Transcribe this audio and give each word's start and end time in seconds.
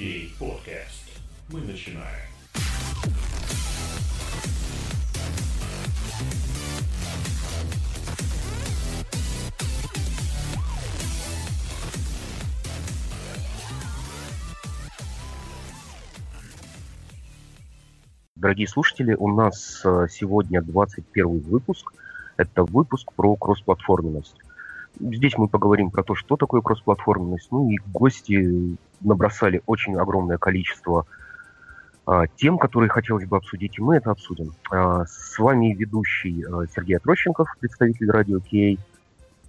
Кей 0.00 0.32
подкаст. 0.38 1.20
Мы 1.50 1.60
начинаем. 1.60 2.06
Дорогие 18.36 18.66
слушатели, 18.68 19.12
у 19.12 19.28
нас 19.28 19.82
э, 19.84 20.06
сегодня 20.08 20.62
21 20.62 21.40
выпуск. 21.40 21.92
Это 22.38 22.64
выпуск 22.64 23.12
про 23.12 23.36
кроссплатформенность. 23.36 24.36
Здесь 24.98 25.36
мы 25.38 25.48
поговорим 25.48 25.90
про 25.90 26.02
то, 26.02 26.14
что 26.14 26.36
такое 26.36 26.60
кроссплатформенность. 26.60 27.48
Ну 27.50 27.70
и 27.70 27.78
гости 27.86 28.76
набросали 29.00 29.62
очень 29.66 29.96
огромное 29.96 30.38
количество 30.38 31.06
а, 32.06 32.26
тем, 32.26 32.58
которые 32.58 32.90
хотелось 32.90 33.26
бы 33.26 33.36
обсудить, 33.36 33.78
и 33.78 33.82
мы 33.82 33.96
это 33.96 34.10
обсудим. 34.10 34.52
А, 34.70 35.04
с 35.06 35.38
вами 35.38 35.74
ведущий 35.74 36.44
а, 36.44 36.66
Сергей 36.74 36.96
Отрощенков, 36.96 37.48
представитель 37.60 38.10
радио 38.10 38.40
Кей. 38.40 38.78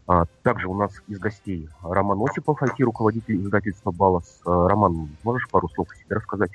А, 0.07 0.25
также 0.43 0.67
у 0.67 0.75
нас 0.75 0.91
из 1.07 1.19
гостей 1.19 1.69
Роман 1.81 2.21
Осипов, 2.21 2.61
IT-руководитель 2.61 3.41
издательства 3.41 3.91
«Балас». 3.91 4.41
А, 4.45 4.67
Роман, 4.67 5.09
можешь 5.23 5.49
пару 5.49 5.69
слов 5.69 5.87
о 5.91 5.95
себе 5.95 6.17
рассказать? 6.17 6.51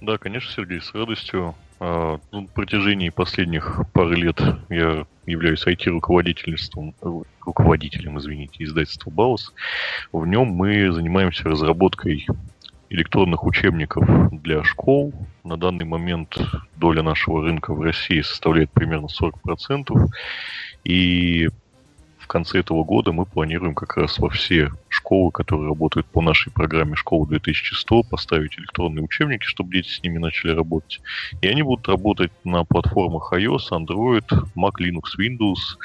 Да, 0.00 0.16
конечно, 0.16 0.50
Сергей, 0.50 0.80
с 0.80 0.94
радостью. 0.94 1.54
А, 1.78 2.18
ну, 2.32 2.42
на 2.42 2.46
протяжении 2.48 3.10
последних 3.10 3.82
пары 3.92 4.16
лет 4.16 4.40
я 4.70 5.06
являюсь 5.26 5.66
IT-руководителем, 5.66 6.94
руководителем, 7.44 8.18
извините, 8.18 8.64
издательства 8.64 9.10
«Балас». 9.10 9.52
В 10.12 10.26
нем 10.26 10.48
мы 10.48 10.90
занимаемся 10.90 11.44
разработкой 11.44 12.26
электронных 12.88 13.44
учебников 13.44 14.06
для 14.42 14.64
школ. 14.64 15.12
На 15.44 15.56
данный 15.56 15.84
момент 15.84 16.36
доля 16.76 17.02
нашего 17.02 17.42
рынка 17.42 17.72
в 17.72 17.80
России 17.80 18.20
составляет 18.22 18.70
примерно 18.72 19.06
40%. 19.06 20.08
И 20.84 21.48
конце 22.30 22.60
этого 22.60 22.84
года 22.84 23.10
мы 23.10 23.26
планируем 23.26 23.74
как 23.74 23.96
раз 23.96 24.18
во 24.20 24.30
все 24.30 24.70
школы, 24.88 25.32
которые 25.32 25.68
работают 25.68 26.06
по 26.06 26.22
нашей 26.22 26.52
программе 26.52 26.94
«Школа 26.94 27.26
2100», 27.26 28.04
поставить 28.08 28.56
электронные 28.56 29.02
учебники, 29.02 29.44
чтобы 29.44 29.72
дети 29.72 29.88
с 29.88 30.02
ними 30.02 30.18
начали 30.18 30.52
работать. 30.52 31.00
И 31.42 31.48
они 31.48 31.62
будут 31.62 31.88
работать 31.88 32.30
на 32.44 32.64
платформах 32.64 33.32
iOS, 33.32 33.70
Android, 33.72 34.28
Mac, 34.56 34.74
Linux, 34.78 35.18
Windows. 35.18 35.76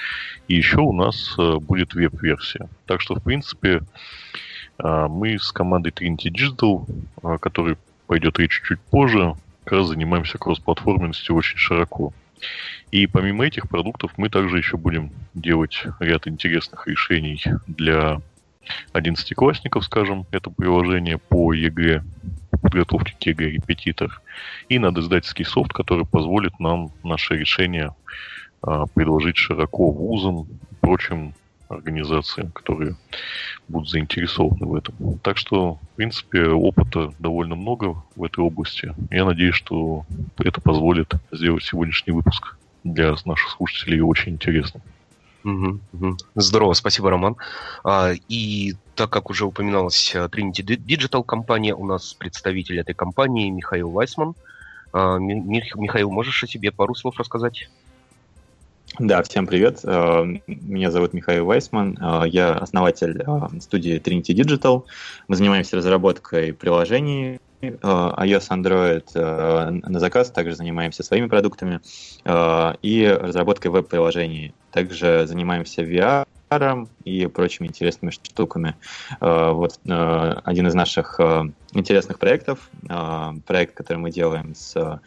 И 0.48 0.56
еще 0.56 0.82
у 0.82 0.94
нас 0.94 1.34
э, 1.40 1.56
будет 1.56 1.96
веб-версия. 1.96 2.70
Так 2.86 3.02
что, 3.02 3.16
в 3.16 3.24
принципе, 3.24 3.82
э, 4.78 5.08
мы 5.10 5.40
с 5.40 5.52
командой 5.52 5.92
Trinity 5.92 6.30
Digital, 6.32 6.86
о 7.24 7.40
которой 7.40 7.78
пойдет 8.06 8.38
речь 8.38 8.62
чуть 8.64 8.80
позже, 8.92 9.34
как 9.64 9.80
раз 9.80 9.88
занимаемся 9.88 10.38
кроссплатформенностью 10.38 11.36
очень 11.36 11.58
широко. 11.58 12.14
И 12.92 13.08
помимо 13.08 13.46
этих 13.46 13.68
продуктов 13.68 14.14
мы 14.18 14.30
также 14.30 14.58
еще 14.58 14.78
будем 14.78 15.12
делать 15.34 15.84
ряд 16.00 16.28
интересных 16.28 16.88
решений 16.88 17.42
для 17.68 18.22
одиннадцатиклассников, 18.94 19.86
скажем, 19.86 20.26
это 20.32 20.50
приложение 20.50 21.18
по 21.18 21.54
ЕГЭ, 21.54 22.04
подготовке 22.62 23.16
к 23.20 23.24
ЕГЭ 23.26 23.52
репетитор, 23.52 24.22
и 24.70 24.80
надиздательский 24.80 25.46
софт, 25.46 25.72
который 25.74 26.06
позволит 26.06 26.60
нам 26.60 26.92
наше 27.04 27.36
решение 27.36 27.96
а, 28.62 28.86
предложить 28.88 29.38
широко 29.38 29.92
вузам 29.92 30.48
прочим 30.82 31.34
организациям, 31.70 32.52
которые 32.52 32.96
будут 33.68 33.90
заинтересованы 33.90 34.66
в 34.66 34.76
этом. 34.76 35.20
Так 35.20 35.38
что, 35.38 35.76
в 35.76 35.96
принципе, 35.96 36.48
опыта 36.48 37.14
довольно 37.20 37.56
много 37.56 38.02
в 38.16 38.24
этой 38.24 38.44
области. 38.44 38.94
Я 39.10 39.26
надеюсь, 39.26 39.56
что 39.56 40.06
это 40.38 40.62
позволит 40.62 41.14
сделать 41.32 41.64
сегодняшний 41.64 42.14
выпуск 42.14 42.58
для 42.84 43.16
наших 43.26 43.52
слушателей 43.52 44.02
очень 44.02 44.34
интересным. 44.34 44.84
Здорово, 46.34 46.74
спасибо, 46.74 47.12
Роман. 47.12 47.36
А, 47.84 48.14
и 48.30 48.74
так 48.96 49.12
как 49.12 49.30
уже 49.30 49.46
упоминалась 49.46 50.16
э, 50.16 50.26
Trinity 50.26 50.64
Digital 50.64 51.24
компания, 51.24 51.76
у 51.76 51.86
нас 51.86 52.16
представитель 52.16 52.80
этой 52.80 52.96
компании 52.96 53.52
Михаил 53.52 53.92
Вайсман. 53.92 54.34
А, 54.92 55.20
Михаил, 55.20 56.10
можешь 56.10 56.44
о 56.44 56.48
себе 56.48 56.72
пару 56.72 56.96
слов 56.96 57.20
рассказать? 57.20 57.70
Да, 59.00 59.22
всем 59.24 59.46
привет. 59.46 59.82
Э, 59.84 60.24
меня 60.48 60.90
зовут 60.90 61.14
Михаил 61.14 61.46
Вайсман. 61.46 61.98
Э, 62.00 62.24
я 62.28 62.54
основатель 62.54 63.26
студии 63.60 64.00
Trinity 64.00 64.34
Digital. 64.34 64.86
Мы 65.28 65.36
занимаемся 65.36 65.76
разработкой 65.76 66.54
приложений 66.54 67.40
iOS, 67.62 68.50
Android 68.52 69.90
на 69.90 70.00
заказ, 70.00 70.30
также 70.30 70.56
занимаемся 70.56 71.02
своими 71.02 71.26
продуктами 71.28 71.80
и 72.84 73.18
разработкой 73.20 73.72
веб-приложений. 73.72 74.54
Также 74.72 75.26
занимаемся 75.26 75.82
VR 75.82 76.88
и 77.06 77.26
прочими 77.26 77.68
интересными 77.68 78.12
штуками. 78.12 78.76
Вот 79.20 79.80
один 79.84 80.68
из 80.68 80.76
наших 80.76 81.20
интересных 81.74 82.20
проектов, 82.20 82.70
проект, 83.48 83.74
который 83.74 83.98
мы 83.98 84.12
делаем 84.12 84.54
с 84.54 85.00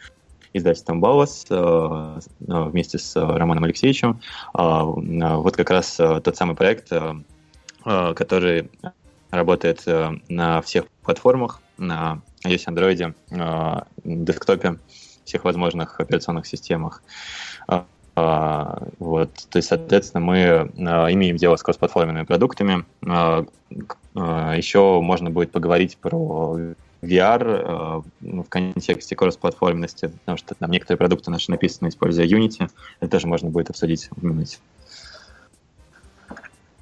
издательством 0.59 1.01
«Балас» 1.01 1.45
вместе 1.49 2.99
с 2.99 3.15
Романом 3.15 3.63
Алексеевичем. 3.63 4.21
Вот 4.53 5.55
как 5.55 5.69
раз 5.69 5.95
тот 5.95 6.35
самый 6.35 6.55
проект, 6.55 6.91
который 7.83 8.69
работает 9.31 9.83
на 10.29 10.61
всех 10.61 10.87
платформах, 11.03 11.61
на 11.77 12.21
iOS, 12.45 12.67
Android, 12.67 13.13
э, 13.31 13.81
десктопе, 14.03 14.79
всех 15.25 15.43
возможных 15.43 15.99
операционных 15.99 16.45
системах. 16.45 17.03
Э, 17.67 17.81
вот, 18.99 19.33
то 19.49 19.57
есть, 19.57 19.69
соответственно, 19.69 20.23
мы 20.23 20.37
э, 20.37 20.63
имеем 21.13 21.37
дело 21.37 21.55
с 21.55 21.63
кроссплатформенными 21.63 22.25
продуктами. 22.25 22.85
Э, 23.05 23.45
э, 24.15 24.53
еще 24.57 24.99
можно 25.01 25.29
будет 25.29 25.51
поговорить 25.51 25.97
про 25.97 26.57
VR 27.01 28.03
э, 28.21 28.41
в 28.41 28.49
контексте 28.49 29.15
кроссплатформенности, 29.15 30.07
потому 30.07 30.37
что 30.37 30.55
там 30.55 30.71
некоторые 30.71 30.97
продукты 30.97 31.31
наши 31.31 31.49
написаны, 31.51 31.89
используя 31.89 32.25
Unity. 32.27 32.69
Это 32.99 33.11
тоже 33.11 33.27
можно 33.27 33.49
будет 33.49 33.69
обсудить 33.69 34.09
в 34.11 34.23
минуте. 34.23 34.57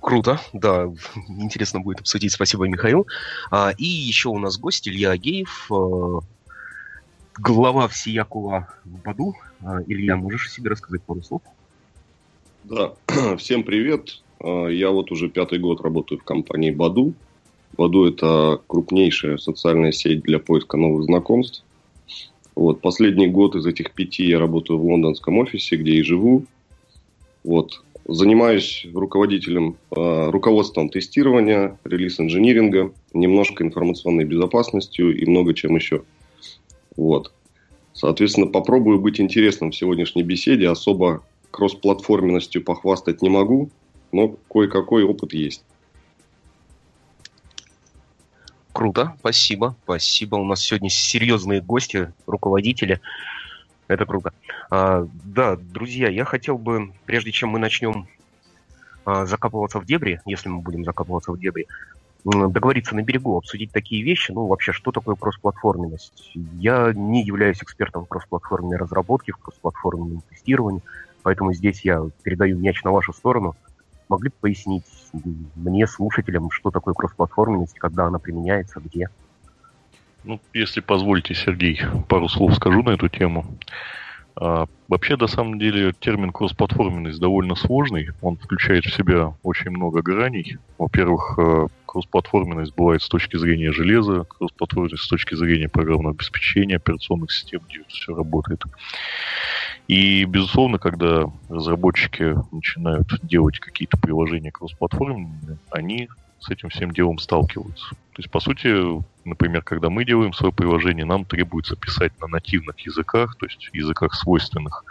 Круто, 0.02 0.40
да, 0.54 0.90
интересно 1.28 1.82
будет 1.82 2.00
обсудить. 2.00 2.32
Спасибо, 2.32 2.66
Михаил. 2.68 3.08
А, 3.52 3.74
и 3.78 3.84
еще 3.84 4.30
у 4.30 4.40
нас 4.40 4.58
гость 4.58 4.88
Илья 4.88 5.12
Агеев, 5.12 5.70
э, 5.70 6.20
глава 7.38 7.88
всеякого 7.88 8.68
в 8.86 9.02
Баду. 9.04 9.36
А, 9.62 9.82
Илья, 9.86 10.16
можешь 10.16 10.48
о 10.48 10.50
себе 10.50 10.70
рассказать 10.70 11.04
пару 11.04 11.22
слов? 11.22 11.42
Да, 12.64 12.94
всем 13.38 13.64
привет. 13.64 14.22
А, 14.40 14.68
я 14.68 14.92
вот 14.92 15.12
уже 15.12 15.30
пятый 15.30 15.60
год 15.60 15.82
работаю 15.82 16.20
в 16.20 16.24
компании 16.24 16.72
Баду. 16.72 17.14
Баду– 17.76 18.06
это 18.08 18.62
крупнейшая 18.68 19.38
социальная 19.38 19.92
сеть 19.92 20.22
для 20.22 20.40
поиска 20.40 20.78
новых 20.78 21.04
знакомств. 21.04 21.64
Вот, 22.56 22.82
последний 22.82 23.28
год 23.28 23.56
из 23.56 23.66
этих 23.66 23.92
пяти 23.92 24.26
я 24.26 24.40
работаю 24.40 24.80
в 24.80 24.86
лондонском 24.86 25.38
офисе, 25.38 25.76
где 25.76 25.94
и 25.94 26.02
живу. 26.02 26.46
Вот, 27.44 27.82
Занимаюсь 28.10 28.88
руководителем, 28.94 29.76
э, 29.94 30.30
руководством 30.30 30.88
тестирования, 30.88 31.78
релиз-инжиниринга, 31.84 32.94
немножко 33.12 33.66
информационной 33.66 34.24
безопасностью 34.24 35.14
и 35.14 35.26
много 35.26 35.54
чем 35.54 35.76
еще. 35.76 36.04
Вот. 36.96 37.34
Соответственно, 37.92 38.48
попробую 38.48 39.02
быть 39.02 39.20
интересным 39.20 39.72
в 39.72 39.76
сегодняшней 39.76 40.24
беседе. 40.24 40.70
Особо 40.70 41.22
кроссплатформенностью 41.52 42.64
похвастать 42.64 43.22
не 43.22 43.28
могу, 43.28 43.72
но 44.14 44.38
кое-какой 44.50 45.04
опыт 45.04 45.34
есть. 45.34 45.66
Круто, 48.78 49.16
спасибо, 49.18 49.76
спасибо. 49.86 50.36
У 50.36 50.46
нас 50.46 50.62
сегодня 50.62 50.92
серьезные 50.92 51.62
гости, 51.62 52.14
руководители. 52.28 53.02
Это 53.88 54.06
круто. 54.06 54.34
А, 54.70 55.08
да, 55.24 55.56
друзья, 55.56 56.10
я 56.10 56.26
хотел 56.26 56.60
бы, 56.60 56.94
прежде 57.08 57.32
чем 57.32 57.50
мы 57.50 57.58
начнем 57.58 58.08
а, 59.04 59.26
закапываться 59.26 59.80
в 59.80 59.86
дебри, 59.88 60.22
если 60.28 60.50
мы 60.50 60.62
будем 60.62 60.86
закапываться 60.86 61.32
в 61.32 61.40
дебри, 61.40 61.66
договориться 62.24 62.94
на 62.94 63.02
берегу, 63.02 63.36
обсудить 63.36 63.72
такие 63.72 64.04
вещи, 64.04 64.32
ну, 64.32 64.46
вообще, 64.46 64.74
что 64.74 64.92
такое 64.92 65.16
кроссплатформенность. 65.16 66.34
Я 66.36 66.94
не 66.94 67.24
являюсь 67.24 67.64
экспертом 67.64 68.06
в 68.06 68.08
кроссплатформенной 68.08 68.78
разработке, 68.78 69.32
в 69.32 69.38
кроссплатформенном 69.38 70.22
тестировании, 70.30 70.84
поэтому 71.24 71.52
здесь 71.52 71.82
я 71.84 72.08
передаю 72.22 72.60
мяч 72.60 72.84
на 72.84 72.92
вашу 72.92 73.12
сторону. 73.12 73.56
Могли 74.10 74.30
бы 74.30 74.36
пояснить 74.40 74.86
мне, 75.56 75.86
слушателям, 75.86 76.50
что 76.52 76.72
такое 76.72 76.94
кроссплатформенность, 76.94 77.78
когда 77.78 78.06
она 78.06 78.20
применяется, 78.20 78.80
где? 78.80 79.10
Ну, 80.24 80.40
если 80.54 80.82
позволите, 80.82 81.34
Сергей, 81.34 81.82
пару 82.08 82.28
слов 82.30 82.56
скажу 82.56 82.84
на 82.84 82.92
эту 82.92 83.10
тему. 83.10 83.46
А, 84.40 84.68
вообще, 84.88 85.16
на 85.18 85.28
самом 85.28 85.58
деле, 85.58 85.94
термин 86.00 86.32
кроссплатформенность 86.32 87.20
довольно 87.20 87.56
сложный. 87.56 88.10
Он 88.22 88.38
включает 88.38 88.86
в 88.86 88.94
себя 88.94 89.34
очень 89.42 89.72
много 89.72 90.02
граней. 90.04 90.58
Во-первых, 90.78 91.40
э, 91.40 91.68
кроссплатформенность 91.88 92.76
бывает 92.76 93.02
с 93.02 93.08
точки 93.08 93.38
зрения 93.38 93.72
железа, 93.72 94.26
кроссплатформенность 94.26 95.04
с 95.04 95.08
точки 95.08 95.34
зрения 95.34 95.70
программного 95.70 96.14
обеспечения, 96.14 96.76
операционных 96.76 97.32
систем, 97.32 97.62
где 97.68 97.82
все 97.88 98.14
работает. 98.14 98.62
И, 99.88 100.26
безусловно, 100.26 100.78
когда 100.78 101.32
разработчики 101.50 102.36
начинают 102.52 103.08
делать 103.24 103.60
какие-то 103.60 103.98
приложения 103.98 104.52
кроссплатформенные, 104.52 105.58
они 105.72 106.10
с 106.40 106.50
этим 106.50 106.70
всем 106.70 106.92
делом 106.92 107.20
сталкиваются. 107.20 107.90
То 107.90 108.20
есть, 108.20 108.30
по 108.30 108.40
сути, 108.40 108.68
например, 109.26 109.64
когда 109.64 109.90
мы 109.90 110.06
делаем 110.06 110.34
свое 110.34 110.54
приложение, 110.54 111.06
нам 111.06 111.26
требуется 111.26 111.76
писать 111.76 112.14
на 112.20 112.28
нативных 112.28 112.80
языках, 112.80 113.36
то 113.38 113.46
есть 113.46 113.70
языках 113.74 114.14
свойственных 114.14 114.86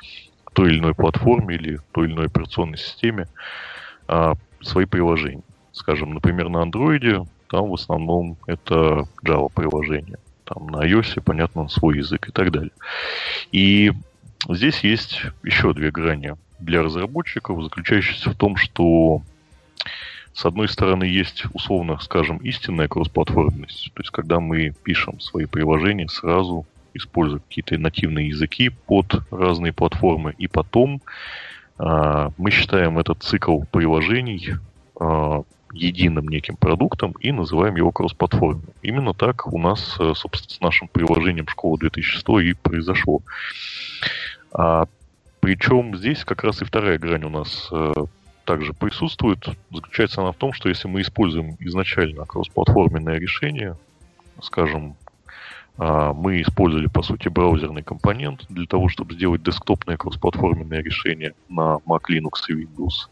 той 0.52 0.70
или 0.70 0.78
иной 0.78 0.94
платформе 0.94 1.56
или 1.56 1.80
той 1.92 2.06
или 2.06 2.14
иной 2.14 2.26
операционной 2.26 2.78
системе, 2.78 3.28
а, 4.08 4.34
свои 4.62 4.86
приложения. 4.86 5.42
Скажем, 5.72 6.14
например, 6.14 6.48
на 6.48 6.64
Android 6.64 7.26
там 7.48 7.68
в 7.68 7.74
основном 7.74 8.36
это 8.46 9.04
Java 9.24 9.50
приложение. 9.54 10.18
Там 10.44 10.68
на 10.68 10.86
iOS, 10.86 11.20
понятно, 11.22 11.68
свой 11.68 11.98
язык 11.98 12.28
и 12.28 12.32
так 12.32 12.50
далее. 12.52 12.72
И 13.52 13.92
здесь 14.48 14.80
есть 14.80 15.22
еще 15.42 15.72
две 15.72 15.90
грани 15.90 16.34
для 16.58 16.82
разработчиков, 16.82 17.62
заключающиеся 17.62 18.30
в 18.30 18.36
том, 18.36 18.56
что 18.56 19.22
с 20.36 20.44
одной 20.44 20.68
стороны, 20.68 21.04
есть, 21.04 21.44
условно 21.54 21.98
скажем, 21.98 22.36
истинная 22.38 22.88
кроссплатформенность. 22.88 23.90
То 23.94 24.02
есть, 24.02 24.10
когда 24.10 24.38
мы 24.38 24.74
пишем 24.84 25.18
свои 25.18 25.46
приложения 25.46 26.08
сразу, 26.08 26.66
используя 26.92 27.40
какие-то 27.40 27.78
нативные 27.78 28.28
языки 28.28 28.68
под 28.68 29.22
разные 29.30 29.72
платформы, 29.72 30.34
и 30.36 30.46
потом 30.46 31.00
э, 31.78 32.30
мы 32.36 32.50
считаем 32.50 32.98
этот 32.98 33.22
цикл 33.22 33.62
приложений 33.72 34.56
э, 35.00 35.42
единым 35.72 36.28
неким 36.28 36.56
продуктом 36.56 37.12
и 37.12 37.32
называем 37.32 37.76
его 37.76 37.90
кроссплатформенным. 37.90 38.74
Именно 38.82 39.14
так 39.14 39.50
у 39.50 39.58
нас, 39.58 39.96
э, 39.98 40.12
собственно, 40.14 40.54
с 40.54 40.60
нашим 40.60 40.88
приложением 40.88 41.48
школа 41.48 41.78
2100 41.78 42.40
и 42.40 42.52
произошло. 42.52 43.22
А, 44.52 44.86
причем 45.40 45.96
здесь 45.96 46.26
как 46.26 46.44
раз 46.44 46.60
и 46.60 46.66
вторая 46.66 46.98
грань 46.98 47.24
у 47.24 47.30
нас 47.30 47.68
э, 47.72 47.92
также 48.46 48.72
присутствует. 48.72 49.44
Заключается 49.70 50.22
она 50.22 50.32
в 50.32 50.36
том, 50.36 50.54
что 50.54 50.70
если 50.70 50.88
мы 50.88 51.02
используем 51.02 51.56
изначально 51.60 52.24
кроссплатформенное 52.24 53.18
решение, 53.18 53.76
скажем, 54.40 54.96
а, 55.78 56.14
мы 56.14 56.40
использовали, 56.40 56.86
по 56.86 57.02
сути, 57.02 57.28
браузерный 57.28 57.82
компонент 57.82 58.46
для 58.48 58.66
того, 58.66 58.88
чтобы 58.88 59.14
сделать 59.14 59.42
десктопное 59.42 59.98
кроссплатформенное 59.98 60.82
решение 60.82 61.34
на 61.50 61.78
Mac, 61.86 62.04
Linux 62.08 62.46
и 62.48 62.54
Windows, 62.54 63.10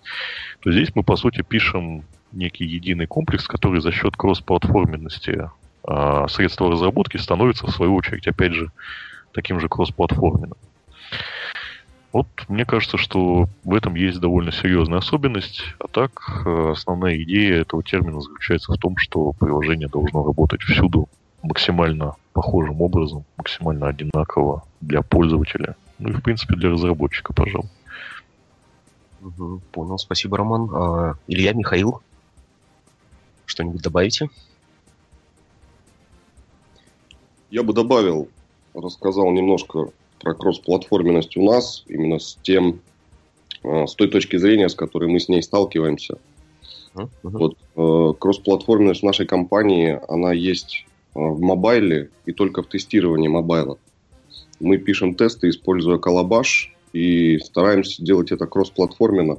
то 0.61 0.73
здесь 0.73 0.95
мы, 0.95 1.03
по 1.03 1.17
сути, 1.17 1.43
пишем 1.43 2.05
некий 2.33 2.65
единый 2.65 3.07
комплекс, 3.07 3.47
который 3.47 3.81
за 3.81 3.93
счет 3.93 4.17
кроссплатформенности 4.17 5.51
а, 5.87 6.27
средства 6.29 6.71
разработки 6.71 7.19
становится, 7.19 7.67
в 7.67 7.71
свою 7.71 7.95
очередь, 7.95 8.27
опять 8.27 8.55
же, 8.55 8.71
таким 9.33 9.61
же 9.61 9.69
кроссплатформенным. 9.69 10.57
Вот 12.15 12.29
мне 12.47 12.65
кажется, 12.65 12.97
что 12.97 13.49
в 13.65 13.75
этом 13.75 13.97
есть 13.97 14.21
довольно 14.21 14.53
серьезная 14.53 14.99
особенность. 15.01 15.63
А 15.81 15.89
так, 15.89 16.45
э, 16.47 16.71
основная 16.71 17.21
идея 17.25 17.63
этого 17.63 17.83
термина 17.83 18.21
заключается 18.21 18.73
в 18.73 18.79
том, 18.79 18.97
что 18.99 19.33
приложение 19.33 19.89
должно 19.89 20.25
работать 20.25 20.63
всюду 20.63 21.09
максимально 21.43 22.15
похожим 22.33 22.81
образом, 22.83 23.25
максимально 23.37 23.89
одинаково 23.89 24.63
для 24.81 25.03
пользователя. 25.03 25.75
Ну 25.99 26.11
и, 26.11 26.13
в 26.13 26.23
принципе, 26.23 26.55
для 26.55 26.71
разработчика, 26.71 27.33
пожалуй. 27.33 27.69
Угу, 29.21 29.63
понял, 29.73 29.99
спасибо, 29.99 30.39
Роман. 30.39 30.71
А, 30.73 31.15
Илья, 31.27 31.53
Михаил, 31.53 32.01
что-нибудь 33.45 33.83
добавите? 33.83 34.31
Я 37.51 37.65
бы 37.65 37.73
добавил, 37.73 38.29
рассказал 38.73 39.33
немножко 39.33 39.91
про 40.21 40.35
кроссплатформенность 40.35 41.37
у 41.37 41.45
нас, 41.45 41.85
именно 41.89 42.19
с 42.19 42.39
тем, 42.43 42.81
э, 43.63 43.87
с 43.87 43.95
той 43.95 44.09
точки 44.09 44.37
зрения, 44.37 44.69
с 44.69 44.75
которой 44.75 45.09
мы 45.09 45.21
с 45.21 45.29
ней 45.29 45.43
сталкиваемся. 45.43 46.19
Uh-huh. 46.95 47.09
Вот 47.23 47.57
э, 47.77 48.19
кроссплатформенность 48.19 49.01
в 49.01 49.05
нашей 49.05 49.27
компании, 49.27 49.99
она 50.09 50.33
есть 50.33 50.87
э, 51.15 51.19
в 51.19 51.41
мобайле 51.41 52.11
и 52.25 52.33
только 52.33 52.63
в 52.63 52.67
тестировании 52.69 53.29
мобайла. 53.29 53.79
Мы 54.61 54.79
пишем 54.79 55.15
тесты, 55.15 55.49
используя 55.49 55.99
Калабаш, 55.99 56.75
и 56.93 57.39
стараемся 57.39 58.03
делать 58.03 58.31
это 58.31 58.47
кроссплатформенно. 58.47 59.39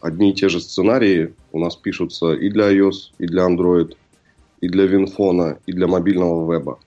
Одни 0.00 0.30
и 0.30 0.34
те 0.34 0.48
же 0.48 0.60
сценарии 0.60 1.34
у 1.50 1.58
нас 1.58 1.74
пишутся 1.74 2.32
и 2.34 2.48
для 2.48 2.72
iOS, 2.72 3.10
и 3.18 3.26
для 3.26 3.48
Android, 3.48 3.96
и 4.60 4.68
для 4.68 4.86
Винфона, 4.86 5.58
и 5.66 5.72
для 5.72 5.88
мобильного 5.88 6.52
веба. 6.52 6.78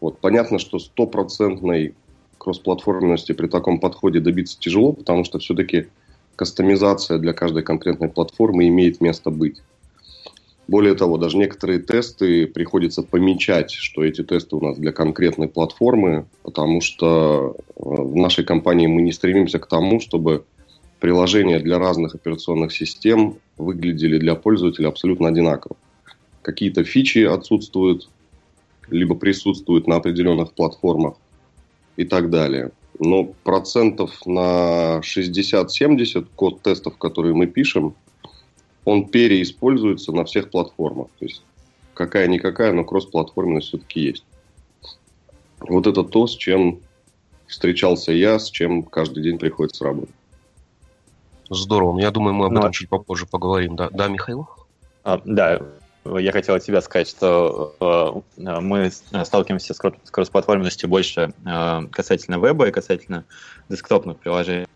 Вот. 0.00 0.18
Понятно, 0.18 0.58
что 0.58 0.78
стопроцентной 0.78 1.94
кроссплатформенности 2.38 3.32
при 3.32 3.46
таком 3.46 3.80
подходе 3.80 4.20
добиться 4.20 4.58
тяжело, 4.58 4.92
потому 4.92 5.24
что 5.24 5.38
все-таки 5.38 5.86
кастомизация 6.36 7.18
для 7.18 7.32
каждой 7.32 7.62
конкретной 7.62 8.08
платформы 8.08 8.68
имеет 8.68 9.00
место 9.00 9.30
быть. 9.30 9.62
Более 10.68 10.94
того, 10.94 11.16
даже 11.16 11.38
некоторые 11.38 11.78
тесты 11.78 12.46
приходится 12.46 13.02
помечать, 13.02 13.70
что 13.70 14.04
эти 14.04 14.24
тесты 14.24 14.56
у 14.56 14.60
нас 14.60 14.76
для 14.78 14.92
конкретной 14.92 15.48
платформы, 15.48 16.26
потому 16.42 16.80
что 16.80 17.56
э, 17.56 17.72
в 17.76 18.16
нашей 18.16 18.44
компании 18.44 18.88
мы 18.88 19.02
не 19.02 19.12
стремимся 19.12 19.60
к 19.60 19.66
тому, 19.66 20.00
чтобы 20.00 20.44
приложения 20.98 21.60
для 21.60 21.78
разных 21.78 22.16
операционных 22.16 22.72
систем 22.72 23.36
выглядели 23.56 24.18
для 24.18 24.34
пользователя 24.34 24.88
абсолютно 24.88 25.28
одинаково. 25.28 25.76
Какие-то 26.42 26.82
фичи 26.82 27.20
отсутствуют, 27.20 28.08
либо 28.88 29.14
присутствует 29.14 29.86
на 29.86 29.96
определенных 29.96 30.52
платформах 30.52 31.14
и 31.96 32.04
так 32.04 32.30
далее. 32.30 32.72
Но 32.98 33.24
процентов 33.24 34.24
на 34.24 35.00
60-70 35.00 36.26
код 36.34 36.62
тестов, 36.62 36.96
которые 36.96 37.34
мы 37.34 37.46
пишем, 37.46 37.94
он 38.84 39.08
переиспользуется 39.08 40.12
на 40.12 40.24
всех 40.24 40.50
платформах. 40.50 41.08
То 41.18 41.26
есть 41.26 41.42
какая-никакая, 41.94 42.72
но 42.72 42.84
кросс-платформенность 42.84 43.68
все-таки 43.68 44.00
есть. 44.00 44.24
Вот 45.60 45.86
это 45.86 46.04
то, 46.04 46.26
с 46.26 46.36
чем 46.36 46.80
встречался 47.46 48.12
я, 48.12 48.38
с 48.38 48.50
чем 48.50 48.82
каждый 48.82 49.22
день 49.22 49.38
приходится 49.38 49.84
работать. 49.84 50.14
Здорово. 51.48 51.98
Я 52.00 52.10
думаю, 52.10 52.34
мы 52.34 52.46
об 52.46 52.52
ну, 52.52 52.60
этом 52.60 52.72
чуть 52.72 52.88
попозже 52.88 53.26
поговорим. 53.26 53.76
Да, 53.76 53.88
да 53.90 54.08
Михаил? 54.08 54.48
А, 55.04 55.20
да, 55.24 55.62
я 56.18 56.32
хотел 56.32 56.54
от 56.54 56.64
тебя 56.64 56.80
сказать, 56.80 57.08
что 57.08 58.22
э, 58.36 58.60
мы 58.60 58.90
сталкиваемся 58.90 59.74
с 59.74 60.10
кроссплатформенностью 60.10 60.88
больше 60.88 61.32
э, 61.44 61.80
касательно 61.90 62.36
веба 62.36 62.68
и 62.68 62.72
касательно 62.72 63.24
десктопных 63.68 64.18
приложений. 64.18 64.66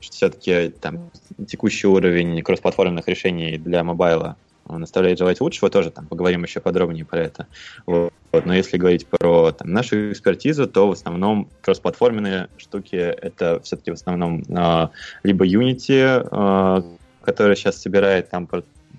Что 0.00 0.12
все-таки 0.12 0.70
там 0.70 1.10
текущий 1.46 1.86
уровень 1.86 2.42
кроссплатформенных 2.42 3.06
решений 3.08 3.58
для 3.58 3.84
мобайла 3.84 4.36
наставляет 4.66 5.18
желать 5.18 5.40
лучшего, 5.40 5.70
тоже 5.70 5.90
там 5.90 6.06
поговорим 6.06 6.44
еще 6.44 6.60
подробнее 6.60 7.04
про 7.04 7.20
это. 7.20 7.46
Вот. 7.86 8.12
Но 8.32 8.54
если 8.54 8.76
говорить 8.76 9.06
про 9.06 9.52
там, 9.52 9.72
нашу 9.72 10.12
экспертизу, 10.12 10.66
то 10.66 10.88
в 10.88 10.92
основном 10.92 11.48
кроссплатформенные 11.62 12.48
штуки 12.56 12.96
это 12.96 13.60
все-таки 13.60 13.90
в 13.90 13.94
основном 13.94 14.42
э, 14.48 14.88
либо 15.22 15.46
Unity, 15.46 16.28
э, 16.30 16.82
который 17.22 17.56
сейчас 17.56 17.80
собирает 17.80 18.30
там 18.30 18.46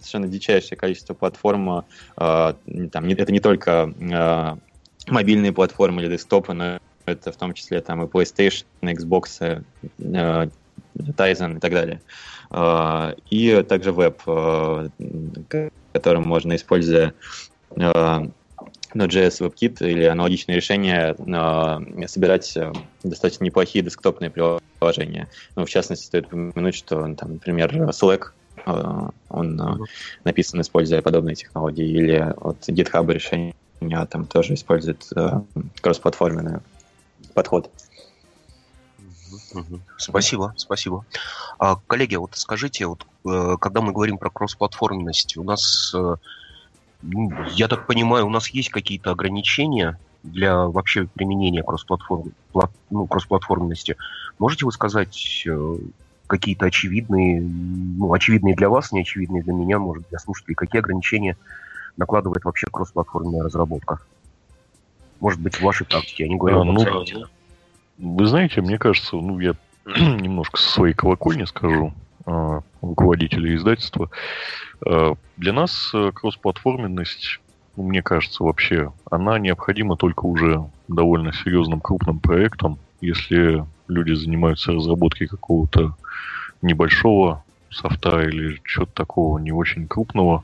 совершенно 0.02 0.28
дичайшее 0.28 0.78
количество 0.78 1.14
платформ. 1.14 1.86
Э, 2.18 2.54
там, 2.92 3.08
это 3.08 3.32
не 3.32 3.40
только 3.40 3.94
э, 4.00 5.12
мобильные 5.12 5.52
платформы 5.52 6.02
или 6.02 6.10
десктопы, 6.10 6.54
но 6.54 6.80
это 7.06 7.32
в 7.32 7.36
том 7.36 7.54
числе 7.54 7.82
там 7.82 8.04
и 8.04 8.08
PlayStation, 8.08 8.66
Xbox, 8.82 9.64
э, 10.00 10.50
Tizen 10.98 11.58
и 11.58 11.60
так 11.60 11.72
далее. 11.72 12.02
Э, 12.52 13.14
и 13.30 13.64
также 13.64 13.92
веб, 13.92 14.22
э, 14.28 14.90
которым 15.94 16.24
можно, 16.24 16.56
используя 16.56 17.14
э, 17.76 17.82
Node.js 18.94 19.40
WebKit 19.40 19.88
или 19.88 20.04
аналогичные 20.04 20.58
решения 20.58 21.16
э, 21.18 22.08
собирать 22.08 22.56
э, 22.58 22.72
достаточно 23.04 23.46
неплохие 23.46 23.84
десктопные 23.84 24.30
приложения. 24.30 25.30
Ну, 25.56 25.66
в 25.66 25.70
частности, 25.70 26.06
стоит 26.06 26.28
упомянуть, 26.28 26.76
что, 26.76 27.02
там, 27.16 27.34
например, 27.34 27.74
Slack 27.90 28.32
Э, 28.32 28.41
он 28.66 29.60
mm-hmm. 29.60 29.86
написан, 30.24 30.62
используя 30.62 31.02
подобные 31.02 31.36
технологии, 31.36 31.88
или 31.88 32.18
от 32.18 32.68
GitHub 32.70 33.12
решения 33.12 33.54
там 34.10 34.26
тоже 34.26 34.54
использует 34.54 35.08
э, 35.16 35.42
кроссплатформенный 35.82 36.60
подход. 37.34 37.70
Спасибо, 39.98 40.54
спасибо. 40.56 41.06
А, 41.58 41.78
коллеги, 41.88 42.16
вот 42.16 42.32
скажите, 42.36 42.86
вот 42.86 43.06
э, 43.26 43.58
когда 43.60 43.82
мы 43.82 43.92
говорим 43.92 44.18
про 44.18 44.30
кроссплатформенность, 44.30 45.36
у 45.38 45.44
нас, 45.44 45.94
ну, 47.02 47.32
я 47.54 47.68
так 47.68 47.88
понимаю, 47.88 48.28
у 48.28 48.30
нас 48.30 48.50
есть 48.50 48.70
какие-то 48.70 49.12
ограничения 49.12 49.98
для 50.24 50.68
вообще 50.68 51.08
применения 51.08 51.64
кроссплатформ, 51.64 52.34
ну, 52.90 53.08
кроссплатформенности. 53.08 53.98
Можете 54.40 54.66
вы 54.66 54.72
сказать 54.72 55.44
э, 55.48 55.78
какие-то 56.32 56.68
очевидные, 56.68 57.42
ну, 57.42 58.14
очевидные 58.14 58.56
для 58.56 58.70
вас, 58.70 58.94
не 58.94 59.02
очевидные 59.02 59.44
для 59.44 59.52
меня, 59.52 59.80
может, 59.80 60.08
для 60.08 60.18
слушателей, 60.18 60.56
какие 60.56 60.80
ограничения 60.80 61.36
накладывает 61.98 62.46
вообще 62.46 62.68
кроссплатформенная 62.72 63.44
разработка? 63.44 64.00
Может 65.20 65.42
быть, 65.42 65.58
в 65.58 65.62
вашей 65.62 65.86
практике, 65.86 66.24
я 66.24 66.30
не 66.30 66.38
говорю 66.38 66.62
а, 66.62 66.64
ну, 66.64 66.86
Вы 67.98 68.26
знаете, 68.28 68.62
мне 68.62 68.78
кажется, 68.78 69.18
ну, 69.18 69.40
я 69.40 69.56
немножко 69.86 70.58
со 70.58 70.70
своей 70.70 70.94
колокольни 70.94 71.44
скажу, 71.44 71.94
а, 72.26 72.62
руководителя 72.82 73.54
издательства. 73.54 74.10
А, 74.86 75.16
для 75.36 75.52
нас 75.52 75.92
э, 75.94 76.12
кроссплатформенность 76.14 77.42
ну, 77.76 77.84
мне 77.84 78.02
кажется, 78.02 78.44
вообще, 78.44 78.94
она 79.10 79.38
необходима 79.38 79.98
только 79.98 80.26
уже 80.26 80.70
довольно 80.88 81.34
серьезным 81.34 81.82
крупным 81.82 82.20
проектом, 82.20 82.80
если 83.02 83.66
люди 83.92 84.14
занимаются 84.14 84.72
разработкой 84.72 85.28
какого-то 85.28 85.96
небольшого 86.62 87.44
софта 87.70 88.22
или 88.22 88.60
чего-то 88.66 88.92
такого 88.94 89.40
не 89.40 89.52
очень 89.52 89.88
крупного, 89.88 90.44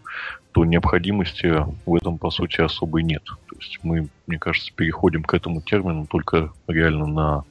то 0.51 0.65
необходимости 0.65 1.53
в 1.85 1.95
этом, 1.95 2.17
по 2.17 2.31
сути, 2.31 2.61
особой 2.61 3.03
нет. 3.03 3.23
То 3.25 3.55
есть 3.59 3.79
мы, 3.83 4.07
мне 4.25 4.39
кажется, 4.39 4.71
переходим 4.73 5.23
к 5.23 5.33
этому 5.33 5.61
термину 5.61 6.07
только 6.07 6.51
реально 6.67 7.05
на 7.05 7.43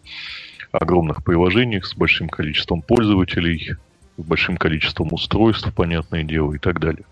огромных 0.73 1.23
приложениях 1.23 1.87
с 1.87 1.95
большим 1.95 2.29
количеством 2.29 2.83
пользователей, 2.83 3.77
большим 4.17 4.57
количеством 4.57 5.13
устройств, 5.13 5.73
понятное 5.75 6.23
дело, 6.23 6.53
и 6.55 6.59
так 6.59 6.81
далее. 6.81 7.05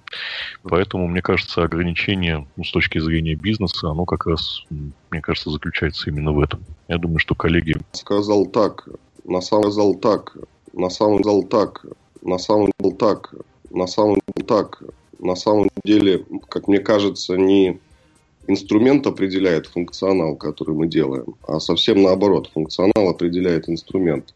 Поэтому, 0.63 1.07
мне 1.07 1.23
кажется, 1.23 1.63
ограничение 1.63 2.47
ну, 2.57 2.65
с 2.65 2.71
точки 2.71 2.99
зрения 2.99 3.35
бизнеса, 3.35 3.91
оно 3.91 4.05
как 4.05 4.27
раз, 4.27 4.65
мне 5.11 5.21
кажется, 5.21 5.51
заключается 5.51 6.11
именно 6.11 6.33
в 6.33 6.41
этом. 6.41 6.65
Я 6.89 6.99
думаю, 6.99 7.19
что 7.19 7.35
коллеги... 7.35 7.77
Сказал 7.93 8.47
так, 8.47 8.89
на 9.25 9.41
самом 9.41 9.73
деле 9.73 9.95
так, 9.99 10.37
на 10.73 10.91
самом 10.91 11.23
деле 11.23 11.47
так, 11.47 11.85
на 12.23 12.39
самом 12.39 12.71
деле 12.79 12.95
так, 12.97 13.35
на 13.71 13.87
самом 13.87 14.15
деле 14.15 14.47
так, 14.47 14.83
на 15.19 15.37
самом 15.37 15.69
деле, 15.85 16.25
как 16.49 16.69
мне 16.69 16.79
кажется, 16.79 17.37
не 17.37 17.81
инструмент 18.47 19.07
определяет 19.07 19.67
функционал, 19.67 20.37
который 20.37 20.75
мы 20.75 20.87
делаем, 20.87 21.35
а 21.47 21.61
совсем 21.61 22.03
наоборот, 22.03 22.51
функционал 22.53 23.09
определяет 23.09 23.69
инструмент. 23.69 24.35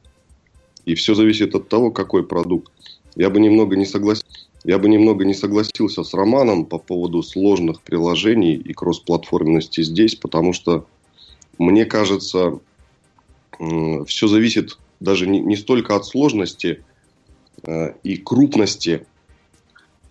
И 0.88 0.94
все 0.94 1.14
зависит 1.14 1.54
от 1.54 1.68
того, 1.68 1.90
какой 1.90 2.26
продукт. 2.26 2.72
Я 3.14 3.28
бы 3.28 3.40
немного 3.40 3.76
не 3.76 3.84
согласился. 3.84 4.24
Я 4.64 4.78
бы 4.78 4.88
немного 4.88 5.26
не 5.26 5.34
согласился 5.34 6.02
с 6.02 6.14
Романом 6.14 6.64
по 6.64 6.78
поводу 6.78 7.22
сложных 7.22 7.82
приложений 7.82 8.54
и 8.54 8.72
кроссплатформенности 8.72 9.82
здесь, 9.82 10.14
потому 10.14 10.54
что 10.54 10.86
мне 11.58 11.84
кажется, 11.84 12.58
все 13.58 14.28
зависит 14.28 14.78
даже 14.98 15.26
не, 15.26 15.56
столько 15.56 15.94
от 15.94 16.06
сложности 16.06 16.82
э, 17.64 17.92
и 18.02 18.16
крупности, 18.16 19.06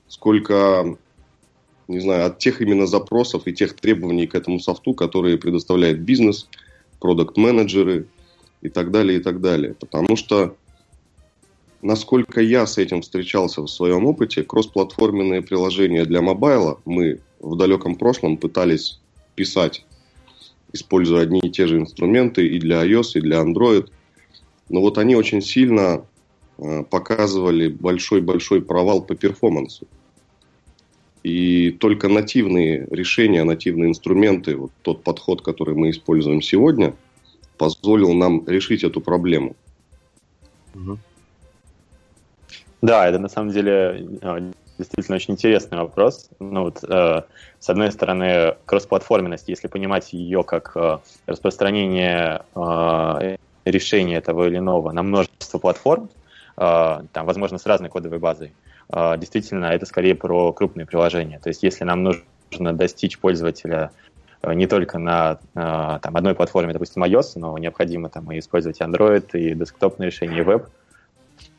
сколько, 0.08 0.96
не 1.88 2.00
знаю, 2.00 2.28
от 2.28 2.38
тех 2.38 2.62
именно 2.62 2.86
запросов 2.86 3.48
и 3.48 3.54
тех 3.54 3.74
требований 3.74 4.28
к 4.28 4.36
этому 4.36 4.60
софту, 4.60 4.94
которые 4.94 5.40
предоставляет 5.40 6.02
бизнес, 6.02 6.48
продукт-менеджеры 7.00 8.06
и 8.62 8.70
так 8.70 8.92
далее, 8.92 9.20
и 9.20 9.24
так 9.24 9.42
далее. 9.42 9.74
Потому 9.74 10.16
что 10.16 10.56
насколько 11.82 12.42
я 12.42 12.66
с 12.66 12.78
этим 12.78 13.02
встречался 13.02 13.62
в 13.62 13.68
своем 13.68 14.06
опыте, 14.06 14.44
кроссплатформенные 14.44 15.42
приложения 15.42 16.06
для 16.06 16.22
мобайла 16.22 16.80
мы 16.86 17.20
в 17.40 17.56
далеком 17.56 17.96
прошлом 17.96 18.38
пытались 18.38 19.00
писать, 19.36 19.86
используя 20.74 21.24
одни 21.24 21.40
и 21.44 21.50
те 21.50 21.68
же 21.68 21.80
инструменты 21.80 22.48
и 22.48 22.60
для 22.60 22.86
iOS, 22.86 23.12
и 23.16 23.22
для 23.22 23.42
Android. 23.42 23.90
Но 24.70 24.82
вот 24.82 24.98
они 24.98 25.16
очень 25.16 25.42
сильно 25.42 26.04
э, 26.58 26.84
показывали 26.84 27.68
большой-большой 27.70 28.62
провал 28.62 29.02
по 29.04 29.16
перформансу. 29.16 29.88
И 31.24 31.72
только 31.72 32.08
нативные 32.08 32.88
решения, 32.90 33.44
нативные 33.44 33.90
инструменты, 33.90 34.56
вот 34.56 34.72
тот 34.82 35.04
подход, 35.04 35.42
который 35.42 35.76
мы 35.76 35.90
используем 35.90 36.42
сегодня, 36.42 36.96
позволил 37.58 38.14
нам 38.14 38.48
решить 38.48 38.84
эту 38.84 39.02
проблему. 39.02 39.56
Угу. 40.76 41.00
Да, 42.82 43.08
это 43.08 43.20
на 43.20 43.30
самом 43.30 43.52
деле 43.52 44.08
а, 44.22 44.52
действительно 44.78 45.16
очень 45.16 45.34
интересный 45.34 45.78
вопрос. 45.80 46.30
Ну, 46.40 46.64
вот, 46.64 46.84
э, 46.84 47.22
с 47.60 47.70
одной 47.70 47.92
стороны, 47.92 48.56
кроссплатформенность, 48.66 49.50
если 49.50 49.68
понимать 49.68 50.14
ее 50.14 50.44
как 50.44 50.72
э, 50.76 51.00
распространение 51.26 52.44
э, 52.56 53.38
решения 53.66 54.22
того 54.22 54.46
или 54.46 54.58
иного 54.58 54.92
на 54.92 55.04
множество 55.04 55.58
платформ, 55.58 56.10
э, 56.58 57.02
там, 57.12 57.26
возможно, 57.26 57.58
с 57.58 57.66
разной 57.66 57.90
кодовой 57.90 58.20
базой, 58.20 58.54
э, 58.90 59.18
действительно, 59.18 59.66
это 59.66 59.86
скорее 59.86 60.16
про 60.16 60.54
крупные 60.54 60.86
приложения. 60.86 61.40
То 61.40 61.50
есть, 61.50 61.64
если 61.64 61.84
нам 61.84 62.04
нужно 62.04 62.74
достичь 62.74 63.18
пользователя 63.18 63.92
э, 64.44 64.54
не 64.54 64.68
только 64.68 65.00
на 65.00 65.40
э, 65.56 66.00
там, 66.02 66.16
одной 66.16 66.36
платформе, 66.36 66.74
допустим, 66.74 67.04
iOS, 67.04 67.34
но 67.36 67.58
необходимо 67.58 68.10
там, 68.10 68.32
и 68.32 68.40
использовать 68.40 68.82
Android, 68.82 69.30
и 69.34 69.56
десктопные 69.56 70.08
решения, 70.08 70.40
и 70.40 70.44
веб, 70.44 70.68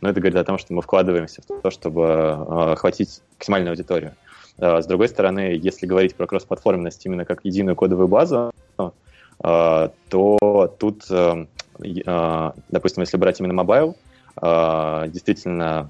но 0.00 0.11
это 0.11 0.21
говорит 0.21 0.38
о 0.38 0.45
том, 0.45 0.59
что 0.59 0.73
мы 0.73 0.83
вкладываемся 0.83 1.43
в 1.43 1.47
то, 1.61 1.71
чтобы 1.71 2.02
э, 2.02 2.73
охватить 2.73 3.21
максимальную 3.37 3.73
аудиторию. 3.73 4.14
Э, 4.59 4.81
с 4.81 4.87
другой 4.87 5.09
стороны, 5.09 5.59
если 5.61 5.87
говорить 5.87 6.14
про 6.14 6.26
кроссплатформенность 6.26 7.05
именно 7.05 7.25
как 7.25 7.40
единую 7.45 7.75
кодовую 7.75 8.09
базу, 8.09 8.52
э, 8.78 8.90
то 10.09 10.76
тут, 10.78 11.05
допустим, 11.09 13.02
если 13.02 13.17
брать 13.17 13.38
именно 13.38 13.55
mobile, 13.55 13.97
действительно, 14.35 15.88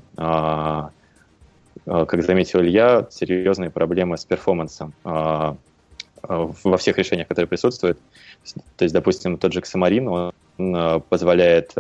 как 1.86 2.22
заметил 2.22 2.60
Илья, 2.60 3.06
серьезные 3.10 3.70
проблемы 3.70 4.18
с 4.18 4.26
performance 4.26 4.82
ом 4.82 4.92
во 5.02 6.76
всех 6.76 6.98
решениях, 6.98 7.26
которые 7.26 7.48
присутствуют. 7.48 7.98
То 8.76 8.84
есть, 8.84 8.92
допустим, 8.94 9.38
тот 9.38 9.54
же 9.54 9.60
Xamarin, 9.60 10.32
он 10.58 11.02
позволяет 11.08 11.72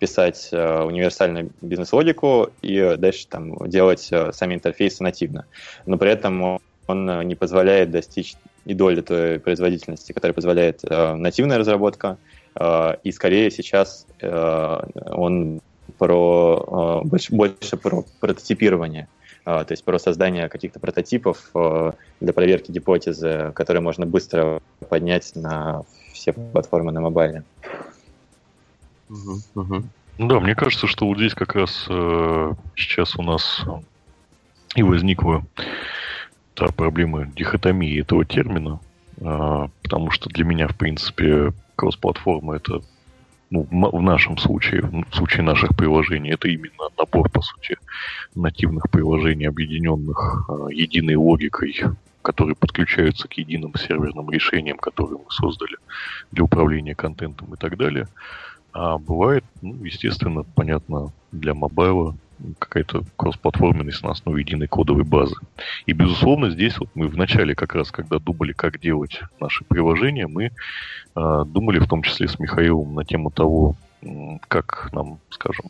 писать 0.00 0.48
э, 0.50 0.82
универсальную 0.82 1.50
бизнес-логику 1.60 2.50
и 2.62 2.96
дальше 2.98 3.26
там 3.28 3.68
делать 3.68 4.08
э, 4.10 4.32
сами 4.32 4.54
интерфейсы 4.54 5.02
нативно. 5.02 5.46
Но 5.86 5.98
при 5.98 6.10
этом 6.10 6.58
он 6.86 7.28
не 7.28 7.34
позволяет 7.36 7.90
достичь 7.90 8.34
и 8.64 8.74
доли 8.74 9.02
той 9.02 9.38
производительности, 9.38 10.12
которая 10.12 10.34
позволяет 10.34 10.80
э, 10.82 11.14
нативная 11.14 11.58
разработка. 11.58 12.16
Э, 12.58 12.96
и 13.04 13.12
скорее 13.12 13.50
сейчас 13.50 14.06
э, 14.20 14.82
он 15.10 15.60
про, 15.98 17.02
э, 17.04 17.06
больше, 17.06 17.34
больше 17.34 17.76
про 17.76 18.04
прототипирование. 18.18 19.06
Uh, 19.46 19.64
то 19.64 19.72
есть 19.72 19.84
про 19.84 19.98
создание 19.98 20.50
каких-то 20.50 20.80
прототипов 20.80 21.50
uh, 21.54 21.94
для 22.20 22.34
проверки 22.34 22.70
гипотезы, 22.70 23.52
которые 23.54 23.80
можно 23.80 24.04
быстро 24.04 24.60
поднять 24.90 25.34
на 25.34 25.84
все 26.12 26.34
платформы 26.34 26.92
на 26.92 27.00
мобайле. 27.00 27.42
Угу, 29.10 29.82
Да, 30.18 30.40
мне 30.40 30.54
кажется, 30.54 30.86
что 30.86 31.06
вот 31.06 31.18
здесь 31.18 31.34
как 31.34 31.54
раз 31.54 31.86
э, 31.88 32.52
сейчас 32.76 33.16
у 33.16 33.22
нас 33.22 33.62
и 34.76 34.82
возникла 34.82 35.44
та 36.54 36.68
проблема 36.68 37.26
дихотомии 37.26 38.00
этого 38.00 38.24
термина, 38.24 38.80
э, 39.18 39.68
потому 39.82 40.10
что 40.10 40.30
для 40.30 40.44
меня, 40.44 40.68
в 40.68 40.76
принципе, 40.76 41.52
кросс-платформа 41.74 42.56
это 42.56 42.82
ну, 43.50 43.66
в 43.70 44.02
нашем 44.02 44.38
случае, 44.38 44.82
в 44.82 45.14
случае 45.14 45.42
наших 45.42 45.76
приложений, 45.76 46.34
это 46.34 46.48
именно 46.48 46.88
набор, 46.96 47.28
по 47.30 47.42
сути, 47.42 47.76
нативных 48.36 48.88
приложений, 48.90 49.48
объединенных 49.48 50.48
э, 50.48 50.72
единой 50.72 51.16
логикой, 51.16 51.74
которые 52.22 52.54
подключаются 52.54 53.26
к 53.26 53.32
единым 53.32 53.74
серверным 53.74 54.30
решениям, 54.30 54.78
которые 54.78 55.18
мы 55.18 55.30
создали 55.30 55.76
для 56.30 56.44
управления 56.44 56.94
контентом 56.94 57.52
и 57.54 57.56
так 57.56 57.76
далее. 57.76 58.06
А 58.72 58.98
бывает, 58.98 59.44
ну, 59.62 59.84
естественно, 59.84 60.44
понятно, 60.54 61.12
для 61.32 61.54
мобайла 61.54 62.16
какая-то 62.58 63.04
кроссплатформенность 63.16 64.02
на 64.02 64.10
основе 64.10 64.40
единой 64.40 64.66
кодовой 64.66 65.04
базы. 65.04 65.36
И, 65.86 65.92
безусловно, 65.92 66.50
здесь 66.50 66.78
вот 66.78 66.88
мы 66.94 67.08
в 67.08 67.16
начале 67.16 67.54
как 67.54 67.74
раз, 67.74 67.90
когда 67.90 68.18
думали, 68.18 68.52
как 68.52 68.80
делать 68.80 69.20
наши 69.40 69.64
приложения, 69.64 70.26
мы 70.26 70.44
э, 70.46 71.44
думали 71.46 71.78
в 71.78 71.88
том 71.88 72.02
числе 72.02 72.28
с 72.28 72.38
Михаилом 72.38 72.94
на 72.94 73.04
тему 73.04 73.30
того, 73.30 73.76
как 74.48 74.88
нам, 74.92 75.18
скажем, 75.30 75.66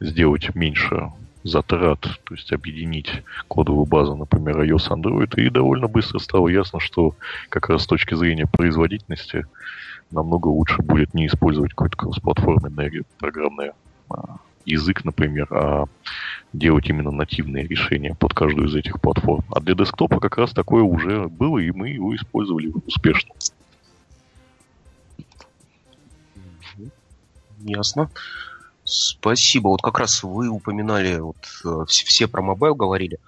сделать 0.00 0.54
меньше 0.54 1.10
затрат, 1.42 2.00
то 2.00 2.34
есть 2.34 2.52
объединить 2.52 3.22
кодовую 3.48 3.86
базу, 3.86 4.14
например, 4.14 4.60
iOS, 4.60 4.90
Android, 4.90 5.40
и 5.40 5.48
довольно 5.48 5.88
быстро 5.88 6.18
стало 6.18 6.48
ясно, 6.48 6.80
что 6.80 7.14
как 7.48 7.70
раз 7.70 7.84
с 7.84 7.86
точки 7.86 8.14
зрения 8.14 8.46
производительности 8.46 9.46
намного 10.10 10.48
лучше 10.48 10.82
будет 10.82 11.14
не 11.14 11.26
использовать 11.26 11.70
какой-то 11.70 11.96
кроссплатформенный 11.96 13.04
программный 13.18 13.72
а, 14.08 14.36
язык, 14.64 15.04
например, 15.04 15.46
а 15.50 15.84
делать 16.52 16.88
именно 16.88 17.10
нативные 17.10 17.66
решения 17.66 18.14
под 18.14 18.34
каждую 18.34 18.68
из 18.68 18.74
этих 18.74 19.00
платформ. 19.00 19.44
А 19.50 19.60
для 19.60 19.74
десктопа 19.74 20.20
как 20.20 20.36
раз 20.38 20.52
такое 20.52 20.82
уже 20.82 21.28
было, 21.28 21.58
и 21.58 21.70
мы 21.70 21.90
его 21.90 22.14
использовали 22.14 22.72
успешно. 22.86 23.34
Ясно. 27.60 28.10
Спасибо. 28.84 29.68
Вот 29.68 29.82
как 29.82 29.98
раз 29.98 30.22
вы 30.22 30.48
упоминали, 30.48 31.18
вот 31.18 31.36
э, 31.64 31.84
все 31.86 32.26
про 32.26 32.42
mobile 32.42 32.74
говорили. 32.74 33.18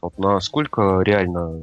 Вот 0.00 0.18
насколько 0.18 1.00
реально 1.00 1.62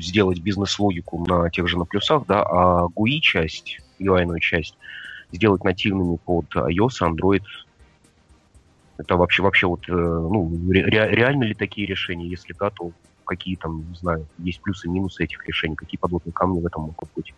сделать 0.00 0.40
бизнес-логику 0.40 1.24
на 1.24 1.50
тех 1.50 1.68
же 1.68 1.78
на 1.78 1.84
плюсах, 1.84 2.24
да, 2.26 2.42
а 2.42 2.86
GUI 2.86 3.20
часть, 3.20 3.78
UI 3.98 4.38
часть 4.40 4.76
сделать 5.32 5.64
нативными 5.64 6.16
под 6.16 6.46
iOS, 6.54 7.02
Android. 7.02 7.42
Это 8.98 9.16
вообще 9.16 9.42
вообще 9.42 9.66
вот 9.66 9.88
э, 9.88 9.92
ну 9.92 10.50
ре, 10.70 10.82
реально 10.82 11.44
ли 11.44 11.54
такие 11.54 11.86
решения? 11.86 12.26
Если 12.26 12.54
да, 12.58 12.70
то 12.70 12.92
какие 13.24 13.56
там, 13.56 13.88
не 13.88 13.96
знаю, 13.96 14.26
есть 14.38 14.60
плюсы 14.60 14.88
и 14.88 14.90
минусы 14.90 15.24
этих 15.24 15.46
решений, 15.46 15.76
какие 15.76 15.98
подводные 15.98 16.32
камни 16.32 16.60
в 16.60 16.66
этом 16.66 16.82
могут 16.82 17.08
быть? 17.14 17.32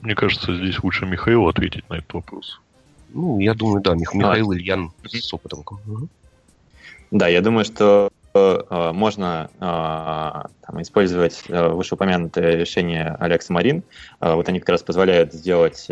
Мне 0.00 0.14
кажется, 0.14 0.54
здесь 0.54 0.82
лучше 0.82 1.06
Михаил 1.06 1.48
ответить 1.48 1.88
на 1.90 1.94
этот 1.94 2.12
вопрос. 2.14 2.60
Ну, 3.10 3.38
я 3.38 3.54
думаю, 3.54 3.82
да, 3.82 3.94
Мих- 3.94 4.14
Михаил 4.14 4.50
а. 4.50 4.56
Ильян 4.56 4.92
с 5.04 5.34
опытом. 5.34 5.60
Угу. 5.60 6.08
Да, 7.10 7.28
я 7.28 7.40
думаю, 7.42 7.64
что 7.64 8.10
э, 8.34 8.92
можно 8.92 9.50
э, 9.54 10.48
там, 10.66 10.82
использовать 10.82 11.44
э, 11.48 11.68
вышеупомянутое 11.68 12.56
решение 12.56 13.16
Алекса 13.20 13.52
Марин. 13.52 13.82
Вот 14.20 14.48
они 14.48 14.60
как 14.60 14.70
раз 14.70 14.82
позволяют 14.82 15.32
сделать 15.32 15.88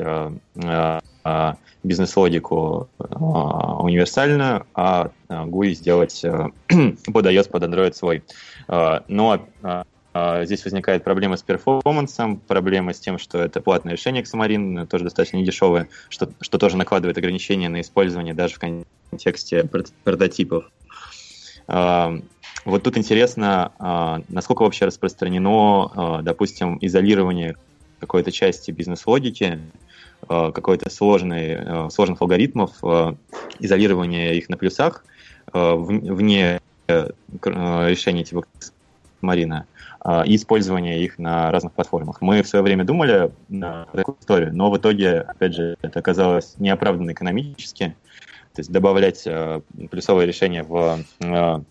бизнес-логику 1.84 2.88
универсальную, 2.99 4.66
а 4.75 5.11
GUI 5.28 5.72
сделать 5.72 6.20
под 6.68 7.26
iOS, 7.26 7.50
под 7.50 7.62
Android 7.62 7.92
свой. 7.92 8.22
Но 9.08 9.46
здесь 10.42 10.64
возникает 10.64 11.04
проблема 11.04 11.37
с 11.37 11.42
перформансом, 11.42 12.38
проблема 12.38 12.92
с 12.92 13.00
тем, 13.00 13.18
что 13.18 13.38
это 13.38 13.61
платное 13.61 13.94
решение 13.94 14.22
Xamarin, 14.22 14.87
тоже 14.87 15.04
достаточно 15.04 15.38
недешевое, 15.38 15.88
что, 16.08 16.28
что 16.40 16.58
тоже 16.58 16.76
накладывает 16.76 17.18
ограничения 17.18 17.68
на 17.68 17.80
использование 17.80 18.34
даже 18.34 18.56
в 18.56 18.58
контексте 19.11 19.68
прототипов. 20.04 20.70
А, 21.66 22.14
вот 22.64 22.83
тут 22.83 22.97
интересно, 22.97 23.73
а, 23.78 24.21
насколько 24.28 24.62
вообще 24.62 24.87
распространено, 24.87 26.21
допустим, 26.23 26.78
изолирование 26.81 27.57
какой-то 27.99 28.33
части 28.33 28.71
бизнес-логики, 28.71 29.59
какой-то 30.28 30.90
сложный, 30.90 31.90
сложных 31.90 32.21
алгоритмов, 32.21 32.73
изолирование 33.59 34.37
их 34.37 34.49
на 34.49 34.57
плюсах 34.57 35.04
вне 35.52 36.61
э, 36.88 37.09
решения 37.40 38.25
типа 38.25 38.45
Марина. 39.21 39.66
А, 40.04 40.25
и 40.26 40.35
использование 40.35 41.02
их 41.02 41.19
на 41.19 41.50
разных 41.52 41.73
платформах. 41.75 42.21
Мы 42.21 42.42
в 42.42 42.49
свое 42.49 42.62
время 42.62 42.85
думали 42.85 43.31
на 43.49 43.87
такую 43.92 44.16
историю, 44.21 44.54
но 44.54 44.71
в 44.71 44.76
итоге, 44.76 45.21
опять 45.21 45.54
же, 45.54 45.76
это 45.81 46.00
оказалось 46.00 46.59
неоправданно 46.59 47.12
экономически. 47.12 47.97
То 48.54 48.61
есть 48.61 48.71
добавлять 48.71 49.23
а, 49.26 49.62
плюсовое 49.90 50.26
решение 50.26 50.62
в 50.62 51.04
а, 51.21 51.62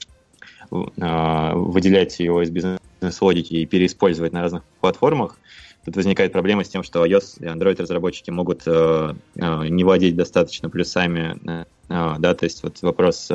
выделять 0.70 2.20
его 2.20 2.42
из 2.42 2.50
бизнес-логики 2.50 3.56
и 3.56 3.66
переиспользовать 3.66 4.32
на 4.32 4.42
разных 4.42 4.64
платформах, 4.80 5.38
тут 5.84 5.96
возникает 5.96 6.32
проблема 6.32 6.64
с 6.64 6.70
тем, 6.70 6.84
что 6.84 7.06
iOS 7.06 7.40
и 7.40 7.46
Android 7.46 7.82
разработчики 7.82 8.30
могут 8.30 8.66
не 8.66 9.84
владеть 9.84 10.16
достаточно 10.16 10.70
плюсами, 10.70 11.66
да, 11.90 12.34
то 12.36 12.46
есть 12.46 12.64
вот 12.64 12.82
вопрос 12.82 13.30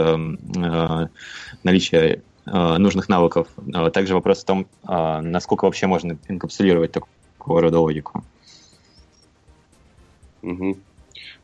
наличия 1.63 2.23
Э, 2.47 2.79
нужных 2.79 3.09
навыков. 3.09 3.49
Э, 3.75 3.91
также 3.91 4.15
вопрос 4.15 4.43
в 4.43 4.45
том, 4.45 4.67
э, 4.87 5.21
насколько 5.21 5.65
вообще 5.65 5.87
можно 5.89 6.17
инкапсулировать 6.29 6.93
такого 6.93 7.61
рода 7.61 7.81
логику. 7.81 8.25
Угу. 10.43 10.79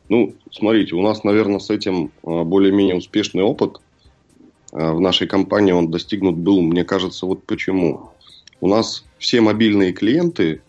Ну, 0.09 0.35
смотрите, 0.51 0.95
у 0.95 1.01
нас, 1.01 1.23
наверное, 1.23 1.59
с 1.59 1.69
этим 1.69 2.11
более-менее 2.23 2.95
успешный 2.95 3.43
опыт. 3.43 3.79
В 4.71 4.99
нашей 4.99 5.27
компании 5.27 5.71
он 5.71 5.91
достигнут 5.91 6.35
был, 6.35 6.61
мне 6.61 6.83
кажется, 6.83 7.25
вот 7.25 7.43
почему. 7.45 8.09
У 8.59 8.67
нас 8.67 9.05
все 9.19 9.39
мобильные 9.41 9.93
клиенты 9.93 10.61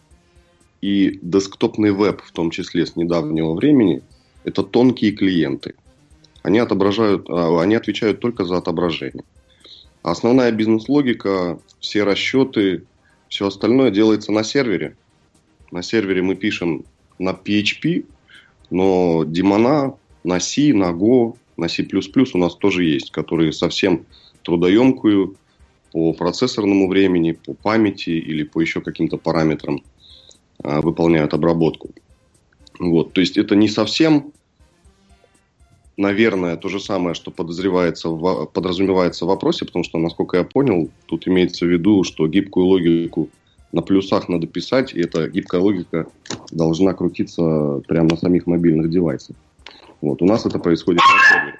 и 0.80 1.18
десктопный 1.22 1.90
веб, 1.92 2.20
в 2.22 2.32
том 2.32 2.50
числе 2.50 2.86
с 2.86 2.96
недавнего 2.96 3.54
времени, 3.54 4.02
это 4.44 4.62
тонкие 4.62 5.12
клиенты. 5.12 5.74
Они 6.42 6.58
отображают, 6.58 7.30
они 7.30 7.74
отвечают 7.74 8.20
только 8.20 8.44
за 8.44 8.58
отображение. 8.58 9.24
Основная 10.02 10.52
бизнес-логика, 10.52 11.58
все 11.80 12.04
расчеты, 12.04 12.84
все 13.28 13.46
остальное 13.46 13.90
делается 13.90 14.32
на 14.32 14.44
сервере. 14.44 14.96
На 15.70 15.82
сервере 15.82 16.20
мы 16.20 16.34
пишем 16.34 16.84
на 17.18 17.30
PHP, 17.30 18.04
но 18.70 19.24
демона 19.24 19.94
на 20.24 20.40
C, 20.40 20.72
на 20.72 20.92
Go, 20.92 21.36
на 21.56 21.68
C++ 21.68 21.86
у 22.34 22.38
нас 22.38 22.54
тоже 22.56 22.84
есть, 22.84 23.10
которые 23.10 23.52
совсем 23.52 24.06
трудоемкую 24.42 25.36
по 25.92 26.12
процессорному 26.12 26.88
времени, 26.88 27.32
по 27.32 27.54
памяти 27.54 28.10
или 28.10 28.42
по 28.42 28.60
еще 28.60 28.80
каким-то 28.80 29.16
параметрам 29.16 29.82
а, 30.62 30.80
выполняют 30.80 31.34
обработку. 31.34 31.90
Вот, 32.78 33.12
то 33.12 33.20
есть 33.20 33.36
это 33.36 33.54
не 33.54 33.68
совсем 33.68 34.32
наверное, 35.96 36.56
то 36.56 36.68
же 36.68 36.80
самое, 36.80 37.14
что 37.14 37.30
подозревается 37.30 38.08
в, 38.08 38.46
подразумевается 38.46 39.24
в 39.24 39.28
вопросе, 39.28 39.64
потому 39.64 39.84
что, 39.84 39.98
насколько 39.98 40.36
я 40.36 40.44
понял, 40.44 40.90
тут 41.06 41.28
имеется 41.28 41.66
в 41.66 41.68
виду, 41.68 42.04
что 42.04 42.26
гибкую 42.26 42.66
логику 42.66 43.28
на 43.74 43.82
плюсах 43.82 44.28
надо 44.28 44.46
писать, 44.46 44.94
и 44.94 45.00
эта 45.00 45.28
гибкая 45.28 45.60
логика 45.60 46.06
должна 46.52 46.94
крутиться 46.94 47.82
прямо 47.88 48.10
на 48.10 48.16
самих 48.16 48.46
мобильных 48.46 48.88
девайсах. 48.90 49.36
Вот, 50.00 50.22
у 50.22 50.26
нас 50.26 50.46
это 50.46 50.58
происходит 50.58 51.00
на 51.00 51.28
сервере. 51.28 51.58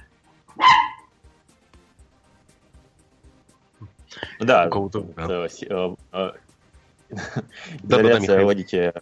Да, 7.82 8.00
изоляция 8.00 8.44
логики 8.44 8.92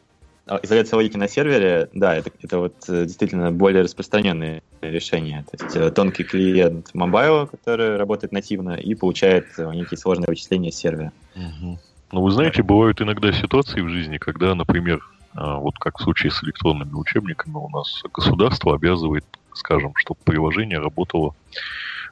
а, 0.47 0.59
изоляция 0.63 0.97
логики 0.97 1.17
на 1.17 1.29
сервере, 1.29 1.89
да, 1.93 2.17
это, 2.17 2.31
это 2.43 2.59
вот 2.59 2.75
э, 2.89 3.05
действительно 3.05 3.53
более 3.53 3.83
распространенное 3.83 4.63
решение. 4.81 5.45
То 5.51 5.65
есть 5.65 5.77
э, 5.77 5.91
тонкий 5.93 6.25
клиент 6.25 6.93
мобайла, 6.95 7.47
который 7.47 7.97
работает 7.97 8.33
нативно 8.33 8.75
и 8.75 8.95
получает 8.95 9.47
э, 9.59 9.71
некие 9.73 9.99
сложные 9.99 10.27
вычисления 10.27 10.73
с 10.73 10.77
сервера. 10.77 11.13
Угу. 11.37 11.79
Ну, 12.13 12.21
вы 12.21 12.31
знаете, 12.31 12.63
бывают 12.63 13.01
иногда 13.01 13.33
ситуации 13.33 13.81
в 13.81 13.89
жизни, 13.89 14.19
когда, 14.19 14.55
например, 14.55 15.01
а, 15.35 15.57
вот 15.57 15.79
как 15.79 15.99
в 15.99 16.03
случае 16.03 16.31
с 16.31 16.45
электронными 16.45 16.93
учебниками, 16.93 17.55
у 17.55 17.71
нас 17.71 18.03
государство 18.13 18.75
обязывает, 18.75 19.25
скажем, 19.55 19.95
чтобы 19.97 20.21
приложение 20.23 20.79
работало 20.79 21.35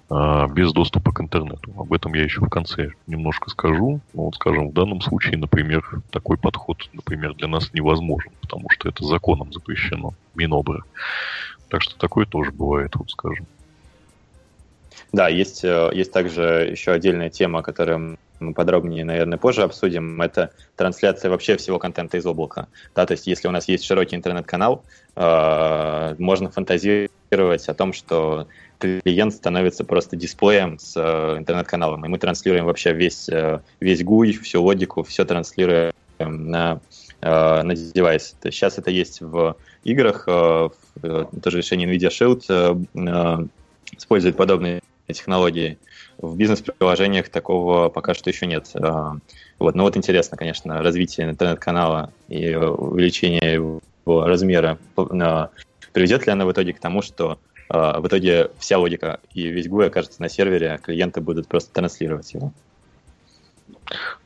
а, 0.08 0.48
без 0.48 0.72
доступа 0.72 1.12
к 1.12 1.20
интернету. 1.20 1.74
Об 1.76 1.92
этом 1.92 2.14
я 2.14 2.24
еще 2.24 2.40
в 2.40 2.48
конце 2.48 2.92
немножко 3.06 3.50
скажу. 3.50 4.00
Но 4.14 4.24
вот, 4.24 4.36
скажем, 4.36 4.70
в 4.70 4.72
данном 4.72 5.02
случае, 5.02 5.36
например, 5.36 5.84
такой 6.10 6.38
подход, 6.38 6.88
например, 6.94 7.34
для 7.34 7.48
нас 7.48 7.74
невозможен, 7.74 8.32
потому 8.40 8.70
что 8.70 8.88
это 8.88 9.04
законом 9.04 9.52
запрещено, 9.52 10.14
Минобра. 10.34 10.82
Так 11.68 11.82
что 11.82 11.98
такое 11.98 12.24
тоже 12.24 12.52
бывает, 12.52 12.96
вот 12.96 13.10
скажем. 13.10 13.46
Да, 15.12 15.29
есть, 15.29 15.64
э, 15.64 15.90
есть 15.92 16.12
также 16.12 16.68
еще 16.70 16.92
отдельная 16.92 17.31
тема, 17.31 17.62
которую 17.62 18.18
мы 18.40 18.55
подробнее, 18.55 19.05
наверное, 19.05 19.38
позже 19.38 19.62
обсудим. 19.62 20.20
Это 20.23 20.51
трансляция 20.77 21.31
вообще 21.31 21.57
всего 21.57 21.79
контента 21.79 22.16
из 22.16 22.27
облака. 22.27 22.68
Да, 22.94 23.07
то 23.07 23.12
есть 23.12 23.27
если 23.27 23.49
у 23.49 23.51
нас 23.51 23.68
есть 23.68 23.85
широкий 23.85 24.16
интернет-канал, 24.16 24.85
э, 25.16 26.14
можно 26.18 26.51
фантазировать 26.51 27.68
о 27.68 27.75
том, 27.75 27.92
что 27.92 28.46
клиент 28.79 29.35
становится 29.35 29.85
просто 29.85 30.16
дисплеем 30.16 30.79
с 30.79 30.94
э, 30.96 31.38
интернет-каналом, 31.38 32.05
и 32.05 32.09
мы 32.09 32.18
транслируем 32.18 32.64
вообще 32.64 32.92
весь, 32.92 33.29
э, 33.29 33.61
весь 33.79 34.03
GUI, 34.03 34.33
всю 34.33 34.62
логику, 34.62 35.03
все 35.03 35.25
транслируем 35.25 35.92
на, 36.18 36.81
э, 37.20 37.62
на 37.62 37.75
девайс. 37.75 38.37
То 38.40 38.49
есть 38.49 38.59
сейчас 38.59 38.79
это 38.79 38.90
есть 38.90 39.20
в 39.20 39.57
играх, 39.85 40.25
э, 40.27 40.68
в, 40.96 41.31
тоже 41.42 41.59
решение 41.59 41.88
NVIDIA 41.88 42.09
Shield 42.09 42.87
э, 42.94 43.46
использует 43.96 44.37
подобные 44.37 44.79
технологии. 45.12 45.79
В 46.18 46.37
бизнес-приложениях 46.37 47.29
такого 47.29 47.88
пока 47.88 48.14
что 48.14 48.31
еще 48.31 48.46
нет. 48.46 48.70
Э, 48.75 49.12
вот. 49.59 49.75
Но 49.75 49.85
вот 49.85 49.96
интересно, 49.96 50.37
конечно, 50.37 50.83
развитие 50.83 51.29
интернет-канала 51.29 52.12
и 52.29 52.55
увеличение 52.55 53.53
его 53.55 53.81
размера 54.07 54.79
э, 54.96 55.46
приведет 55.92 56.27
ли 56.27 56.33
оно 56.33 56.46
в 56.46 56.53
итоге 56.53 56.73
к 56.73 56.81
тому, 56.81 57.03
что 57.03 57.38
а, 57.70 58.01
в 58.01 58.07
итоге 58.09 58.51
вся 58.59 58.79
логика 58.79 59.20
и 59.33 59.46
весь 59.49 59.68
GUI 59.68 59.87
окажется 59.87 60.20
на 60.20 60.29
сервере, 60.29 60.73
а 60.73 60.79
клиенты 60.79 61.20
будут 61.20 61.46
просто 61.46 61.73
транслировать 61.73 62.35
его. 62.35 62.53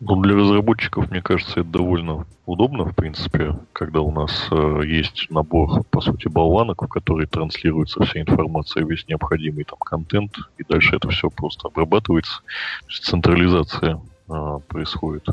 Ну, 0.01 0.21
для 0.21 0.35
разработчиков, 0.35 1.11
мне 1.11 1.23
кажется, 1.23 1.61
это 1.61 1.69
довольно 1.69 2.27
удобно, 2.47 2.85
в 2.85 2.95
принципе, 2.95 3.57
когда 3.73 4.01
у 4.01 4.11
нас 4.11 4.49
э, 4.51 4.83
есть 4.85 5.29
набор, 5.31 5.85
по 5.85 6.01
сути, 6.01 6.29
болванок, 6.29 6.83
в 6.83 6.89
который 6.89 7.27
транслируется 7.27 8.05
вся 8.05 8.21
информация, 8.21 8.85
весь 8.85 9.07
необходимый 9.09 9.65
там 9.65 9.79
контент, 9.79 10.37
и 10.59 10.65
дальше 10.69 10.97
это 10.97 11.09
все 11.09 11.31
просто 11.31 11.69
обрабатывается. 11.69 12.41
То 12.83 12.89
есть 12.89 13.05
централизация 13.05 14.01
э, 14.29 14.59
происходит 14.69 15.27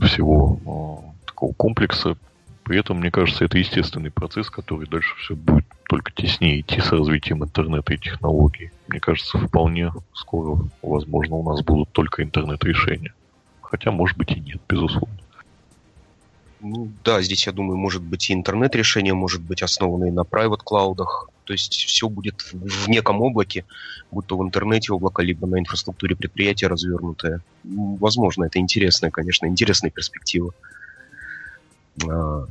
всего 0.00 0.58
э, 0.66 1.26
такого 1.26 1.52
комплекса 1.52 2.16
При 2.64 2.78
этом, 2.78 2.98
мне 2.98 3.10
кажется, 3.10 3.44
это 3.44 3.58
естественный 3.58 4.10
процесс, 4.10 4.50
который 4.50 4.86
дальше 4.86 5.14
все 5.18 5.34
будет 5.34 5.66
только 5.88 6.12
теснее 6.12 6.60
идти 6.60 6.80
с 6.80 6.92
развитием 6.92 7.42
интернета 7.42 7.94
и 7.94 7.98
технологий. 7.98 8.70
Мне 8.88 9.00
кажется, 9.00 9.38
вполне 9.38 9.92
скоро, 10.12 10.58
возможно, 10.82 11.36
у 11.36 11.48
нас 11.48 11.62
будут 11.62 11.90
только 11.92 12.22
интернет-решения. 12.22 13.12
Хотя, 13.70 13.92
может 13.92 14.18
быть, 14.18 14.32
и 14.32 14.40
нет, 14.40 14.60
безусловно. 14.68 15.16
Ну, 16.60 16.90
да, 17.04 17.22
здесь, 17.22 17.46
я 17.46 17.52
думаю, 17.52 17.78
может 17.78 18.02
быть 18.02 18.28
и 18.28 18.34
интернет-решение, 18.34 19.14
может 19.14 19.40
быть 19.40 19.62
основанные 19.62 20.12
на 20.12 20.22
private 20.22 20.58
клаудах. 20.64 21.30
То 21.44 21.52
есть 21.52 21.72
все 21.72 22.08
будет 22.08 22.42
в 22.52 22.88
неком 22.88 23.22
облаке, 23.22 23.64
будто 24.10 24.34
в 24.34 24.42
интернете 24.42 24.92
облако, 24.92 25.22
либо 25.22 25.46
на 25.46 25.58
инфраструктуре 25.58 26.16
предприятия 26.16 26.66
развернутое. 26.66 27.42
Возможно, 27.64 28.44
это 28.44 28.58
интересная, 28.58 29.10
конечно, 29.10 29.46
интересная 29.46 29.90
перспектива. 29.90 30.52
А, 32.08 32.46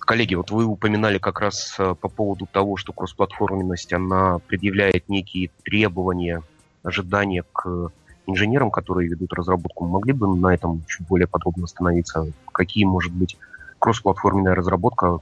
коллеги, 0.00 0.34
вот 0.34 0.50
вы 0.50 0.64
упоминали 0.64 1.18
как 1.18 1.40
раз 1.40 1.76
а, 1.78 1.94
по 1.94 2.08
поводу 2.08 2.46
того, 2.50 2.76
что 2.76 2.92
кроссплатформенность, 2.92 3.92
она 3.92 4.40
предъявляет 4.40 5.08
некие 5.08 5.50
требования, 5.62 6.42
ожидания 6.82 7.44
к 7.52 7.92
инженерам, 8.28 8.70
которые 8.70 9.08
ведут 9.08 9.32
разработку. 9.32 9.86
Могли 9.86 10.12
бы 10.12 10.34
на 10.36 10.54
этом 10.54 10.84
чуть 10.86 11.06
более 11.06 11.26
подробно 11.26 11.64
остановиться? 11.64 12.30
Какие, 12.52 12.84
может 12.84 13.12
быть, 13.12 13.36
кроссплатформенная 13.78 14.54
разработка, 14.54 15.18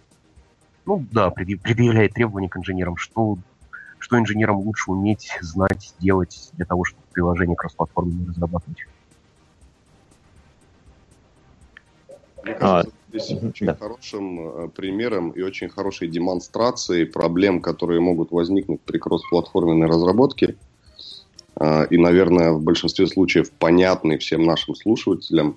ну 0.84 1.04
да, 1.12 1.30
предъявляет 1.30 2.14
требования 2.14 2.48
к 2.48 2.56
инженерам, 2.56 2.96
что, 2.96 3.38
что 3.98 4.18
инженерам 4.18 4.58
лучше 4.58 4.90
уметь, 4.90 5.30
знать, 5.40 5.94
делать 6.00 6.50
для 6.54 6.66
того, 6.66 6.84
чтобы 6.84 7.02
приложение 7.12 7.56
кроссплатформенное 7.56 8.28
разрабатывать? 8.28 8.86
Мне 12.42 12.54
кажется, 12.54 12.92
а, 12.92 13.08
здесь 13.08 13.42
очень 13.42 13.66
да. 13.66 13.74
хорошим 13.74 14.38
э, 14.40 14.68
примером 14.68 15.30
и 15.30 15.42
очень 15.42 15.68
хорошей 15.68 16.06
демонстрацией 16.06 17.04
проблем, 17.04 17.60
которые 17.60 18.00
могут 18.00 18.30
возникнуть 18.30 18.80
при 18.82 18.98
кроссплатформенной 18.98 19.88
разработке, 19.88 20.54
а, 20.54 20.75
и, 21.58 21.96
наверное, 21.96 22.52
в 22.52 22.62
большинстве 22.62 23.06
случаев 23.06 23.50
понятный 23.50 24.18
всем 24.18 24.44
нашим 24.44 24.74
слушателям, 24.74 25.56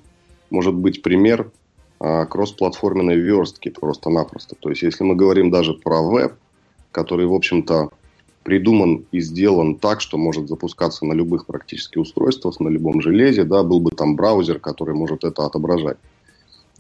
может 0.50 0.74
быть 0.74 1.02
пример 1.02 1.52
а, 2.00 2.26
кроссплатформенной 2.26 3.18
верстки 3.18 3.70
просто-напросто. 3.70 4.56
То 4.60 4.70
есть, 4.70 4.82
если 4.82 5.04
мы 5.04 5.16
говорим 5.16 5.52
даже 5.52 5.74
про 5.74 6.02
веб, 6.02 6.34
который, 6.92 7.26
в 7.26 7.34
общем-то, 7.34 7.90
придуман 8.44 9.06
и 9.12 9.20
сделан 9.20 9.76
так, 9.76 10.00
что 10.00 10.18
может 10.18 10.48
запускаться 10.48 11.06
на 11.06 11.14
любых 11.14 11.46
практически 11.46 11.98
устройствах, 11.98 12.60
на 12.62 12.70
любом 12.70 13.02
железе, 13.02 13.44
да, 13.44 13.64
был 13.64 13.82
бы 13.82 13.92
там 13.92 14.16
браузер, 14.16 14.60
который 14.60 14.96
может 14.96 15.26
это 15.26 15.46
отображать. 15.46 15.98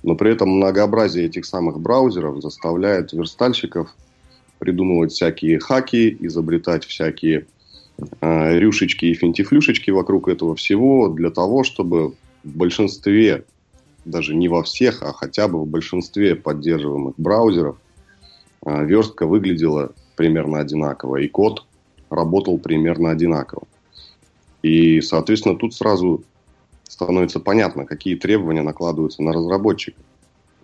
Но 0.01 0.15
при 0.15 0.31
этом 0.31 0.49
многообразие 0.49 1.25
этих 1.25 1.45
самых 1.45 1.79
браузеров 1.79 2.41
заставляет 2.41 3.11
верстальщиков 3.11 3.93
придумывать 4.57 5.11
всякие 5.11 5.59
хаки, 5.59 6.15
изобретать 6.21 6.85
всякие 6.85 7.45
рюшечки 8.21 9.05
и 9.05 9.13
финтифлюшечки 9.13 9.91
вокруг 9.91 10.27
этого 10.27 10.55
всего 10.55 11.09
для 11.09 11.29
того, 11.29 11.63
чтобы 11.63 12.13
в 12.43 12.55
большинстве, 12.55 13.45
даже 14.05 14.35
не 14.35 14.47
во 14.47 14.63
всех, 14.63 15.03
а 15.03 15.13
хотя 15.13 15.47
бы 15.47 15.61
в 15.61 15.67
большинстве 15.67 16.35
поддерживаемых 16.35 17.15
браузеров 17.17 17.77
э, 18.65 18.85
верстка 18.85 19.25
выглядела 19.25 19.91
примерно 20.15 20.59
одинаково, 20.59 21.17
и 21.17 21.27
код 21.27 21.65
работал 22.09 22.57
примерно 22.57 23.11
одинаково. 23.11 23.63
И, 24.61 25.01
соответственно, 25.01 25.55
тут 25.55 25.73
сразу 25.73 26.23
становится 26.87 27.39
понятно, 27.39 27.85
какие 27.85 28.15
требования 28.15 28.61
накладываются 28.61 29.21
на 29.21 29.31
разработчика. 29.31 30.01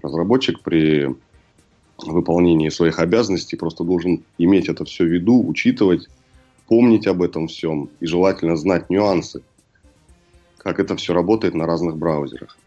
Разработчик 0.02 0.62
при 0.62 1.16
выполнении 1.98 2.70
своих 2.70 3.00
обязанностей 3.00 3.56
просто 3.56 3.84
должен 3.84 4.24
иметь 4.38 4.68
это 4.68 4.84
все 4.84 5.06
в 5.06 5.08
виду, 5.08 5.48
учитывать, 5.48 6.10
помнить 6.68 7.08
об 7.08 7.22
этом 7.22 7.48
всем 7.48 7.90
и 8.00 8.06
желательно 8.06 8.56
знать 8.56 8.90
нюансы, 8.90 9.42
как 10.58 10.80
это 10.80 10.96
все 10.96 11.14
работает 11.14 11.54
на 11.54 11.66
разных 11.66 11.98
браузерах. 11.98 12.58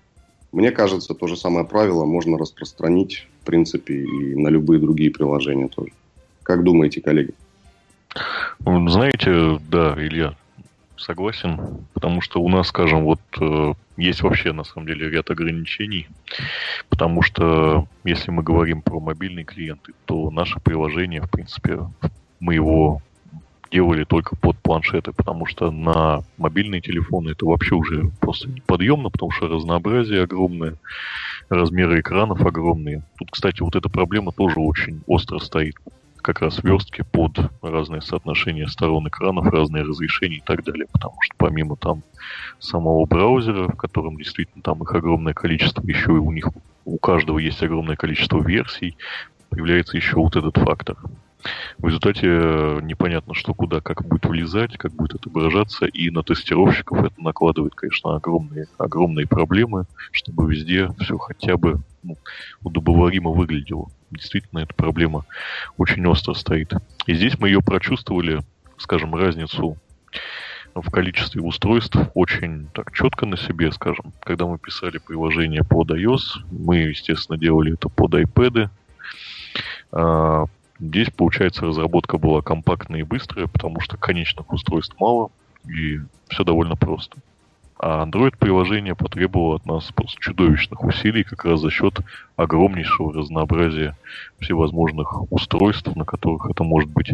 Мне 0.53 0.71
кажется, 0.71 1.15
то 1.15 1.27
же 1.27 1.37
самое 1.37 1.67
правило 1.67 2.05
можно 2.05 2.39
распространить, 2.39 3.27
в 3.43 3.47
принципе, 3.47 3.95
и 3.95 4.35
на 4.35 4.49
любые 4.49 4.81
другие 4.81 5.11
приложения 5.11 5.69
тоже. 5.69 5.93
Как 6.43 6.65
думаете, 6.65 7.03
коллеги? 7.03 7.35
Знаете, 8.65 9.61
да, 9.69 9.95
Илья, 9.99 10.35
согласен, 10.97 11.87
потому 11.93 12.21
что 12.21 12.41
у 12.41 12.49
нас, 12.49 12.69
скажем, 12.69 13.05
вот 13.05 13.21
э, 13.41 13.75
есть 13.97 14.23
вообще 14.23 14.53
на 14.53 14.65
самом 14.65 14.87
деле 14.87 15.11
ряд 15.11 15.31
ограничений, 15.31 16.09
потому 16.89 17.23
что 17.23 17.87
если 18.05 18.31
мы 18.31 18.43
говорим 18.43 18.83
про 18.83 19.01
мобильные 19.01 19.45
клиенты, 19.45 19.93
то 20.07 20.31
наше 20.31 20.61
приложение, 20.61 21.21
в 21.21 21.31
принципе, 21.31 21.81
мы 22.41 22.55
его 22.55 23.03
делали 23.71 24.05
только 24.05 24.37
под 24.37 24.59
планшеты, 24.59 25.13
потому 25.13 25.47
что 25.47 25.71
на 25.71 26.23
мобильные 26.37 26.81
телефоны 26.81 27.31
это 27.31 27.47
вообще 27.47 27.75
уже 27.75 28.11
просто 28.21 28.49
неподъемно, 28.49 29.11
потому 29.11 29.31
что 29.31 29.49
разнообразие 29.49 30.23
огромное, 30.23 30.77
размеры 31.49 32.01
экранов 32.01 32.45
огромные. 32.45 33.03
Тут, 33.19 33.31
кстати, 33.31 33.63
вот 33.63 33.77
эта 33.77 33.89
проблема 33.89 34.33
тоже 34.33 34.61
очень 34.61 35.03
остро 35.07 35.39
стоит 35.39 35.77
как 36.23 36.41
раз 36.41 36.63
верстки 36.63 37.03
под 37.11 37.39
разные 37.63 38.03
соотношения 38.03 38.67
сторон 38.67 39.09
экранов, 39.09 39.47
разные 39.47 39.83
разрешения 39.83 40.37
и 40.37 40.43
так 40.45 40.65
далее. 40.65 40.87
Потому 40.93 41.15
что 41.23 41.35
помимо 41.39 41.77
там 41.77 42.03
самого 42.59 43.07
браузера, 43.07 43.69
в 43.69 43.77
котором 43.77 44.17
действительно 44.17 44.63
там 44.63 44.83
их 44.83 44.93
огромное 44.95 45.33
количество, 45.33 45.83
еще 45.87 46.13
и 46.13 46.19
у 46.19 46.31
них 46.33 46.49
у 46.85 46.99
каждого 46.99 47.39
есть 47.39 47.63
огромное 47.63 47.97
количество 47.97 48.43
версий, 48.43 48.97
появляется 49.49 49.97
еще 49.97 50.17
вот 50.17 50.37
этот 50.37 50.57
фактор. 50.57 50.97
В 51.79 51.87
результате 51.87 52.27
э, 52.27 52.81
непонятно, 52.83 53.35
что 53.35 53.55
куда, 53.55 53.81
как 53.81 54.05
будет 54.07 54.27
влезать, 54.27 54.77
как 54.77 54.93
будет 54.93 55.15
отображаться, 55.15 55.87
и 55.87 56.11
на 56.11 56.23
тестировщиков 56.23 57.05
это 57.05 57.21
накладывает, 57.21 57.75
конечно, 57.75 58.17
огромные, 58.17 58.67
огромные 58.79 59.27
проблемы, 59.27 59.87
чтобы 60.13 60.51
везде 60.51 60.91
все 61.01 61.19
хотя 61.19 61.57
бы 61.57 61.81
ну, 62.03 62.17
удобоваримо 62.63 63.31
выглядело. 63.31 63.91
Действительно, 64.11 64.61
эта 64.61 64.75
проблема 64.75 65.25
очень 65.77 66.07
остро 66.07 66.35
стоит. 66.35 66.73
И 67.07 67.15
здесь 67.15 67.39
мы 67.39 67.49
ее 67.49 67.61
прочувствовали, 67.61 68.41
скажем, 68.79 69.15
разницу 69.15 69.77
в 70.75 70.91
количестве 70.91 71.43
устройств 71.43 71.97
очень 72.15 72.69
так 72.73 72.93
четко 72.93 73.27
на 73.27 73.37
себе, 73.37 73.73
скажем. 73.73 74.13
Когда 74.21 74.47
мы 74.47 74.59
писали 74.59 74.99
приложение 74.99 75.65
под 75.65 75.91
iOS, 75.91 76.45
мы, 76.51 76.79
естественно, 76.79 77.39
делали 77.39 77.75
это 77.75 77.89
под 77.89 78.15
iPad. 78.15 78.71
Здесь, 80.81 81.11
получается, 81.11 81.67
разработка 81.67 82.19
была 82.19 82.41
компактная 82.41 83.01
и 83.01 83.05
быстрая, 83.05 83.49
потому 83.49 83.81
что 83.81 83.97
конечных 83.97 84.53
устройств 84.53 84.95
мало, 85.01 85.31
и 85.67 86.01
все 86.29 86.45
довольно 86.45 86.77
просто. 86.77 87.19
А 87.81 88.05
Android-приложение 88.05 88.97
потребовало 88.97 89.57
от 89.57 89.67
нас 89.67 89.91
просто 89.93 90.21
чудовищных 90.21 90.83
усилий 90.83 91.23
как 91.23 91.45
раз 91.45 91.61
за 91.61 91.71
счет 91.71 92.01
огромнейшего 92.37 93.13
разнообразия 93.13 93.97
всевозможных 94.41 95.31
устройств, 95.33 95.95
на 95.95 96.05
которых 96.05 96.51
это 96.51 96.65
может 96.65 96.91
быть 96.91 97.13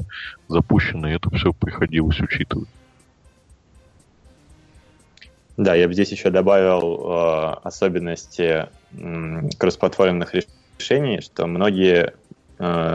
запущено, 0.48 1.08
и 1.08 1.14
это 1.14 1.30
все 1.34 1.52
приходилось 1.52 2.20
учитывать. 2.20 2.68
Да, 5.56 5.74
я 5.74 5.86
бы 5.86 5.94
здесь 5.94 6.10
еще 6.10 6.30
добавил 6.30 7.12
э, 7.12 7.54
особенности 7.62 8.66
э, 8.92 9.48
кроссплатформенных 9.58 10.34
решений, 10.78 11.20
что 11.20 11.46
многие 11.46 12.14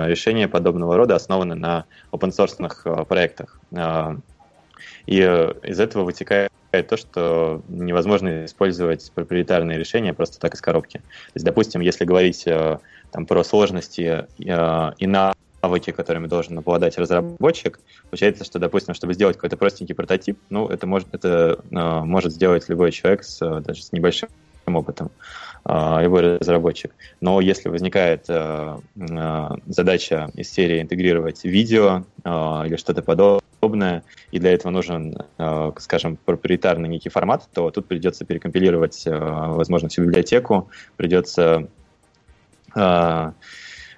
решения 0.07 0.47
подобного 0.47 0.97
рода 0.97 1.15
основаны 1.15 1.55
на 1.55 1.85
open-source 2.11 2.71
э, 2.85 3.05
проектах. 3.05 3.59
Э, 3.71 4.15
и 5.05 5.21
э, 5.21 5.53
из 5.63 5.79
этого 5.79 6.03
вытекает 6.03 6.51
то, 6.71 6.97
что 6.97 7.63
невозможно 7.67 8.45
использовать 8.45 9.11
проприетарные 9.13 9.77
решения 9.77 10.13
просто 10.13 10.39
так 10.39 10.53
из 10.53 10.61
коробки. 10.61 10.97
То 10.97 11.33
есть, 11.33 11.45
допустим, 11.45 11.81
если 11.81 12.05
говорить 12.05 12.45
э, 12.45 12.77
там, 13.11 13.25
про 13.25 13.43
сложности 13.43 14.27
э, 14.37 14.91
и 14.97 15.07
навыки, 15.07 15.91
которыми 15.91 16.27
должен 16.27 16.59
обладать 16.59 16.97
разработчик, 16.97 17.79
получается, 18.09 18.45
что, 18.45 18.59
допустим, 18.59 18.93
чтобы 18.93 19.15
сделать 19.15 19.35
какой-то 19.35 19.57
простенький 19.57 19.95
прототип, 19.95 20.37
ну, 20.49 20.67
это 20.67 20.85
может, 20.85 21.07
это, 21.11 21.59
может 21.71 22.31
сделать 22.31 22.69
любой 22.69 22.91
человек 22.91 23.23
с, 23.23 23.39
даже 23.61 23.81
с 23.81 23.91
небольшим 23.91 24.29
опытом 24.67 25.09
любой 25.65 26.37
разработчик. 26.37 26.95
Но 27.21 27.41
если 27.41 27.69
возникает 27.69 28.25
задача 29.67 30.31
из 30.35 30.51
серии 30.51 30.81
интегрировать 30.81 31.43
видео 31.43 32.05
или 32.25 32.75
что-то 32.77 33.01
подобное, 33.01 34.03
и 34.31 34.39
для 34.39 34.53
этого 34.53 34.71
нужен, 34.71 35.17
э, 35.37 35.71
скажем, 35.77 36.17
проприетарный 36.17 36.87
некий 36.87 37.09
формат, 37.09 37.47
то 37.53 37.71
тут 37.71 37.87
придется 37.87 38.25
перекомпилировать, 38.25 39.05
э, 39.05 39.11
возможно, 39.11 39.89
всю 39.89 40.03
библиотеку, 40.03 40.69
придется 40.97 41.67
э, 42.75 43.31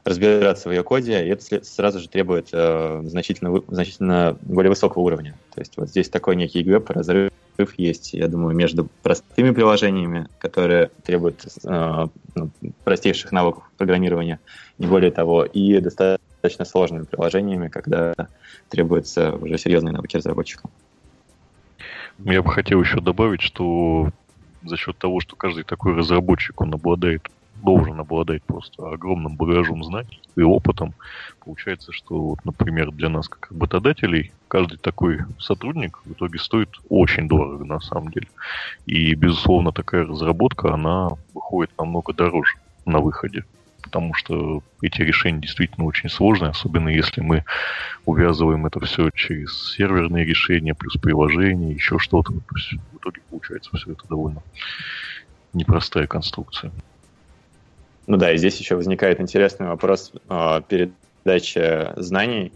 разбираться 0.03 0.69
в 0.69 0.71
ее 0.71 0.83
коде, 0.83 1.23
и 1.23 1.29
это 1.29 1.63
сразу 1.63 1.99
же 1.99 2.09
требует 2.09 2.49
значительно, 2.49 3.61
значительно 3.67 4.35
более 4.41 4.71
высокого 4.71 5.03
уровня. 5.03 5.35
То 5.53 5.61
есть 5.61 5.77
вот 5.77 5.89
здесь 5.89 6.09
такой 6.09 6.35
некий 6.35 6.63
гэп, 6.63 6.89
разрыв 6.89 7.31
есть, 7.77 8.13
я 8.13 8.27
думаю, 8.27 8.55
между 8.55 8.87
простыми 9.03 9.51
приложениями, 9.51 10.27
которые 10.39 10.89
требуют 11.03 11.45
э, 11.63 12.07
ну, 12.35 12.49
простейших 12.83 13.31
навыков 13.31 13.63
программирования, 13.77 14.39
не 14.77 14.87
более 14.87 15.11
того, 15.11 15.45
и 15.45 15.79
достаточно 15.79 16.65
сложными 16.65 17.03
приложениями, 17.03 17.67
когда 17.67 18.13
требуются 18.69 19.33
уже 19.33 19.57
серьезные 19.57 19.93
навыки 19.93 20.17
разработчика. 20.17 20.69
Я 22.19 22.41
бы 22.41 22.51
хотел 22.51 22.81
еще 22.81 23.01
добавить, 23.01 23.41
что 23.41 24.09
за 24.63 24.77
счет 24.77 24.97
того, 24.97 25.19
что 25.19 25.35
каждый 25.35 25.63
такой 25.63 25.95
разработчик, 25.95 26.59
он 26.61 26.73
обладает 26.73 27.27
должен 27.61 27.99
обладать 27.99 28.43
просто 28.43 28.89
огромным 28.89 29.35
багажом 29.35 29.83
знаний 29.83 30.19
и 30.35 30.41
опытом. 30.41 30.93
Получается, 31.43 31.91
что, 31.91 32.19
вот, 32.19 32.39
например, 32.43 32.91
для 32.91 33.09
нас, 33.09 33.29
как 33.29 33.51
работодателей, 33.51 34.31
каждый 34.51 34.77
такой 34.77 35.19
сотрудник 35.39 36.01
в 36.03 36.11
итоге 36.11 36.37
стоит 36.37 36.67
очень 36.89 37.29
дорого 37.29 37.63
на 37.63 37.79
самом 37.79 38.11
деле. 38.11 38.27
И, 38.85 39.15
безусловно, 39.15 39.71
такая 39.71 40.05
разработка, 40.05 40.73
она 40.73 41.07
выходит 41.33 41.71
намного 41.77 42.11
дороже 42.11 42.55
на 42.85 42.99
выходе 42.99 43.45
потому 43.81 44.13
что 44.13 44.63
эти 44.81 45.01
решения 45.01 45.41
действительно 45.41 45.85
очень 45.85 46.07
сложные, 46.07 46.51
особенно 46.51 46.87
если 46.87 47.19
мы 47.19 47.43
увязываем 48.05 48.65
это 48.65 48.79
все 48.79 49.09
через 49.09 49.73
серверные 49.73 50.23
решения, 50.23 50.73
плюс 50.73 50.95
приложения, 50.95 51.73
еще 51.73 51.97
что-то. 51.97 52.31
То 52.31 52.55
есть 52.55 52.73
в 52.93 52.97
итоге 52.97 53.21
получается 53.29 53.75
все 53.75 53.91
это 53.91 54.07
довольно 54.07 54.43
непростая 55.51 56.07
конструкция. 56.07 56.71
Ну 58.07 58.15
да, 58.15 58.31
и 58.31 58.37
здесь 58.37 58.57
еще 58.59 58.75
возникает 58.75 59.19
интересный 59.19 59.67
вопрос 59.67 60.13
э, 60.29 60.61
передачи 60.69 61.99
знаний. 61.99 62.53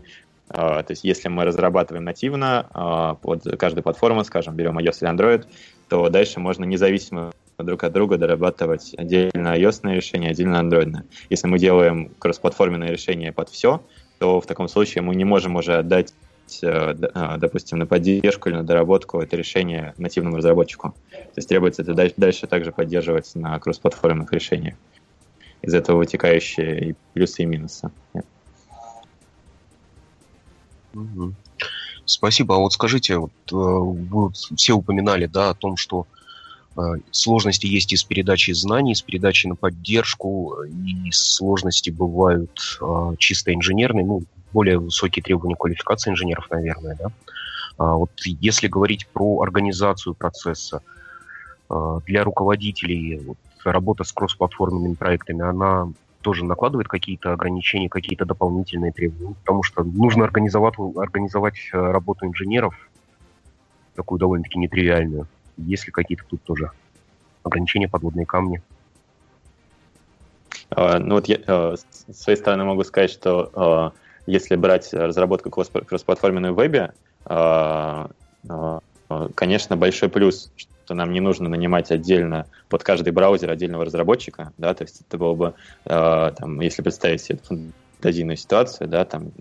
Э, 0.50 0.84
то 0.84 0.88
есть 0.90 1.04
если 1.04 1.28
мы 1.28 1.46
разрабатываем 1.46 2.04
нативно 2.04 2.68
э, 2.74 3.16
под 3.22 3.44
каждую 3.58 3.84
платформу, 3.84 4.24
скажем, 4.24 4.56
берем 4.56 4.78
iOS 4.78 4.98
или 5.02 5.12
Android, 5.12 5.46
то 5.90 6.10
дальше 6.10 6.40
можно 6.40 6.64
независимо 6.66 7.32
друг 7.58 7.84
от 7.84 7.94
друга 7.94 8.18
дорабатывать 8.18 8.94
отдельно 8.98 9.58
iOS 9.58 9.82
решение, 9.94 10.32
отдельно 10.32 10.58
Android. 10.58 11.04
Если 11.30 11.48
мы 11.48 11.60
делаем 11.60 12.12
кроссплатформенное 12.20 12.90
решение 12.90 13.32
под 13.32 13.50
все, 13.50 13.82
то 14.20 14.42
в 14.42 14.46
таком 14.46 14.68
случае 14.68 15.02
мы 15.02 15.16
не 15.16 15.26
можем 15.26 15.56
уже 15.56 15.78
отдать 15.78 16.14
допустим, 16.62 17.80
на 17.80 17.88
поддержку 17.88 18.50
или 18.50 18.56
на 18.58 18.64
доработку 18.64 19.20
это 19.20 19.36
решение 19.36 19.96
нативному 19.98 20.38
разработчику. 20.38 20.94
То 21.10 21.38
есть 21.38 21.50
требуется 21.50 21.82
это 21.82 21.96
дальше 22.16 22.46
также 22.46 22.72
поддерживать 22.72 23.34
на 23.34 23.58
кроссплатформенных 23.60 24.32
решениях 24.32 24.76
из 25.64 25.74
этого 25.74 25.98
вытекающие 25.98 26.90
и 26.90 26.96
плюсы, 27.14 27.42
и 27.42 27.46
минусы. 27.46 27.90
Спасибо. 32.06 32.56
А 32.56 32.60
вот 32.60 32.74
скажите, 32.74 33.18
вот, 33.18 33.32
э, 33.52 33.56
вы 33.56 34.32
все 34.32 34.74
упоминали 34.74 35.26
да, 35.26 35.50
о 35.50 35.54
том, 35.56 35.76
что 35.76 36.06
э, 36.78 36.82
сложности 37.12 37.66
есть 37.66 37.94
и 37.94 37.98
с 37.98 38.04
передачей 38.04 38.54
знаний, 38.54 38.94
с 38.94 39.02
передачей 39.02 39.48
на 39.48 39.56
поддержку, 39.56 40.56
и 40.64 41.12
сложности 41.12 41.90
бывают 41.90 42.80
э, 42.80 43.16
чисто 43.18 43.54
инженерные, 43.54 44.06
ну, 44.06 44.24
более 44.54 44.78
высокие 44.78 45.24
требования 45.24 45.56
квалификации 45.56 46.12
инженеров, 46.12 46.48
наверное, 46.50 46.96
да. 46.96 47.12
А 47.78 47.96
вот 47.96 48.12
если 48.24 48.68
говорить 48.68 49.08
про 49.08 49.42
организацию 49.42 50.14
процесса, 50.14 50.82
для 52.06 52.24
руководителей 52.24 53.18
вот, 53.26 53.38
работа 53.66 54.04
с 54.04 54.14
кроссплатформенными 54.14 54.94
проектами, 54.94 55.42
она 55.42 55.90
тоже 56.26 56.44
накладывает 56.44 56.88
какие-то 56.88 57.34
ограничения, 57.34 57.88
какие-то 57.88 58.26
дополнительные 58.26 58.92
требования, 58.92 59.36
потому 59.36 59.62
что 59.62 59.84
нужно 59.84 60.24
организовать, 60.26 60.74
организовать 60.96 61.70
э, 61.72 61.78
работу 61.78 62.26
инженеров, 62.26 62.74
такую 63.94 64.18
довольно-таки 64.18 64.58
нетривиальную. 64.58 65.28
Есть 65.58 65.86
ли 65.86 65.92
какие-то 65.92 66.24
тут 66.28 66.42
тоже 66.42 66.72
ограничения, 67.44 67.88
подводные 67.88 68.26
камни? 68.26 68.64
Uh, 70.72 70.98
ну 70.98 71.14
вот 71.14 71.28
я 71.28 71.36
uh, 71.36 71.78
с 71.78 72.24
своей 72.24 72.40
стороны 72.40 72.64
могу 72.64 72.84
сказать, 72.84 73.12
что 73.12 73.52
uh, 73.54 73.92
если 74.26 74.56
брать 74.56 74.92
разработку 74.96 75.52
кроссплатформенной 75.52 76.54
в 76.54 76.56
вебе, 76.56 76.92
конечно, 79.36 79.78
большой 79.78 80.10
плюс, 80.10 80.52
что 80.86 80.94
нам 80.94 81.12
не 81.12 81.20
нужно 81.20 81.50
нанимать 81.50 81.92
отдельно 81.92 82.46
под 82.70 82.84
каждый 82.84 83.12
браузер 83.12 83.50
отдельного 83.50 83.86
разработчика, 83.86 84.54
да, 84.58 84.74
то 84.74 84.84
есть 84.84 85.02
это 85.08 85.18
было 85.18 85.34
бы, 85.34 85.54
э, 85.86 86.32
там, 86.38 86.60
если 86.62 86.84
представить 86.84 87.22
себе 87.22 87.40
фантазийную 87.40 88.38
ситуацию, 88.38 88.88
да, 88.88 89.04
там 89.04 89.32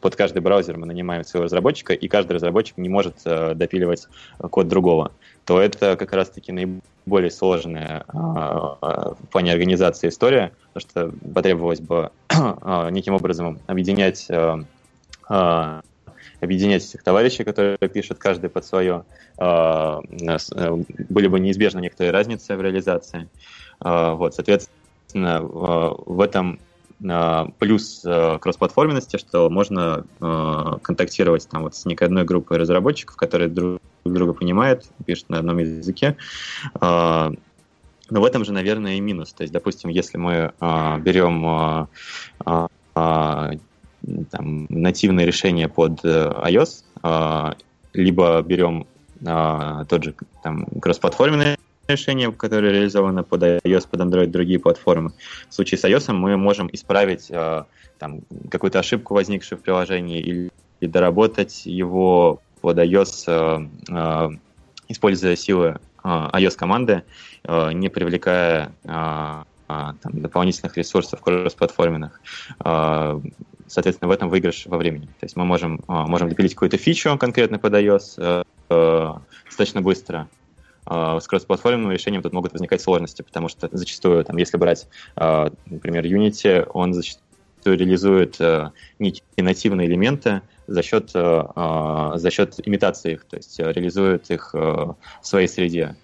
под 0.00 0.14
каждый 0.14 0.42
браузер 0.42 0.76
мы 0.76 0.86
нанимаем 0.86 1.24
своего 1.24 1.44
разработчика, 1.44 1.94
и 1.94 2.06
каждый 2.06 2.32
разработчик 2.32 2.76
не 2.76 2.90
может 2.90 3.16
э, 3.24 3.54
допиливать 3.54 4.08
код 4.38 4.68
другого, 4.68 5.12
то 5.46 5.58
это 5.58 5.96
как 5.96 6.12
раз-таки 6.12 6.52
наиболее 6.52 7.30
сложная 7.30 8.04
э, 8.06 8.12
в 8.12 9.18
плане 9.32 9.52
организации 9.52 10.08
история, 10.08 10.52
потому 10.74 11.12
что 11.12 11.28
потребовалось 11.34 11.80
бы 11.80 12.10
э, 12.28 12.88
неким 12.90 13.14
образом 13.14 13.58
объединять 13.66 14.26
э, 14.28 14.64
э, 15.30 15.80
объединять 16.40 16.84
этих 16.84 17.02
товарищей, 17.02 17.44
которые 17.44 17.76
пишут 17.78 18.18
каждый 18.18 18.50
под 18.50 18.64
свое, 18.64 19.04
а, 19.38 20.00
э, 20.10 20.76
были 21.08 21.26
бы 21.26 21.40
неизбежны 21.40 21.80
некоторые 21.80 22.12
разницы 22.12 22.56
в 22.56 22.62
реализации. 22.62 23.28
А, 23.80 24.14
вот, 24.14 24.34
соответственно, 24.34 25.38
а, 25.38 25.94
в 26.06 26.20
этом 26.20 26.60
плюс 27.58 28.02
кроссплатформенности, 28.02 29.16
что 29.16 29.48
можно 29.48 30.04
контактировать 30.82 31.48
там 31.48 31.62
вот 31.62 31.74
с 31.74 31.86
некой 31.86 32.08
одной 32.08 32.24
группой 32.24 32.58
разработчиков, 32.58 33.16
которые 33.16 33.48
друг 33.48 33.80
друга 34.04 34.34
понимают, 34.34 34.84
пишут 35.06 35.30
на 35.30 35.38
одном 35.38 35.56
языке. 35.56 36.18
Но 36.78 37.32
в 38.10 38.22
этом 38.22 38.44
же, 38.44 38.52
наверное, 38.52 38.96
и 38.96 39.00
минус. 39.00 39.32
То 39.32 39.44
есть, 39.44 39.50
допустим, 39.50 39.88
если 39.88 40.18
мы 40.18 40.52
берем 41.00 41.88
там, 44.30 44.66
нативное 44.68 45.24
решение 45.24 45.68
под 45.68 46.04
э, 46.04 46.32
iOS, 46.46 46.84
а, 47.02 47.54
либо 47.92 48.40
берем 48.42 48.86
а, 49.26 49.84
тот 49.84 50.04
же 50.04 50.14
там, 50.42 50.66
кроссплатформенное 50.80 51.58
решение, 51.88 52.30
которое 52.32 52.72
реализовано 52.72 53.22
под 53.24 53.42
iOS, 53.42 53.88
под 53.90 54.00
Android, 54.00 54.26
другие 54.26 54.58
платформы. 54.58 55.12
В 55.48 55.54
случае 55.54 55.78
с 55.78 55.84
iOS 55.84 56.12
мы 56.12 56.36
можем 56.36 56.68
исправить 56.72 57.30
а, 57.30 57.66
там, 57.98 58.20
какую-то 58.50 58.78
ошибку, 58.78 59.14
возникшую 59.14 59.58
в 59.58 59.62
приложении, 59.62 60.20
или, 60.20 60.50
или 60.80 60.90
доработать 60.90 61.66
его 61.66 62.40
под 62.60 62.78
iOS, 62.78 64.38
используя 64.88 65.36
силы 65.36 65.78
iOS-команды, 66.04 67.04
не 67.48 67.88
привлекая 67.88 68.72
там, 68.84 69.96
дополнительных 70.04 70.76
ресурсов 70.76 71.22
кроссплатформенных 71.22 72.20
соответственно, 73.70 74.08
в 74.08 74.10
этом 74.10 74.28
выигрыш 74.28 74.66
во 74.66 74.76
времени. 74.76 75.06
То 75.06 75.24
есть 75.24 75.36
мы 75.36 75.44
можем, 75.44 75.80
а, 75.86 76.06
можем 76.06 76.28
допилить 76.28 76.54
какую-то 76.54 76.76
фичу 76.76 77.16
конкретно 77.16 77.58
под 77.58 77.72
iOS 77.74 78.14
э, 78.18 78.42
э, 78.68 79.12
достаточно 79.46 79.80
быстро. 79.80 80.28
А, 80.84 81.20
с 81.20 81.28
кроссплатформенным 81.28 81.92
решением 81.92 82.22
тут 82.22 82.32
могут 82.32 82.52
возникать 82.52 82.80
сложности, 82.80 83.22
потому 83.22 83.48
что 83.48 83.68
зачастую, 83.70 84.24
там, 84.24 84.36
если 84.38 84.56
брать, 84.56 84.88
а, 85.14 85.52
например, 85.66 86.04
Unity, 86.04 86.68
он 86.74 86.94
зачастую 86.94 87.22
реализует 87.64 88.40
э, 88.40 88.70
некие 88.98 89.22
нативные 89.36 89.86
элементы 89.86 90.42
за 90.66 90.82
счет, 90.82 91.10
за 91.10 92.30
счет 92.30 92.54
имитации 92.64 93.14
их, 93.14 93.24
то 93.24 93.36
есть 93.36 93.58
реализует 93.58 94.30
их 94.30 94.54
в 94.54 94.96
своей 95.20 95.48
среде 95.48 95.96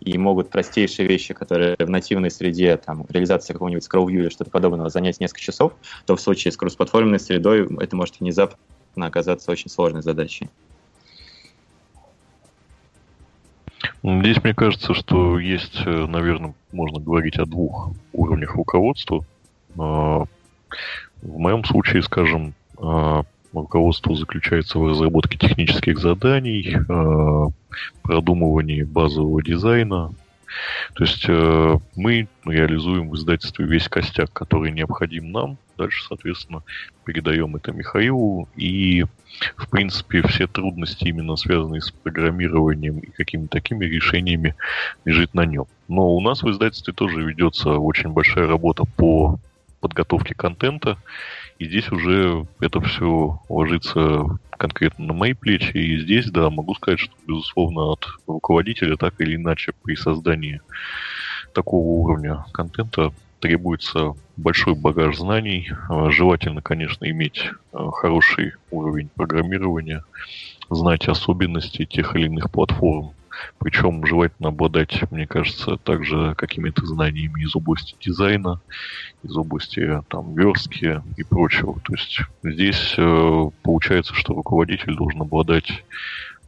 и 0.00 0.16
могут 0.18 0.50
простейшие 0.50 1.08
вещи, 1.08 1.34
которые 1.34 1.76
в 1.78 1.90
нативной 1.90 2.30
среде, 2.30 2.76
там, 2.76 3.04
реализация 3.08 3.54
какого-нибудь 3.54 3.86
view 3.86 4.10
или 4.10 4.28
что-то 4.28 4.50
подобного 4.50 4.90
занять 4.90 5.20
несколько 5.20 5.40
часов, 5.40 5.72
то 6.06 6.16
в 6.16 6.20
случае 6.20 6.52
с 6.52 6.56
кроссплатформенной 6.56 7.20
средой 7.20 7.68
это 7.80 7.96
может 7.96 8.20
внезапно 8.20 8.56
оказаться 8.96 9.50
очень 9.50 9.70
сложной 9.70 10.02
задачей. 10.02 10.48
Здесь 14.02 14.42
мне 14.42 14.54
кажется, 14.54 14.94
что 14.94 15.38
есть, 15.38 15.82
э, 15.84 16.06
наверное, 16.06 16.54
можно 16.72 17.00
говорить 17.00 17.36
о 17.38 17.46
двух 17.46 17.90
уровнях 18.12 18.54
руководства. 18.54 19.24
А, 19.76 20.24
в 21.22 21.38
моем 21.38 21.64
случае, 21.64 22.02
скажем, 22.02 22.54
а, 22.78 23.24
руководство 23.52 24.14
заключается 24.14 24.78
в 24.78 24.88
разработке 24.88 25.38
технических 25.38 25.98
заданий, 25.98 26.76
э, 26.76 27.46
продумывании 28.02 28.82
базового 28.82 29.42
дизайна. 29.42 30.12
То 30.94 31.04
есть 31.04 31.26
э, 31.28 31.78
мы 31.94 32.28
реализуем 32.44 33.10
в 33.10 33.16
издательстве 33.16 33.66
весь 33.66 33.88
костяк, 33.88 34.32
который 34.32 34.72
необходим 34.72 35.30
нам. 35.30 35.58
Дальше, 35.76 36.04
соответственно, 36.06 36.62
передаем 37.04 37.54
это 37.56 37.72
Михаилу. 37.72 38.48
И, 38.56 39.04
в 39.56 39.68
принципе, 39.68 40.22
все 40.22 40.46
трудности, 40.46 41.04
именно 41.04 41.36
связанные 41.36 41.80
с 41.80 41.90
программированием 41.90 42.98
и 42.98 43.10
какими-то 43.10 43.50
такими 43.50 43.84
решениями, 43.84 44.54
лежит 45.04 45.34
на 45.34 45.44
нем. 45.44 45.66
Но 45.86 46.14
у 46.14 46.20
нас 46.20 46.42
в 46.42 46.50
издательстве 46.50 46.92
тоже 46.94 47.22
ведется 47.22 47.70
очень 47.70 48.10
большая 48.10 48.46
работа 48.46 48.84
по 48.84 49.38
подготовки 49.80 50.32
контента. 50.32 50.98
И 51.58 51.66
здесь 51.66 51.90
уже 51.90 52.46
это 52.60 52.80
все 52.80 53.40
ложится 53.48 54.38
конкретно 54.50 55.06
на 55.06 55.12
мои 55.12 55.32
плечи. 55.32 55.76
И 55.76 56.00
здесь, 56.00 56.30
да, 56.30 56.50
могу 56.50 56.74
сказать, 56.74 57.00
что, 57.00 57.12
безусловно, 57.26 57.92
от 57.92 58.06
руководителя 58.26 58.96
так 58.96 59.14
или 59.20 59.36
иначе 59.36 59.72
при 59.82 59.96
создании 59.96 60.60
такого 61.54 61.84
уровня 61.84 62.44
контента 62.52 63.12
требуется 63.40 64.14
большой 64.36 64.74
багаж 64.74 65.16
знаний. 65.16 65.70
А, 65.88 66.10
желательно, 66.10 66.62
конечно, 66.62 67.08
иметь 67.10 67.50
а, 67.72 67.90
хороший 67.90 68.52
уровень 68.70 69.08
программирования, 69.14 70.04
знать 70.70 71.08
особенности 71.08 71.84
тех 71.84 72.14
или 72.14 72.26
иных 72.26 72.50
платформ. 72.50 73.12
Причем 73.58 74.04
желательно 74.06 74.48
обладать, 74.48 75.10
мне 75.10 75.26
кажется, 75.26 75.76
также 75.76 76.34
какими-то 76.36 76.86
знаниями 76.86 77.42
из 77.42 77.54
области 77.56 77.96
дизайна, 78.00 78.60
из 79.22 79.36
области 79.36 80.02
там 80.08 80.34
верстки 80.34 81.02
и 81.16 81.24
прочего. 81.24 81.80
То 81.80 81.94
есть 81.94 82.20
здесь 82.42 82.94
э, 82.96 83.50
получается, 83.62 84.14
что 84.14 84.34
руководитель 84.34 84.96
должен 84.96 85.22
обладать 85.22 85.84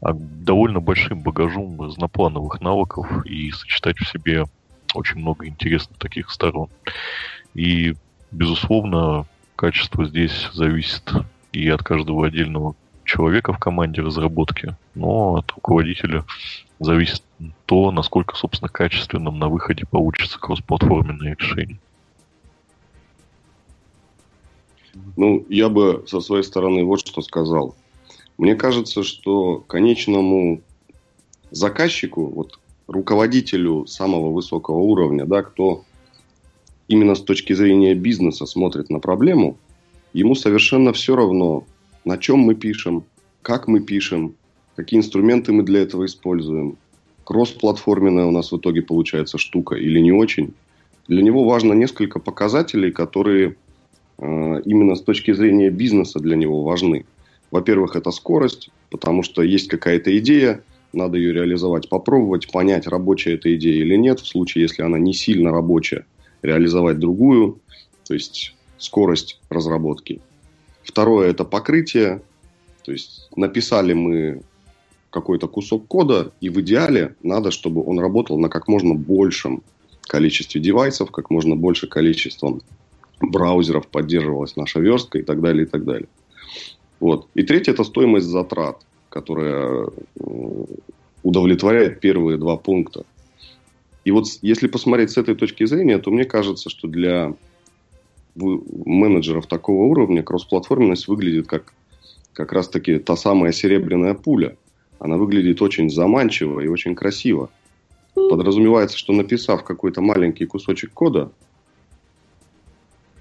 а, 0.03 0.13
довольно 0.15 0.81
большим 0.81 1.21
багажом 1.21 1.81
разноплановых 1.81 2.61
навыков 2.61 3.25
и 3.27 3.51
сочетать 3.51 3.99
в 3.99 4.09
себе 4.09 4.45
очень 4.95 5.21
много 5.21 5.47
интересных 5.47 5.99
таких 5.99 6.31
сторон. 6.31 6.69
И, 7.55 7.95
безусловно, 8.31 9.27
качество 9.57 10.07
здесь 10.07 10.49
зависит 10.53 11.13
и 11.53 11.69
от 11.69 11.83
каждого 11.83 12.27
отдельного 12.27 12.75
человека 13.11 13.53
в 13.53 13.59
команде 13.59 14.03
разработки, 14.03 14.77
но 14.95 15.37
от 15.37 15.51
руководителя 15.53 16.25
зависит 16.79 17.23
то, 17.67 17.91
насколько, 17.91 18.37
собственно, 18.37 18.69
качественным 18.69 19.39
на 19.39 19.49
выходе 19.49 19.85
получится 19.85 20.39
кроссплатформенное 20.39 21.37
решение. 21.39 21.79
Ну, 25.17 25.45
я 25.49 25.69
бы 25.69 26.05
со 26.07 26.21
своей 26.21 26.45
стороны 26.45 26.85
вот 26.85 27.01
что 27.01 27.21
сказал. 27.23 27.75
Мне 28.39 28.55
кажется, 28.55 29.03
что 29.03 29.59
конечному 29.67 30.63
заказчику, 31.51 32.27
вот 32.27 32.59
руководителю 32.87 33.87
самого 33.87 34.31
высокого 34.33 34.79
уровня, 34.79 35.27
да, 35.27 35.43
кто 35.43 35.85
именно 36.89 37.15
с 37.15 37.23
точки 37.23 37.55
зрения 37.55 37.95
бизнеса 37.95 38.47
смотрит 38.47 38.89
на 38.89 39.01
проблему, 39.01 39.57
ему 40.13 40.35
совершенно 40.35 40.93
все 40.93 41.17
равно, 41.17 41.65
на 42.05 42.19
чем 42.19 42.41
мы 42.41 42.55
пишем, 42.55 43.05
как 43.43 43.69
мы 43.69 43.81
пишем, 43.81 44.35
какие 44.77 44.99
инструменты 45.01 45.53
мы 45.53 45.63
для 45.63 45.81
этого 45.81 46.07
используем, 46.07 46.77
кроссплатформенная 47.25 48.27
у 48.27 48.31
нас 48.31 48.53
в 48.53 48.57
итоге 48.59 48.83
получается 48.83 49.39
штука 49.39 49.77
или 49.77 50.01
не 50.01 50.13
очень. 50.13 50.53
Для 51.09 51.23
него 51.23 51.45
важно 51.45 51.73
несколько 51.73 52.19
показателей, 52.19 52.91
которые 52.91 53.57
э, 54.19 54.63
именно 54.65 54.95
с 54.95 55.03
точки 55.03 55.33
зрения 55.33 55.71
бизнеса 55.71 56.21
для 56.21 56.37
него 56.37 56.63
важны. 56.63 57.05
Во-первых, 57.51 57.97
это 57.97 58.11
скорость, 58.11 58.71
потому 58.91 59.23
что 59.23 59.43
есть 59.43 59.69
какая-то 59.69 60.17
идея, 60.19 60.63
надо 60.93 61.19
ее 61.19 61.33
реализовать, 61.33 61.89
попробовать 61.89 62.51
понять, 62.51 62.87
рабочая 62.87 63.35
эта 63.35 63.55
идея 63.55 63.83
или 63.83 63.97
нет. 63.97 64.21
В 64.21 64.27
случае, 64.27 64.63
если 64.63 64.83
она 64.83 64.99
не 64.99 65.13
сильно 65.13 65.51
рабочая, 65.51 66.07
реализовать 66.43 66.99
другую, 66.99 67.61
то 68.07 68.15
есть 68.15 68.57
скорость 68.79 69.41
разработки. 69.51 70.21
Второе– 70.83 71.31
это 71.31 71.45
покрытие. 71.45 72.23
То 72.85 72.93
есть 72.93 73.29
написали 73.37 73.93
мы 73.93 74.43
какой-то 75.11 75.49
кусок 75.49 75.87
кода, 75.87 76.33
и 76.41 76.49
в 76.49 76.61
идеале 76.61 77.15
надо, 77.23 77.51
чтобы 77.51 77.85
он 77.85 77.99
работал 77.99 78.39
на 78.39 78.49
как 78.49 78.69
можно 78.69 78.95
большем 78.95 79.63
количестве 80.03 80.61
девайсов, 80.61 81.11
как 81.11 81.31
можно 81.31 81.57
больше 81.57 81.87
количеством 81.87 82.63
браузеров 83.21 83.87
поддерживалась 83.89 84.57
наша 84.57 84.81
верстка 84.81 85.19
и 85.19 85.23
так 85.23 85.41
далее, 85.41 85.65
и 85.65 85.67
так 85.67 85.85
далее. 85.85 86.09
Вот. 87.01 87.29
И 87.35 87.43
третье– 87.43 87.73
это 87.73 87.85
стоимость 87.85 88.27
затрат 88.27 88.83
которая 89.11 89.87
э, 89.87 90.65
удовлетворяет 91.23 92.01
первые 92.01 92.39
два 92.39 92.57
пункта. 92.57 93.05
И 94.05 94.13
вот 94.13 94.27
если 94.41 94.69
посмотреть 94.69 95.11
с 95.11 95.19
этой 95.19 95.35
точки 95.35 95.67
зрения, 95.67 95.99
то 95.99 96.11
мне 96.11 96.25
кажется, 96.25 96.71
что 96.71 96.89
для 96.89 97.35
менеджеров 98.35 99.47
такого 99.47 99.85
уровня 99.85 100.23
кроссплатформенность 100.23 101.09
выглядит 101.09 101.47
как 101.47 101.75
как 102.33 102.53
раз-таки 102.53 102.99
та 102.99 103.17
самая 103.17 103.53
серебряная 103.53 104.15
пуля. 104.15 104.57
Она 104.99 105.17
выглядит 105.17 105.61
очень 105.63 105.91
заманчиво 105.91 106.61
и 106.61 106.69
очень 106.69 106.95
красиво. 106.95 107.51
Подразумевается, 108.15 108.97
что 108.97 109.13
написав 109.13 109.65
какой-то 109.65 110.01
маленький 110.01 110.47
кусочек 110.47 110.93
кода, 110.93 111.33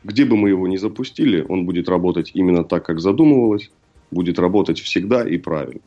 где 0.04 0.26
бы 0.26 0.38
мы 0.38 0.50
его 0.50 0.67
ни 0.67 0.78
запустили, 0.78 1.45
он 1.48 1.65
будет 1.65 1.89
работать 1.89 2.32
именно 2.34 2.63
так, 2.63 2.86
как 2.86 3.00
задумывалось, 3.00 3.69
будет 4.12 4.39
работать 4.39 4.80
всегда 4.80 5.28
и 5.28 5.38
правильно. 5.38 5.82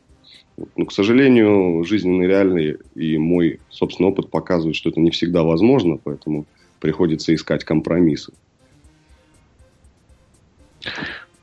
Но, 0.75 0.85
к 0.85 0.91
сожалению, 0.91 1.83
жизненный 1.83 2.27
реальный 2.27 2.77
и 2.93 3.17
мой 3.17 3.59
собственный 3.69 4.09
опыт 4.09 4.29
показывает, 4.29 4.75
что 4.75 4.89
это 4.89 4.99
не 4.99 5.09
всегда 5.09 5.43
возможно, 5.43 5.97
поэтому 5.97 6.45
приходится 6.79 7.33
искать 7.33 7.63
компромиссы. 7.63 8.33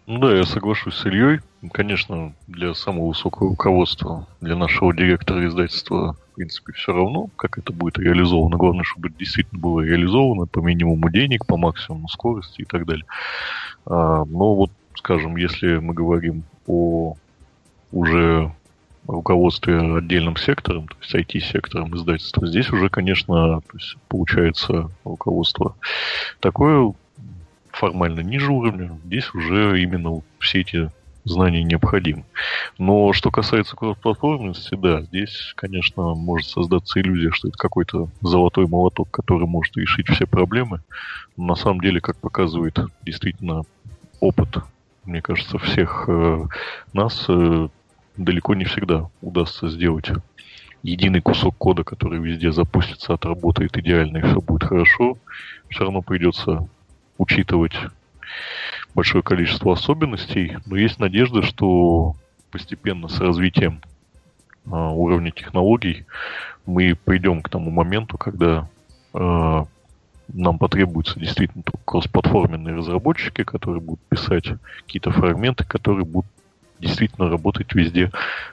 Ну 0.07 0.19
да, 0.19 0.35
я 0.35 0.45
соглашусь 0.45 0.97
с 0.97 1.07
Ильей. 1.07 1.41
Конечно, 1.73 2.33
для 2.49 2.75
самого 2.75 3.09
высокого 3.09 3.51
руководства, 3.51 4.27
для 4.41 4.57
нашего 4.57 4.93
директора 4.93 5.47
издательства, 5.47 6.17
в 6.33 6.35
принципе, 6.37 6.73
все 6.73 6.93
равно, 6.93 7.29
как 7.37 7.59
это 7.59 7.73
будет 7.73 7.99
реализовано. 7.99 8.57
Главное, 8.57 8.83
чтобы 8.83 9.09
это 9.09 9.19
действительно 9.19 9.61
было 9.61 9.83
реализовано 9.83 10.47
по 10.47 10.61
минимуму 10.61 11.11
денег, 11.11 11.47
по 11.47 11.57
максимуму 11.57 12.09
скорости 12.09 12.63
и 12.63 12.65
так 12.65 12.87
далее. 12.87 13.05
А, 13.87 14.25
но 14.25 14.55
вот, 14.55 14.73
скажем, 14.97 15.37
если 15.37 15.77
мы 15.77 15.95
говорим 15.95 16.43
о 16.67 17.15
уже 17.93 18.53
руководстве 19.07 19.79
отдельным 19.97 20.37
сектором, 20.37 20.89
то 20.89 20.97
есть 21.01 21.15
IT-сектором 21.15 21.95
издательства, 21.97 22.47
здесь 22.47 22.71
уже, 22.71 22.89
конечно, 22.89 23.63
есть 23.75 23.97
получается 24.09 24.91
руководство 25.05 25.75
такое 26.41 26.95
формально 27.81 28.21
ниже 28.21 28.53
уровня, 28.53 28.99
здесь 29.05 29.35
уже 29.35 29.83
именно 29.83 30.21
все 30.39 30.61
эти 30.61 30.91
знания 31.25 31.63
необходимы. 31.63 32.25
Но 32.79 33.13
что 33.13 33.31
касается 33.31 33.77
кроссплатформенности, 33.77 34.75
да, 34.75 35.03
здесь, 35.03 35.53
конечно, 35.57 36.15
может 36.15 36.49
создаться 36.49 37.01
иллюзия, 37.01 37.31
что 37.33 37.49
это 37.49 37.59
какой-то 37.59 38.09
золотой 38.21 38.67
молоток, 38.67 39.11
который 39.11 39.47
может 39.47 39.77
решить 39.77 40.09
все 40.09 40.27
проблемы. 40.27 40.81
Но 41.37 41.47
на 41.47 41.55
самом 41.57 41.81
деле, 41.81 42.01
как 42.01 42.17
показывает 42.17 42.79
действительно 43.03 43.65
опыт 44.21 44.59
мне 45.05 45.23
кажется, 45.23 45.59
всех 45.59 46.05
э, 46.09 46.47
нас 46.93 47.25
э, 47.29 47.69
далеко 48.17 48.55
не 48.55 48.65
всегда 48.65 49.09
удастся 49.23 49.69
сделать 49.69 50.11
единый 50.83 51.21
кусок 51.21 51.57
кода, 51.57 51.85
который 51.85 52.21
везде 52.21 52.53
запустится, 52.53 53.15
отработает 53.15 53.77
идеально 53.77 54.19
и 54.19 54.23
все 54.23 54.41
будет 54.41 54.65
хорошо. 54.65 55.19
Все 55.69 55.85
равно 55.85 56.03
придется 56.03 56.69
учитывать 57.21 57.75
большое 58.95 59.23
количество 59.23 59.73
особенностей, 59.73 60.57
но 60.65 60.77
есть 60.77 60.99
надежда, 60.99 61.43
что 61.43 62.17
постепенно 62.51 63.09
с 63.09 63.21
развитием 63.21 63.83
э, 64.65 64.71
уровня 64.71 65.31
технологий 65.31 66.07
мы 66.65 66.95
придем 66.95 67.43
к 67.43 67.51
тому 67.51 67.71
моменту, 67.71 68.17
когда 68.17 68.69
э, 69.13 69.65
нам 70.29 70.59
потребуются 70.59 71.21
действительно 71.21 71.63
кроссплатформенные 71.85 72.75
разработчики, 72.75 73.45
которые 73.45 73.83
будут 73.83 74.01
писать 74.09 74.47
какие-то 74.79 75.11
фрагменты, 75.11 75.65
которые 75.65 76.07
будут 76.07 76.31
действительно 76.79 77.29
работать 77.29 77.75
везде 77.75 78.11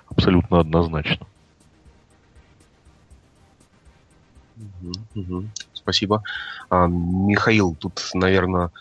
абсолютно 0.10 0.60
однозначно. 0.60 1.26
Спасибо. 5.88 6.22
А, 6.70 6.86
Михаил, 6.88 7.74
тут, 7.74 8.10
наверное, 8.14 8.72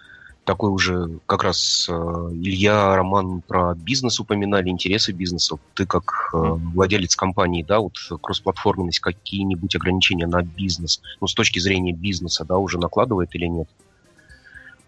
такой 0.42 0.70
уже 0.70 1.20
как 1.26 1.44
раз 1.44 1.86
э, 1.88 1.92
Илья, 1.92 2.96
Роман 2.96 3.42
про 3.42 3.76
бизнес 3.76 4.18
упоминали, 4.18 4.70
интересы 4.70 5.12
бизнеса. 5.12 5.54
Ты 5.74 5.86
как 5.86 6.30
э, 6.34 6.36
владелец 6.36 7.14
компании, 7.14 7.62
да, 7.62 7.78
вот 7.78 7.94
кроссплатформенность, 8.20 8.98
какие-нибудь 8.98 9.76
ограничения 9.76 10.26
на 10.26 10.42
бизнес, 10.42 11.00
ну, 11.20 11.28
с 11.28 11.34
точки 11.34 11.60
зрения 11.60 11.92
бизнеса, 11.92 12.44
да, 12.44 12.58
уже 12.58 12.80
накладывает 12.80 13.32
или 13.36 13.46
нет? 13.46 13.68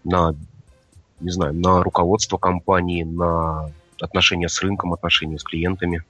На, 0.03 0.35
не 1.21 1.31
знаю, 1.31 1.53
на 1.53 1.83
руководство 1.83 2.37
компании, 2.37 3.03
на 3.03 3.71
отношения 4.01 4.49
с 4.49 4.61
рынком, 4.61 4.91
отношения 4.91 5.39
с 5.39 5.43
клиентами? 5.43 6.03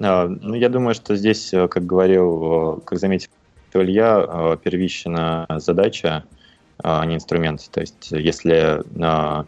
А, 0.00 0.26
ну, 0.26 0.54
я 0.54 0.68
думаю, 0.68 0.96
что 0.96 1.14
здесь, 1.14 1.54
э, 1.54 1.68
как 1.68 1.86
говорил, 1.86 2.82
как 2.84 2.98
заметил 2.98 3.30
Илья, 3.82 4.58
первичная 4.62 5.46
задача 5.58 6.24
а 6.82 7.04
не 7.06 7.14
инструмент. 7.16 7.68
То 7.70 7.80
есть 7.80 8.10
если, 8.10 8.82
а, 9.02 9.44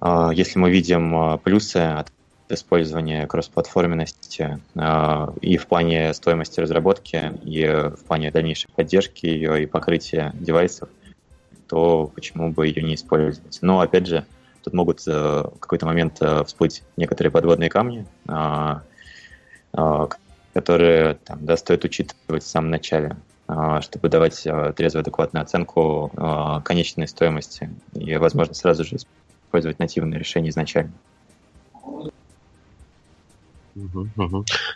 а, 0.00 0.30
если 0.32 0.58
мы 0.58 0.70
видим 0.70 1.38
плюсы 1.40 1.76
от 1.76 2.10
использования 2.48 3.26
кроссплатформенности 3.26 4.58
и 5.42 5.56
в 5.58 5.66
плане 5.66 6.14
стоимости 6.14 6.60
разработки, 6.60 7.32
и 7.44 7.66
в 7.66 8.04
плане 8.06 8.30
дальнейшей 8.30 8.70
поддержки 8.74 9.26
ее 9.26 9.62
и 9.62 9.66
покрытия 9.66 10.32
девайсов, 10.34 10.88
то 11.68 12.10
почему 12.14 12.50
бы 12.50 12.66
ее 12.66 12.82
не 12.82 12.94
использовать? 12.94 13.58
Но, 13.60 13.80
опять 13.80 14.06
же, 14.06 14.24
тут 14.64 14.72
могут 14.72 15.04
в 15.04 15.52
какой-то 15.60 15.84
момент 15.84 16.22
всплыть 16.46 16.82
некоторые 16.96 17.30
подводные 17.30 17.68
камни, 17.68 18.06
которые 20.54 21.14
там, 21.26 21.44
да, 21.44 21.58
стоит 21.58 21.84
учитывать 21.84 22.44
в 22.44 22.48
самом 22.48 22.70
начале, 22.70 23.14
чтобы 23.80 24.08
давать 24.08 24.42
трезвую 24.42 25.00
адекватную 25.00 25.42
оценку 25.42 26.12
конечной 26.64 27.08
стоимости 27.08 27.70
и, 27.94 28.16
возможно, 28.16 28.54
сразу 28.54 28.84
же 28.84 28.96
использовать 28.96 29.78
нативное 29.78 30.18
решение 30.18 30.50
изначально. 30.50 30.92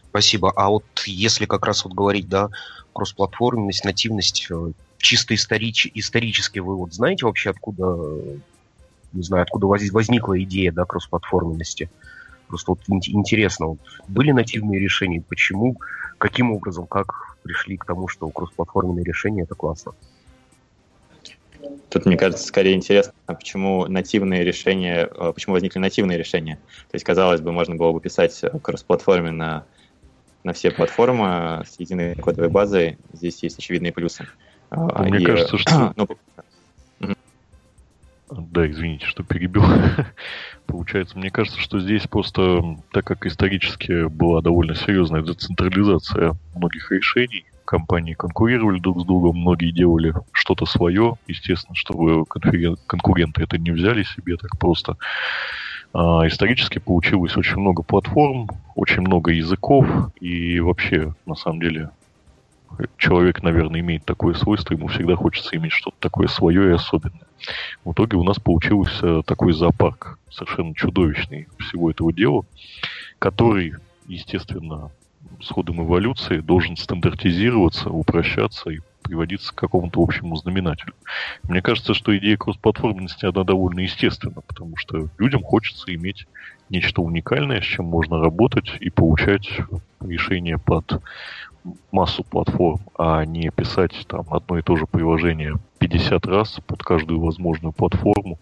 Спасибо. 0.08 0.52
А 0.56 0.70
вот 0.70 0.84
если 1.04 1.46
как 1.46 1.66
раз 1.66 1.84
вот 1.84 1.92
говорить, 1.92 2.28
да, 2.28 2.48
кроссплатформенность, 2.92 3.84
нативность, 3.84 4.46
э, 4.50 4.72
чисто 4.98 5.34
историч, 5.34 5.90
исторически 5.94 6.60
вы 6.60 6.76
вот 6.76 6.94
знаете 6.94 7.26
вообще, 7.26 7.50
откуда, 7.50 7.84
не 9.12 9.22
знаю, 9.22 9.42
откуда 9.42 9.66
возникла 9.66 10.40
идея, 10.42 10.72
да, 10.72 10.84
кроссплатформенности? 10.84 11.90
Просто 12.48 12.72
вот 12.72 12.80
интересно, 12.86 13.66
вот, 13.66 13.78
были 14.08 14.30
нативные 14.30 14.78
решения, 14.78 15.22
почему, 15.26 15.78
каким 16.18 16.52
образом, 16.52 16.86
как 16.86 17.31
пришли 17.42 17.76
к 17.76 17.84
тому, 17.84 18.08
что 18.08 18.28
кроссплатформенные 18.30 19.04
решения 19.04 19.42
это 19.42 19.54
классно? 19.54 19.92
Тут, 21.90 22.06
мне 22.06 22.16
кажется, 22.16 22.46
скорее 22.46 22.74
интересно, 22.74 23.12
почему 23.26 23.86
нативные 23.86 24.44
решения, 24.44 25.08
э, 25.08 25.32
почему 25.32 25.52
возникли 25.52 25.78
нативные 25.78 26.18
решения. 26.18 26.56
То 26.90 26.94
есть, 26.94 27.04
казалось 27.04 27.40
бы, 27.40 27.52
можно 27.52 27.76
было 27.76 27.92
бы 27.92 28.00
писать 28.00 28.40
кросс-платформе 28.62 29.30
на, 29.30 29.64
на 30.42 30.52
все 30.52 30.70
платформы 30.70 31.64
с 31.68 31.78
единой 31.78 32.16
кодовой 32.16 32.50
базой. 32.50 32.98
Здесь 33.12 33.42
есть 33.42 33.58
очевидные 33.58 33.92
плюсы. 33.92 34.26
Ну, 34.70 34.90
мне 35.04 35.20
И, 35.20 35.24
кажется, 35.24 35.58
что... 35.58 35.92
ну, 35.96 36.08
да, 38.38 38.70
извините, 38.70 39.06
что 39.06 39.22
перебил. 39.22 39.64
Получается, 40.66 41.18
мне 41.18 41.30
кажется, 41.30 41.60
что 41.60 41.80
здесь 41.80 42.06
просто, 42.06 42.78
так 42.92 43.04
как 43.04 43.26
исторически 43.26 44.08
была 44.08 44.40
довольно 44.40 44.74
серьезная 44.74 45.22
децентрализация 45.22 46.34
многих 46.54 46.90
решений, 46.90 47.44
компании 47.64 48.14
конкурировали 48.14 48.80
друг 48.80 49.00
с 49.00 49.04
другом, 49.04 49.38
многие 49.38 49.70
делали 49.70 50.14
что-то 50.32 50.66
свое, 50.66 51.16
естественно, 51.26 51.74
чтобы 51.74 52.24
конкуренты 52.26 53.42
это 53.42 53.58
не 53.58 53.70
взяли 53.70 54.02
себе 54.02 54.36
так 54.36 54.58
просто. 54.58 54.96
А, 55.94 56.26
исторически 56.26 56.78
получилось 56.78 57.36
очень 57.36 57.58
много 57.58 57.82
платформ, 57.82 58.48
очень 58.74 59.02
много 59.02 59.30
языков, 59.30 59.86
и 60.20 60.60
вообще, 60.60 61.14
на 61.26 61.34
самом 61.34 61.60
деле, 61.60 61.90
человек, 62.96 63.42
наверное, 63.42 63.80
имеет 63.80 64.04
такое 64.04 64.34
свойство, 64.34 64.74
ему 64.74 64.88
всегда 64.88 65.16
хочется 65.16 65.56
иметь 65.56 65.72
что-то 65.72 65.96
такое 66.00 66.28
свое 66.28 66.70
и 66.70 66.74
особенное. 66.74 67.26
В 67.84 67.92
итоге 67.92 68.16
у 68.16 68.24
нас 68.24 68.38
получился 68.38 69.22
такой 69.22 69.52
зоопарк, 69.52 70.18
совершенно 70.30 70.74
чудовищный 70.74 71.48
всего 71.58 71.90
этого 71.90 72.12
дела, 72.12 72.44
который, 73.18 73.74
естественно, 74.06 74.90
с 75.40 75.48
ходом 75.48 75.82
эволюции 75.82 76.38
должен 76.38 76.76
стандартизироваться, 76.76 77.90
упрощаться 77.90 78.70
и 78.70 78.80
приводиться 79.02 79.52
к 79.52 79.56
какому-то 79.56 80.00
общему 80.00 80.36
знаменателю. 80.36 80.94
Мне 81.42 81.60
кажется, 81.60 81.94
что 81.94 82.16
идея 82.16 82.36
кроссплатформенности, 82.36 83.26
она 83.26 83.44
довольно 83.44 83.80
естественна, 83.80 84.40
потому 84.40 84.76
что 84.76 85.08
людям 85.18 85.42
хочется 85.42 85.92
иметь 85.94 86.26
нечто 86.70 87.02
уникальное, 87.02 87.60
с 87.60 87.64
чем 87.64 87.86
можно 87.86 88.20
работать 88.20 88.72
и 88.80 88.90
получать 88.90 89.48
решения 90.00 90.58
под 90.58 91.02
массу 91.90 92.24
платформ, 92.24 92.80
а 92.98 93.24
не 93.24 93.50
писать 93.50 94.04
там 94.08 94.26
одно 94.30 94.58
и 94.58 94.62
то 94.62 94.76
же 94.76 94.86
приложение 94.86 95.56
50 95.78 96.26
раз 96.26 96.60
под 96.66 96.82
каждую 96.82 97.20
возможную 97.20 97.72
платформу 97.72 98.38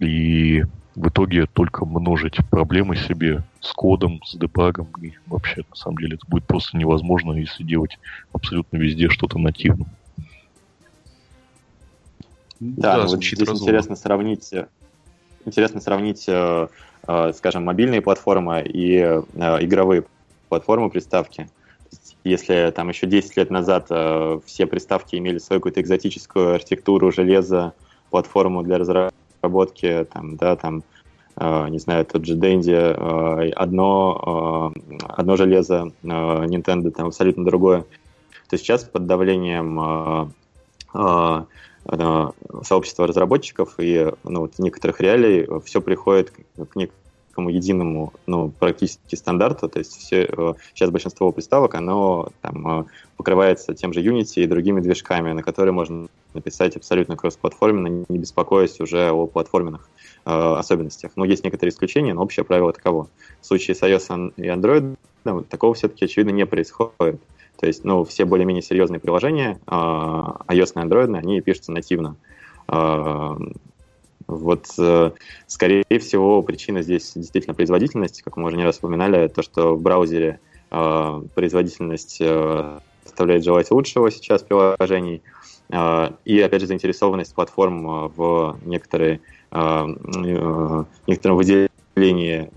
и 0.00 0.64
в 0.94 1.08
итоге 1.08 1.46
только 1.46 1.84
множить 1.84 2.36
проблемы 2.50 2.96
себе 2.96 3.42
с 3.60 3.72
кодом, 3.72 4.20
с 4.24 4.36
дебагом. 4.36 4.88
И 5.00 5.12
вообще, 5.26 5.62
на 5.70 5.76
самом 5.76 5.98
деле, 5.98 6.16
это 6.16 6.26
будет 6.26 6.44
просто 6.44 6.76
невозможно, 6.76 7.32
если 7.32 7.62
делать 7.62 7.98
абсолютно 8.32 8.76
везде 8.76 9.08
что-то 9.08 9.38
нативно. 9.38 9.86
Да, 12.60 12.96
да 12.96 13.06
вот 13.06 13.24
здесь 13.24 13.38
разумно. 13.40 13.62
интересно 13.62 13.96
сравнить, 13.96 14.54
интересно 15.44 15.80
сравнить, 15.80 16.24
э, 16.28 16.68
э, 17.08 17.32
скажем, 17.34 17.64
мобильные 17.64 18.00
платформы 18.00 18.62
и 18.62 18.98
э, 18.98 19.22
игровые 19.60 20.04
платформы 20.48 20.90
приставки. 20.90 21.48
Если 22.24 22.72
там 22.74 22.88
еще 22.88 23.06
10 23.06 23.36
лет 23.36 23.50
назад 23.50 23.86
все 24.46 24.66
приставки 24.66 25.16
имели 25.16 25.38
свою 25.38 25.60
какую-то 25.60 25.80
экзотическую 25.80 26.54
архитектуру, 26.54 27.10
железо, 27.10 27.74
платформу 28.12 28.62
для 28.62 28.78
разработки, 28.78 30.06
там, 30.12 30.36
да, 30.36 30.54
там, 30.54 30.84
э, 31.36 31.68
не 31.70 31.78
знаю, 31.78 32.04
тот 32.04 32.24
же 32.24 32.36
Dendy, 32.36 32.70
э, 32.70 33.50
одно, 33.50 34.72
э, 34.74 34.96
одно 35.08 35.36
железо, 35.36 35.92
э, 36.02 36.06
Nintendo 36.06 36.90
там 36.90 37.06
абсолютно 37.08 37.44
другое, 37.44 37.84
то 38.48 38.58
сейчас 38.58 38.84
под 38.84 39.06
давлением 39.06 39.80
э, 39.80 40.26
э, 40.94 41.44
э, 41.86 42.30
сообщества 42.62 43.06
разработчиков 43.06 43.74
и 43.78 44.12
ну, 44.24 44.40
вот 44.40 44.58
некоторых 44.58 45.00
реалий 45.00 45.48
все 45.64 45.80
приходит 45.80 46.30
к, 46.30 46.66
к 46.66 46.76
некому 47.32 47.48
единому, 47.48 48.12
ну, 48.26 48.50
практически 48.50 49.14
стандарту, 49.14 49.68
то 49.68 49.78
есть 49.78 49.96
все, 49.96 50.28
э, 50.28 50.54
сейчас 50.74 50.90
большинство 50.90 51.32
приставок, 51.32 51.74
оно 51.74 52.28
там 52.42 52.80
э, 52.80 52.84
покрывается 53.16 53.74
тем 53.74 53.92
же 53.92 54.02
Unity 54.02 54.42
и 54.42 54.46
другими 54.46 54.80
движками, 54.80 55.32
на 55.32 55.42
которые 55.42 55.72
можно 55.72 56.08
написать 56.34 56.76
абсолютно 56.76 57.16
кроссплатформенно, 57.16 58.04
не 58.08 58.18
беспокоясь 58.18 58.80
уже 58.80 59.10
о 59.10 59.26
платформенных 59.26 59.88
э, 60.26 60.30
особенностях. 60.30 61.12
Но 61.16 61.24
есть 61.24 61.44
некоторые 61.44 61.72
исключения, 61.72 62.14
но 62.14 62.22
общее 62.22 62.44
правило 62.44 62.72
таково. 62.72 63.08
В 63.40 63.46
случае 63.46 63.74
с 63.74 63.82
iOS 63.82 64.34
и 64.36 64.48
Android 64.48 64.96
да, 65.24 65.40
такого 65.48 65.74
все-таки, 65.74 66.04
очевидно, 66.04 66.30
не 66.30 66.46
происходит. 66.46 67.20
То 67.58 67.66
есть, 67.66 67.84
ну, 67.84 68.04
все 68.04 68.24
более-менее 68.24 68.62
серьезные 68.62 69.00
приложения, 69.00 69.58
э, 69.66 69.70
iOS 69.70 70.72
и 70.74 70.78
Android, 70.78 71.16
они 71.16 71.40
пишутся 71.40 71.72
нативно. 71.72 72.16
Э, 72.68 73.36
вот, 74.26 74.66
э, 74.78 75.10
скорее 75.46 75.84
всего, 75.98 76.42
причина 76.42 76.82
здесь 76.82 77.12
действительно 77.14 77.54
производительность, 77.54 78.22
как 78.22 78.36
мы 78.36 78.48
уже 78.48 78.56
не 78.56 78.64
раз 78.64 78.78
упоминали, 78.78 79.28
то, 79.28 79.42
что 79.42 79.74
в 79.74 79.80
браузере 79.80 80.40
э, 80.70 81.22
производительность 81.34 82.18
э, 82.20 82.78
оставляет 83.04 83.44
желать 83.44 83.70
лучшего 83.70 84.10
сейчас 84.10 84.42
приложений, 84.42 85.22
э, 85.70 86.10
и, 86.24 86.40
опять 86.40 86.60
же, 86.60 86.66
заинтересованность 86.66 87.34
платформ 87.34 88.08
в 88.08 88.58
некоторые, 88.64 89.20
э, 89.50 89.56
э, 89.56 90.84
некотором 91.06 91.36
выделении 91.36 92.50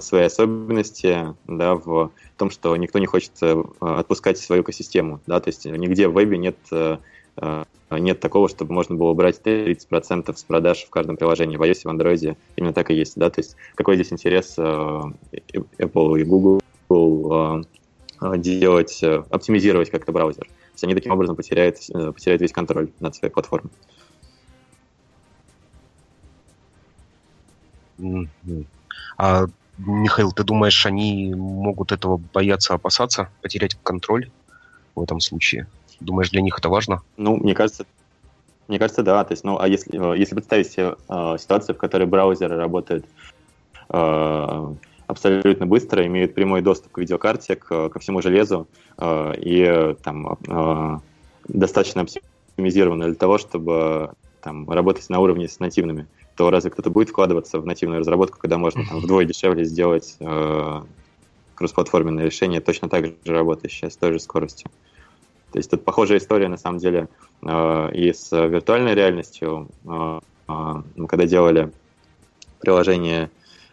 своей 0.00 0.24
особенности, 0.24 1.34
да, 1.46 1.74
в 1.74 2.10
том, 2.38 2.50
что 2.50 2.74
никто 2.76 2.98
не 2.98 3.04
хочет 3.04 3.32
отпускать 3.80 4.38
свою 4.38 4.62
экосистему, 4.62 5.20
да, 5.26 5.40
то 5.40 5.48
есть 5.48 5.66
нигде 5.66 6.08
в 6.08 6.14
вебе 6.14 6.38
нет 6.38 6.56
нет 7.90 8.20
такого, 8.20 8.48
чтобы 8.48 8.74
можно 8.74 8.94
было 8.96 9.14
брать 9.14 9.40
30% 9.42 10.36
с 10.36 10.44
продаж 10.44 10.84
в 10.84 10.90
каждом 10.90 11.16
приложении. 11.16 11.56
В 11.56 11.62
iOS 11.62 11.80
и 11.84 11.88
в 11.88 11.90
Android 11.90 12.36
именно 12.56 12.72
так 12.72 12.90
и 12.90 12.94
есть. 12.94 13.16
Да? 13.16 13.30
То 13.30 13.40
есть 13.40 13.56
какой 13.74 13.94
здесь 13.94 14.12
интерес 14.12 14.54
э, 14.58 14.62
Apple 15.78 16.20
и 16.20 16.24
Google 16.24 16.60
э, 16.90 18.36
делать, 18.38 19.02
э, 19.02 19.22
оптимизировать 19.30 19.90
как-то 19.90 20.12
браузер. 20.12 20.44
То 20.44 20.72
есть 20.74 20.84
они 20.84 20.94
таким 20.94 21.12
образом 21.12 21.36
потеряют, 21.36 21.78
потеряют 22.14 22.42
весь 22.42 22.52
контроль 22.52 22.90
над 23.00 23.14
своей 23.14 23.32
платформой. 23.32 23.72
А, 29.16 29.46
Михаил, 29.78 30.32
ты 30.32 30.44
думаешь, 30.44 30.86
они 30.86 31.34
могут 31.34 31.92
этого 31.92 32.18
бояться, 32.32 32.74
опасаться, 32.74 33.28
потерять 33.42 33.76
контроль 33.82 34.30
в 34.94 35.02
этом 35.02 35.20
случае? 35.20 35.66
Думаешь, 36.00 36.30
для 36.30 36.42
них 36.42 36.58
это 36.58 36.68
важно? 36.68 37.02
Ну, 37.16 37.36
мне 37.36 37.54
кажется, 37.54 37.84
мне 38.68 38.78
кажется, 38.78 39.02
да. 39.02 39.24
То 39.24 39.32
есть, 39.32 39.44
ну, 39.44 39.58
а 39.58 39.66
если, 39.66 40.14
э, 40.14 40.18
если 40.18 40.34
представить 40.34 40.70
себе 40.70 40.96
э, 41.08 41.36
ситуацию, 41.38 41.74
в 41.74 41.78
которой 41.78 42.06
браузеры 42.06 42.56
работают 42.56 43.06
э, 43.88 44.74
абсолютно 45.06 45.66
быстро, 45.66 46.06
имеют 46.06 46.34
прямой 46.34 46.60
доступ 46.60 46.92
к 46.92 46.98
видеокарте, 46.98 47.56
к, 47.56 47.88
ко 47.88 47.98
всему 47.98 48.20
железу 48.22 48.68
э, 48.98 49.32
и 49.38 49.96
там 50.02 50.36
э, 50.46 50.98
достаточно 51.48 52.02
оптимизированы 52.02 53.06
для 53.06 53.14
того, 53.14 53.38
чтобы 53.38 54.12
там, 54.42 54.70
работать 54.70 55.08
на 55.08 55.18
уровне 55.18 55.48
с 55.48 55.58
нативными, 55.58 56.06
то 56.36 56.50
разве 56.50 56.70
кто-то 56.70 56.90
будет 56.90 57.08
вкладываться 57.08 57.58
в 57.58 57.66
нативную 57.66 58.00
разработку, 58.00 58.38
когда 58.38 58.58
можно 58.58 58.84
там, 58.86 59.00
вдвое 59.00 59.24
дешевле 59.24 59.64
сделать 59.64 60.16
э, 60.20 60.82
кроссплатформенное 61.54 62.26
решение, 62.26 62.60
точно 62.60 62.88
так 62.88 63.06
же 63.06 63.16
работающее 63.24 63.90
с 63.90 63.96
той 63.96 64.12
же 64.12 64.20
скоростью. 64.20 64.70
То 65.52 65.58
есть 65.58 65.70
тут 65.70 65.84
похожая 65.84 66.18
история, 66.18 66.48
на 66.48 66.58
самом 66.58 66.78
деле, 66.78 67.08
э, 67.42 67.90
и 67.94 68.12
с 68.12 68.30
виртуальной 68.32 68.94
реальностью. 68.94 69.68
Э, 69.86 70.20
э, 70.48 70.52
мы 70.96 71.06
когда 71.06 71.26
делали 71.26 71.72
приложение 72.60 73.30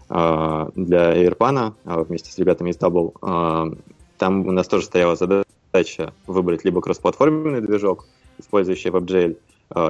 для 0.08 1.26
AirPan 1.26 1.74
вместе 1.84 2.32
с 2.32 2.38
ребятами 2.38 2.70
из 2.70 2.78
Double, 2.78 3.76
там 4.20 4.48
у 4.48 4.52
нас 4.52 4.68
тоже 4.68 4.86
стояла 4.86 5.16
задача 5.16 6.14
выбрать 6.28 6.64
либо 6.64 6.80
кроссплатформенный 6.80 7.60
движок, 7.60 8.06
использующий 8.38 8.92
WebGL, 8.92 9.36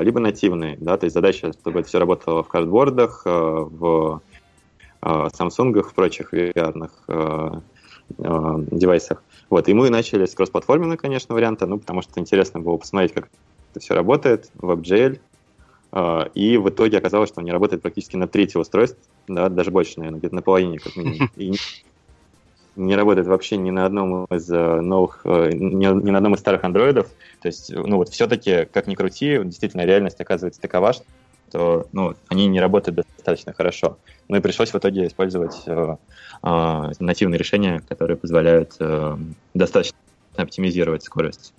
либо 0.04 0.22
нативные, 0.22 0.78
да, 0.80 0.96
то 0.96 1.04
есть 1.04 1.14
задача, 1.14 1.52
чтобы 1.52 1.82
это 1.82 1.90
все 1.90 2.00
работало 2.00 2.44
в 2.44 2.48
картбордах, 2.48 3.24
в 3.26 4.22
Samsung, 5.02 5.82
в 5.82 5.94
прочих 5.94 6.34
VR 6.34 7.62
девайсах. 8.18 9.22
Вот, 9.50 9.70
и 9.70 9.74
мы 9.74 9.90
начали 9.90 10.26
с 10.26 10.34
кроссплатформенного, 10.34 10.98
конечно, 10.98 11.36
варианта, 11.36 11.68
ну, 11.68 11.78
потому 11.78 12.02
что 12.02 12.20
интересно 12.20 12.60
было 12.60 12.78
посмотреть, 12.78 13.14
как 13.14 13.30
это 13.72 13.80
все 13.80 13.94
работает, 13.94 14.50
WebGL, 14.58 15.20
и 16.34 16.58
в 16.58 16.70
итоге 16.70 16.98
оказалось, 16.98 17.30
что 17.30 17.40
он 17.40 17.46
не 17.46 17.52
работает 17.52 17.82
практически 17.82 18.18
на 18.18 18.28
трети 18.28 18.58
устройств, 18.58 18.98
да, 19.28 19.50
даже 19.50 19.72
больше, 19.72 20.00
наверное, 20.00 20.20
где-то 20.20 20.36
на 20.36 20.42
половине, 20.42 20.80
как 20.80 20.96
минимум. 20.96 21.30
И 21.36 21.54
не 22.76 22.96
работает 22.96 23.28
вообще 23.28 23.58
ни 23.58 23.72
на 23.72 23.86
одном 23.86 24.26
из 24.26 24.50
э, 24.52 24.82
новых, 24.82 25.22
э, 25.24 25.52
ни, 25.54 25.86
ни 25.86 26.12
на 26.12 26.18
одном 26.18 26.36
из 26.36 26.40
старых 26.40 26.64
андроидов. 26.64 27.08
То 27.42 27.48
есть, 27.48 27.74
ну 27.74 27.98
вот 27.98 28.10
все-таки, 28.10 28.66
как 28.66 28.88
ни 28.88 28.96
крути, 28.96 29.40
действительно 29.44 29.86
реальность 29.86 30.20
оказывается 30.20 30.60
такова, 30.60 30.94
что 31.56 31.88
ну, 31.94 32.16
они 32.28 32.48
не 32.48 32.60
работают 32.60 33.08
достаточно 33.16 33.54
хорошо. 33.54 33.98
Ну 34.28 34.38
и 34.38 34.42
пришлось 34.42 34.72
в 34.72 34.76
итоге 34.76 35.08
использовать 35.08 35.64
э, 35.66 35.96
э, 36.44 36.92
нативные 37.00 37.40
решения, 37.40 37.82
которые 37.88 38.18
позволяют 38.18 38.74
э, 38.80 39.18
достаточно 39.54 39.98
оптимизировать 40.36 41.04
скорость. 41.04 41.54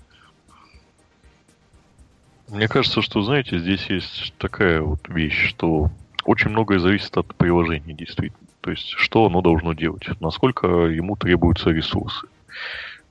Мне 2.49 2.69
кажется, 2.69 3.01
что, 3.01 3.23
знаете, 3.23 3.59
здесь 3.59 3.87
есть 3.87 4.35
такая 4.39 4.83
вот 4.83 5.01
вещь, 5.09 5.49
что 5.49 5.91
очень 6.25 6.51
многое 6.51 6.79
зависит 6.79 7.17
от 7.17 7.35
приложения, 7.35 7.95
действительно. 7.95 8.47
То 8.61 8.71
есть, 8.71 8.91
что 8.91 9.27
оно 9.27 9.41
должно 9.41 9.73
делать, 9.73 10.09
насколько 10.21 10.67
ему 10.67 11.17
требуются 11.17 11.71
ресурсы 11.71 12.27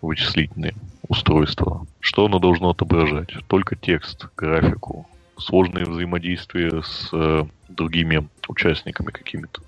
вычислительные 0.01 0.75
устройства, 1.07 1.87
что 1.99 2.25
оно 2.25 2.37
должно 2.37 2.69
отображать, 2.69 3.33
только 3.47 3.75
текст, 3.75 4.27
графику, 4.37 5.07
сложные 5.37 5.85
взаимодействия 5.85 6.81
с 6.81 7.09
э, 7.11 7.43
другими 7.69 8.27
участниками 8.47 9.11
какими-то 9.11 9.61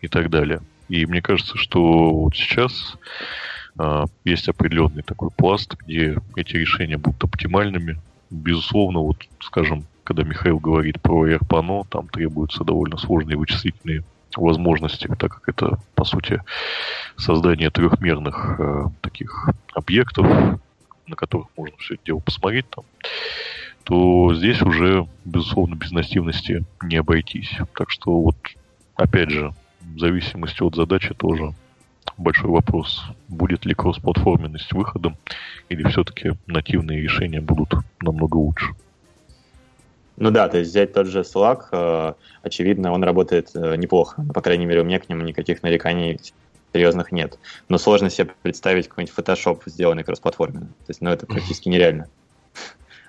и 0.00 0.08
так 0.08 0.30
далее. 0.30 0.60
И 0.88 1.06
мне 1.06 1.22
кажется, 1.22 1.56
что 1.56 2.10
вот 2.10 2.34
сейчас 2.34 2.96
э, 3.78 4.04
есть 4.24 4.48
определенный 4.48 5.02
такой 5.02 5.30
пласт, 5.30 5.74
где 5.74 6.16
эти 6.36 6.56
решения 6.56 6.96
будут 6.96 7.24
оптимальными. 7.24 7.98
Безусловно, 8.30 9.00
вот, 9.00 9.24
скажем, 9.40 9.86
когда 10.04 10.22
Михаил 10.22 10.58
говорит 10.58 11.00
про 11.00 11.28
AirPano, 11.28 11.86
там 11.88 12.08
требуются 12.08 12.64
довольно 12.64 12.98
сложные 12.98 13.36
вычислительные 13.36 14.04
возможности, 14.36 15.06
так 15.06 15.40
как 15.40 15.48
это, 15.48 15.78
по 15.94 16.04
сути, 16.04 16.42
создание 17.16 17.70
трехмерных 17.70 18.56
э, 18.58 18.84
таких 19.00 19.48
объектов, 19.74 20.26
на 21.06 21.16
которых 21.16 21.48
можно 21.56 21.76
все 21.78 21.94
это 21.94 22.04
дело 22.04 22.18
посмотреть 22.18 22.68
там, 22.70 22.84
то 23.84 24.34
здесь 24.34 24.62
уже, 24.62 25.06
безусловно, 25.24 25.74
без 25.74 25.92
нативности 25.92 26.64
не 26.82 26.96
обойтись. 26.96 27.52
Так 27.76 27.90
что 27.90 28.20
вот, 28.20 28.36
опять 28.96 29.30
же, 29.30 29.52
в 29.80 29.98
зависимости 29.98 30.62
от 30.62 30.74
задачи 30.74 31.14
тоже 31.14 31.54
большой 32.16 32.50
вопрос, 32.50 33.04
будет 33.28 33.64
ли 33.64 33.74
кроссплатформенность 33.74 34.72
выходом, 34.72 35.16
или 35.68 35.86
все-таки 35.88 36.32
нативные 36.46 37.02
решения 37.02 37.40
будут 37.40 37.74
намного 38.00 38.36
лучше. 38.36 38.66
Ну 40.16 40.30
да, 40.30 40.48
то 40.48 40.58
есть 40.58 40.70
взять 40.70 40.92
тот 40.92 41.06
же 41.06 41.20
Slack, 41.20 41.64
э, 41.72 42.14
очевидно, 42.42 42.92
он 42.92 43.02
работает 43.02 43.50
э, 43.54 43.74
неплохо. 43.76 44.24
По 44.32 44.40
крайней 44.40 44.64
мере, 44.64 44.82
у 44.82 44.84
меня 44.84 45.00
к 45.00 45.08
нему 45.08 45.22
никаких 45.22 45.62
нареканий 45.64 46.20
серьезных 46.72 47.10
нет. 47.10 47.38
Но 47.68 47.78
сложно 47.78 48.10
себе 48.10 48.30
представить 48.42 48.88
какой-нибудь 48.88 49.16
Photoshop, 49.16 49.62
сделанный 49.66 50.04
кроссплатформенно. 50.04 50.66
То 50.66 50.90
есть, 50.90 51.00
ну, 51.00 51.10
это 51.10 51.26
практически 51.26 51.68
нереально. 51.68 52.08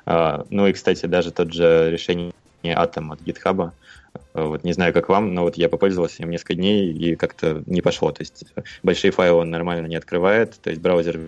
А, 0.06 0.46
ну 0.50 0.68
и, 0.68 0.74
кстати, 0.74 1.06
даже 1.06 1.32
тот 1.32 1.54
же 1.54 1.90
решение 1.92 2.34
Atom 2.64 3.14
от 3.14 3.22
GitHub, 3.22 3.72
э, 4.14 4.44
вот 4.44 4.64
не 4.64 4.74
знаю, 4.74 4.94
как 4.94 5.10
вам, 5.10 5.34
но 5.34 5.44
вот 5.44 5.58
я 5.58 5.70
попользовался 5.70 6.24
им 6.24 6.30
несколько 6.30 6.56
дней 6.56 6.92
и 6.92 7.16
как-то 7.16 7.64
не 7.66 7.82
пошло. 7.82 8.12
То 8.12 8.22
есть 8.22 8.46
большие 8.84 9.12
файлы 9.12 9.42
он 9.42 9.50
нормально 9.50 9.88
не 9.88 9.96
открывает, 9.96 10.60
то 10.62 10.70
есть 10.70 10.82
браузер 10.82 11.20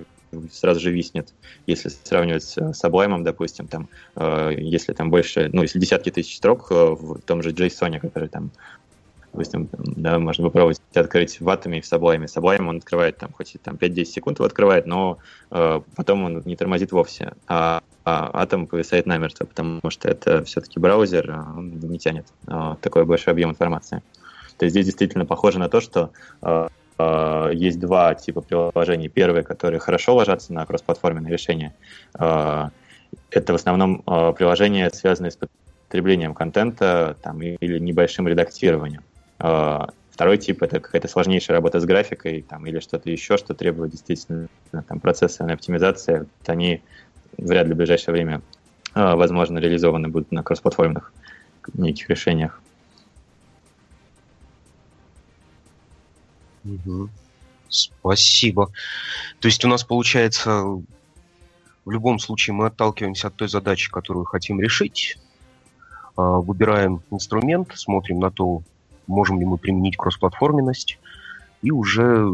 сразу 0.51 0.80
же 0.80 0.91
виснет. 0.91 1.34
Если 1.67 1.89
сравнивать 1.89 2.43
с 2.43 2.57
Sublime, 2.57 3.23
допустим, 3.23 3.67
там, 3.67 3.88
э, 4.15 4.53
если 4.57 4.93
там 4.93 5.09
больше, 5.09 5.49
ну, 5.53 5.61
если 5.61 5.80
десятки 5.80 6.11
тысяч 6.11 6.38
строк 6.38 6.67
э, 6.71 6.75
в 6.75 7.21
том 7.21 7.41
же 7.41 7.51
JSON, 7.51 7.99
который 7.99 8.30
там, 8.30 8.51
допустим, 9.38 9.69
да, 9.77 10.19
можно 10.19 10.45
попробовать 10.45 10.81
открыть 10.93 11.39
в 11.39 11.47
Atom 11.47 11.77
и 11.77 11.81
в 11.81 11.85
Sublime. 11.85 12.25
Sublime 12.25 12.67
он 12.67 12.77
открывает 12.77 13.17
там 13.17 13.31
хоть 13.31 13.55
там 13.63 13.75
5-10 13.75 14.05
секунд 14.05 14.39
его 14.39 14.45
открывает, 14.45 14.85
но 14.85 15.19
э, 15.51 15.81
потом 15.95 16.23
он 16.23 16.41
не 16.45 16.55
тормозит 16.55 16.91
вовсе. 16.91 17.33
А, 17.47 17.81
а 18.03 18.45
Atom 18.45 18.67
повисает 18.67 19.05
намертво, 19.05 19.45
потому 19.45 19.89
что 19.89 20.09
это 20.09 20.43
все-таки 20.43 20.79
браузер, 20.79 21.31
а 21.31 21.53
он 21.57 21.79
не 21.79 21.99
тянет 21.99 22.27
э, 22.47 22.75
такой 22.81 23.05
большой 23.05 23.33
объем 23.33 23.51
информации. 23.51 24.01
То 24.57 24.65
есть 24.65 24.73
здесь 24.73 24.85
действительно 24.85 25.25
похоже 25.25 25.59
на 25.59 25.69
то, 25.69 25.81
что 25.81 26.11
э, 26.41 26.67
Э, 26.97 27.49
есть 27.53 27.79
два 27.79 28.15
типа 28.15 28.41
приложений. 28.41 29.09
Первые, 29.09 29.43
которые 29.43 29.79
хорошо 29.79 30.15
ложатся 30.15 30.53
на 30.53 30.65
кроссплатформенные 30.65 31.31
решения. 31.31 31.73
Э, 32.19 32.69
это 33.31 33.53
в 33.53 33.55
основном 33.55 34.03
э, 34.05 34.33
приложения, 34.33 34.89
связанные 34.89 35.31
с 35.31 35.38
потреблением 35.88 36.33
контента 36.33 37.15
там, 37.21 37.41
или 37.41 37.79
небольшим 37.79 38.27
редактированием. 38.27 39.03
Второй 39.38 40.38
тип— 40.39 40.61
это 40.63 40.79
какая-то 40.79 41.07
сложнейшая 41.07 41.57
работа 41.57 41.79
с 41.79 41.85
графикой 41.85 42.41
там, 42.41 42.65
или 42.65 42.79
что-то 42.79 43.09
еще, 43.11 43.38
что 43.38 43.53
требует 43.53 43.91
действительно 43.91 44.49
там, 44.88 44.99
процессорной 44.99 45.53
оптимизации. 45.53 46.19
Вот 46.19 46.49
они 46.49 46.81
вряд 47.38 47.67
ли 47.67 47.73
в 47.73 47.77
ближайшее 47.77 48.13
время, 48.13 48.41
возможно, 48.95 49.59
реализованы 49.59 50.07
будут 50.07 50.31
на 50.31 50.41
кроссплатформенных 50.41 51.13
неких 51.73 52.09
решениях. 52.09 52.61
Спасибо. 57.69 58.71
То 59.39 59.47
есть 59.47 59.63
у 59.63 59.67
нас 59.67 59.83
получается, 59.83 60.63
в 61.85 61.91
любом 61.91 62.17
случае 62.19 62.55
мы 62.55 62.67
отталкиваемся 62.67 63.27
от 63.27 63.35
той 63.35 63.49
задачи, 63.49 63.91
которую 63.91 64.25
хотим 64.25 64.59
решить, 64.59 65.17
а, 66.15 66.39
выбираем 66.39 67.03
инструмент, 67.11 67.71
смотрим 67.75 68.19
на 68.19 68.31
то, 68.31 68.63
можем 69.08 69.39
ли 69.39 69.45
мы 69.45 69.58
применить 69.58 69.97
кроссплатформенность, 69.97 70.99
и 71.62 71.72
уже 71.72 72.28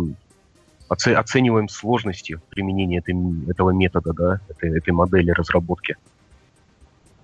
оцениваем 0.89 1.69
сложности 1.69 2.39
применения 2.49 2.99
этой, 2.99 3.15
этого 3.49 3.71
метода, 3.71 4.13
да, 4.13 4.39
этой, 4.49 4.77
этой 4.77 4.91
модели 4.91 5.31
разработки. 5.31 5.95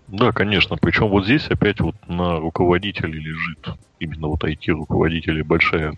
Да, 0.07 0.31
конечно. 0.31 0.75
Причем 0.77 1.09
вот 1.09 1.25
здесь 1.25 1.47
опять 1.47 1.79
вот 1.81 1.95
на 2.07 2.39
руководителе 2.39 3.19
лежит, 3.19 3.69
именно 3.99 4.27
вот 4.27 4.43
IT-руководителе 4.43 5.43
большая 5.43 5.95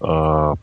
а, 0.00 0.54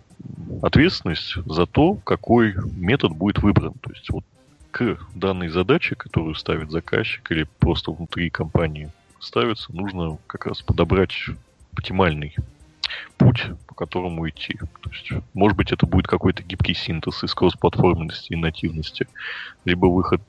ответственность 0.61 1.35
за 1.45 1.65
то, 1.65 1.95
какой 1.95 2.55
метод 2.75 3.13
будет 3.13 3.39
выбран. 3.39 3.73
То 3.81 3.89
есть 3.91 4.09
вот 4.11 4.23
к 4.71 4.97
данной 5.15 5.49
задаче, 5.49 5.95
которую 5.95 6.35
ставит 6.35 6.69
заказчик 6.69 7.31
или 7.31 7.47
просто 7.59 7.91
внутри 7.91 8.29
компании 8.29 8.91
ставится, 9.19 9.73
нужно 9.73 10.19
как 10.27 10.45
раз 10.45 10.61
подобрать 10.61 11.13
оптимальный 11.77 12.35
путь, 13.17 13.45
по 13.67 13.75
которому 13.75 14.27
идти. 14.29 14.57
То 14.81 14.89
есть, 14.89 15.11
может 15.33 15.57
быть, 15.57 15.71
это 15.71 15.85
будет 15.85 16.07
какой-то 16.07 16.43
гибкий 16.43 16.73
синтез 16.73 17.23
из 17.23 17.33
кроссплатформенности 17.33 18.33
и 18.33 18.35
нативности, 18.35 19.07
либо 19.65 19.85
выход 19.87 20.21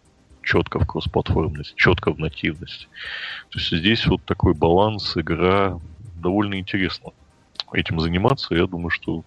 четко 0.43 0.79
в 0.79 0.87
кроссплатформенность, 0.87 1.75
четко 1.77 2.13
в 2.13 2.19
нативность. 2.19 2.89
То 3.51 3.59
есть 3.59 3.71
здесь 3.71 4.07
вот 4.07 4.25
такой 4.25 4.55
баланс, 4.55 5.17
игра 5.17 5.79
довольно 6.17 6.59
интересно 6.59 7.11
этим 7.73 8.01
заниматься. 8.01 8.55
Я 8.55 8.67
думаю, 8.67 8.91
что 8.91 9.25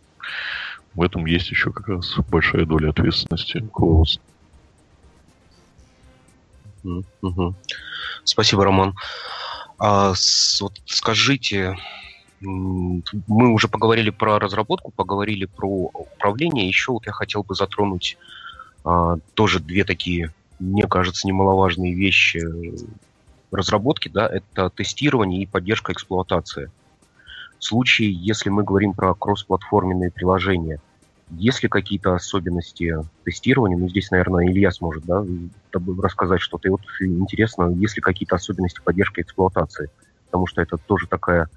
в 0.94 1.02
этом 1.02 1.26
есть 1.26 1.50
еще 1.50 1.72
как 1.72 1.88
раз 1.88 2.16
большая 2.30 2.66
доля 2.66 2.90
ответственности 2.90 3.58
руководства. 3.58 4.24
Спасибо, 8.24 8.66
Роман. 8.66 8.96
А, 9.78 10.14
с, 10.16 10.60
вот 10.62 10.74
скажите, 10.86 11.76
мы 12.42 13.54
уже 13.54 13.68
поговорили 13.68 14.10
про 14.10 14.40
разработку, 14.40 14.92
поговорили 14.92 15.46
про 15.46 15.90
управление. 15.94 16.68
Еще 16.68 16.92
вот 16.92 17.06
я 17.06 17.12
хотел 17.12 17.44
бы 17.44 17.56
затронуть 17.56 18.18
а, 18.84 19.18
тоже 19.34 19.60
две 19.60 19.84
такие, 19.84 20.34
мне 20.60 20.88
кажется, 20.88 21.28
немаловажные 21.28 21.94
вещи 21.94 22.42
разработки. 23.52 24.10
Да, 24.10 24.28
это 24.28 24.70
тестирование 24.70 25.44
и 25.44 25.46
поддержка 25.46 25.94
эксплуатации 25.94 26.72
случае, 27.64 28.12
если 28.12 28.50
мы 28.50 28.64
говорим 28.64 28.94
про 28.94 29.14
кроссплатформенные 29.14 30.12
приложения, 30.12 30.80
есть 31.30 31.64
ли 31.64 31.70
какие-то 31.70 32.14
особенности 32.14 32.94
тестирования? 33.24 33.78
Ну, 33.78 33.88
здесь, 33.88 34.12
наверное, 34.12 34.48
Илья 34.48 34.72
сможет 34.72 35.06
да, 35.06 35.24
рассказать 35.72 36.42
что-то. 36.42 36.68
И 36.68 36.72
вот 36.72 36.82
интересно, 37.00 37.70
есть 37.70 37.96
ли 37.96 38.02
какие-то 38.02 38.36
особенности 38.36 38.82
поддержки 38.84 39.22
эксплуатации? 39.22 39.90
Потому 40.26 40.48
что 40.48 40.62
это 40.62 40.78
тоже 40.78 41.08
такая 41.08 41.48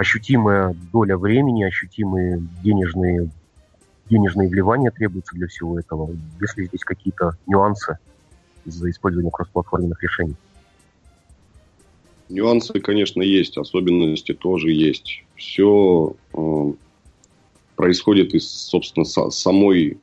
ощутимая 0.00 0.74
доля 0.94 1.18
времени, 1.18 1.62
ощутимые 1.62 2.42
денежные, 2.64 3.30
денежные 4.08 4.48
вливания 4.48 4.90
требуются 4.90 5.34
для 5.34 5.46
всего 5.46 5.78
этого. 5.78 6.16
Есть 6.40 6.56
ли 6.56 6.66
здесь 6.66 6.84
какие-то 6.84 7.36
нюансы 7.46 7.98
из-за 8.64 8.88
использования 8.88 9.30
кроссплатформенных 9.30 10.02
решений? 10.02 10.36
Нюансы, 12.30 12.80
конечно, 12.80 13.20
есть, 13.20 13.58
особенности 13.58 14.32
тоже 14.32 14.70
есть. 14.70 15.22
Все 15.36 16.16
э, 16.32 16.72
происходит 17.76 18.32
из, 18.32 18.48
собственно, 18.48 19.04
со, 19.04 19.28
самой, 19.28 19.98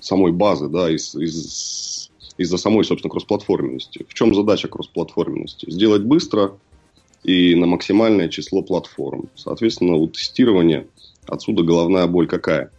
самой 0.00 0.32
базы, 0.32 0.68
да, 0.68 0.90
из, 0.90 1.14
из, 1.14 2.10
из-за 2.38 2.56
самой, 2.56 2.84
собственно, 2.84 3.12
кроссплатформенности. 3.12 4.04
В 4.08 4.14
чем 4.14 4.34
задача 4.34 4.66
кроссплатформенности? 4.66 5.70
Сделать 5.70 6.02
быстро 6.02 6.56
и 7.24 7.54
на 7.54 7.66
максимальное 7.66 8.28
число 8.28 8.62
платформ. 8.62 9.28
Соответственно, 9.34 9.94
у 9.94 10.08
тестирования 10.08 10.86
отсюда 11.26 11.62
головная 11.62 12.06
боль 12.06 12.26
какая? 12.26 12.70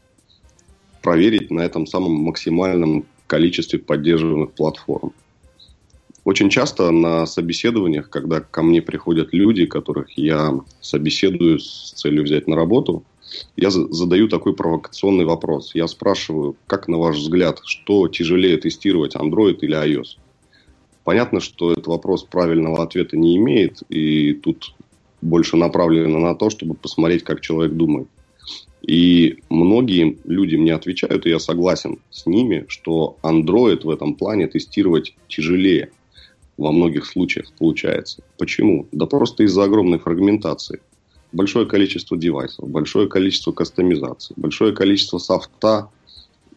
Проверить 1.01 1.51
на 1.51 1.61
этом 1.61 1.85
самом 1.85 2.13
максимальном 2.13 3.05
количестве 3.27 3.79
поддерживаемых 3.79 4.51
платформ. 4.53 5.13
Очень 6.23 6.49
часто 6.49 6.91
на 6.91 7.25
собеседованиях, 7.25 8.09
когда 8.09 8.39
ко 8.39 8.63
мне 8.63 8.81
приходят 8.81 9.33
люди, 9.33 9.65
которых 9.65 10.17
я 10.17 10.57
собеседую 10.79 11.59
с 11.59 11.91
целью 11.95 12.23
взять 12.23 12.47
на 12.47 12.55
работу, 12.55 13.03
я 13.57 13.71
задаю 13.71 14.29
такой 14.29 14.53
провокационный 14.53 15.25
вопрос. 15.25 15.71
Я 15.73 15.87
спрашиваю, 15.87 16.55
как 16.67 16.87
на 16.87 16.97
ваш 16.97 17.17
взгляд, 17.17 17.59
что 17.65 18.07
тяжелее 18.07 18.57
тестировать, 18.57 19.15
Android 19.15 19.57
или 19.61 19.75
iOS? 19.75 20.17
Понятно, 21.03 21.39
что 21.39 21.71
этот 21.71 21.87
вопрос 21.87 22.23
правильного 22.23 22.83
ответа 22.83 23.17
не 23.17 23.37
имеет, 23.37 23.81
и 23.89 24.33
тут 24.33 24.73
больше 25.21 25.57
направлено 25.57 26.19
на 26.19 26.35
то, 26.35 26.49
чтобы 26.49 26.75
посмотреть, 26.75 27.23
как 27.23 27.41
человек 27.41 27.73
думает. 27.73 28.07
И 28.81 29.39
многие 29.49 30.17
люди 30.25 30.55
мне 30.55 30.73
отвечают, 30.73 31.25
и 31.25 31.29
я 31.29 31.39
согласен 31.39 31.99
с 32.09 32.25
ними, 32.25 32.65
что 32.67 33.17
Android 33.21 33.83
в 33.83 33.89
этом 33.89 34.15
плане 34.15 34.47
тестировать 34.47 35.15
тяжелее– 35.27 35.89
во 36.57 36.71
многих 36.71 37.05
случаях 37.05 37.51
получается. 37.57 38.23
Почему? 38.37 38.87
Да 38.91 39.05
просто 39.05 39.43
из-за 39.43 39.63
огромной 39.63 39.99
фрагментации. 39.99 40.81
Большое 41.31 41.65
количество 41.65 42.15
девайсов, 42.15 42.69
большое 42.69 43.07
количество 43.07 43.51
кастомизаций, 43.51 44.35
большое 44.37 44.73
количество 44.73 45.17
софта 45.17 45.89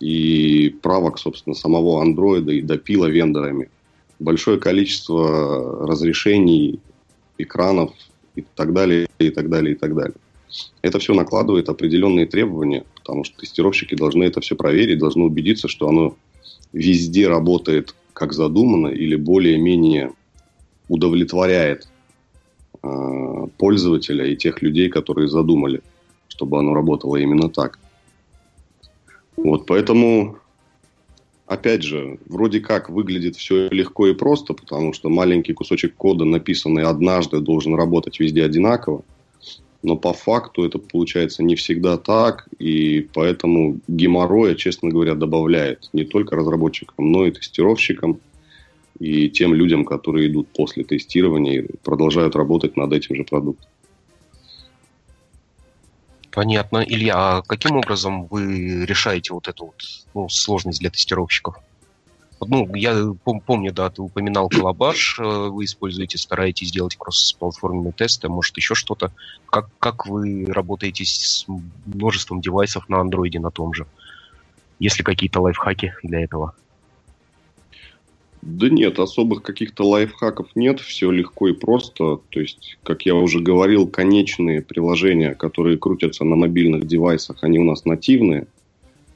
и 0.01 0.77
правок, 0.83 1.19
собственно, 1.19 1.55
самого 1.55 2.03
андроида 2.03 2.53
и 2.53 2.61
допила 2.61 3.07
вендорами. 3.07 3.71
Большое 4.19 4.59
количество 4.59 5.87
разрешений, 5.87 6.81
экранов 7.39 7.93
и 8.35 8.45
так 8.55 8.73
далее, 8.73 9.09
и 9.19 9.31
так 9.31 9.49
далее, 9.49 9.75
и 9.75 9.79
так 9.79 9.95
далее. 9.95 10.17
Это 10.83 10.99
все 10.99 11.14
накладывает 11.14 11.69
определенные 11.69 12.27
требования, 12.27 12.85
потому 12.95 13.25
что 13.25 13.39
тестировщики 13.39 13.95
должны 13.95 14.25
это 14.25 14.41
все 14.41 14.57
проверить, 14.57 14.99
должны 14.99 15.25
убедиться, 15.25 15.69
что 15.69 15.89
оно 15.89 16.17
везде 16.73 17.29
работает 17.29 17.95
как 18.12 18.33
задумано, 18.33 18.89
или 18.89 19.17
более-менее 19.17 20.12
удовлетворяет 20.89 21.89
э, 22.83 23.47
пользователя 23.59 24.27
и 24.27 24.37
тех 24.37 24.62
людей, 24.62 24.89
которые 24.89 25.29
задумали, 25.29 25.83
чтобы 26.29 26.59
оно 26.59 26.75
работало 26.75 27.17
именно 27.17 27.51
так. 27.51 27.79
Вот, 29.37 29.67
поэтому, 29.67 30.39
опять 31.47 31.83
же, 31.83 32.19
вроде 32.27 32.61
как 32.61 32.91
выглядит 32.91 33.37
все 33.37 33.69
легко 33.69 34.07
и 34.07 34.15
просто, 34.15 34.55
потому 34.55 34.93
что 34.93 35.09
маленький 35.09 35.53
кусочек 35.53 35.95
кода, 35.95 36.25
написанный 36.25 36.85
однажды, 36.85 37.41
должен 37.41 37.75
работать 37.75 38.21
везде 38.21 38.45
одинаково 38.45 39.03
но 39.87 39.97
по 39.97 40.13
факту 40.13 40.65
это 40.65 40.79
получается 40.79 41.45
не 41.45 41.55
всегда 41.55 41.97
так, 41.97 42.49
и 42.59 43.07
поэтому 43.15 43.79
геморроя, 43.87 44.57
честно 44.57 44.89
говоря, 44.91 45.15
добавляет 45.15 45.89
не 45.93 46.05
только 46.05 46.35
разработчикам, 46.35 47.13
но 47.13 47.25
и 47.25 47.31
тестировщикам, 47.31 48.19
и 48.99 49.31
тем 49.31 49.55
людям, 49.55 49.85
которые 49.85 50.27
идут 50.27 50.49
после 50.49 50.83
тестирования 50.83 51.63
и 51.63 51.69
продолжают 51.85 52.35
работать 52.35 52.77
над 52.77 52.93
этим 52.93 53.15
же 53.15 53.23
продуктом. 53.23 53.71
Понятно. 56.37 56.84
Илья, 56.87 57.14
а 57.16 57.43
каким 57.43 57.76
образом 57.78 58.26
вы 58.26 58.84
решаете 58.84 59.32
вот 59.32 59.49
эту 59.49 59.64
вот 59.68 59.82
ну, 60.12 60.28
сложность 60.28 60.80
для 60.80 60.91
тестировщиков? 60.91 61.57
Ну, 62.43 62.74
я 62.74 62.93
пом- 63.24 63.41
помню, 63.41 63.72
да, 63.72 63.89
ты 63.89 64.03
упоминал 64.03 64.51
Колобаш, 64.51 65.18
э, 65.18 65.22
вы 65.22 65.64
используете, 65.64 66.18
стараетесь 66.18 66.70
делать 66.70 66.95
кросс-платформенные 66.99 67.95
тесты, 67.95 68.28
может, 68.28 68.55
еще 68.59 68.74
что-то. 68.74 69.12
Как, 69.47 69.70
как 69.78 70.05
вы 70.05 70.45
работаете 70.47 71.07
с 71.07 71.47
множеством 71.87 72.43
девайсов 72.43 72.87
на 72.91 73.01
андроиде 73.01 73.41
на 73.41 73.51
том 73.51 73.72
же? 73.72 73.87
Есть 74.78 74.99
ли 74.99 75.05
какие-то 75.05 75.41
лайфхаки 75.41 75.95
для 76.03 76.22
этого? 76.22 76.55
Да 78.49 78.69
нет, 78.69 79.01
особых 79.01 79.43
каких-то 79.43 79.83
лайфхаков 79.83 80.47
нет, 80.55 80.79
все 80.79 81.11
легко 81.11 81.49
и 81.49 81.53
просто. 81.53 82.21
То 82.31 82.41
есть, 82.41 82.79
как 82.85 83.05
я 83.05 83.17
уже 83.17 83.41
говорил, 83.41 83.89
конечные 83.89 84.63
приложения, 84.63 85.35
которые 85.35 85.79
крутятся 85.79 86.25
на 86.25 86.37
мобильных 86.37 86.87
девайсах, 86.87 87.43
они 87.43 87.59
у 87.59 87.65
нас 87.65 87.85
нативные. 87.85 88.47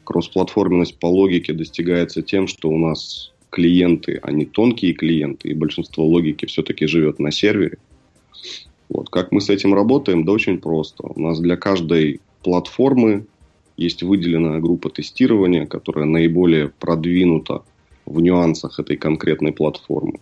Кроссплатформенность 0.02 0.98
по 0.98 1.06
логике 1.06 1.52
достигается 1.52 2.22
тем, 2.22 2.48
что 2.48 2.70
у 2.70 2.76
нас 2.76 3.32
клиенты, 3.50 4.18
они 4.20 4.46
тонкие 4.46 4.94
клиенты, 4.94 5.50
и 5.50 5.54
большинство 5.54 6.04
логики 6.04 6.46
все-таки 6.46 6.88
живет 6.88 7.20
на 7.20 7.30
сервере. 7.30 7.78
Вот. 8.88 9.10
Как 9.10 9.30
мы 9.30 9.40
с 9.40 9.48
этим 9.48 9.74
работаем? 9.74 10.24
Да 10.24 10.32
очень 10.32 10.58
просто. 10.58 11.06
У 11.06 11.20
нас 11.20 11.38
для 11.38 11.56
каждой 11.56 12.20
платформы 12.42 13.26
есть 13.76 14.02
выделенная 14.02 14.58
группа 14.58 14.90
тестирования, 14.90 15.66
которая 15.66 16.06
наиболее 16.06 16.70
продвинута 16.80 17.62
в 18.10 18.20
нюансах 18.20 18.78
этой 18.80 18.96
конкретной 18.96 19.52
платформы. 19.52 20.20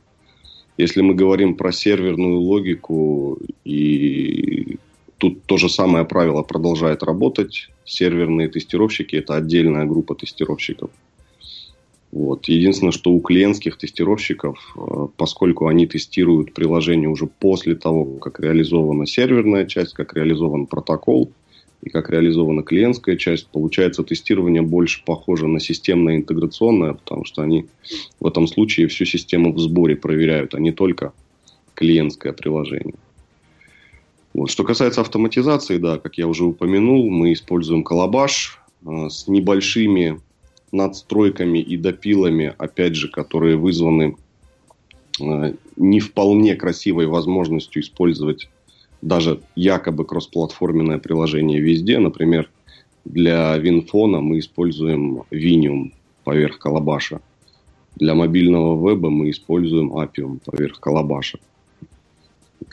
Если 0.76 1.00
мы 1.00 1.14
говорим 1.14 1.56
про 1.56 1.72
серверную 1.72 2.38
логику 2.38 3.38
и 3.64 4.78
Тут 5.18 5.42
то 5.46 5.56
же 5.56 5.68
самое 5.68 6.04
правило 6.04 6.42
продолжает 6.42 7.02
работать. 7.02 7.68
Серверные 7.84 8.48
тестировщики– 8.48 9.16
это 9.16 9.34
отдельная 9.34 9.84
группа 9.84 10.14
тестировщиков. 10.14 10.90
Вот. 12.12 12.48
Единственное, 12.48 12.92
что 12.92 13.10
у 13.10 13.20
клиентских 13.20 13.76
тестировщиков, 13.76 14.74
э, 14.76 15.08
поскольку 15.16 15.66
они 15.66 15.86
тестируют 15.86 16.54
приложение 16.54 17.08
уже 17.08 17.26
после 17.26 17.74
того, 17.74 18.04
как 18.04 18.38
реализована 18.38 19.06
серверная 19.06 19.66
часть, 19.66 19.92
как 19.92 20.14
реализован 20.14 20.66
протокол 20.66 21.32
и 21.82 21.90
как 21.90 22.10
реализована 22.10 22.62
клиентская 22.62 23.16
часть, 23.16 23.48
получается 23.48 24.02
тестирование 24.02 24.62
больше 24.62 25.02
похоже 25.04 25.46
на 25.46 25.60
системное 25.60 26.16
интеграционное, 26.16 26.94
потому 26.94 27.24
что 27.24 27.42
они 27.42 27.66
в 28.20 28.26
этом 28.26 28.46
случае 28.46 28.88
всю 28.88 29.04
систему 29.04 29.52
в 29.52 29.58
сборе 29.60 29.94
проверяют, 29.96 30.54
а 30.54 30.60
не 30.60 30.72
только 30.72 31.12
клиентское 31.74 32.32
приложение. 32.32 32.94
Вот. 34.34 34.50
Что 34.50 34.64
касается 34.64 35.00
автоматизации, 35.00 35.78
да, 35.78 35.98
как 35.98 36.18
я 36.18 36.26
уже 36.26 36.44
упомянул, 36.44 37.08
мы 37.10 37.32
используем 37.32 37.84
колобаш 37.84 38.60
э, 38.84 39.08
с 39.08 39.28
небольшими 39.28 40.20
надстройками 40.72 41.60
и 41.60 41.76
допилами, 41.76 42.54
опять 42.58 42.94
же, 42.94 43.08
которые 43.08 43.56
вызваны 43.56 44.16
э, 45.20 45.54
не 45.76 46.00
вполне 46.00 46.56
красивой 46.56 47.06
возможностью 47.06 47.82
использовать 47.82 48.48
даже 49.02 49.40
якобы 49.54 50.04
кроссплатформенное 50.04 50.98
приложение 50.98 51.60
везде. 51.60 51.98
Например, 51.98 52.50
для 53.04 53.56
Винфона 53.56 54.20
мы 54.20 54.38
используем 54.38 55.22
Vinium 55.30 55.92
поверх 56.24 56.58
Колобаша. 56.58 57.20
Для 57.96 58.14
мобильного 58.14 58.88
веба 58.88 59.10
мы 59.10 59.30
используем 59.30 59.92
Appium 59.92 60.40
поверх 60.44 60.80
Колобаша. 60.80 61.38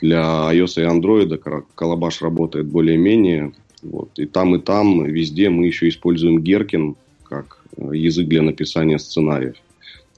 Для 0.00 0.50
iOS 0.52 0.82
и 0.82 0.84
Android 0.84 1.64
Колобаш 1.74 2.22
работает 2.22 2.66
более-менее. 2.66 3.52
Вот. 3.82 4.10
И 4.18 4.26
там, 4.26 4.56
и 4.56 4.58
там, 4.58 5.04
везде 5.04 5.48
мы 5.48 5.66
еще 5.66 5.88
используем 5.88 6.40
Геркин 6.42 6.96
как 7.22 7.62
э, 7.76 7.90
язык 7.94 8.28
для 8.28 8.42
написания 8.42 8.98
сценариев. 8.98 9.56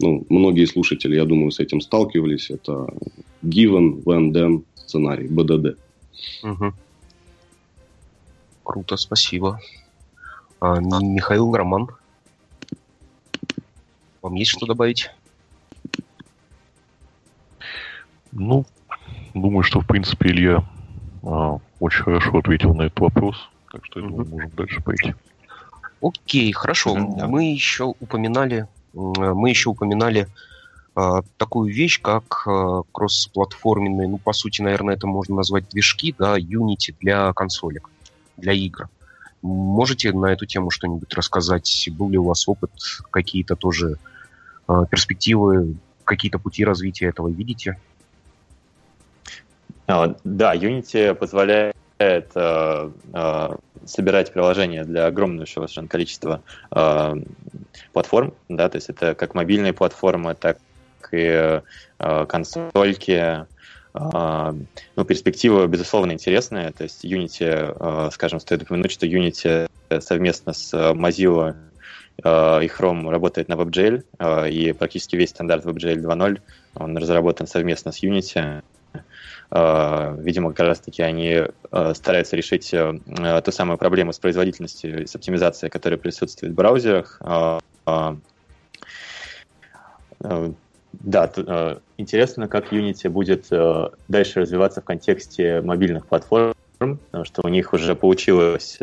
Ну, 0.00 0.24
многие 0.28 0.64
слушатели, 0.66 1.16
я 1.16 1.24
думаю, 1.24 1.50
с 1.50 1.60
этим 1.60 1.80
сталкивались. 1.80 2.50
Это 2.50 2.92
Given, 3.42 4.02
When, 4.04 4.32
Then 4.32 4.64
сценарий, 4.74 5.26
BDD. 5.26 5.76
Угу. 6.42 6.72
Круто, 8.64 8.96
спасибо. 8.96 9.60
А, 10.60 10.80
Михаил 10.80 11.54
Роман. 11.54 11.88
Вам 14.22 14.34
есть 14.34 14.50
что 14.50 14.66
добавить? 14.66 15.10
Ну, 18.32 18.66
Думаю, 19.34 19.62
что, 19.62 19.80
в 19.80 19.86
принципе, 19.86 20.30
Илья 20.30 20.64
а, 21.22 21.58
очень 21.80 22.02
хорошо 22.02 22.38
ответил 22.38 22.74
на 22.74 22.82
этот 22.82 22.98
вопрос. 23.00 23.48
Так 23.72 23.84
что, 23.84 24.00
я 24.00 24.06
думаю, 24.06 24.26
можем 24.28 24.50
дальше 24.50 24.80
пойти. 24.82 25.14
Окей, 26.00 26.52
хорошо. 26.52 26.94
Да. 27.16 27.26
Мы 27.26 27.52
еще 27.52 27.94
упоминали, 28.00 28.66
мы 28.94 29.50
еще 29.50 29.70
упоминали 29.70 30.28
такую 31.36 31.72
вещь, 31.72 32.00
как 32.00 32.42
а, 32.46 32.82
кроссплатформенные, 32.92 34.08
ну, 34.08 34.18
по 34.18 34.32
сути, 34.32 34.62
наверное, 34.62 34.94
это 34.94 35.06
можно 35.06 35.36
назвать 35.36 35.68
движки, 35.68 36.14
да, 36.18 36.38
Unity 36.38 36.94
для 37.00 37.32
консолек, 37.34 37.88
для 38.36 38.52
игр. 38.52 38.88
Можете 39.42 40.12
на 40.12 40.32
эту 40.32 40.46
тему 40.46 40.70
что-нибудь 40.70 41.14
рассказать? 41.14 41.88
Был 41.92 42.10
ли 42.10 42.18
у 42.18 42.24
вас 42.24 42.48
опыт, 42.48 42.70
какие-то 43.10 43.54
тоже 43.54 43.98
а, 44.66 44.86
перспективы, 44.86 45.76
какие-то 46.04 46.38
пути 46.38 46.64
развития 46.64 47.06
этого 47.06 47.28
видите? 47.28 47.78
А, 49.86 50.16
да, 50.24 50.54
Unity 50.54 51.14
позволяет 51.14 51.76
э, 52.00 52.22
э, 52.34 53.56
собирать 53.86 54.32
приложения 54.32 54.84
для 54.84 55.06
огромного 55.06 55.46
совершенно 55.46 55.88
количества 55.88 56.42
э, 56.70 57.14
платформ, 57.92 58.34
да, 58.48 58.68
то 58.68 58.76
есть 58.76 58.90
это 58.90 59.14
как 59.14 59.34
мобильные 59.34 59.72
платформы, 59.72 60.34
так 60.34 60.58
и 61.12 61.60
э, 61.98 62.26
консольки. 62.26 63.46
Э, 63.94 64.52
ну, 64.96 65.04
перспектива, 65.04 65.66
безусловно, 65.66 66.12
интересная. 66.12 66.72
То 66.72 66.84
есть 66.84 67.04
Unity, 67.04 67.76
э, 67.78 68.10
скажем, 68.12 68.40
стоит 68.40 68.62
упомянуть, 68.62 68.92
что 68.92 69.06
Unity 69.06 69.68
совместно 70.00 70.52
с 70.52 70.72
Mozilla 70.74 71.56
э, 72.22 72.64
и 72.64 72.68
Chrome 72.68 73.10
работает 73.10 73.48
на 73.48 73.54
WebGL, 73.54 74.04
э, 74.18 74.50
и 74.50 74.72
практически 74.72 75.16
весь 75.16 75.30
стандарт 75.30 75.64
WebGL 75.64 75.96
2.0 75.96 76.40
он 76.74 76.96
разработан 76.96 77.46
совместно 77.46 77.92
с 77.92 78.02
Unity. 78.02 78.62
Э, 79.50 80.16
видимо, 80.18 80.52
как 80.52 80.66
раз-таки 80.66 81.02
они 81.02 81.44
э, 81.70 81.94
стараются 81.94 82.36
решить 82.36 82.72
э, 82.72 83.42
ту 83.44 83.52
самую 83.52 83.78
проблему 83.78 84.12
с 84.12 84.18
производительностью 84.18 85.02
и 85.02 85.06
с 85.06 85.14
оптимизацией, 85.14 85.70
которая 85.70 85.98
присутствует 85.98 86.52
в 86.52 86.56
браузерах. 86.56 87.20
Да, 90.92 91.30
интересно, 91.96 92.48
как 92.48 92.72
Unity 92.72 93.08
будет 93.08 93.48
дальше 94.08 94.40
развиваться 94.40 94.80
в 94.80 94.84
контексте 94.84 95.60
мобильных 95.60 96.06
платформ, 96.06 96.54
потому 96.78 97.24
что 97.24 97.42
у 97.44 97.48
них 97.48 97.72
уже 97.72 97.94
получилось, 97.94 98.78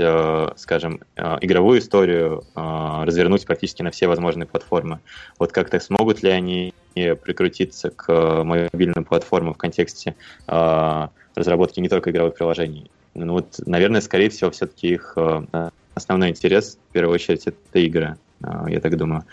скажем, 0.56 1.01
игровую 1.16 1.80
историю 1.80 2.43
развернуть 2.53 3.45
практически 3.45 3.82
на 3.82 3.91
все 3.91 4.08
возможные 4.08 4.45
платформы. 4.45 4.99
Вот 5.39 5.51
как-то 5.51 5.80
смогут 5.80 6.22
ли 6.22 6.30
они 6.30 6.74
прикрутиться 6.95 7.89
к 7.89 8.43
мобильным 8.43 9.03
платформам 9.03 9.53
в 9.53 9.58
контексте 9.58 10.16
э, 10.47 11.08
разработки 11.36 11.80
не 11.82 11.89
только 11.89 12.12
игровых 12.12 12.36
приложений. 12.36 12.89
Ну 13.14 13.34
вот, 13.34 13.60
наверное, 13.66 14.01
скорее 14.01 14.30
всего, 14.30 14.49
все-таки 14.51 14.89
их 14.93 15.14
э, 15.18 15.70
основной 15.93 16.30
интерес, 16.30 16.78
в 16.89 16.93
первую 16.93 17.16
очередь, 17.16 17.47
это 17.47 17.80
игры, 17.80 18.18
э, 18.41 18.66
я 18.70 18.80
так 18.80 18.95
думаю. 18.97 19.26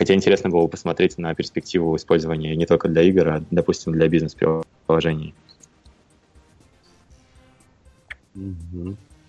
Хотя 0.00 0.14
интересно 0.14 0.48
было 0.48 0.62
бы 0.62 0.68
посмотреть 0.68 1.18
на 1.18 1.34
перспективу 1.34 1.94
использования 1.94 2.56
не 2.56 2.64
только 2.64 2.88
для 2.88 3.02
игр, 3.02 3.28
а, 3.28 3.44
допустим, 3.50 3.92
для 3.92 4.08
бизнес-приложений. 4.08 5.34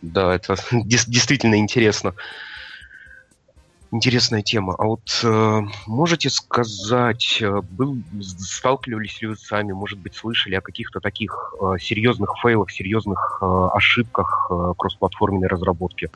Да, 0.02 0.34
это 0.34 0.56
действительно 0.72 1.56
интересно. 1.56 2.14
Интересная 3.92 4.44
тема. 4.44 4.76
А 4.78 4.86
вот 4.86 5.20
э, 5.22 5.62
можете 5.88 6.30
сказать, 6.30 7.40
э, 7.42 7.62
был, 7.72 7.98
сталкивались 8.22 9.22
ли 9.22 9.28
вы 9.28 9.36
сами, 9.36 9.74
может 9.74 10.00
быть, 10.00 10.16
слышали 10.16 10.56
о 10.56 10.62
каких-то 10.62 11.02
таких 11.02 11.54
э, 11.60 11.80
серьезных 11.82 12.36
фейлах, 12.42 12.72
серьезных 12.72 13.40
э, 13.42 13.46
ошибках 13.74 14.48
э, 14.50 14.74
кроссплатформенной 14.78 15.50
разработки? 15.50 16.10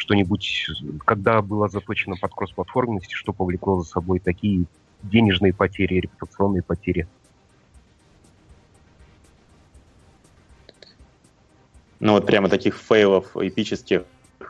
Что-нибудь, 0.00 0.66
когда 1.04 1.42
было 1.42 1.68
заточено 1.68 2.16
под 2.16 2.32
кроссплатформенность, 2.32 3.12
что 3.12 3.34
повлекло 3.34 3.80
за 3.80 3.86
собой 3.86 4.18
такие 4.18 4.64
денежные 5.02 5.52
потери, 5.52 6.00
репутационные 6.00 6.62
потери? 6.62 7.06
Ну 12.00 12.12
вот 12.14 12.24
прямо 12.24 12.48
таких 12.48 12.76
фейлов 12.76 13.36
эпических 13.36 14.04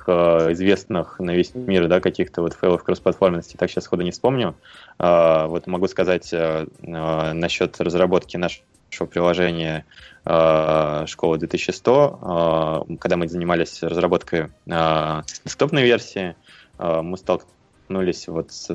Э, 0.07 0.53
известных 0.53 1.21
на 1.21 1.35
весь 1.35 1.55
мир, 1.55 1.87
да, 1.87 2.01
каких-то 2.01 2.43
вот 2.43 2.55
фейлов 2.55 2.83
кроссплатформенности, 2.83 3.57
так 3.57 3.71
сейчас 3.71 3.85
сходу 3.85 4.03
не 4.03 4.11
вспомню. 4.11 4.57
Э, 4.99 5.47
вот 5.47 5.67
могу 5.67 5.87
сказать 5.89 6.33
э, 6.33 6.67
насчет 6.81 7.81
разработки 7.81 8.37
нашего 8.37 9.07
приложения 9.07 9.85
школы 10.23 11.39
2100, 11.39 12.87
когда 13.01 13.17
мы 13.17 13.27
занимались 13.27 13.83
разработкой 13.83 14.49
десктопной 14.67 15.83
версии, 15.85 16.37
мы 16.79 17.17
столкнулись 17.17 18.29
вот 18.29 18.53
с 18.53 18.71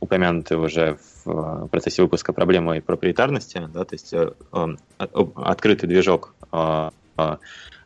упомянутой 0.00 0.56
уже 0.58 0.98
в 1.24 1.66
процессе 1.68 2.02
выпуска 2.02 2.32
проблемой 2.32 2.80
проприетарности, 2.80 3.68
да, 3.72 3.84
то 3.84 3.94
есть 3.94 4.14
открытый 5.36 5.88
движок 5.88 6.34
в 6.50 6.92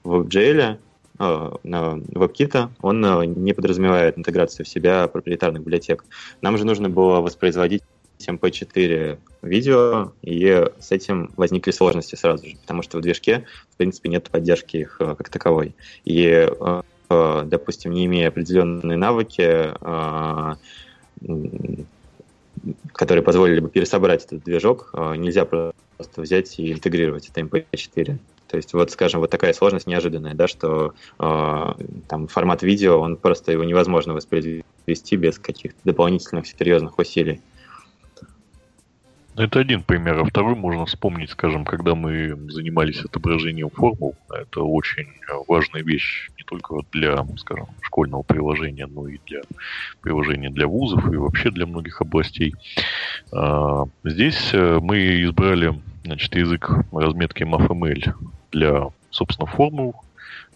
WebGL, 0.05 0.79
Э, 1.19 1.51
WebKit, 1.65 2.69
он 2.83 3.05
э, 3.05 3.25
не 3.27 3.53
подразумевает 3.53 4.19
интеграцию 4.19 4.67
в 4.67 4.69
себя 4.69 5.09
проприетарных 5.09 5.63
библиотек. 5.63 6.05
Нам 6.43 6.59
же 6.59 6.67
нужно 6.67 6.91
было 6.91 7.21
воспроизводить 7.21 7.83
MP4 8.19 9.19
видео, 9.43 10.13
и 10.23 10.65
с 10.79 10.93
этим 10.93 11.31
возникли 11.37 11.71
сложности 11.71 12.15
сразу 12.15 12.47
же, 12.47 12.57
потому 12.63 12.83
что 12.83 12.99
в 12.99 13.01
движке, 13.01 13.47
в 13.73 13.77
принципе, 13.77 14.09
нет 14.09 14.31
поддержки 14.31 14.79
их 14.79 14.97
э, 15.01 15.15
как 15.15 15.29
таковой. 15.29 15.75
И, 16.05 16.49
допустим, 17.09 17.93
не 17.93 18.07
имея 18.07 18.29
определенные 18.29 18.97
навыки, 18.99 19.71
которые 22.93 23.23
позволили 23.23 23.61
бы 23.61 23.69
пересобрать 23.69 24.25
этот 24.25 24.43
движок, 24.43 24.91
нельзя 24.93 25.45
просто 25.45 26.21
взять 26.21 26.59
и 26.59 26.73
интегрировать 26.73 27.29
это 27.29 27.43
MP4. 27.43 28.19
То 28.49 28.57
есть 28.57 28.73
вот, 28.75 28.91
скажем, 28.91 29.21
вот 29.21 29.31
такая 29.31 29.53
сложность 29.53 29.87
неожиданная, 29.87 30.35
да, 30.35 30.47
что 30.47 30.95
э, 31.19 31.73
там 32.09 32.29
формат 32.29 32.63
видео, 32.63 33.01
он 33.01 33.17
просто 33.17 33.53
его 33.53 33.65
невозможно 33.65 34.15
воспроизвести 34.15 35.17
без 35.17 35.39
каких-то 35.39 35.79
дополнительных 35.85 36.47
серьезных 36.47 36.99
усилий. 36.99 37.41
Ну, 39.37 39.43
это 39.43 39.61
один 39.61 39.83
пример. 39.83 40.19
А 40.19 40.25
второй 40.25 40.55
можно 40.55 40.87
вспомнить, 40.87 41.31
скажем, 41.31 41.67
когда 41.67 41.95
мы 41.95 42.35
занимались 42.51 43.05
отображением 43.05 43.69
формул. 43.69 44.17
Это 44.31 44.63
очень 44.63 45.09
важная 45.47 45.83
вещь 45.83 46.31
не 46.39 46.43
только 46.43 46.77
для, 46.91 47.23
скажем, 47.37 47.67
школьного 47.83 48.23
приложения, 48.23 48.87
но 48.87 49.07
и 49.09 49.19
для 49.27 49.43
приложения 50.01 50.49
для 50.49 50.67
вузов 50.67 51.13
и 51.13 51.17
вообще 51.17 51.51
для 51.51 51.67
многих 51.67 52.01
областей. 52.01 52.55
А, 53.31 53.85
здесь 54.05 54.55
э, 54.55 54.79
мы 54.81 55.23
избрали 55.23 55.79
значит, 56.05 56.35
язык 56.35 56.71
разметки 56.91 57.43
MAFML 57.43 58.15
для, 58.53 58.89
собственно, 59.11 59.47
формул. 59.47 59.97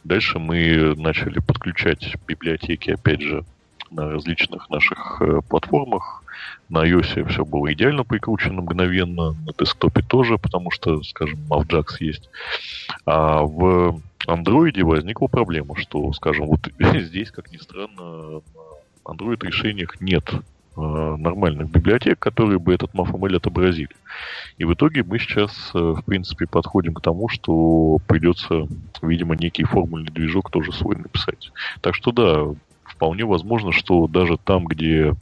Дальше 0.04 0.38
мы 0.38 0.94
начали 0.96 1.38
подключать 1.40 2.16
библиотеки, 2.26 2.92
опять 2.92 3.20
же, 3.20 3.44
на 3.90 4.10
различных 4.10 4.70
наших 4.70 5.20
э, 5.20 5.40
платформах. 5.46 6.19
На 6.68 6.86
iOS 6.86 7.28
все 7.28 7.44
было 7.44 7.72
идеально 7.72 8.04
прикручено 8.04 8.62
мгновенно, 8.62 9.32
на 9.32 9.52
десктопе 9.58 10.02
тоже, 10.02 10.38
потому 10.38 10.70
что, 10.70 11.02
скажем, 11.02 11.40
Mavjax 11.48 11.96
есть. 12.00 12.30
А 13.06 13.42
в 13.42 14.00
Android 14.26 14.82
возникла 14.84 15.26
проблема, 15.26 15.76
что, 15.76 16.12
скажем, 16.12 16.46
вот 16.46 16.60
здесь, 16.78 17.30
как 17.30 17.50
ни 17.52 17.56
странно, 17.56 17.92
на 17.96 18.40
Android 19.04 19.44
решениях 19.44 20.00
нет 20.00 20.30
Э, 20.76 21.16
нормальных 21.18 21.68
библиотек, 21.68 22.18
которые 22.20 22.60
бы 22.60 22.72
этот 22.72 22.94
MAFML 22.94 23.36
отобразили. 23.36 23.90
И 24.56 24.64
в 24.64 24.72
итоге 24.72 25.02
мы 25.02 25.18
сейчас, 25.18 25.72
э, 25.74 25.78
в 25.78 26.02
принципе, 26.04 26.46
подходим 26.46 26.94
к 26.94 27.02
тому, 27.02 27.28
что 27.28 27.98
придется, 28.06 28.68
видимо, 29.02 29.34
некий 29.34 29.64
формульный 29.64 30.12
движок 30.12 30.50
тоже 30.50 30.72
свой 30.72 30.96
написать. 30.96 31.52
Так 31.80 31.96
что 31.96 32.12
да, 32.12 32.54
вполне 32.84 33.24
возможно, 33.24 33.72
что 33.72 34.06
даже 34.06 34.38
там, 34.38 34.64
где 34.66 35.14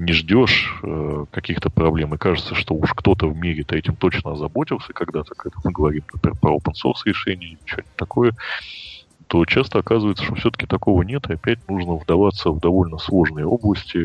не 0.00 0.12
ждешь 0.14 0.80
э, 0.82 1.26
каких-то 1.30 1.68
проблем, 1.68 2.14
и 2.14 2.18
кажется, 2.18 2.54
что 2.54 2.74
уж 2.74 2.94
кто-то 2.94 3.28
в 3.28 3.36
мире-то 3.36 3.76
этим 3.76 3.96
точно 3.96 4.32
озаботился 4.32 4.94
когда-то, 4.94 5.34
когда 5.34 5.58
мы 5.62 5.72
говорим, 5.72 6.04
например, 6.14 6.38
про 6.38 6.56
open 6.56 6.72
source 6.72 7.02
решения 7.04 7.48
или 7.48 7.58
что-нибудь 7.66 7.96
такое, 7.96 8.34
то 9.26 9.44
часто 9.44 9.78
оказывается, 9.78 10.24
что 10.24 10.34
все-таки 10.36 10.66
такого 10.66 11.02
нет, 11.02 11.28
и 11.28 11.34
опять 11.34 11.58
нужно 11.68 11.96
вдаваться 11.96 12.50
в 12.50 12.60
довольно 12.60 12.96
сложные 12.96 13.44
области 13.44 14.02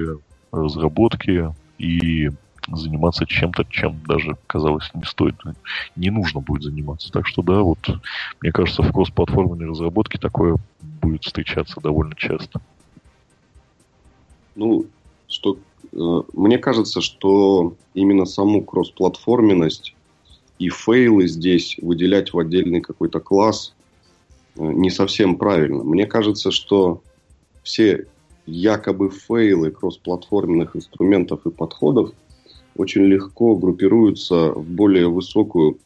разработки 0.51 1.53
и 1.77 2.29
заниматься 2.67 3.25
чем-то, 3.25 3.63
чем 3.69 3.99
даже, 4.05 4.35
казалось, 4.47 4.91
не 4.93 5.03
стоит, 5.03 5.35
не 5.95 6.09
нужно 6.09 6.41
будет 6.41 6.63
заниматься. 6.63 7.09
Так 7.11 7.25
что 7.25 7.41
да, 7.41 7.61
вот 7.61 7.79
мне 8.41 8.51
кажется, 8.51 8.83
в 8.83 8.91
кроссплатформенной 8.91 9.69
разработке 9.69 10.17
такое 10.17 10.57
будет 10.81 11.23
встречаться 11.23 11.79
довольно 11.79 12.15
часто. 12.15 12.59
Ну, 14.55 14.85
что 15.35 15.57
э, 15.91 16.21
мне 16.33 16.57
кажется, 16.57 17.01
что 17.01 17.75
именно 17.93 18.25
саму 18.25 18.63
кроссплатформенность 18.63 19.95
и 20.57 20.69
фейлы 20.69 21.27
здесь 21.27 21.77
выделять 21.81 22.33
в 22.33 22.39
отдельный 22.39 22.81
какой-то 22.81 23.19
класс 23.19 23.73
не 24.55 24.89
совсем 24.89 25.37
правильно. 25.37 25.83
Мне 25.83 26.05
кажется, 26.05 26.49
что 26.51 27.01
все 27.63 28.05
якобы 28.45 29.09
фейлы 29.09 29.71
кроссплатформенных 29.71 30.75
инструментов 30.75 31.45
и 31.45 31.51
подходов 31.51 32.11
очень 32.77 33.03
легко 33.03 33.55
группируются 33.55 34.51
в 34.53 34.65
более 34.65 35.09
высокую 35.09 35.79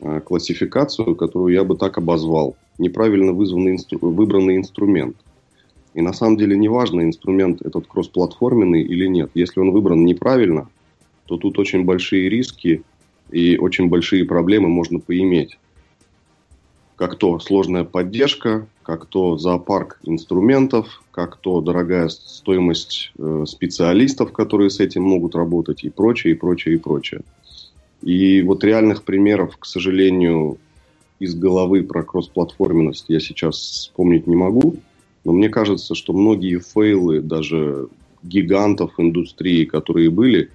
э, 0.00 0.20
классификацию, 0.20 1.14
которую 1.16 1.54
я 1.54 1.64
бы 1.64 1.76
так 1.76 1.98
обозвал. 1.98 2.56
Неправильно 2.78 3.32
вызванный 3.32 3.72
инстру... 3.72 3.98
выбранный 4.00 4.56
инструмент. 4.56 5.16
И 5.94 6.00
на 6.00 6.12
самом 6.12 6.36
деле 6.36 6.56
неважно, 6.56 7.02
инструмент 7.02 7.62
этот 7.62 7.86
кроссплатформенный 7.86 8.82
или 8.82 9.06
нет. 9.06 9.30
Если 9.34 9.60
он 9.60 9.72
выбран 9.72 10.04
неправильно, 10.04 10.68
то 11.26 11.36
тут 11.36 11.58
очень 11.58 11.84
большие 11.84 12.28
риски 12.28 12.82
и 13.30 13.56
очень 13.56 13.88
большие 13.88 14.24
проблемы 14.24 14.68
можно 14.68 15.00
поиметь. 15.00 15.58
Как 16.96 17.16
то 17.16 17.38
сложная 17.40 17.84
поддержка, 17.84 18.66
как 18.82 19.06
то 19.06 19.36
зоопарк 19.36 19.98
инструментов, 20.04 21.02
как 21.10 21.36
то 21.36 21.60
дорогая 21.60 22.08
стоимость 22.08 23.12
э, 23.18 23.44
специалистов, 23.46 24.32
которые 24.32 24.70
с 24.70 24.80
этим 24.80 25.02
могут 25.02 25.34
работать 25.34 25.84
и 25.84 25.90
прочее, 25.90 26.34
и 26.34 26.36
прочее, 26.36 26.76
и 26.76 26.78
прочее. 26.78 27.22
И 28.02 28.42
вот 28.42 28.64
реальных 28.64 29.04
примеров, 29.04 29.56
к 29.58 29.64
сожалению, 29.64 30.58
из 31.18 31.34
головы 31.34 31.84
про 31.84 32.02
кроссплатформенность 32.02 33.04
я 33.08 33.20
сейчас 33.20 33.56
вспомнить 33.56 34.26
не 34.26 34.34
могу. 34.34 34.76
Но 35.24 35.32
мне 35.32 35.48
кажется, 35.48 35.94
что 35.94 36.12
многие 36.12 36.58
фейлы 36.58 37.20
даже 37.20 37.88
гигантов 38.22 38.92
индустрии, 38.98 39.64
которые 39.64 40.10
были, 40.10 40.50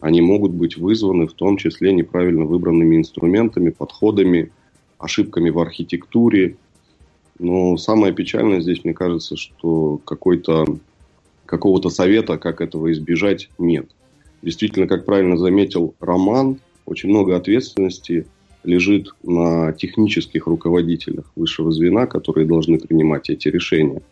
они 0.00 0.20
могут 0.20 0.52
быть 0.52 0.76
вызваны 0.76 1.26
в 1.26 1.32
том 1.32 1.56
числе 1.56 1.92
неправильно 1.92 2.44
выбранными 2.44 2.96
инструментами, 2.96 3.70
подходами, 3.70 4.50
ошибками 4.98 5.50
в 5.50 5.58
архитектуре. 5.58 6.56
Но 7.38 7.76
самое 7.76 8.12
печальное 8.12 8.60
здесь, 8.60 8.84
мне 8.84 8.94
кажется, 8.94 9.36
что 9.36 10.00
какой-то, 10.04 10.64
какого-то 11.46 11.90
совета, 11.90 12.38
как 12.38 12.60
этого 12.60 12.92
избежать, 12.92 13.48
нет. 13.58 13.90
Действительно, 14.42 14.86
как 14.86 15.04
правильно 15.04 15.36
заметил 15.36 15.94
Роман, 16.00 16.58
очень 16.84 17.08
много 17.08 17.36
ответственности 17.36 18.26
лежит 18.64 19.14
на 19.22 19.72
технических 19.72 20.46
руководителях 20.46 21.30
высшего 21.36 21.72
звена, 21.72 22.06
которые 22.06 22.46
должны 22.46 22.78
принимать 22.78 23.30
эти 23.30 23.48
решения, 23.48 24.02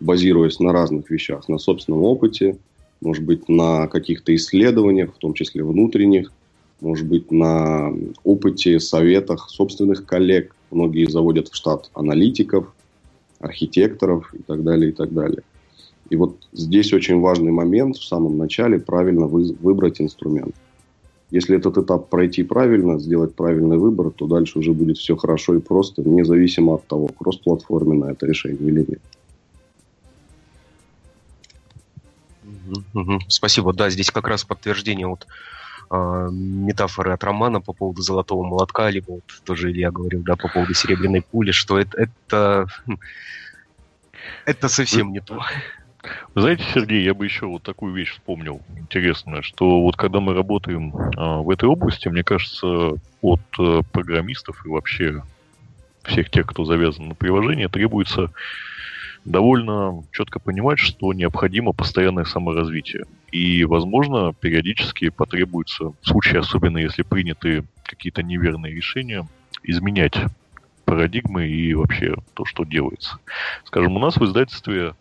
базируясь 0.00 0.60
на 0.60 0.72
разных 0.72 1.10
вещах, 1.10 1.48
на 1.48 1.58
собственном 1.58 2.02
опыте, 2.02 2.56
может 3.00 3.24
быть, 3.24 3.48
на 3.48 3.88
каких-то 3.88 4.34
исследованиях, 4.34 5.14
в 5.14 5.18
том 5.18 5.34
числе 5.34 5.64
внутренних, 5.64 6.32
может 6.80 7.06
быть, 7.06 7.30
на 7.30 7.92
опыте, 8.24 8.80
советах 8.80 9.50
собственных 9.50 10.06
коллег. 10.06 10.54
Многие 10.70 11.08
заводят 11.08 11.48
в 11.48 11.54
штат 11.54 11.90
аналитиков, 11.94 12.72
архитекторов 13.40 14.32
и 14.34 14.42
так 14.42 14.62
далее, 14.62 14.90
и 14.90 14.92
так 14.92 15.12
далее. 15.12 15.42
И 16.10 16.16
вот 16.16 16.36
здесь 16.52 16.92
очень 16.92 17.20
важный 17.20 17.52
момент 17.52 17.96
в 17.96 18.04
самом 18.04 18.36
начале 18.36 18.78
правильно 18.78 19.26
вы, 19.26 19.54
выбрать 19.60 20.00
инструмент. 20.00 20.54
Если 21.32 21.56
этот 21.56 21.78
этап 21.78 22.10
пройти 22.10 22.42
правильно, 22.42 22.98
сделать 22.98 23.34
правильный 23.34 23.78
выбор, 23.78 24.10
то 24.10 24.26
дальше 24.26 24.58
уже 24.58 24.74
будет 24.74 24.98
все 24.98 25.16
хорошо 25.16 25.54
и 25.54 25.60
просто, 25.60 26.02
независимо 26.02 26.74
от 26.74 26.86
того, 26.86 27.08
кроссплатформенно 27.08 28.04
это 28.10 28.26
решение 28.26 28.70
или 28.70 28.84
нет. 28.86 29.00
Спасибо. 33.28 33.72
Да, 33.72 33.88
здесь 33.88 34.10
как 34.10 34.28
раз 34.28 34.44
подтверждение 34.44 35.06
вот 35.06 35.26
э, 35.90 36.28
метафоры 36.30 37.12
от 37.12 37.24
Романа 37.24 37.62
по 37.62 37.72
поводу 37.72 38.02
золотого 38.02 38.44
молотка, 38.44 38.90
либо 38.90 39.12
вот 39.12 39.24
тоже 39.44 39.70
Илья 39.70 39.90
говорил, 39.90 40.22
да, 40.22 40.36
по 40.36 40.48
поводу 40.48 40.74
серебряной 40.74 41.22
пули, 41.22 41.52
что 41.52 41.78
это, 41.78 41.96
это, 41.98 42.66
это 44.44 44.68
совсем 44.68 45.12
не 45.12 45.20
то. 45.20 45.40
Вы 46.34 46.40
знаете, 46.40 46.64
Сергей, 46.74 47.04
я 47.04 47.14
бы 47.14 47.24
еще 47.24 47.46
вот 47.46 47.62
такую 47.62 47.94
вещь 47.94 48.12
вспомнил 48.12 48.60
интересную, 48.76 49.42
что 49.42 49.82
вот 49.82 49.96
когда 49.96 50.20
мы 50.20 50.34
работаем 50.34 50.92
а, 51.16 51.42
в 51.42 51.50
этой 51.50 51.68
области, 51.68 52.08
мне 52.08 52.24
кажется, 52.24 52.94
от 53.20 53.40
а, 53.58 53.82
программистов 53.92 54.66
и 54.66 54.68
вообще 54.68 55.22
всех 56.02 56.30
тех, 56.30 56.46
кто 56.46 56.64
завязан 56.64 57.08
на 57.08 57.14
приложение, 57.14 57.68
требуется 57.68 58.32
довольно 59.24 60.02
четко 60.10 60.40
понимать, 60.40 60.80
что 60.80 61.12
необходимо 61.12 61.72
постоянное 61.72 62.24
саморазвитие. 62.24 63.04
И, 63.30 63.64
возможно, 63.64 64.34
периодически 64.34 65.10
потребуется, 65.10 65.92
в 66.00 66.06
случае 66.06 66.40
особенно 66.40 66.78
если 66.78 67.02
приняты 67.02 67.64
какие-то 67.84 68.24
неверные 68.24 68.74
решения, 68.74 69.28
изменять 69.62 70.16
парадигмы 70.84 71.46
и 71.46 71.74
вообще 71.74 72.16
то, 72.34 72.44
что 72.44 72.64
делается. 72.64 73.18
Скажем, 73.64 73.96
у 73.96 74.00
нас 74.00 74.16
в 74.16 74.24
издательстве 74.24 74.94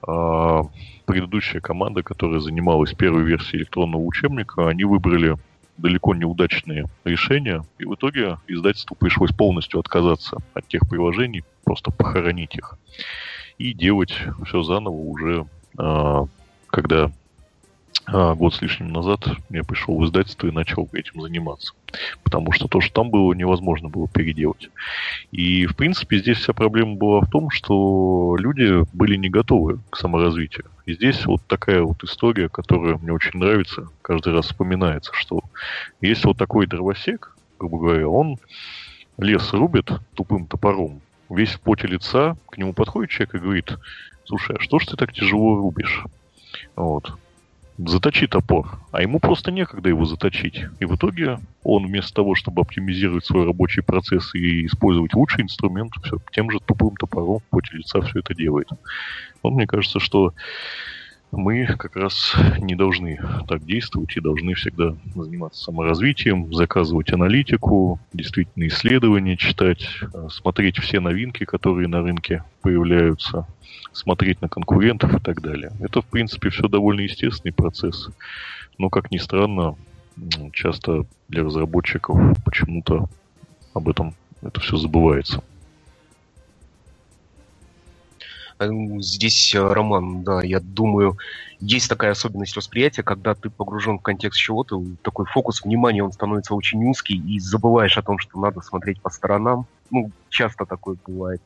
предыдущая 0.00 1.60
команда, 1.60 2.02
которая 2.02 2.40
занималась 2.40 2.94
первой 2.94 3.24
версией 3.24 3.60
электронного 3.62 4.02
учебника, 4.02 4.68
они 4.68 4.84
выбрали 4.84 5.36
далеко 5.76 6.14
неудачные 6.14 6.86
решения, 7.04 7.64
и 7.78 7.84
в 7.84 7.94
итоге 7.94 8.38
издательству 8.48 8.96
пришлось 8.96 9.32
полностью 9.32 9.80
отказаться 9.80 10.38
от 10.54 10.66
тех 10.68 10.88
приложений, 10.88 11.44
просто 11.64 11.90
похоронить 11.90 12.56
их 12.56 12.76
и 13.58 13.72
делать 13.72 14.14
все 14.44 14.62
заново 14.62 14.94
уже, 14.94 15.46
а, 15.76 16.26
когда 16.68 17.10
а, 18.10 18.34
год 18.34 18.54
с 18.54 18.62
лишним 18.62 18.92
назад 18.92 19.20
я 19.50 19.64
пришел 19.64 19.98
в 19.98 20.04
издательство 20.04 20.46
и 20.46 20.52
начал 20.52 20.88
этим 20.92 21.20
заниматься. 21.20 21.74
Потому 22.22 22.52
что 22.52 22.66
то, 22.66 22.80
что 22.80 22.92
там 22.94 23.10
было, 23.10 23.34
невозможно 23.34 23.88
было 23.88 24.08
переделать. 24.08 24.70
И, 25.30 25.66
в 25.66 25.76
принципе, 25.76 26.18
здесь 26.18 26.38
вся 26.38 26.52
проблема 26.54 26.94
была 26.94 27.20
в 27.20 27.28
том, 27.28 27.50
что 27.50 28.36
люди 28.38 28.84
были 28.94 29.16
не 29.16 29.28
готовы 29.28 29.80
к 29.90 29.96
саморазвитию. 29.96 30.66
И 30.86 30.94
здесь 30.94 31.26
вот 31.26 31.42
такая 31.46 31.82
вот 31.82 32.02
история, 32.02 32.48
которая 32.48 32.96
мне 32.96 33.12
очень 33.12 33.38
нравится, 33.38 33.88
каждый 34.00 34.32
раз 34.32 34.46
вспоминается, 34.46 35.12
что 35.14 35.42
есть 36.00 36.24
вот 36.24 36.38
такой 36.38 36.66
дровосек, 36.66 37.36
грубо 37.58 37.78
говоря, 37.78 38.08
он 38.08 38.38
лес 39.18 39.52
рубит 39.52 39.90
тупым 40.14 40.46
топором, 40.46 41.02
весь 41.28 41.54
в 41.54 41.60
поте 41.60 41.86
лица, 41.86 42.36
к 42.50 42.56
нему 42.56 42.72
подходит 42.72 43.10
человек 43.10 43.34
и 43.34 43.38
говорит, 43.38 43.76
слушай, 44.24 44.56
а 44.56 44.60
что 44.60 44.78
ж 44.78 44.86
ты 44.86 44.96
так 44.96 45.12
тяжело 45.12 45.56
рубишь? 45.56 46.04
Вот 46.74 47.12
заточи 47.78 48.26
топор, 48.26 48.80
а 48.90 49.02
ему 49.02 49.20
просто 49.20 49.52
некогда 49.52 49.88
его 49.88 50.04
заточить. 50.04 50.64
И 50.80 50.84
в 50.84 50.96
итоге 50.96 51.38
он 51.62 51.86
вместо 51.86 52.12
того, 52.14 52.34
чтобы 52.34 52.62
оптимизировать 52.62 53.24
свой 53.24 53.44
рабочий 53.44 53.82
процесс 53.82 54.34
и 54.34 54.66
использовать 54.66 55.14
лучший 55.14 55.44
инструмент, 55.44 55.92
все, 56.02 56.18
тем 56.32 56.50
же 56.50 56.58
тупым 56.60 56.96
топором 56.96 57.38
в 57.38 57.50
поте 57.50 57.76
лица 57.76 58.00
все 58.00 58.18
это 58.18 58.34
делает. 58.34 58.68
Вот 59.42 59.52
мне 59.52 59.66
кажется, 59.66 60.00
что 60.00 60.34
мы 61.30 61.66
как 61.66 61.96
раз 61.96 62.34
не 62.58 62.74
должны 62.74 63.18
так 63.46 63.64
действовать 63.64 64.16
и 64.16 64.20
должны 64.20 64.54
всегда 64.54 64.94
заниматься 65.14 65.64
саморазвитием, 65.64 66.52
заказывать 66.54 67.12
аналитику, 67.12 68.00
действительно 68.12 68.66
исследования 68.68 69.36
читать, 69.36 69.86
э, 70.00 70.28
смотреть 70.30 70.78
все 70.78 71.00
новинки, 71.00 71.44
которые 71.44 71.88
на 71.88 72.00
рынке 72.00 72.44
появляются, 72.62 73.46
смотреть 73.92 74.40
на 74.40 74.48
конкурентов 74.48 75.14
и 75.14 75.20
так 75.20 75.42
далее. 75.42 75.72
Это, 75.80 76.00
в 76.00 76.06
принципе, 76.06 76.50
все 76.50 76.68
довольно 76.68 77.00
естественный 77.00 77.52
процесс. 77.52 78.08
Но, 78.78 78.88
как 78.88 79.10
ни 79.10 79.18
странно, 79.18 79.76
часто 80.52 81.04
для 81.28 81.44
разработчиков 81.44 82.18
почему-то 82.44 83.08
об 83.74 83.88
этом 83.88 84.14
это 84.42 84.60
все 84.60 84.76
забывается. 84.76 85.42
Здесь, 88.60 89.54
э, 89.54 89.60
Роман, 89.60 90.22
да, 90.24 90.42
я 90.42 90.60
думаю, 90.60 91.16
есть 91.60 91.88
такая 91.88 92.12
особенность 92.12 92.56
восприятия, 92.56 93.02
когда 93.02 93.34
ты 93.34 93.50
погружен 93.50 93.98
в 93.98 94.02
контекст 94.02 94.38
чего-то, 94.38 94.82
такой 95.02 95.26
фокус 95.26 95.62
внимания, 95.62 96.02
он 96.02 96.12
становится 96.12 96.54
очень 96.54 96.84
узкий, 96.84 97.16
и 97.16 97.38
забываешь 97.38 97.96
о 97.98 98.02
том, 98.02 98.18
что 98.18 98.38
надо 98.40 98.60
смотреть 98.60 99.00
по 99.00 99.10
сторонам. 99.10 99.66
Ну, 99.90 100.10
часто 100.28 100.66
такое 100.66 100.96
бывает. 101.06 101.40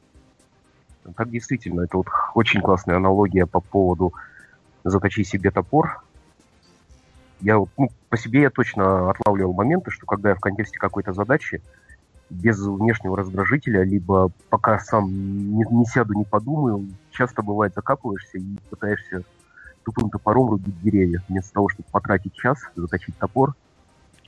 Так 1.16 1.30
действительно, 1.30 1.82
это 1.82 1.96
вот 1.96 2.06
очень 2.34 2.60
классная 2.60 2.96
аналогия 2.96 3.46
по 3.46 3.60
поводу 3.60 4.14
«заточи 4.84 5.24
себе 5.24 5.50
топор». 5.50 6.02
Я 7.40 7.58
вот, 7.58 7.70
ну, 7.76 7.90
по 8.08 8.16
себе 8.16 8.42
я 8.42 8.50
точно 8.50 9.10
отлавливал 9.10 9.52
моменты, 9.52 9.90
что 9.90 10.06
когда 10.06 10.30
я 10.30 10.34
в 10.36 10.40
контексте 10.40 10.78
какой-то 10.78 11.12
задачи 11.12 11.60
без 12.32 12.58
внешнего 12.58 13.16
раздражителя, 13.16 13.82
либо 13.84 14.30
пока 14.48 14.78
сам 14.78 15.10
не, 15.10 15.64
не 15.70 15.84
сяду, 15.84 16.14
не 16.14 16.24
подумаю, 16.24 16.88
часто 17.10 17.42
бывает 17.42 17.74
закапываешься 17.74 18.38
и 18.38 18.56
пытаешься 18.70 19.22
тупым 19.84 20.10
топором 20.10 20.50
рубить 20.50 20.80
деревья, 20.82 21.22
вместо 21.28 21.52
того, 21.52 21.68
чтобы 21.68 21.88
потратить 21.90 22.34
час, 22.34 22.58
заточить 22.74 23.16
топор. 23.18 23.54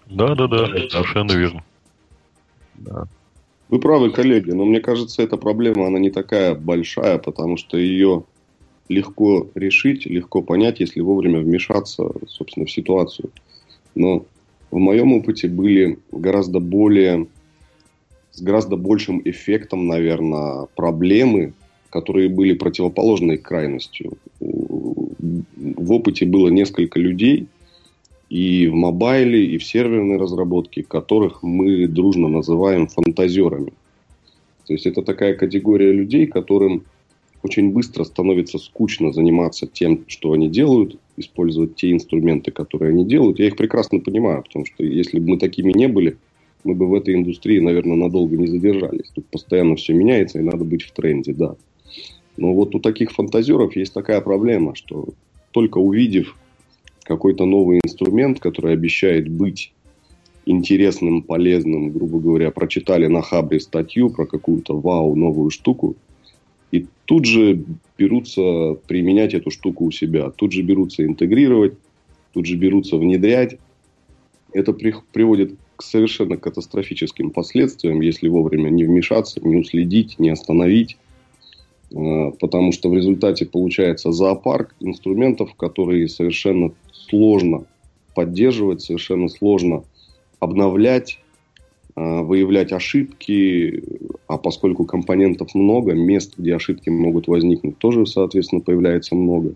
Да, 0.07 0.35
да, 0.35 0.47
да, 0.47 0.67
совершенно 0.91 1.33
верно. 1.33 1.65
Да. 2.75 3.07
Вы 3.69 3.79
правы, 3.79 4.11
коллеги, 4.11 4.51
но 4.51 4.65
мне 4.65 4.81
кажется, 4.81 5.23
эта 5.23 5.37
проблема, 5.37 5.87
она 5.87 5.99
не 5.99 6.11
такая 6.11 6.55
большая, 6.55 7.19
потому 7.19 7.57
что 7.57 7.79
ее 7.79 8.25
легко 8.89 9.49
решить, 9.55 10.05
легко 10.05 10.43
понять, 10.43 10.81
если 10.81 11.01
вовремя 11.01 11.41
вмешаться, 11.41 12.05
собственно, 12.29 12.67
в 12.67 12.71
ситуацию. 12.71 13.31
Но 13.95 14.27
в 14.71 14.77
моем 14.77 15.15
опыте 15.15 15.49
были 15.49 15.99
гораздо 16.13 16.61
более 16.61 17.27
с 18.35 18.43
гораздо 18.43 18.76
большим 18.76 19.22
эффектом, 19.24 19.87
наверное, 19.87 20.66
проблемы, 20.74 21.53
которые 21.91 22.28
были 22.28 22.55
противоположной 22.55 23.39
крайностью. 23.39 24.14
В 24.41 25.93
опыте 25.93 26.26
было 26.26 26.49
несколько 26.49 26.99
людей 26.99 27.47
и 28.28 28.66
в 28.66 28.74
мобайле, 28.74 29.47
и 29.47 29.59
в 29.59 29.64
серверной 29.64 30.16
разработке, 30.16 30.82
которых 30.82 31.45
мы 31.45 31.87
дружно 31.87 32.28
называем 32.28 32.89
фантазерами. 32.89 33.72
То 34.66 34.72
есть 34.72 34.87
это 34.87 35.03
такая 35.03 35.35
категория 35.35 35.93
людей, 35.93 36.26
которым 36.26 36.82
очень 37.45 37.70
быстро 37.70 38.05
становится 38.05 38.59
скучно 38.59 39.12
заниматься 39.12 39.66
тем, 39.66 40.05
что 40.09 40.32
они 40.32 40.49
делают, 40.49 40.99
использовать 41.16 41.76
те 41.76 41.93
инструменты, 41.93 42.51
которые 42.51 42.91
они 42.91 43.05
делают. 43.05 43.39
Я 43.39 43.47
их 43.47 43.57
прекрасно 43.57 44.01
понимаю, 44.01 44.43
потому 44.43 44.64
что 44.66 44.82
если 44.82 45.20
бы 45.20 45.32
мы 45.32 45.39
такими 45.39 45.72
не 45.72 45.87
были, 45.87 46.16
мы 46.65 46.75
бы 46.75 46.89
в 46.89 46.95
этой 46.95 47.15
индустрии, 47.15 47.61
наверное, 47.61 47.97
надолго 47.97 48.37
не 48.37 48.47
задержались. 48.47 49.11
Тут 49.15 49.27
постоянно 49.27 49.77
все 49.77 49.93
меняется, 49.93 50.39
и 50.39 50.43
надо 50.43 50.65
быть 50.65 50.83
в 50.83 50.93
тренде, 50.93 51.33
да. 51.33 51.57
Но 52.37 52.53
вот 52.55 52.75
у 52.75 52.81
таких 52.81 53.12
фантазеров 53.12 53.77
есть 53.77 53.93
такая 53.93 54.21
проблема, 54.21 54.75
что 54.75 55.11
только 55.53 55.79
увидев 55.79 56.37
какой-то 57.05 57.45
новый 57.45 57.81
инструмент, 57.85 58.41
который 58.41 58.73
обещает 58.73 59.29
быть 59.29 59.73
интересным, 60.47 61.23
полезным, 61.23 61.91
грубо 61.91 62.19
говоря, 62.19 62.51
прочитали 62.51 63.07
на 63.07 63.23
Хабре 63.23 63.61
статью 63.61 64.11
про 64.11 64.27
какую-то 64.27 64.79
вау, 64.79 65.15
новую 65.15 65.51
штуку, 65.51 65.97
и 66.71 66.87
тут 67.05 67.25
же 67.25 67.65
берутся 67.97 68.75
применять 68.89 69.35
эту 69.35 69.51
штуку 69.51 69.85
у 69.85 69.91
себя, 69.91 70.31
тут 70.31 70.53
же 70.53 70.62
берутся 70.62 71.05
интегрировать, 71.05 71.75
тут 72.33 72.47
же 72.47 72.57
берутся 72.57 72.97
внедрять. 72.97 73.59
Это 74.53 74.73
при, 74.73 74.95
приводит 75.12 75.55
к 75.77 75.83
совершенно 75.83 76.37
катастрофическим 76.37 77.31
последствиям, 77.31 78.01
если 78.01 78.29
вовремя 78.29 78.70
не 78.70 78.85
вмешаться, 78.85 79.41
не 79.47 79.57
уследить, 79.57 80.18
не 80.18 80.31
остановить. 80.31 80.97
Э, 81.95 82.33
потому 82.41 82.72
что 82.72 82.89
в 82.89 82.95
результате 82.95 83.47
получается 83.47 84.12
зоопарк 84.12 84.75
инструментов, 84.81 85.55
которые 85.55 86.09
совершенно 86.09 86.72
сложно 86.93 87.64
поддерживать, 88.14 88.83
совершенно 88.83 89.29
сложно 89.29 89.85
обновлять, 90.41 91.20
э, 91.97 92.20
выявлять 92.22 92.72
ошибки, 92.72 93.83
а 94.27 94.39
поскольку 94.39 94.85
компонентов 94.85 95.55
много, 95.55 95.93
мест, 95.95 96.35
где 96.37 96.57
ошибки 96.57 96.91
могут 96.91 97.29
возникнуть, 97.29 97.79
тоже, 97.79 98.07
соответственно, 98.07 98.61
появляется 98.61 99.14
много. 99.14 99.55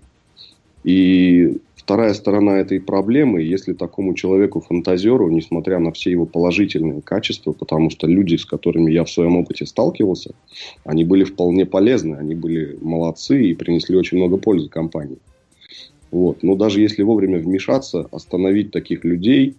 И 0.84 1.58
вторая 1.88 2.12
сторона 2.12 2.58
этой 2.58 2.80
проблемы, 2.80 3.40
если 3.40 3.72
такому 3.72 4.12
человеку, 4.12 4.60
фантазеру, 4.60 5.30
несмотря 5.30 5.78
на 5.78 5.90
все 5.90 6.10
его 6.10 6.26
положительные 6.26 7.00
качества, 7.00 7.52
потому 7.52 7.88
что 7.88 8.06
люди, 8.06 8.36
с 8.36 8.44
которыми 8.44 8.92
я 8.92 9.04
в 9.04 9.10
своем 9.10 9.38
опыте 9.38 9.64
сталкивался, 9.64 10.34
они 10.84 11.04
были 11.04 11.24
вполне 11.24 11.64
полезны, 11.64 12.16
они 12.16 12.34
были 12.34 12.76
молодцы 12.82 13.42
и 13.42 13.54
принесли 13.54 13.96
очень 13.96 14.18
много 14.18 14.36
пользы 14.36 14.68
компании. 14.68 15.16
Вот. 16.10 16.42
Но 16.42 16.56
даже 16.56 16.82
если 16.82 17.02
вовремя 17.02 17.38
вмешаться, 17.38 18.06
остановить 18.12 18.70
таких 18.70 19.02
людей, 19.04 19.56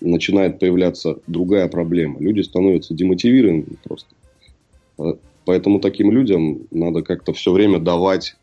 начинает 0.00 0.60
появляться 0.60 1.18
другая 1.26 1.66
проблема. 1.66 2.20
Люди 2.20 2.42
становятся 2.42 2.94
демотивированы 2.94 3.64
просто. 3.82 4.14
Поэтому 5.44 5.80
таким 5.80 6.12
людям 6.12 6.60
надо 6.70 7.02
как-то 7.02 7.32
все 7.32 7.50
время 7.50 7.80
давать 7.80 8.36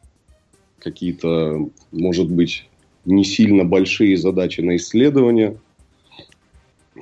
какие-то, 0.80 1.70
может 1.94 2.30
быть, 2.30 2.66
не 3.06 3.24
сильно 3.24 3.64
большие 3.64 4.18
задачи 4.18 4.62
на 4.62 4.76
исследование, 4.76 5.58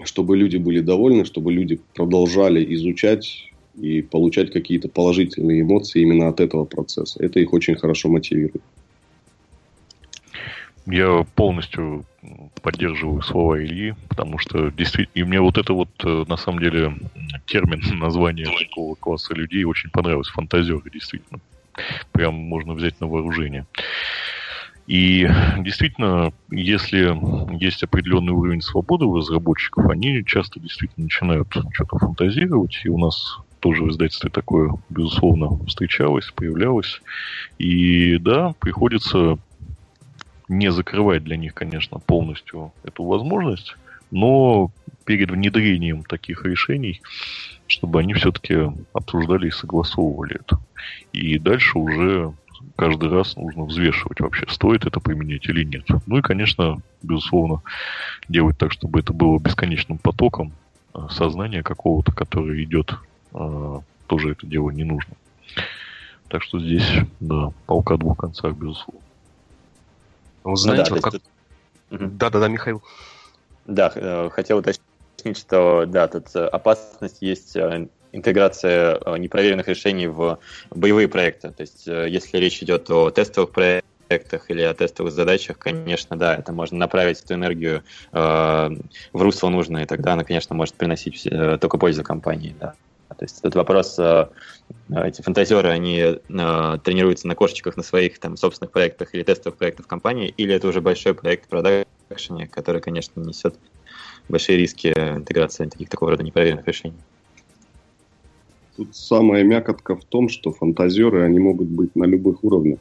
чтобы 0.04 0.38
люди 0.38 0.58
были 0.58 0.80
довольны, 0.80 1.26
чтобы 1.26 1.52
люди 1.52 1.80
продолжали 1.94 2.74
изучать 2.76 3.52
и 3.76 4.02
получать 4.02 4.52
какие-то 4.52 4.90
положительные 4.90 5.62
эмоции 5.62 6.02
именно 6.02 6.28
от 6.28 6.40
этого 6.40 6.66
процесса. 6.66 7.24
Это 7.24 7.40
их 7.40 7.54
очень 7.54 7.76
хорошо 7.76 8.10
мотивирует. 8.10 8.62
Я 10.86 11.24
полностью 11.36 12.06
поддерживаю 12.64 13.22
слова 13.22 13.64
Ильи, 13.64 13.94
потому 14.10 14.40
что 14.40 14.72
действительно, 14.72 15.14
и 15.14 15.24
мне 15.24 15.40
вот 15.40 15.58
это 15.58 15.74
вот, 15.74 15.90
э, 16.04 16.26
на 16.28 16.36
самом 16.36 16.60
деле, 16.60 16.96
термин, 17.46 17.82
название 18.00 18.48
такого 18.48 18.96
класса 18.96 19.36
людей 19.36 19.64
очень 19.66 19.92
понравилось, 19.92 20.30
фантазеры, 20.30 20.90
действительно. 20.92 21.40
Прям 22.12 22.34
можно 22.34 22.74
взять 22.74 23.00
на 23.00 23.08
вооружение. 23.08 23.66
И 24.90 25.30
действительно, 25.60 26.34
если 26.50 27.16
есть 27.56 27.84
определенный 27.84 28.34
уровень 28.34 28.64
свободы 28.64 29.06
у 29.06 29.18
разработчиков, 29.18 29.88
они 29.88 30.26
часто 30.26 30.60
действительно 30.60 31.04
начинают 31.04 31.48
что-то 31.74 32.00
фантазировать, 32.00 32.82
и 32.84 32.90
у 32.90 32.98
нас 32.98 33.38
тоже 33.60 33.84
в 33.84 33.92
издательстве 33.92 34.32
такое, 34.32 34.74
безусловно, 34.90 35.64
встречалось, 35.68 36.32
появлялось. 36.32 37.04
И 37.60 38.18
да, 38.18 38.56
приходится 38.60 39.38
не 40.48 40.72
закрывать 40.72 41.24
для 41.24 41.38
них, 41.38 41.54
конечно, 41.54 42.00
полностью 42.00 42.74
эту 42.84 43.04
возможность, 43.04 43.76
но 44.10 44.72
перед 45.06 45.30
внедрением 45.30 46.04
таких 46.04 46.44
решений, 46.46 47.00
чтобы 47.68 48.00
они 48.00 48.16
все-таки 48.16 48.72
обсуждали 48.94 49.50
и 49.50 49.52
согласовывали 49.52 50.38
это. 50.38 50.60
И 51.14 51.38
дальше 51.38 51.78
уже 51.78 52.34
каждый 52.76 53.10
раз 53.10 53.36
нужно 53.36 53.66
взвешивать 53.66 54.20
вообще, 54.20 54.46
стоит 54.50 54.86
это 54.86 55.00
применять 55.00 55.46
или 55.46 55.64
нет. 55.64 55.86
Ну 56.06 56.18
и, 56.18 56.22
конечно, 56.22 56.82
безусловно, 57.02 57.62
делать 58.28 58.58
так, 58.58 58.72
чтобы 58.72 59.00
это 59.00 59.14
было 59.14 59.40
бесконечным 59.40 59.98
потоком 59.98 60.54
э, 60.94 61.00
сознания 61.12 61.64
какого-то, 61.64 62.12
который 62.12 62.64
идет, 62.64 62.94
э, 63.34 63.80
тоже 64.08 64.32
это 64.32 64.46
дело 64.48 64.70
не 64.70 64.84
нужно. 64.84 65.14
Так 66.28 66.44
что 66.44 66.60
здесь, 66.60 66.88
да, 67.20 67.52
полка 67.66 67.98
двух 67.98 68.18
концах, 68.18 68.56
безусловно. 68.56 69.02
Вы 70.44 70.58
знаете, 70.58 70.92
ну, 70.92 71.02
да, 71.02 71.10
вот 71.10 71.22
как... 71.92 72.10
Да-да-да, 72.18 72.48
Михаил. 72.48 72.84
Да, 73.66 73.92
э, 73.96 74.30
хотел 74.32 74.60
уточнить, 74.60 75.38
что 75.38 75.86
да, 75.86 76.08
тут 76.08 76.36
опасность 76.36 77.22
есть 77.22 77.56
интеграция 78.12 79.00
э, 79.06 79.18
непроверенных 79.18 79.68
решений 79.68 80.08
в 80.08 80.40
боевые 80.72 81.08
проекты. 81.08 81.52
То 81.52 81.62
есть, 81.62 81.88
э, 81.88 82.08
если 82.10 82.38
речь 82.38 82.62
идет 82.64 82.90
о 82.90 83.10
тестовых 83.12 83.52
проектах 83.52 84.50
или 84.50 84.62
о 84.62 84.74
тестовых 84.74 85.14
задачах, 85.14 85.58
конечно, 85.58 86.18
да, 86.18 86.36
это 86.36 86.52
можно 86.52 86.78
направить 86.78 87.22
эту 87.22 87.36
энергию 87.36 87.84
э, 88.12 88.18
в 88.18 89.22
русло 89.22 89.50
нужное, 89.50 89.84
и 89.84 89.86
тогда 89.86 90.14
она, 90.14 90.24
конечно, 90.24 90.56
может 90.56 90.76
приносить 90.76 91.28
э, 91.28 91.58
только 91.60 91.78
пользу 91.78 92.04
компании, 92.04 92.56
да. 92.60 92.74
То 93.18 93.26
есть 93.26 93.40
этот 93.40 93.56
вопрос, 93.56 93.98
э, 94.00 94.28
эти 94.90 95.22
фантазеры, 95.22 95.70
они 95.70 96.00
э, 96.00 96.78
тренируются 96.84 97.28
на 97.28 97.36
кошечках 97.36 97.76
на 97.76 97.84
своих 97.84 98.20
там 98.20 98.38
собственных 98.38 98.72
проектах 98.72 99.14
или 99.14 99.24
тестовых 99.24 99.58
проектах 99.58 99.88
компании, 99.88 100.34
или 100.38 100.54
это 100.54 100.68
уже 100.68 100.80
большой 100.80 101.14
проект 101.14 101.50
продакшене, 101.50 102.48
который, 102.48 102.82
конечно, 102.82 103.20
несет 103.20 103.56
большие 104.30 104.58
риски 104.58 104.88
интеграции 104.88 105.66
таких 105.66 105.90
такого 105.90 106.12
рода 106.12 106.24
непроверенных 106.24 106.66
решений. 106.68 107.00
Тут 108.80 108.96
самая 108.96 109.44
мякотка 109.44 109.94
в 109.94 110.06
том, 110.06 110.30
что 110.30 110.54
фантазеры, 110.54 111.26
они 111.26 111.38
могут 111.38 111.68
быть 111.68 111.98
на 111.98 112.06
любых 112.06 112.46
уровнях. 112.46 112.80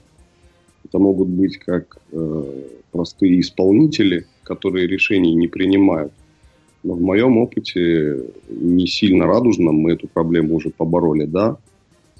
Это 0.84 1.01
могут 1.01 1.26
быть 1.26 1.57
как 1.57 1.99
э, 2.12 2.62
простые 2.92 3.40
исполнители, 3.40 4.24
которые 4.44 4.86
решений 4.86 5.34
не 5.34 5.49
принимают. 5.49 6.12
Но 6.84 6.94
в 6.94 7.01
моем 7.01 7.38
опыте 7.38 8.16
не 8.49 8.86
сильно 8.86 9.26
радужном 9.26 9.74
мы 9.74 9.94
эту 9.94 10.07
проблему 10.07 10.55
уже 10.55 10.70
побороли, 10.70 11.24
да. 11.24 11.57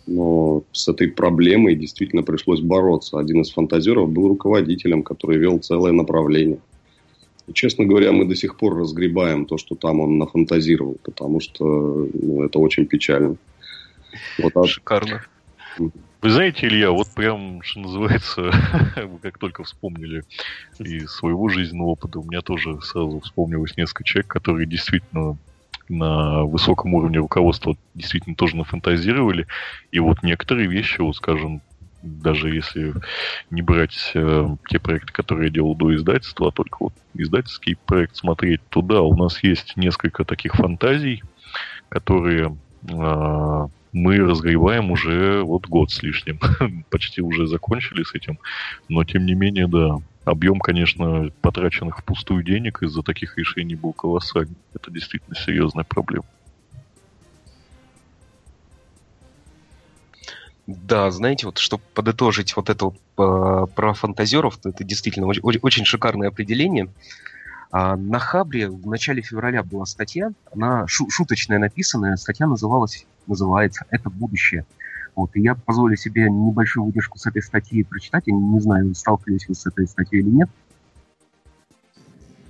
Но 0.09 0.65
с 0.73 0.89
этой 0.89 1.07
проблемой 1.07 1.77
действительно 1.77 2.25
пришлось 2.25 2.61
бороться. 2.61 3.21
Один 3.21 3.43
из 3.43 3.53
фантазеров 3.53 4.11
был 4.11 4.27
руководителем, 4.27 5.05
который 5.05 5.39
вел 5.39 5.61
целое 5.61 5.93
направление. 5.93 6.59
И, 7.47 7.53
честно 7.53 7.85
говоря, 7.87 8.11
мы 8.11 8.25
до 8.25 8.35
сих 8.35 8.57
пор 8.57 8.77
разгребаем 8.77 9.47
то, 9.47 9.57
что 9.57 9.77
там 9.77 10.01
он 10.01 10.19
нафантазировал, 10.19 10.97
потому 11.05 11.39
что 11.39 12.09
ну, 12.13 12.43
это 12.43 12.59
очень 12.59 12.85
печально. 12.85 13.37
Вот 14.39 14.55
так. 14.55 14.67
Шикарно. 14.67 15.23
Вы 16.21 16.31
знаете, 16.31 16.67
Илья, 16.67 16.91
вот 16.91 17.07
прям, 17.15 17.63
что 17.63 17.81
называется, 17.81 18.51
вы 18.97 19.19
как 19.21 19.39
только 19.39 19.63
вспомнили 19.63 20.25
из 20.81 21.13
своего 21.13 21.49
жизненного 21.49 21.91
опыта, 21.91 22.19
у 22.19 22.25
меня 22.25 22.41
тоже 22.41 22.81
сразу 22.83 23.21
вспомнилось 23.21 23.77
несколько 23.77 24.03
человек, 24.03 24.27
которые 24.27 24.67
действительно 24.67 25.37
на 25.89 26.45
высоком 26.45 26.95
уровне 26.95 27.19
руководства 27.19 27.77
действительно 27.95 28.35
тоже 28.35 28.57
нафантазировали. 28.57 29.47
И 29.93 30.01
вот 30.01 30.23
некоторые 30.23 30.69
вещи, 30.69 31.01
вот 31.01 31.17
скажем, 31.17 31.63
даже 32.03 32.51
если 32.55 32.95
не 33.51 33.63
брать 33.63 34.13
э, 34.15 34.49
те 34.69 34.79
проекты, 34.79 35.13
которые 35.13 35.47
я 35.47 35.55
делал 35.55 35.75
до 35.75 35.95
издательства, 35.95 36.49
а 36.49 36.53
только 36.53 36.77
вот 36.81 36.95
издательский 37.15 37.77
проект 37.87 38.17
смотреть, 38.17 38.61
то 38.69 38.83
да, 38.83 39.03
у 39.03 39.17
нас 39.17 39.43
есть 39.43 39.77
несколько 39.77 40.25
таких 40.25 40.55
фантазий, 40.55 41.23
которые 41.89 42.57
э, 42.89 43.69
мы 43.99 44.19
разгреваем 44.19 44.91
уже 44.91 45.43
вот 45.43 45.67
год 45.67 45.91
с 45.91 46.03
лишним. 46.03 46.39
Почти 46.91 47.21
уже 47.21 47.47
закончили 47.47 48.03
с 48.05 48.15
этим. 48.15 48.39
Но, 48.89 49.05
тем 49.05 49.27
не 49.27 49.35
менее, 49.35 49.67
да, 49.67 49.97
объем, 50.25 50.61
конечно, 50.61 51.31
потраченных 51.43 51.99
впустую 51.99 52.45
денег 52.45 52.83
из-за 52.83 53.03
таких 53.03 53.37
решений 53.37 53.75
был 53.75 53.93
колоссальный. 53.93 54.57
Это 54.75 54.91
действительно 54.91 55.37
серьезная 55.37 55.85
проблема. 55.85 56.25
Да, 60.67 61.11
знаете, 61.11 61.47
вот 61.47 61.59
чтобы 61.59 61.83
подытожить 61.95 62.55
вот 62.55 62.69
это 62.69 62.87
вот, 62.87 62.97
э, 63.17 63.67
про 63.75 63.95
фантазеров, 63.95 64.59
это 64.65 64.85
действительно 64.85 65.27
очень, 65.27 65.43
очень 65.63 65.85
шикарное 65.87 66.29
определение. 66.29 66.89
А 67.71 67.97
на 67.97 68.19
Хабре 68.19 68.69
в 68.69 68.87
начале 68.87 69.23
февраля 69.23 69.63
была 69.63 69.87
статья, 69.87 70.31
она 70.53 70.87
шу- 70.87 71.09
шуточная 71.11 71.59
написанная, 71.59 72.17
статья 72.17 72.47
называлась 72.47 73.07
называется 73.29 73.85
«Это 73.91 74.11
будущее». 74.11 74.67
Вот, 75.15 75.31
и 75.35 75.41
я 75.41 75.55
позволю 75.55 75.97
себе 75.97 76.31
небольшую 76.31 76.87
выдержку 76.87 77.19
с 77.19 77.27
этой 77.27 77.43
статьи 77.43 77.83
прочитать. 77.83 78.25
Я 78.27 78.35
не 78.35 78.61
знаю, 78.61 78.95
сталкивались 78.95 79.49
вы 79.49 79.55
с 79.55 79.67
этой 79.67 79.87
статьей 79.87 80.23
или 80.23 80.31
нет. 80.31 80.49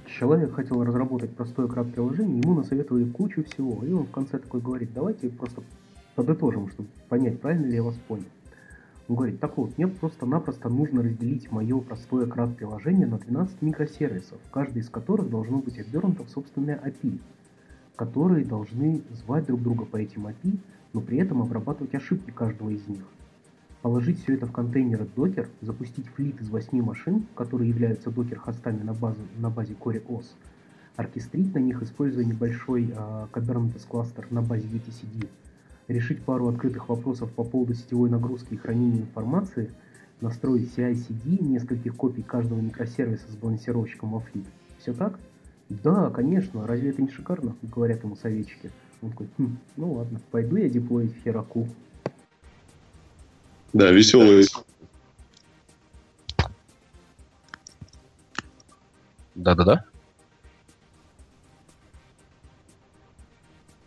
Человек 0.07 0.55
хотел 0.55 0.83
разработать 0.83 1.35
простое 1.37 1.69
крат-приложение, 1.69 2.41
ему 2.41 2.55
насоветовали 2.55 3.05
кучу 3.05 3.45
всего, 3.45 3.85
и 3.85 3.93
он 3.93 4.05
в 4.05 4.11
конце 4.11 4.39
такой 4.39 4.61
говорит, 4.61 4.93
давайте 4.93 5.31
просто 5.31 5.63
подытожим, 6.15 6.69
чтобы 6.69 6.89
понять, 7.09 7.41
правильно 7.41 7.67
ли 7.67 7.77
я 7.77 7.83
вас 7.83 7.95
понял. 8.09 8.25
Он 9.09 9.17
говорит, 9.17 9.41
так 9.41 9.57
вот, 9.57 9.79
мне 9.79 9.87
просто-напросто 9.87 10.69
нужно 10.69 11.03
разделить 11.03 11.51
мое 11.51 11.81
простое 11.81 12.27
крат-приложение 12.27 13.07
на 13.07 13.19
12 13.19 13.63
микросервисов, 13.63 14.39
каждый 14.51 14.83
из 14.83 14.91
которых 14.91 15.31
должно 15.31 15.59
быть 15.59 15.79
обернуто 15.79 16.25
в 16.25 16.31
собственное 16.31 16.77
API, 16.77 17.19
которые 17.99 18.45
должны 18.45 19.03
звать 19.11 19.47
друг 19.47 19.61
друга 19.61 19.85
по 19.85 19.97
этим 19.97 20.29
API, 20.29 20.57
но 20.93 21.01
при 21.01 21.19
этом 21.19 21.43
обрабатывать 21.43 21.97
ошибки 21.97 22.31
каждого 22.31 22.71
из 22.71 22.87
них. 22.87 23.03
Положить 23.83 24.23
все 24.23 24.35
это 24.35 24.47
в 24.47 24.53
контейнер 24.53 25.03
Docker, 25.17 25.49
запустить 25.63 26.07
флит 26.07 26.41
из 26.41 26.49
8 26.49 26.81
машин, 26.81 27.27
которые 27.35 27.69
являются 27.69 28.11
докер-хостами 28.11 28.85
на, 28.85 28.95
базу, 28.95 29.19
на 29.39 29.51
базе 29.51 29.75
Core 29.75 30.01
OS, 30.07 30.27
оркестрить 30.95 31.53
на 31.53 31.59
них, 31.59 31.83
используя 31.83 32.25
небольшой 32.25 32.85
э, 32.85 33.27
Kubernetes 33.33 33.85
кластер 33.89 34.29
на 34.31 34.43
базе 34.43 34.69
etcd, 34.69 35.29
решить 35.89 36.23
пару 36.23 36.47
открытых 36.47 36.89
вопросов 36.89 37.33
по 37.33 37.43
поводу 37.43 37.75
сетевой 37.75 38.11
нагрузки 38.11 38.55
и 38.55 38.57
хранения 38.57 39.01
информации, 39.01 39.73
настроить 40.21 40.71
CI-CD, 40.77 41.43
нескольких 41.43 41.97
копий 41.97 42.23
каждого 42.23 42.61
микросервиса 42.61 43.29
с 43.29 43.35
балансировщиком 43.35 44.13
во 44.13 44.21
флит. 44.21 44.47
Все 44.79 44.93
так? 44.93 45.19
Да, 45.69 46.11
конечно, 46.11 46.67
разве 46.67 46.91
это 46.91 47.03
не 47.03 47.11
шикарно? 47.11 47.55
Говорят 47.63 48.03
ему 48.03 48.17
советчики. 48.17 48.71
Он 49.03 49.11
такой, 49.11 49.29
хм, 49.37 49.59
ну 49.77 49.93
ладно, 49.93 50.21
пойду 50.31 50.57
я 50.57 50.69
деплоить 50.69 51.15
в 51.15 51.23
Хераку. 51.23 51.69
Да, 53.73 53.91
веселая. 53.91 54.45
Да-да-да. 59.35 59.85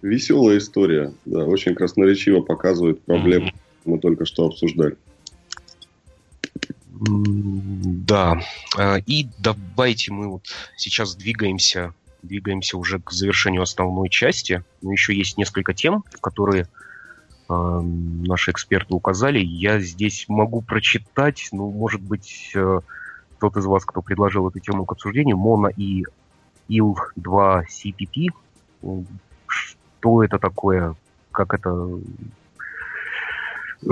Веселая 0.01 0.57
история, 0.57 1.13
да, 1.25 1.45
очень 1.45 1.75
красноречиво 1.75 2.41
показывает 2.41 3.01
проблему, 3.03 3.47
mm-hmm. 3.47 3.81
мы 3.85 3.99
только 3.99 4.25
что 4.25 4.45
обсуждали. 4.47 4.97
Да, 7.03 8.39
а, 8.77 8.97
и 8.97 9.27
давайте 9.39 10.11
мы 10.11 10.27
вот 10.27 10.43
сейчас 10.77 11.15
двигаемся, 11.15 11.93
двигаемся 12.21 12.77
уже 12.77 12.99
к 12.99 13.11
завершению 13.11 13.63
основной 13.63 14.09
части. 14.09 14.63
Но 14.81 14.91
еще 14.91 15.15
есть 15.15 15.37
несколько 15.37 15.73
тем, 15.73 16.03
которые 16.21 16.67
э, 17.49 17.53
наши 17.81 18.51
эксперты 18.51 18.93
указали. 18.93 19.39
Я 19.39 19.79
здесь 19.79 20.25
могу 20.27 20.61
прочитать, 20.61 21.49
ну, 21.51 21.71
может 21.71 22.01
быть, 22.01 22.51
э, 22.53 22.81
тот 23.39 23.57
из 23.57 23.65
вас, 23.65 23.83
кто 23.83 24.03
предложил 24.03 24.47
эту 24.47 24.59
тему 24.59 24.85
к 24.85 24.91
обсуждению, 24.91 25.37
Моно 25.37 25.69
и 25.69 26.03
IL-2 26.69 27.63
CPP 27.67 28.29
что 29.47 30.23
это 30.23 30.39
такое, 30.39 30.95
как 31.31 31.53
это... 31.53 31.89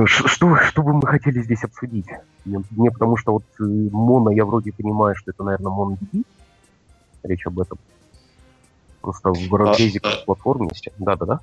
Что, 0.05 0.55
что 0.55 0.83
бы 0.83 0.93
мы 0.93 1.07
хотели 1.07 1.41
здесь 1.41 1.63
обсудить? 1.63 2.05
Мне, 2.45 2.63
мне 2.69 2.91
потому 2.91 3.17
что 3.17 3.33
вот 3.33 3.43
э, 3.59 3.63
моно, 3.63 4.29
я 4.29 4.45
вроде 4.45 4.71
понимаю, 4.71 5.15
что 5.15 5.31
это, 5.31 5.43
наверное, 5.43 5.71
MonoDB. 5.71 6.23
Речь 7.23 7.45
об 7.47 7.59
этом. 7.59 7.79
Просто 9.01 9.31
в 9.31 9.53
разрезе 9.55 9.99
а, 10.03 10.23
платформенности. 10.25 10.91
Да-да-да. 10.99 11.39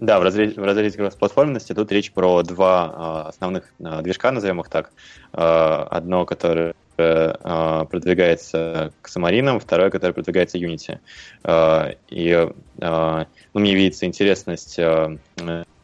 Да, 0.00 0.18
в 0.18 0.22
разрезе, 0.22 0.60
в 0.60 0.64
разрезе 0.64 0.98
кросс-платформенности 0.98 1.72
тут 1.74 1.92
речь 1.92 2.12
про 2.12 2.42
два 2.42 3.24
э, 3.26 3.28
основных 3.28 3.72
э, 3.78 4.02
движка, 4.02 4.32
назовем 4.32 4.60
их 4.60 4.68
так. 4.68 4.90
Э, 5.32 5.86
одно, 5.88 6.26
которое 6.26 6.74
э, 6.98 7.84
продвигается 7.88 8.92
к 9.00 9.08
Самаринам, 9.08 9.60
второе, 9.60 9.90
которое 9.90 10.12
продвигается 10.12 10.58
Unity. 10.58 10.98
Э, 11.44 11.94
и 12.08 12.30
э, 12.30 13.24
ну, 13.54 13.60
мне 13.60 13.74
видится 13.74 14.04
интересность 14.04 14.78
э, 14.78 15.16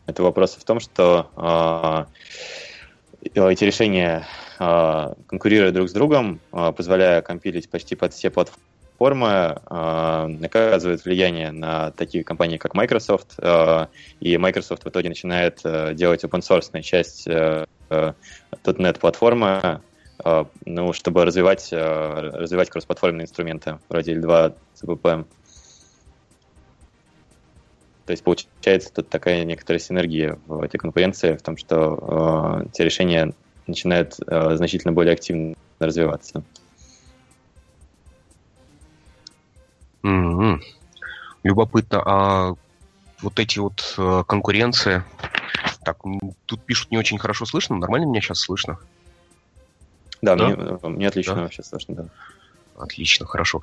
этого 0.08 0.26
вопроса 0.26 0.58
в 0.58 0.64
том, 0.64 0.80
что 0.80 2.06
э, 3.22 3.52
эти 3.52 3.64
решения, 3.64 4.26
э, 4.58 5.14
конкурируя 5.26 5.70
друг 5.70 5.88
с 5.88 5.92
другом, 5.92 6.40
э, 6.52 6.72
позволяя 6.76 7.22
компилить 7.22 7.68
почти 7.68 7.94
под 7.94 8.12
все 8.12 8.30
платформы, 8.30 8.64
оказывают 9.04 11.04
влияние 11.04 11.52
на 11.52 11.92
такие 11.92 12.24
компании, 12.24 12.56
как 12.56 12.74
Microsoft, 12.74 13.38
и 14.18 14.36
Microsoft 14.36 14.84
в 14.84 14.88
итоге 14.88 15.10
начинает 15.10 15.60
э, 15.62 15.94
делать 15.94 16.24
open-source 16.24 16.82
часть 16.82 17.28
э, 17.28 17.64
.NET 17.88 18.98
платформы, 18.98 19.80
а, 20.24 20.46
ну, 20.64 20.92
чтобы 20.92 21.24
развивать, 21.24 21.70
а, 21.72 22.30
развивать 22.32 22.70
кроссплатформенные 22.70 23.24
инструменты 23.24 23.78
вроде 23.88 24.14
L2, 24.14 24.54
CPP. 24.82 25.24
То 28.08 28.12
есть 28.12 28.24
получается 28.24 28.90
тут 28.90 29.10
такая 29.10 29.44
некоторая 29.44 29.78
синергия 29.78 30.38
в 30.46 30.62
этой 30.62 30.78
конкуренции, 30.78 31.36
в 31.36 31.42
том, 31.42 31.58
что 31.58 32.62
э, 32.64 32.70
те 32.72 32.82
решения 32.82 33.34
начинают 33.66 34.14
э, 34.26 34.56
значительно 34.56 34.94
более 34.94 35.12
активно 35.12 35.56
развиваться. 35.78 36.42
Mm-hmm. 40.02 40.58
Любопытно, 41.42 42.02
а 42.02 42.54
вот 43.20 43.38
эти 43.38 43.58
вот 43.58 43.94
э, 43.98 44.24
конкуренции, 44.26 45.04
так, 45.84 45.98
тут 46.46 46.62
пишут 46.62 46.90
не 46.90 46.96
очень 46.96 47.18
хорошо 47.18 47.44
слышно, 47.44 47.76
нормально 47.76 48.06
меня 48.06 48.22
сейчас 48.22 48.38
слышно? 48.38 48.78
Да, 50.22 50.34
да? 50.34 50.48
Мне, 50.48 50.78
э, 50.82 50.88
мне 50.88 51.08
отлично 51.08 51.34
да? 51.34 51.42
вообще 51.42 51.62
слышно, 51.62 51.94
да. 51.94 52.04
Отлично, 52.78 53.26
хорошо. 53.26 53.62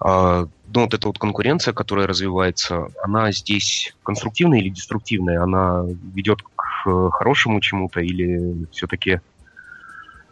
А, 0.00 0.46
ну, 0.72 0.80
вот 0.82 0.94
эта 0.94 1.06
вот 1.08 1.18
конкуренция, 1.18 1.74
которая 1.74 2.06
развивается, 2.06 2.88
она 3.02 3.32
здесь 3.32 3.94
конструктивная 4.02 4.60
или 4.60 4.68
деструктивная? 4.68 5.42
Она 5.42 5.84
ведет 6.14 6.42
к 6.42 7.10
хорошему 7.10 7.60
чему-то 7.60 8.00
или 8.00 8.66
все-таки 8.70 9.20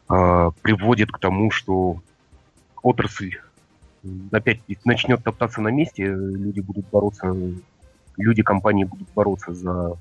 а, 0.08 0.50
приводит 0.62 1.10
к 1.10 1.18
тому, 1.18 1.50
что 1.50 2.00
отрасль 2.82 3.38
опять 4.30 4.60
начнет 4.84 5.22
топтаться 5.22 5.60
на 5.60 5.68
месте, 5.68 6.04
люди 6.04 6.60
будут 6.60 6.86
бороться, 6.90 7.34
люди 8.16 8.42
компании 8.42 8.84
будут 8.84 9.08
бороться 9.14 9.52
за 9.52 9.98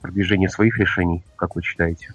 продвижение 0.00 0.48
своих 0.48 0.78
решений, 0.78 1.22
как 1.36 1.56
вы 1.56 1.62
считаете? 1.62 2.14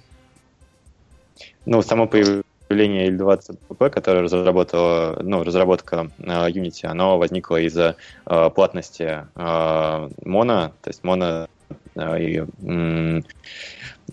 Ну, 1.66 1.82
само 1.82 2.08
появление 2.08 2.44
L20PP, 2.70 3.90
которое 3.90 4.22
разработала, 4.22 5.20
ну, 5.22 5.44
разработка 5.44 6.10
uh, 6.20 6.52
Unity, 6.52 6.86
оно 6.86 7.18
возникло 7.18 7.58
из-за 7.62 7.96
uh, 8.26 8.52
платности 8.52 9.26
uh, 9.36 10.14
Mono, 10.24 10.72
то 10.82 10.90
есть 10.90 11.02
Mono 11.04 11.48
и 11.96 12.44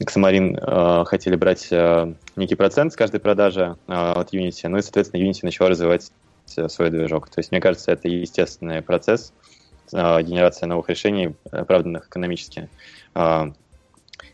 Xamarin 0.04 0.58
uh, 0.58 1.04
хотели 1.04 1.36
брать 1.36 1.68
uh, 1.70 2.14
некий 2.36 2.54
процент 2.54 2.92
с 2.92 2.96
каждой 2.96 3.20
продажи 3.20 3.76
uh, 3.86 4.12
от 4.12 4.32
Unity, 4.32 4.68
ну 4.68 4.78
и, 4.78 4.82
соответственно, 4.82 5.22
Unity 5.22 5.40
начала 5.42 5.70
развивать 5.70 6.10
свой 6.46 6.90
движок. 6.90 7.28
То 7.28 7.40
есть, 7.40 7.50
мне 7.50 7.60
кажется, 7.60 7.92
это 7.92 8.08
естественный 8.08 8.80
процесс, 8.80 9.32
генерация 9.90 10.68
новых 10.68 10.88
решений, 10.88 11.34
оправданных 11.50 12.06
экономически. 12.06 12.68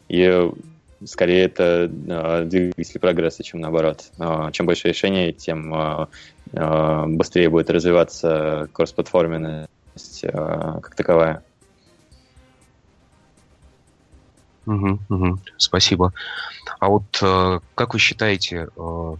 И 0.08 0.50
скорее 1.06 1.44
это 1.44 1.90
э, 1.90 2.44
двигатель 2.44 3.00
прогресса, 3.00 3.42
чем 3.42 3.60
наоборот. 3.60 4.10
Э, 4.18 4.50
чем 4.52 4.66
больше 4.66 4.88
решений, 4.88 5.32
тем 5.32 5.74
э, 5.74 6.06
э, 6.52 7.04
быстрее 7.06 7.48
будет 7.48 7.70
развиваться 7.70 8.68
кросс-платформенность 8.72 10.24
э, 10.24 10.30
как 10.30 10.94
таковая. 10.94 11.42
Угу, 14.66 14.98
угу, 15.08 15.38
спасибо. 15.56 16.12
А 16.78 16.88
вот 16.88 17.04
э, 17.20 17.60
как 17.74 17.94
вы 17.94 17.98
считаете, 17.98 18.68
э, 18.76 19.16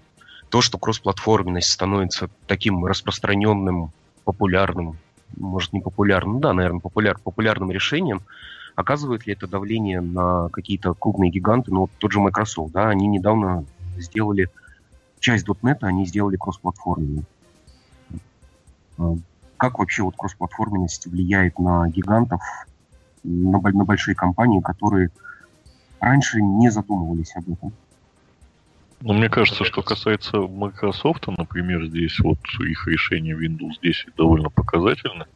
то, 0.49 0.61
что 0.61 0.79
кроссплатформенность 0.79 1.71
становится 1.71 2.29
таким 2.47 2.85
распространенным, 2.85 3.91
популярным, 4.25 4.99
может 5.37 5.73
не 5.73 5.81
популярным, 5.81 6.41
да, 6.41 6.53
наверное, 6.53 6.81
популяр, 6.81 7.19
популярным 7.19 7.71
решением, 7.71 8.23
Оказывает 8.75 9.27
ли 9.27 9.35
это 9.35 9.47
давление 9.47 10.01
на 10.01 10.49
какие-то 10.49 10.95
крупные 10.95 11.31
гиганты? 11.31 11.73
Ну, 11.73 11.83
вот 11.83 11.91
тот 11.99 12.13
же 12.13 12.21
Microsoft, 12.21 12.73
да, 12.73 12.89
они 12.89 13.07
недавно 13.07 13.65
сделали 13.99 14.49
часть 15.21 15.47
.NET, 15.47 15.79
они 15.83 16.07
сделали 16.07 16.37
кроссплатформенную. 16.37 17.25
А, 18.99 19.15
как 19.57 19.79
вообще 19.79 20.03
вот 20.03 20.17
кроссплатформенность 20.17 21.07
влияет 21.07 21.59
на 21.59 21.89
гигантов, 21.89 22.41
на, 23.23 23.61
на 23.61 23.85
большие 23.85 24.15
компании, 24.15 24.61
которые 24.61 25.11
раньше 26.01 26.41
не 26.41 26.71
задумывались 26.71 27.37
об 27.37 27.51
этом? 27.51 27.73
Ну, 29.05 29.15
мне 29.15 29.29
кажется, 29.29 29.65
что 29.65 29.83
касается 29.83 30.37
Microsoft, 30.37 31.27
например, 31.27 31.87
здесь 31.87 32.21
вот 32.21 32.39
их 32.61 32.87
решение 32.87 33.37
Windows 33.37 33.81
10 33.83 34.15
довольно 34.17 34.49
показательно. 34.49 35.27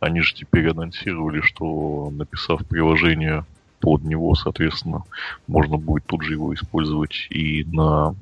Они 0.00 0.20
же 0.20 0.34
теперь 0.34 0.68
анонсировали, 0.68 1.40
что 1.40 2.10
написав 2.10 2.66
приложение 2.66 3.46
под 3.80 4.04
него, 4.04 4.34
соответственно, 4.34 5.04
можно 5.46 5.78
будет 5.78 6.04
тут 6.04 6.24
же 6.24 6.34
его 6.34 6.52
использовать 6.52 7.26
и 7.30 7.64
на 7.64 8.14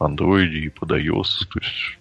Android, 0.00 0.48
и 0.48 0.70
под 0.70 0.92
iOS, 0.92 1.46
то 1.52 1.60
есть 1.60 1.98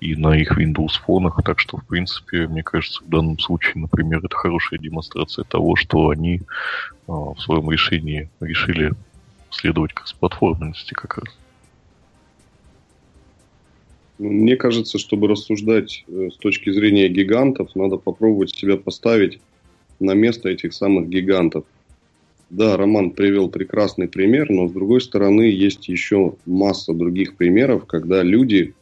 и 0.00 0.16
на 0.16 0.34
их 0.34 0.58
Windows 0.58 0.98
фонах. 1.04 1.38
Так 1.44 1.60
что, 1.60 1.76
в 1.76 1.84
принципе, 1.84 2.46
мне 2.46 2.62
кажется, 2.62 3.04
в 3.04 3.08
данном 3.10 3.38
случае, 3.38 3.82
например, 3.82 4.24
это 4.24 4.34
хорошая 4.34 4.78
демонстрация 4.78 5.44
того, 5.44 5.76
что 5.76 6.08
они 6.08 6.40
а, 7.06 7.12
в 7.12 7.38
своем 7.38 7.70
решении 7.70 8.30
решили 8.40 8.94
следовать 9.50 9.92
к 9.92 10.06
платформенности 10.18 10.94
как 10.94 11.18
раз. 11.18 11.36
Мне 14.18 14.56
кажется, 14.56 14.98
чтобы 14.98 15.28
рассуждать 15.28 16.04
э, 16.08 16.30
с 16.32 16.36
точки 16.36 16.70
зрения 16.70 17.08
гигантов, 17.08 17.74
надо 17.74 17.96
попробовать 17.96 18.50
себя 18.50 18.76
поставить 18.76 19.40
на 20.00 20.12
место 20.12 20.48
этих 20.48 20.72
самых 20.72 21.08
гигантов. 21.08 21.64
Да, 22.48 22.76
Роман 22.76 23.10
привел 23.10 23.48
прекрасный 23.48 24.08
пример, 24.08 24.50
но 24.50 24.68
с 24.68 24.72
другой 24.72 25.00
стороны 25.00 25.42
есть 25.42 25.88
еще 25.88 26.34
масса 26.46 26.94
других 26.94 27.36
примеров, 27.36 27.86
когда 27.86 28.22
люди 28.22 28.74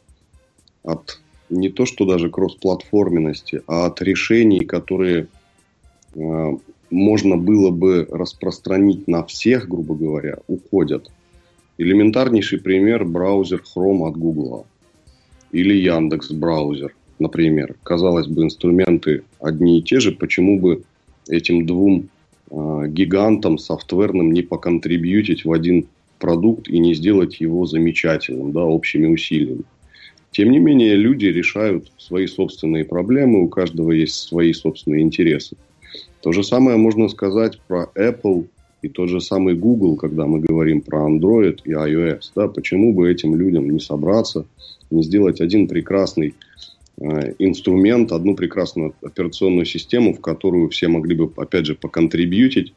от 0.83 1.19
не 1.49 1.69
то 1.69 1.85
что 1.85 2.05
даже 2.05 2.29
кроссплатформенности, 2.29 3.61
а 3.67 3.85
от 3.87 4.01
решений, 4.01 4.65
которые 4.65 5.27
э, 6.15 6.57
можно 6.89 7.37
было 7.37 7.71
бы 7.71 8.07
распространить 8.09 9.07
на 9.07 9.23
всех, 9.25 9.67
грубо 9.67 9.95
говоря, 9.95 10.37
уходят. 10.47 11.11
Элементарнейший 11.77 12.59
пример 12.59 13.03
браузер 13.05 13.61
Chrome 13.75 14.07
от 14.07 14.17
Google 14.17 14.65
или 15.55 15.73
Яндекс 15.73 16.31
браузер, 16.31 16.93
например. 17.17 17.75
Казалось 17.83 18.27
бы, 18.27 18.43
инструменты 18.43 19.23
одни 19.39 19.79
и 19.79 19.81
те 19.81 19.99
же, 19.99 20.11
почему 20.11 20.59
бы 20.59 20.83
этим 21.29 21.65
двум 21.65 22.09
э, 22.51 22.83
гигантам 22.89 23.57
софтверным 23.57 24.33
не 24.33 24.41
поконтрибьютить 24.41 25.45
в 25.45 25.53
один 25.53 25.87
продукт 26.19 26.67
и 26.67 26.77
не 26.79 26.93
сделать 26.93 27.39
его 27.39 27.65
замечательным, 27.65 28.51
да, 28.51 28.63
общими 28.63 29.07
усилиями. 29.07 29.63
Тем 30.31 30.51
не 30.51 30.59
менее, 30.59 30.95
люди 30.95 31.27
решают 31.27 31.91
свои 31.97 32.27
собственные 32.27 32.83
проблемы, 32.83 33.41
у 33.41 33.47
каждого 33.47 33.91
есть 33.91 34.15
свои 34.15 34.51
собственные 34.51 35.03
интересы. 35.03 35.55
То 36.21 36.33
же 36.33 36.43
самое 36.43 36.75
можно 36.75 37.07
сказать 37.07 37.59
про 37.67 37.89
Apple 37.95 38.47
и 38.85 38.89
тот 38.89 39.09
же 39.09 39.19
самый 39.19 39.55
Google, 39.55 39.95
когда 39.95 40.27
мы 40.27 40.39
говорим 40.39 40.81
про 40.81 41.09
Android 41.09 41.59
и 41.65 41.71
iOS. 41.71 42.31
Да, 42.35 42.47
почему 42.47 42.93
бы 42.93 43.11
этим 43.11 43.35
людям 43.35 43.69
не 43.69 43.79
собраться, 43.79 44.45
не 44.91 45.01
сделать 45.01 45.41
один 45.41 45.67
прекрасный 45.67 46.35
э, 46.97 47.33
инструмент, 47.39 48.11
одну 48.11 48.35
прекрасную 48.35 48.93
операционную 49.01 49.65
систему, 49.65 50.13
в 50.13 50.21
которую 50.21 50.69
все 50.69 50.87
могли 50.87 51.15
бы, 51.15 51.31
опять 51.37 51.65
же, 51.65 51.73
поконтрибьютить, 51.73 52.73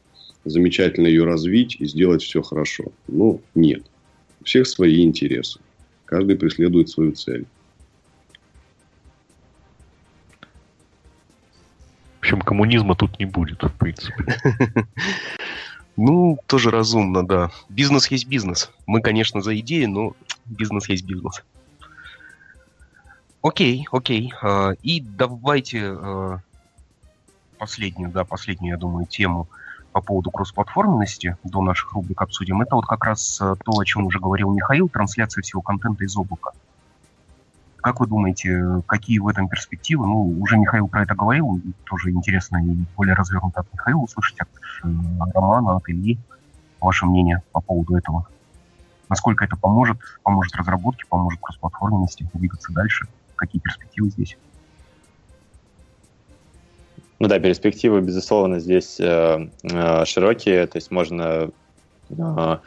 замечательно 0.47 1.09
ее 1.09 1.24
развить 1.24 1.76
и 1.78 1.85
сделать 1.85 2.22
все 2.22 2.40
хорошо. 2.40 2.85
Но 3.06 3.39
нет. 3.55 3.82
У 4.40 4.44
всех 4.44 4.66
свои 4.66 5.02
интересы. 5.02 5.60
Каждый 6.06 6.36
преследует 6.36 6.89
свою 6.89 7.12
цель. 7.12 7.44
В 12.16 12.20
общем, 12.20 12.40
коммунизма 12.40 12.97
тут 12.97 13.18
не 13.18 13.26
будет, 13.26 13.62
в 13.62 13.72
принципе. 13.78 14.24
Ну, 16.00 16.38
тоже 16.46 16.70
разумно, 16.70 17.26
да. 17.26 17.50
Бизнес 17.68 18.06
есть 18.06 18.28
бизнес. 18.28 18.70
Мы, 18.86 19.00
конечно, 19.00 19.42
за 19.42 19.58
идеи, 19.58 19.86
но 19.86 20.12
бизнес 20.46 20.88
есть 20.88 21.04
бизнес. 21.04 21.42
Окей, 23.42 23.84
окей. 23.90 24.32
А, 24.40 24.74
и 24.80 25.00
давайте 25.00 25.90
а, 25.90 26.38
последнюю, 27.58 28.12
да, 28.12 28.24
последнюю, 28.24 28.74
я 28.74 28.78
думаю, 28.78 29.06
тему 29.06 29.48
по 29.90 30.00
поводу 30.00 30.30
кроссплатформенности 30.30 31.36
до 31.42 31.62
наших 31.62 31.92
рубрик 31.94 32.22
обсудим. 32.22 32.62
Это 32.62 32.76
вот 32.76 32.86
как 32.86 33.02
раз 33.02 33.40
а, 33.40 33.56
то, 33.56 33.72
о 33.72 33.84
чем 33.84 34.06
уже 34.06 34.20
говорил 34.20 34.52
Михаил, 34.52 34.88
трансляция 34.88 35.42
всего 35.42 35.62
контента 35.62 36.04
из 36.04 36.16
облака. 36.16 36.52
Как 37.80 38.00
вы 38.00 38.06
думаете, 38.06 38.82
какие 38.86 39.18
в 39.18 39.28
этом 39.28 39.48
перспективы? 39.48 40.06
Ну, 40.06 40.40
уже 40.40 40.59
Михаил 40.59 40.88
про 40.88 41.02
это 41.02 41.14
говорил, 41.14 41.60
тоже 41.84 42.10
интересно 42.10 42.59
и 42.59 42.84
более 42.96 43.14
развернуто 43.14 43.60
от 43.60 43.72
Михаила 43.72 44.00
услышать, 44.00 44.40
от 44.40 44.48
э, 44.84 44.88
Романа, 45.34 45.76
от 45.76 45.88
Ильи, 45.88 46.18
ваше 46.80 47.06
мнение 47.06 47.42
по 47.52 47.60
поводу 47.60 47.96
этого. 47.96 48.26
Насколько 49.09 49.44
это 49.44 49.56
поможет, 49.56 49.98
поможет 50.22 50.55
разработке, 50.56 51.05
поможет 51.09 51.40
кроссплатформенности 51.40 52.28
двигаться 52.34 52.72
дальше? 52.72 53.06
Какие 53.36 53.62
перспективы 53.62 54.10
здесь? 54.10 54.36
Ну 57.20 57.28
да, 57.28 57.38
перспективы, 57.38 58.00
безусловно, 58.00 58.59
здесь 58.59 58.98
э, 59.00 59.50
э, 59.62 60.05
широкие, 60.05 60.66
то 60.66 60.78
есть 60.78 60.90
можно 60.90 61.50
Э, 62.10 62.59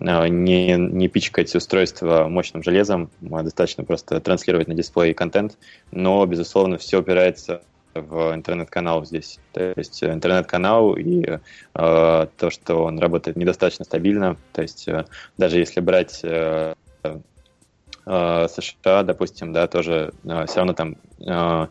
не, 0.00 0.76
не 0.76 1.08
пичкать 1.08 1.54
устройство 1.54 2.28
мощным 2.28 2.62
железом, 2.62 3.10
а 3.30 3.42
достаточно 3.42 3.84
просто 3.84 4.20
транслировать 4.20 4.68
на 4.68 4.74
дисплей 4.74 5.14
контент, 5.14 5.58
но, 5.90 6.24
безусловно, 6.26 6.78
все 6.78 7.00
опирается 7.00 7.62
в 7.94 8.34
интернет-канал 8.34 9.04
здесь. 9.04 9.38
То 9.52 9.74
есть 9.76 10.02
интернет-канал 10.02 10.94
и 10.94 11.22
э, 11.24 11.38
то, 11.74 12.50
что 12.50 12.84
он 12.84 12.98
работает 12.98 13.36
недостаточно 13.36 13.84
стабильно. 13.84 14.36
То 14.52 14.62
есть 14.62 14.88
э, 14.88 15.04
даже 15.36 15.58
если 15.58 15.80
брать 15.80 16.20
э, 16.22 16.74
э, 17.02 18.46
США, 18.48 19.02
допустим, 19.02 19.52
да, 19.52 19.66
тоже 19.66 20.12
э, 20.24 20.46
все 20.46 20.56
равно 20.56 20.72
там 20.72 20.96
э, 21.20 21.66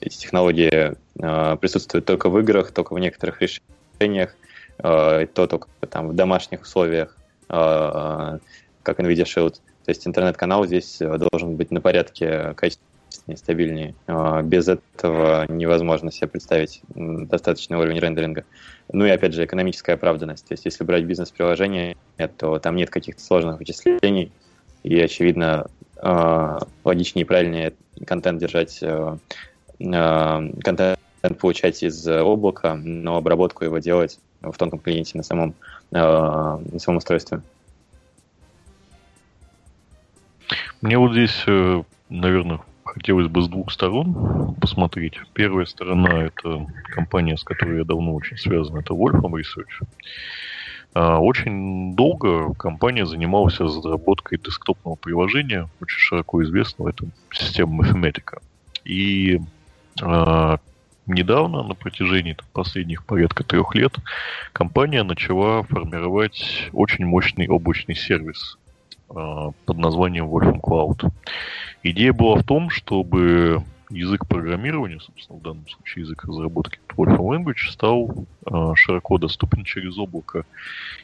эти 0.00 0.16
технологии 0.16 0.94
э, 1.20 1.56
присутствуют 1.56 2.04
только 2.04 2.28
в 2.28 2.38
играх, 2.38 2.72
только 2.72 2.94
в 2.94 2.98
некоторых 2.98 3.40
решениях, 3.42 4.34
э, 4.78 5.26
то 5.32 5.46
только 5.46 5.68
там 5.90 6.08
в 6.08 6.14
домашних 6.14 6.62
условиях. 6.62 7.16
А, 7.54 8.38
как 8.82 8.98
NVIDIA 8.98 9.24
Shield. 9.24 9.54
То 9.84 9.90
есть 9.90 10.06
интернет-канал 10.06 10.66
здесь 10.66 11.00
э, 11.00 11.18
должен 11.18 11.56
быть 11.56 11.70
на 11.70 11.80
порядке 11.80 12.54
качественнее, 12.54 13.36
стабильнее. 13.36 13.94
А, 14.06 14.42
без 14.42 14.68
этого 14.68 15.46
невозможно 15.48 16.10
себе 16.10 16.28
представить 16.28 16.82
достаточный 16.94 17.78
уровень 17.78 18.00
рендеринга. 18.00 18.44
Ну 18.92 19.04
и 19.04 19.10
опять 19.10 19.34
же 19.34 19.44
экономическая 19.44 19.92
оправданность. 19.92 20.46
То 20.48 20.54
есть 20.54 20.64
если 20.64 20.82
брать 20.84 21.04
бизнес-приложение, 21.04 21.96
то 22.38 22.58
там 22.58 22.74
нет 22.76 22.90
каких-то 22.90 23.22
сложных 23.22 23.58
вычислений, 23.58 24.32
и 24.82 25.00
очевидно 25.00 25.68
а, 25.96 26.58
логичнее 26.82 27.24
и 27.24 27.26
правильнее 27.26 27.72
контент 28.04 28.40
держать, 28.40 28.80
э, 28.82 29.16
контент 29.78 30.98
получать 31.38 31.82
из 31.84 32.06
облака, 32.08 32.74
но 32.74 33.16
обработку 33.16 33.64
его 33.64 33.78
делать 33.78 34.18
в 34.52 34.56
тонком 34.56 34.78
клиенте 34.78 35.16
на 35.16 35.24
самом, 35.24 35.54
э, 35.92 35.96
на 35.96 36.78
самом 36.78 36.98
устройстве. 36.98 37.40
Мне 40.80 40.98
вот 40.98 41.12
здесь, 41.12 41.44
э, 41.46 41.82
наверное, 42.08 42.60
хотелось 42.84 43.28
бы 43.28 43.42
с 43.42 43.48
двух 43.48 43.72
сторон 43.72 44.54
посмотреть. 44.60 45.18
Первая 45.32 45.66
сторона– 45.66 46.24
это 46.26 46.66
компания, 46.94 47.36
с 47.36 47.42
которой 47.42 47.78
я 47.78 47.84
давно 47.84 48.14
очень 48.14 48.36
связан, 48.36 48.76
это 48.76 48.94
Wolfram 48.94 49.32
Research. 49.32 49.86
А, 50.94 51.18
очень 51.18 51.96
долго 51.96 52.54
компания 52.54 53.04
занималась 53.04 53.58
разработкой 53.58 54.38
десктопного 54.38 54.94
приложения, 54.94 55.68
очень 55.80 55.98
широко 55.98 56.42
известного, 56.44 56.90
это 56.90 57.06
система 57.32 57.84
Mathematica. 57.84 58.40
И 58.84 59.40
а, 60.00 60.58
недавно, 61.06 61.62
на 61.62 61.74
протяжении 61.74 62.34
там, 62.34 62.46
последних 62.52 63.04
порядка 63.04 63.44
трех 63.44 63.74
лет, 63.74 63.96
компания 64.52 65.02
начала 65.02 65.62
формировать 65.62 66.70
очень 66.72 67.04
мощный 67.04 67.48
облачный 67.48 67.94
сервис 67.94 68.58
э, 69.10 69.14
под 69.64 69.78
названием 69.78 70.26
Wolfram 70.26 70.60
Cloud. 70.60 71.10
Идея 71.82 72.12
была 72.12 72.36
в 72.36 72.44
том, 72.44 72.70
чтобы 72.70 73.62
язык 73.90 74.26
программирования, 74.26 74.98
собственно, 75.00 75.38
в 75.38 75.42
данном 75.42 75.68
случае 75.68 76.04
язык 76.04 76.24
разработки 76.24 76.78
Wolfram 76.96 77.18
Language, 77.18 77.70
стал 77.70 78.26
э, 78.46 78.72
широко 78.74 79.18
доступен 79.18 79.64
через 79.64 79.98
облако. 79.98 80.44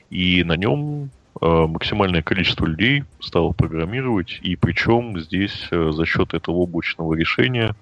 И 0.09 0.43
на 0.45 0.57
нем 0.57 1.11
э, 1.41 1.47
максимальное 1.47 2.23
количество 2.23 2.65
людей 2.65 3.05
стало 3.21 3.53
программировать, 3.53 4.41
и 4.43 4.57
причем 4.57 5.21
здесь 5.21 5.69
за 5.71 6.07
счет 6.07 6.33
этого 6.35 6.57
облачного 6.57 7.15
решения 7.15 7.77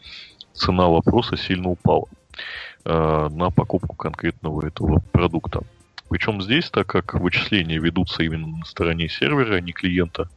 цена 0.59 0.89
вопроса 0.89 1.37
сильно 1.37 1.71
упала 1.71 2.07
э, 2.85 3.29
на 3.31 3.51
покупку 3.51 3.97
конкретного 3.97 4.67
этого 4.67 5.01
продукта. 5.13 5.63
Причем 6.09 6.41
здесь, 6.41 6.71
так 6.71 6.87
как 6.87 7.15
вычисления 7.15 7.79
ведутся 7.79 8.23
именно 8.23 8.47
на 8.47 8.65
стороне 8.65 9.09
сервера, 9.09 9.57
а 9.57 9.61
не 9.61 9.73
клиента, 9.73 10.29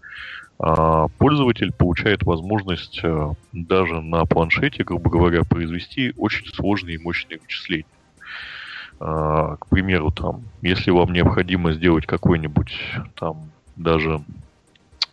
э, 0.59 1.07
пользователь 1.17 1.71
получает 1.71 2.23
возможность 2.23 2.99
э, 3.03 3.33
даже 3.53 4.01
на 4.01 4.25
планшете, 4.25 4.83
грубо 4.83 5.09
говоря, 5.09 5.43
произвести 5.43 6.13
очень 6.17 6.47
сложные 6.53 6.95
и 6.95 7.01
мощные 7.01 7.39
вычисления. 7.39 7.85
Э, 8.99 9.55
к 9.59 9.67
примеру, 9.69 10.11
там, 10.11 10.43
если 10.61 10.91
вам 10.91 11.13
необходимо 11.13 11.71
сделать 11.73 12.05
какой-нибудь 12.05 12.73
там 13.15 13.51
даже 13.77 14.21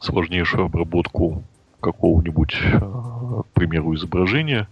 сложнейшую 0.00 0.66
обработку 0.66 1.44
какого-нибудь, 1.80 2.56
к 2.60 3.44
примеру, 3.54 3.94
изображения. 3.94 4.68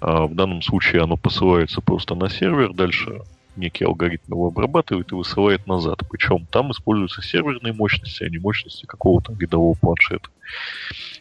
В 0.00 0.34
данном 0.34 0.62
случае 0.62 1.02
оно 1.02 1.16
посылается 1.16 1.80
просто 1.80 2.14
на 2.14 2.28
сервер, 2.28 2.72
дальше 2.72 3.22
некий 3.58 3.84
алгоритм 3.84 4.32
его 4.32 4.48
обрабатывает 4.48 5.12
и 5.12 5.14
высылает 5.14 5.66
назад. 5.66 6.02
Причем 6.10 6.46
там 6.46 6.70
используются 6.70 7.20
серверные 7.22 7.72
мощности, 7.72 8.22
а 8.22 8.30
не 8.30 8.38
мощности 8.38 8.86
какого-то 8.86 9.34
рядового 9.38 9.74
планшета. 9.74 10.28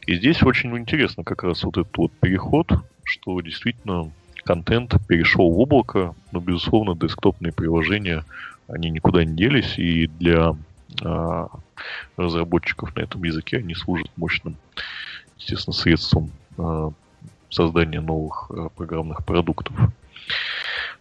И 0.06 0.16
здесь 0.16 0.42
очень 0.44 0.76
интересно 0.78 1.24
как 1.24 1.44
раз 1.44 1.64
вот 1.64 1.78
этот 1.78 1.98
вот 1.98 2.12
переход, 2.22 2.72
что 3.04 3.42
действительно 3.42 4.12
контент 4.44 4.96
перешел 5.08 5.50
в 5.52 5.60
облако, 5.60 6.16
но, 6.32 6.40
безусловно, 6.40 6.96
десктопные 6.96 7.52
приложения, 7.52 8.24
они 8.68 8.90
никуда 8.90 9.26
не 9.26 9.36
делись, 9.36 9.78
и 9.78 10.08
для 10.08 10.56
а, 11.04 11.48
разработчиков 12.16 12.96
на 12.96 13.02
этом 13.02 13.24
языке 13.24 13.58
они 13.58 13.76
служат 13.76 14.10
мощным, 14.16 14.56
естественно, 15.38 15.74
средством 15.74 16.32
а, 16.58 16.92
создания 17.50 18.02
новых 18.02 18.50
а, 18.50 18.70
программных 18.70 19.26
продуктов. 19.26 19.76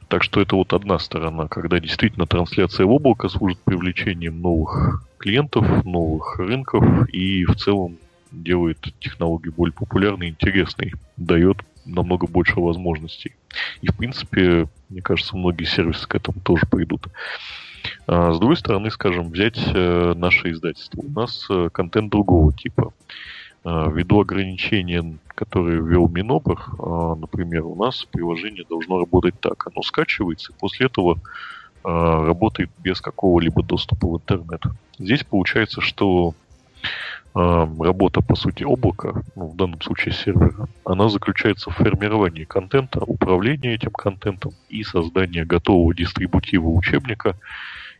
Так 0.08 0.22
что 0.22 0.40
это 0.40 0.54
вот 0.54 0.72
одна 0.72 0.98
сторона, 0.98 1.48
когда 1.48 1.80
действительно 1.80 2.26
трансляция 2.26 2.86
в 2.86 2.92
облако 2.92 3.28
служит 3.28 3.58
привлечением 3.58 4.40
новых 4.40 5.02
клиентов, 5.18 5.84
новых 5.84 6.38
рынков 6.38 7.08
и 7.08 7.44
в 7.44 7.56
целом 7.56 7.96
делает 8.30 8.78
технологию 9.00 9.52
более 9.52 9.72
популярной 9.72 10.28
и 10.28 10.30
интересной, 10.30 10.94
дает 11.16 11.58
намного 11.84 12.26
больше 12.26 12.60
возможностей. 12.60 13.34
И, 13.80 13.88
в 13.88 13.96
принципе, 13.96 14.68
мне 14.88 15.02
кажется, 15.02 15.36
многие 15.36 15.64
сервисы 15.64 16.06
к 16.06 16.14
этому 16.14 16.40
тоже 16.40 16.66
пойдут. 16.66 17.06
А 18.06 18.32
с 18.32 18.38
другой 18.38 18.56
стороны, 18.56 18.90
скажем, 18.90 19.30
взять 19.30 19.58
э, 19.58 20.14
наше 20.16 20.50
издательство. 20.50 21.00
У 21.00 21.10
нас 21.10 21.46
э, 21.50 21.68
контент 21.72 22.10
другого 22.10 22.52
типа. 22.52 22.92
А, 23.68 23.88
ввиду 23.88 24.20
ограничения, 24.20 25.18
которые 25.26 25.82
ввел 25.82 26.08
Минобр, 26.08 26.56
а, 26.78 27.16
например, 27.16 27.66
у 27.66 27.74
нас 27.74 28.04
приложение 28.04 28.64
должно 28.68 29.00
работать 29.00 29.34
так. 29.40 29.66
Оно 29.66 29.82
скачивается, 29.82 30.52
после 30.52 30.86
этого 30.86 31.18
а, 31.82 32.24
работает 32.24 32.70
без 32.78 33.00
какого-либо 33.00 33.64
доступа 33.64 34.06
в 34.06 34.16
интернет. 34.18 34.62
Здесь 34.98 35.24
получается, 35.24 35.80
что 35.80 36.34
работа, 37.34 38.22
по 38.22 38.34
сути, 38.34 38.62
облака, 38.62 39.22
ну, 39.34 39.48
в 39.48 39.56
данном 39.56 39.82
случае 39.82 40.14
сервера, 40.14 40.68
она 40.86 41.10
заключается 41.10 41.68
в 41.70 41.74
формировании 41.74 42.44
контента, 42.44 43.00
управлении 43.00 43.74
этим 43.74 43.90
контентом 43.90 44.52
и 44.70 44.82
создании 44.84 45.42
готового 45.42 45.94
дистрибутива 45.94 46.68
учебника 46.68 47.36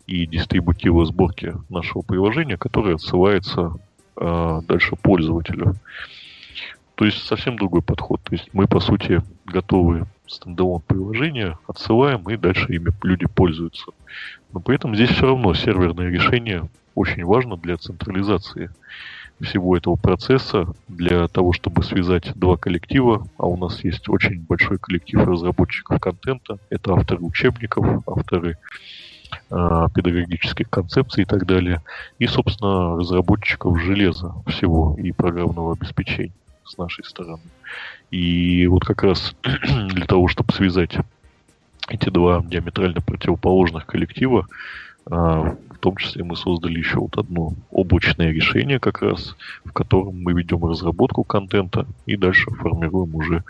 и 0.07 0.25
дистрибутива 0.27 1.05
сборки 1.05 1.53
нашего 1.69 2.01
приложения, 2.01 2.57
которое 2.57 2.95
отсылается 2.95 3.75
э, 4.17 4.61
дальше 4.67 4.97
пользователю. 4.97 5.77
То 6.95 7.05
есть 7.05 7.27
совсем 7.27 7.57
другой 7.57 7.83
подход. 7.83 8.23
То 8.23 8.35
есть 8.35 8.49
мы, 8.53 8.67
по 8.67 8.81
сути, 8.81 9.23
готовы 9.45 10.07
стендалон 10.27 10.81
приложения, 10.81 11.59
отсылаем, 11.69 12.29
и 12.31 12.37
дальше 12.37 12.73
ими 12.73 12.91
люди 13.03 13.27
пользуются. 13.27 13.93
Но 14.53 14.61
при 14.61 14.77
этом 14.77 14.95
здесь 14.95 15.11
все 15.11 15.27
равно 15.27 15.55
серверное 15.55 16.09
решение 16.09 16.69
очень 16.95 17.25
важно 17.25 17.57
для 17.57 17.77
централизации 17.77 18.71
всего 19.41 19.77
этого 19.77 19.97
процесса, 19.97 20.67
для 20.89 21.29
того, 21.29 21.53
чтобы 21.53 21.83
связать 21.83 22.33
два 22.35 22.57
коллектива, 22.57 23.29
а 23.37 23.47
у 23.47 23.57
нас 23.57 23.85
есть 23.85 24.09
очень 24.09 24.41
большой 24.41 24.79
коллектив 24.79 25.21
разработчиков 25.27 26.01
контента, 26.01 26.59
это 26.71 26.95
авторы 26.95 27.23
учебников, 27.23 28.03
авторы 28.07 28.53
э, 28.53 28.57
педагогических 29.48 30.68
концепций 30.68 31.23
и 31.23 31.27
так 31.27 31.47
далее, 31.47 31.82
и, 32.18 32.27
собственно, 32.27 32.97
разработчиков 32.97 33.81
железа 33.81 34.35
всего 34.47 34.97
и 34.98 35.12
программного 35.12 35.74
обеспечения 35.74 36.32
с 36.64 36.77
нашей 36.78 37.05
стороны. 37.05 37.43
И 38.10 38.66
вот 38.66 38.85
как 38.85 39.02
раз 39.02 39.35
для 39.43 40.06
того, 40.06 40.28
чтобы 40.28 40.52
связать 40.52 40.97
эти 41.89 42.09
два 42.09 42.43
диаметрально 42.44 43.01
противоположных 43.01 43.86
коллектива, 43.86 44.47
а, 45.09 45.56
в 45.70 45.78
том 45.78 45.97
числе 45.97 46.24
мы 46.24 46.36
создали 46.36 46.78
еще 46.78 46.98
вот 46.98 47.16
одно 47.16 47.52
облачное 47.70 48.32
решение 48.32 48.81
как 48.81 49.02
раз, 49.02 49.36
в 49.64 49.73
котором 49.73 50.23
мы 50.23 50.32
ведем 50.32 50.64
разработку 50.64 51.23
контента 51.23 51.86
и 52.06 52.16
дальше 52.16 52.51
формируем 52.51 53.14
уже 53.14 53.44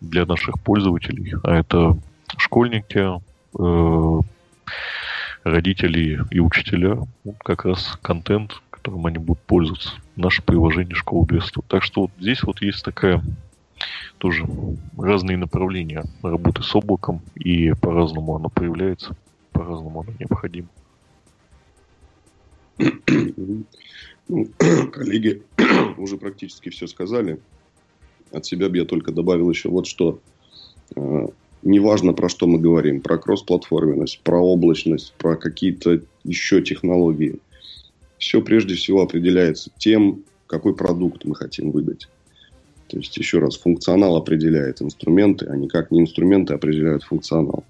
для 0.00 0.24
наших 0.24 0.60
пользователей. 0.60 1.34
А 1.42 1.56
это 1.56 1.96
школьники, 2.36 3.20
э, 5.44 5.50
родители 5.50 6.20
и 6.30 6.40
учителя, 6.40 6.98
вот 7.24 7.36
как 7.44 7.64
раз 7.64 7.98
контент, 8.02 8.60
которым 8.70 9.06
они 9.06 9.18
будут 9.18 9.42
пользоваться. 9.42 9.90
Наше 10.16 10.42
приложение 10.42 10.94
школы 10.94 11.26
200. 11.26 11.60
Так 11.68 11.82
что 11.82 12.02
вот 12.02 12.10
здесь 12.18 12.42
вот 12.42 12.62
есть 12.62 12.84
такая 12.84 13.22
тоже 14.18 14.46
разные 14.98 15.36
направления 15.36 16.04
работы 16.22 16.62
с 16.62 16.74
облаком, 16.74 17.22
и 17.34 17.72
по-разному 17.72 18.36
оно 18.36 18.50
появляется, 18.50 19.16
по-разному 19.52 20.00
оно 20.00 20.12
необходимо. 20.18 20.68
Ну, 24.28 24.46
коллеги 24.92 25.42
уже 25.96 26.16
практически 26.16 26.68
все 26.68 26.86
сказали. 26.86 27.40
От 28.30 28.46
себя 28.46 28.68
бы 28.68 28.76
я 28.76 28.84
только 28.84 29.12
добавил 29.12 29.50
еще 29.50 29.68
вот 29.68 29.86
что. 29.86 30.20
Неважно, 31.62 32.14
про 32.14 32.28
что 32.28 32.46
мы 32.46 32.58
говорим, 32.58 33.00
про 33.00 33.18
кроссплатформенность, 33.18 34.20
про 34.20 34.40
облачность, 34.40 35.12
про 35.18 35.36
какие-то 35.36 36.00
еще 36.24 36.62
технологии. 36.62 37.38
Все 38.18 38.40
прежде 38.40 38.74
всего 38.74 39.02
определяется 39.02 39.70
тем, 39.78 40.24
какой 40.46 40.74
продукт 40.74 41.24
мы 41.24 41.34
хотим 41.34 41.70
выдать. 41.70 42.08
То 42.88 42.96
есть, 42.96 43.16
еще 43.16 43.38
раз, 43.38 43.56
функционал 43.56 44.16
определяет 44.16 44.82
инструменты, 44.82 45.46
а 45.46 45.56
никак 45.56 45.90
не 45.90 46.00
инструменты 46.00 46.54
определяют 46.54 47.04
функционал. 47.04 47.64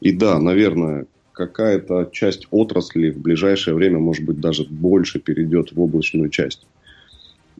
И 0.00 0.12
да, 0.12 0.38
наверное, 0.38 1.06
какая-то 1.32 2.10
часть 2.12 2.46
отрасли 2.50 3.10
в 3.10 3.18
ближайшее 3.18 3.74
время, 3.74 3.98
может 3.98 4.24
быть, 4.24 4.40
даже 4.40 4.64
больше 4.64 5.20
перейдет 5.20 5.72
в 5.72 5.80
облачную 5.80 6.28
часть. 6.28 6.66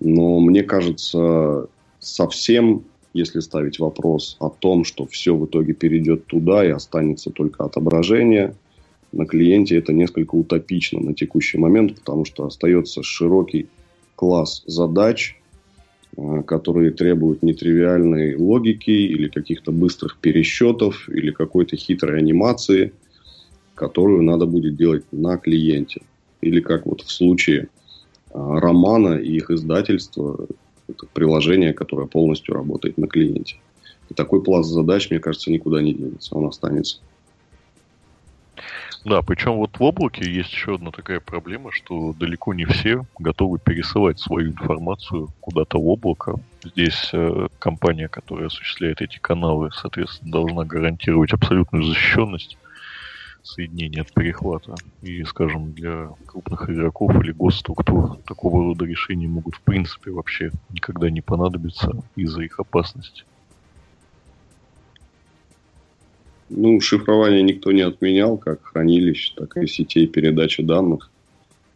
Но 0.01 0.40
мне 0.40 0.64
кажется, 0.64 1.68
совсем 1.98 2.84
если 3.14 3.40
ставить 3.40 3.78
вопрос 3.78 4.36
о 4.40 4.48
том, 4.48 4.84
что 4.84 5.06
все 5.06 5.36
в 5.36 5.47
итоге 5.47 5.74
перейдет 5.74 6.26
туда 6.26 6.64
и 6.64 6.70
останется 6.70 7.30
только 7.30 7.64
отображение 7.64 8.55
на 9.12 9.26
клиенте, 9.26 9.76
это 9.76 9.93
несколько 9.93 10.34
утопично 10.34 11.01
на 11.01 11.14
текущий 11.14 11.59
момент, 11.59 11.97
потому 11.97 12.24
что 12.24 12.47
остается 12.47 13.02
широкий 13.02 13.68
класс 14.16 14.62
задач, 14.66 15.36
э, 16.16 16.43
которые 16.47 16.93
требуют 16.93 17.43
нетривиальной 17.43 18.36
логики 18.36 18.90
или 18.90 19.28
каких-то 19.28 19.72
быстрых 19.72 20.18
пересчетов 20.18 21.09
или 21.09 21.30
какой-то 21.30 21.76
хитрой 21.76 22.18
анимации, 22.18 22.93
которую 23.74 24.22
надо 24.22 24.47
будет 24.47 24.76
делать 24.76 25.05
на 25.12 25.36
клиенте. 25.36 26.02
Или 26.40 26.60
как 26.60 26.86
вот 26.86 27.02
в 27.02 27.10
случае 27.10 27.62
э, 27.62 27.66
романа 28.32 29.18
и 29.18 29.36
их 29.36 29.51
издательства, 29.51 30.47
это 30.93 31.06
приложение, 31.06 31.73
которое 31.73 32.06
полностью 32.06 32.55
работает 32.55 32.98
на 32.98 33.06
клиенте. 33.06 33.56
И 34.09 34.14
такой 34.14 34.43
пласт 34.43 34.70
задач, 34.70 35.10
мне 35.10 35.20
кажется, 35.20 35.51
никуда 35.51 35.82
не 35.82 35.93
денется, 35.93 36.35
он 36.35 36.47
останется. 36.47 36.98
Да, 39.05 39.20
причем 39.23 39.56
вот 39.56 39.78
в 39.78 39.82
облаке 39.82 40.31
есть 40.31 40.52
еще 40.52 40.77
одна 40.77 40.93
такая 40.93 41.19
проблема, 41.19 41.73
что 41.73 42.12
далеко 42.12 42.55
не 42.55 42.66
все 42.66 43.05
готовы 43.19 43.59
пересылать 43.59 44.20
свою 44.20 44.51
информацию 44.51 45.31
куда-то 45.40 45.78
в 45.78 45.89
облако. 45.89 46.39
Здесь 46.64 47.10
э, 47.12 47.48
компания, 47.59 48.06
которая 48.06 48.47
осуществляет 48.47 49.01
эти 49.01 49.19
каналы, 49.19 49.70
соответственно, 49.73 50.31
должна 50.31 50.64
гарантировать 50.64 51.32
абсолютную 51.32 51.85
защищенность 51.85 52.56
соединения 53.43 54.02
от 54.02 54.12
перехвата. 54.12 54.74
И, 55.02 55.23
скажем, 55.24 55.73
для 55.73 56.10
крупных 56.27 56.70
игроков 56.70 57.14
или 57.23 57.32
госструктур 57.32 58.16
такого 58.27 58.64
рода 58.64 58.85
решения 58.85 59.28
могут 59.28 59.56
в 59.56 59.60
принципе 59.62 60.10
вообще 60.10 60.51
никогда 60.70 61.10
не 61.10 61.20
понадобиться 61.20 61.93
из-за 62.16 62.43
их 62.43 62.60
опасности. 62.60 63.24
Ну, 66.48 66.81
шифрование 66.81 67.43
никто 67.43 67.73
не 67.73 67.81
отменял, 67.81 68.36
как 68.36 68.62
хранилищ, 68.62 69.32
так 69.35 69.56
и 69.56 69.66
сетей 69.66 70.06
передачи 70.06 70.62
данных. 70.62 71.10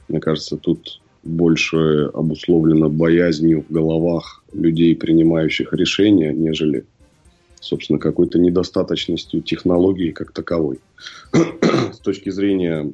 Мне 0.08 0.20
кажется, 0.20 0.58
тут 0.58 1.00
больше 1.24 2.10
обусловлено 2.12 2.90
боязнью 2.90 3.64
в 3.68 3.72
головах 3.72 4.44
людей, 4.52 4.94
принимающих 4.94 5.72
решения, 5.72 6.32
нежели 6.32 6.84
собственно, 7.60 7.98
какой-то 7.98 8.38
недостаточностью 8.38 9.42
технологии 9.42 10.10
как 10.10 10.32
таковой. 10.32 10.80
С 11.92 11.98
точки 11.98 12.30
зрения 12.30 12.92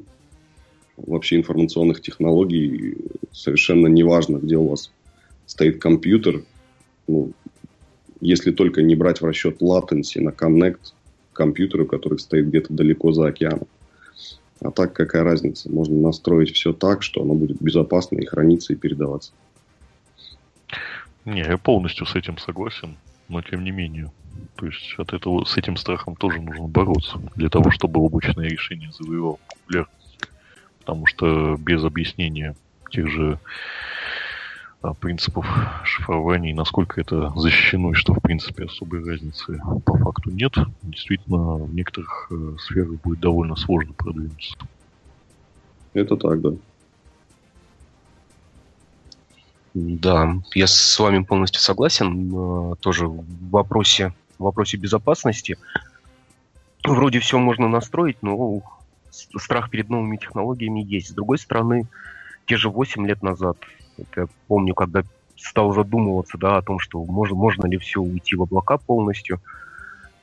вообще 0.97 1.37
информационных 1.37 2.01
технологий 2.01 2.97
совершенно 3.31 3.87
неважно, 3.87 4.37
где 4.37 4.57
у 4.57 4.67
вас 4.67 4.91
стоит 5.45 5.81
компьютер, 5.81 6.43
ну, 7.07 7.31
если 8.21 8.51
только 8.51 8.81
не 8.81 8.95
брать 8.95 9.21
в 9.21 9.25
расчет 9.25 9.61
latency 9.61 10.21
на 10.21 10.29
connect 10.29 10.93
компьютеру, 11.33 11.85
который 11.85 12.19
стоит 12.19 12.47
где-то 12.47 12.73
далеко 12.73 13.11
за 13.11 13.27
океаном. 13.27 13.67
А 14.61 14.71
так 14.71 14.93
какая 14.93 15.23
разница? 15.23 15.69
Можно 15.69 15.99
настроить 15.99 16.53
все 16.53 16.71
так, 16.71 17.03
что 17.03 17.21
оно 17.21 17.33
будет 17.33 17.61
безопасно 17.61 18.17
и 18.17 18.25
храниться, 18.25 18.71
и 18.71 18.77
передаваться. 18.77 19.33
Не, 21.25 21.41
я 21.41 21.57
полностью 21.57 22.05
с 22.05 22.15
этим 22.15 22.37
согласен, 22.37 22.97
но 23.27 23.41
тем 23.41 23.63
не 23.63 23.71
менее. 23.71 24.11
То 24.55 24.67
есть 24.67 24.95
от 24.97 25.13
этого 25.13 25.43
с 25.45 25.57
этим 25.57 25.77
страхом 25.77 26.15
тоже 26.15 26.41
нужно 26.41 26.67
бороться 26.67 27.19
для 27.35 27.49
того, 27.49 27.71
чтобы 27.71 27.99
облачное 27.99 28.47
решение 28.47 28.91
завоевало 28.91 29.37
популярность. 29.47 30.19
Потому 30.79 31.05
что 31.05 31.55
без 31.57 31.83
объяснения 31.83 32.55
тех 32.91 33.09
же 33.09 33.39
а, 34.81 34.93
принципов 34.93 35.45
шифрования 35.85 36.51
и 36.51 36.53
насколько 36.53 36.99
это 36.99 37.31
защищено 37.35 37.91
и 37.91 37.95
что 37.95 38.13
в 38.13 38.19
принципе 38.21 38.65
особой 38.65 39.03
разницы 39.03 39.59
по 39.85 39.97
факту 39.97 40.29
нет, 40.29 40.53
действительно 40.81 41.55
в 41.55 41.73
некоторых 41.73 42.27
э, 42.31 42.55
сферах 42.59 43.01
будет 43.01 43.19
довольно 43.21 43.55
сложно 43.55 43.93
продвинуться. 43.93 44.55
Это 45.93 46.17
так, 46.17 46.41
да. 46.41 46.51
Да, 49.73 50.35
я 50.53 50.67
с 50.67 50.99
вами 50.99 51.23
полностью 51.23 51.61
согласен. 51.61 52.75
Тоже 52.81 53.07
в 53.07 53.49
вопросе, 53.49 54.13
вопросе 54.43 54.77
безопасности. 54.77 55.57
Вроде 56.83 57.19
все 57.19 57.39
можно 57.39 57.67
настроить, 57.67 58.17
но 58.21 58.61
страх 59.09 59.69
перед 59.69 59.89
новыми 59.89 60.17
технологиями 60.17 60.81
есть. 60.81 61.09
С 61.09 61.13
другой 61.13 61.37
стороны, 61.37 61.87
те 62.45 62.57
же 62.57 62.69
8 62.69 63.07
лет 63.07 63.21
назад, 63.23 63.57
я 64.15 64.27
помню, 64.47 64.73
когда 64.73 65.03
стал 65.37 65.73
задумываться 65.73 66.37
да, 66.37 66.57
о 66.57 66.61
том, 66.61 66.79
что 66.79 67.03
можно, 67.03 67.35
можно 67.35 67.65
ли 67.65 67.77
все 67.77 68.01
уйти 68.01 68.35
в 68.35 68.43
облака 68.43 68.77
полностью, 68.77 69.41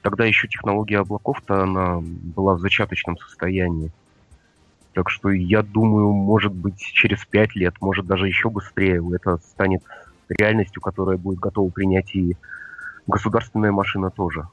тогда 0.02 0.24
еще 0.24 0.48
технология 0.48 0.98
облаков-то 0.98 1.62
она 1.62 1.98
была 2.00 2.54
в 2.54 2.60
зачаточном 2.60 3.18
состоянии. 3.18 3.90
Так 4.92 5.08
что 5.08 5.30
я 5.30 5.62
думаю, 5.62 6.10
может 6.12 6.52
быть, 6.52 6.78
через 6.78 7.24
пять 7.24 7.54
лет, 7.54 7.74
может 7.80 8.06
даже 8.06 8.26
еще 8.26 8.50
быстрее, 8.50 9.02
это 9.14 9.38
станет 9.38 9.82
реальностью, 10.28 10.82
которая 10.82 11.16
будет 11.16 11.38
готова 11.38 11.70
принять 11.70 12.14
и 12.14 12.36
государственная 13.10 13.72
машина 13.72 14.10
тоже. 14.10 14.48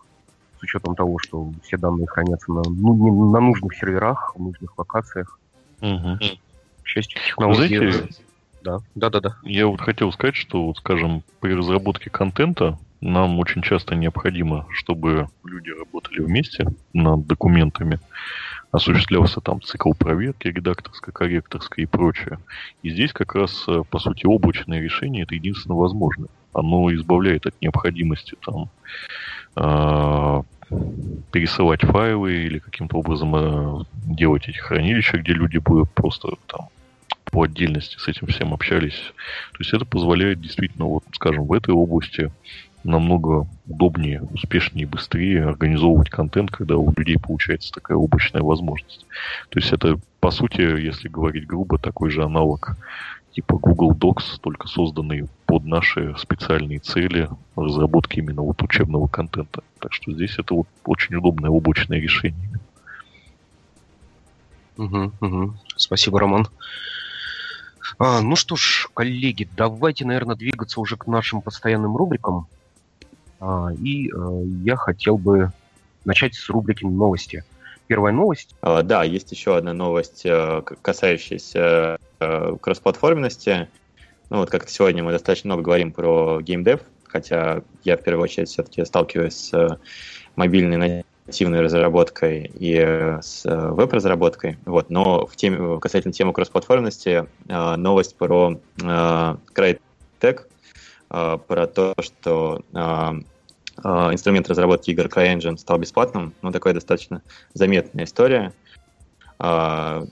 С 0.60 0.64
учетом 0.64 0.96
того, 0.96 1.20
что 1.20 1.52
все 1.64 1.78
данные 1.78 2.08
хранятся 2.08 2.52
на, 2.52 2.64
ну, 2.64 2.94
не, 2.96 3.12
на 3.32 3.40
нужных 3.40 3.76
серверах, 3.76 4.34
в 4.36 4.42
нужных 4.42 4.78
локациях. 4.78 5.40
Угу. 5.82 6.18
К 6.84 6.88
счастью, 6.88 7.22
технологии... 7.22 7.78
Знаете, 7.78 8.16
да, 8.64 8.80
да, 8.96 9.10
да, 9.10 9.20
да. 9.22 9.38
Я 9.44 9.68
вот 9.68 9.80
хотел 9.80 10.12
сказать, 10.12 10.36
что, 10.36 10.66
вот, 10.66 10.78
скажем, 10.78 11.24
при 11.40 11.54
разработке 11.54 12.10
контента 12.10 12.78
нам 13.00 13.40
очень 13.40 13.62
часто 13.62 13.96
необходимо, 13.96 14.66
чтобы 14.72 15.30
люди 15.44 15.70
работали 15.70 16.20
вместе 16.20 16.66
над 16.94 17.28
документами 17.28 18.00
осуществлялся 18.72 19.40
там 19.40 19.62
цикл 19.62 19.94
проверки 19.94 20.48
редакторской, 20.48 21.14
корректорской 21.14 21.84
и 21.84 21.88
прочее. 21.88 22.40
И 22.84 22.90
здесь 22.90 23.14
как 23.14 23.36
раз, 23.36 23.66
э, 23.68 23.84
по 23.90 24.00
сути, 24.00 24.26
облачное 24.26 24.82
решение 24.82 25.24
это 25.24 25.36
единственно 25.36 25.76
возможное. 25.76 26.30
Оно 26.58 26.94
избавляет 26.94 27.46
от 27.46 27.54
необходимости 27.62 28.36
там 28.46 28.70
э, 29.56 30.42
пересылать 31.32 31.82
файлы 31.82 32.34
или 32.34 32.60
каким-то 32.60 32.98
образом 32.98 33.36
э, 33.36 33.84
делать 34.06 34.48
эти 34.48 34.58
хранилища, 34.58 35.18
где 35.18 35.34
люди 35.34 35.58
будут 35.58 35.92
просто 35.92 36.30
там 36.48 36.70
по 37.32 37.44
отдельности 37.44 37.98
с 38.00 38.08
этим 38.08 38.28
всем 38.28 38.54
общались. 38.54 39.14
То 39.52 39.58
есть 39.60 39.74
это 39.74 39.86
позволяет 39.86 40.42
действительно, 40.42 40.86
вот, 40.86 41.04
скажем, 41.14 41.46
в 41.46 41.54
этой 41.54 41.74
области 41.74 42.32
намного 42.84 43.48
удобнее, 43.68 44.22
успешнее 44.34 44.88
быстрее 44.88 45.46
организовывать 45.46 46.10
контент, 46.10 46.52
когда 46.52 46.78
у 46.78 46.94
людей 46.96 47.18
получается 47.20 47.72
такая 47.72 47.98
облачная 47.98 48.42
возможность. 48.42 49.06
То 49.50 49.60
есть 49.60 49.74
это, 49.74 50.00
по 50.20 50.32
сути, 50.32 50.62
если 50.62 51.10
говорить 51.10 51.46
грубо, 51.46 51.78
такой 51.78 52.10
же 52.10 52.24
аналог 52.24 52.78
типа 53.38 53.60
Google 53.60 53.92
Docs, 53.92 54.40
только 54.42 54.68
созданный 54.68 55.28
под 55.46 55.64
наши 55.64 56.16
специальные 56.18 56.80
цели 56.80 57.30
разработки 57.56 58.18
именно 58.18 58.42
вот 58.42 58.64
учебного 58.64 59.06
контента. 59.08 59.62
Так 59.78 59.94
что 59.94 60.12
здесь 60.12 60.40
это 60.40 60.56
вот 60.56 60.68
очень 60.86 61.14
удобное 61.14 61.52
облачное 61.52 62.00
решение. 62.00 62.60
Угу, 64.76 65.12
угу. 65.22 65.54
Спасибо, 65.76 66.20
Роман. 66.20 66.48
А, 68.00 68.22
ну 68.22 68.36
что 68.36 68.56
ж, 68.56 68.90
коллеги, 68.96 69.48
давайте, 69.56 70.04
наверное, 70.04 70.36
двигаться 70.36 70.82
уже 70.82 70.98
к 70.98 71.06
нашим 71.06 71.44
постоянным 71.44 71.96
рубрикам. 71.96 72.48
А, 73.40 73.70
и 73.72 74.10
э, 74.10 74.44
я 74.64 74.76
хотел 74.78 75.20
бы 75.20 75.52
начать 76.06 76.34
с 76.34 76.50
рубрики 76.50 76.86
«Новости». 76.86 77.44
Первая 77.88 78.14
новость. 78.14 78.56
А, 78.62 78.84
да, 78.84 79.04
есть 79.04 79.32
еще 79.32 79.56
одна 79.56 79.74
новость, 79.74 80.26
э, 80.26 80.62
касающаяся 80.82 81.98
э, 82.20 82.56
кроссплатформенности. 82.62 83.70
Ну 84.30 84.38
вот 84.38 84.50
как 84.50 84.70
сегодня 84.70 85.04
мы 85.04 85.14
достаточно 85.14 85.48
много 85.48 85.64
говорим 85.64 85.94
про 85.94 86.42
геймдев, 86.42 86.82
хотя 87.06 87.62
я 87.84 87.96
в 87.96 88.04
первую 88.04 88.24
очередь 88.24 88.50
все-таки 88.50 88.84
сталкиваюсь 88.84 89.36
с 89.36 89.80
мобильной 90.36 91.06
нативной 91.26 91.62
разработкой 91.62 92.52
и 92.54 92.78
с 93.22 93.44
веб-разработкой. 93.46 94.58
Вот. 94.66 94.90
Но 94.90 95.26
в 95.26 95.38
теме, 95.38 95.80
касательно 95.80 96.12
темы 96.12 96.34
кроссплатформенности, 96.34 97.26
новость 97.48 98.18
про 98.18 98.60
CryTech, 98.78 99.80
а, 101.10 101.38
про 101.38 101.68
то, 101.68 101.94
что 102.02 102.62
инструмент 103.84 104.50
разработки 104.50 104.92
игр 104.92 105.06
CryEngine 105.06 105.58
стал 105.58 105.78
бесплатным. 105.78 106.34
Ну, 106.42 106.52
такая 106.52 106.74
достаточно 106.74 107.22
заметная 107.54 108.06
история. 108.06 108.54
Э, 109.40 110.06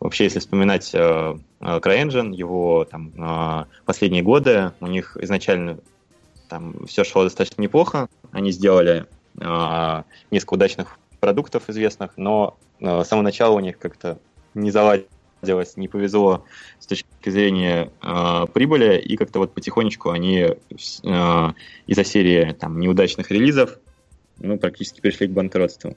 вообще, 0.00 0.24
если 0.24 0.38
вспоминать 0.38 0.94
CryEngine, 0.94 2.34
его 2.34 2.84
там, 2.84 3.66
последние 3.84 4.22
годы, 4.22 4.72
у 4.80 4.86
них 4.86 5.16
изначально 5.20 5.78
там 6.48 6.86
все 6.86 7.04
шло 7.04 7.24
достаточно 7.24 7.60
неплохо. 7.60 8.08
Они 8.32 8.50
сделали 8.50 9.06
несколько 10.30 10.54
удачных 10.54 10.98
продуктов 11.20 11.68
известных, 11.68 12.12
но 12.16 12.56
с 12.80 13.04
самого 13.04 13.24
начала 13.24 13.54
у 13.54 13.60
них 13.60 13.78
как-то 13.78 14.18
не 14.54 14.70
заладилось 14.70 15.10
делать 15.44 15.76
не 15.76 15.88
повезло 15.88 16.44
с 16.80 16.86
точки 16.86 17.06
зрения 17.24 17.90
э, 18.02 18.46
прибыли, 18.52 18.98
и 18.98 19.16
как-то 19.16 19.38
вот 19.38 19.54
потихонечку 19.54 20.10
они 20.10 20.38
э, 20.40 21.52
из-за 21.86 22.04
серии 22.04 22.52
там, 22.52 22.80
неудачных 22.80 23.30
релизов 23.30 23.78
ну, 24.38 24.58
практически 24.58 25.00
пришли 25.00 25.28
к 25.28 25.30
банкротству. 25.30 25.96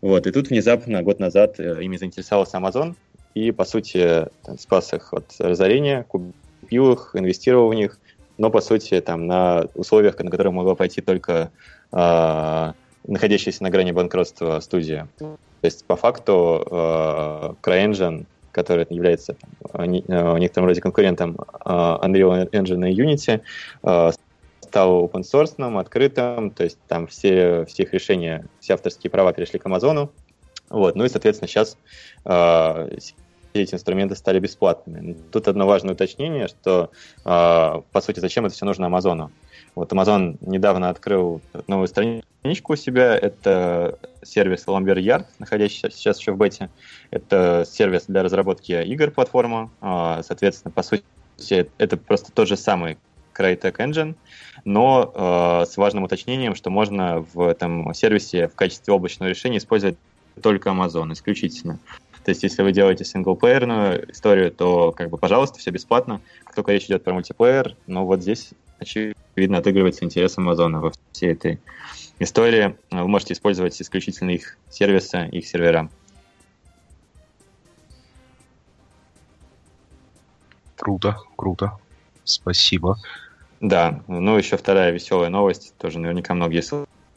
Вот, 0.00 0.26
и 0.26 0.30
тут 0.30 0.50
внезапно, 0.50 1.02
год 1.02 1.18
назад, 1.20 1.58
э, 1.58 1.82
ими 1.82 1.96
заинтересовался 1.96 2.58
Amazon, 2.58 2.94
и, 3.34 3.50
по 3.50 3.64
сути, 3.64 4.28
там, 4.44 4.58
спас 4.58 4.92
их 4.92 5.12
от 5.12 5.34
разорения, 5.38 6.04
купил 6.04 6.92
их, 6.92 7.10
инвестировал 7.14 7.68
в 7.68 7.74
них, 7.74 7.98
но, 8.38 8.50
по 8.50 8.60
сути, 8.60 9.00
там, 9.00 9.26
на 9.26 9.66
условиях, 9.74 10.18
на 10.18 10.30
которые 10.30 10.52
могла 10.52 10.74
пойти 10.74 11.00
только 11.00 11.50
э, 11.92 12.72
находящаяся 13.06 13.62
на 13.62 13.70
грани 13.70 13.92
банкротства 13.92 14.60
студия. 14.60 15.08
То 15.18 15.38
есть, 15.62 15.84
по 15.86 15.96
факту, 15.96 16.66
э, 16.70 17.54
CryEngine 17.62 18.26
который 18.56 18.86
является 18.88 19.36
э, 19.74 19.84
в 19.84 20.38
некотором 20.38 20.66
роде 20.66 20.80
конкурентом 20.80 21.36
э, 21.36 21.68
Unreal 21.68 22.50
Engine 22.50 22.90
и 22.90 23.02
Unity, 23.02 23.42
э, 23.82 24.10
стал 24.62 25.04
open 25.04 25.22
source, 25.22 25.78
открытым, 25.78 26.50
то 26.50 26.64
есть 26.64 26.78
там 26.88 27.06
все, 27.06 27.66
все 27.66 27.82
их 27.82 27.92
решения, 27.92 28.46
все 28.60 28.74
авторские 28.74 29.10
права 29.10 29.34
перешли 29.34 29.58
к 29.58 29.66
Амазону. 29.66 30.10
Вот. 30.70 30.96
Ну 30.96 31.04
и, 31.04 31.08
соответственно, 31.10 31.48
сейчас 31.48 31.76
э, 32.24 32.88
эти 33.52 33.74
инструменты 33.74 34.16
стали 34.16 34.38
бесплатными. 34.38 35.16
Тут 35.30 35.48
одно 35.48 35.66
важное 35.66 35.92
уточнение, 35.92 36.48
что, 36.48 36.90
э, 37.24 37.82
по 37.92 38.00
сути, 38.00 38.20
зачем 38.20 38.46
это 38.46 38.54
все 38.54 38.64
нужно 38.64 38.86
Амазону? 38.86 39.30
Вот 39.76 39.92
Amazon 39.92 40.38
недавно 40.40 40.88
открыл 40.88 41.42
новую 41.66 41.86
страничку 41.86 42.72
у 42.72 42.76
себя. 42.76 43.14
Это 43.14 43.98
сервис 44.22 44.66
Lumber 44.66 44.96
Yard, 44.96 45.26
находящийся 45.38 45.90
сейчас 45.90 46.18
еще 46.18 46.32
в 46.32 46.38
бете. 46.38 46.70
Это 47.10 47.64
сервис 47.70 48.06
для 48.08 48.22
разработки 48.22 48.72
игр 48.72 49.10
платформа. 49.10 49.70
А, 49.82 50.22
соответственно, 50.22 50.72
по 50.72 50.82
сути, 50.82 51.04
это 51.76 51.98
просто 51.98 52.32
тот 52.32 52.48
же 52.48 52.56
самый 52.56 52.96
Crytek 53.38 53.76
Engine, 53.76 54.14
но 54.64 55.12
э, 55.14 55.66
с 55.70 55.76
важным 55.76 56.04
уточнением, 56.04 56.54
что 56.54 56.70
можно 56.70 57.26
в 57.34 57.46
этом 57.46 57.92
сервисе 57.92 58.48
в 58.48 58.54
качестве 58.54 58.94
облачного 58.94 59.28
решения 59.28 59.58
использовать 59.58 59.98
только 60.42 60.70
Amazon 60.70 61.12
исключительно. 61.12 61.78
То 62.24 62.30
есть, 62.30 62.42
если 62.42 62.62
вы 62.62 62.72
делаете 62.72 63.04
синглплеерную 63.04 64.10
историю, 64.10 64.50
то, 64.50 64.90
как 64.92 65.10
бы, 65.10 65.18
пожалуйста, 65.18 65.58
все 65.58 65.70
бесплатно. 65.70 66.22
Как 66.44 66.54
только 66.56 66.72
речь 66.72 66.86
идет 66.86 67.04
про 67.04 67.12
мультиплеер, 67.12 67.76
но 67.86 68.06
вот 68.06 68.22
здесь 68.22 68.54
очевидно, 68.78 69.58
отыгрывается 69.58 70.04
интерес 70.04 70.38
Амазона 70.38 70.80
во 70.80 70.92
всей 71.12 71.32
этой 71.32 71.60
истории. 72.18 72.76
Вы 72.90 73.08
можете 73.08 73.34
использовать 73.34 73.80
исключительно 73.80 74.30
их 74.30 74.56
сервисы, 74.70 75.28
их 75.32 75.46
сервера. 75.46 75.90
Круто, 80.76 81.16
круто. 81.36 81.78
Спасибо. 82.24 82.96
Да, 83.60 84.02
ну 84.06 84.36
еще 84.36 84.56
вторая 84.56 84.90
веселая 84.90 85.30
новость, 85.30 85.74
тоже 85.78 85.98
наверняка 85.98 86.34
многие 86.34 86.62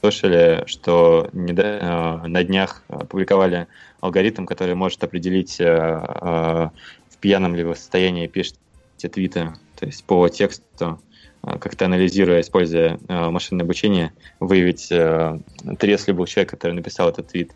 слышали, 0.02 0.64
что 0.66 1.30
э, 1.34 2.28
на 2.28 2.44
днях 2.44 2.84
опубликовали 2.88 3.68
алгоритм, 4.00 4.46
который 4.46 4.76
может 4.76 5.04
определить, 5.04 5.60
э, 5.60 5.66
э, 5.66 6.70
в 7.10 7.18
пьяном 7.20 7.56
ли 7.56 7.64
вы 7.64 7.76
состоянии 7.76 8.28
пишете 8.28 8.58
твиты 9.02 9.54
То 9.76 9.86
есть 9.86 10.06
по 10.06 10.28
тексту, 10.30 11.02
как-то 11.42 11.86
анализируя, 11.86 12.42
используя 12.42 13.00
э, 13.08 13.30
машинное 13.30 13.64
обучение, 13.64 14.14
выявить 14.40 14.92
э, 14.92 15.40
трес 15.80 16.08
любого 16.08 16.28
человека, 16.28 16.56
который 16.58 16.74
написал 16.74 17.10
этот 17.10 17.28
твит. 17.28 17.54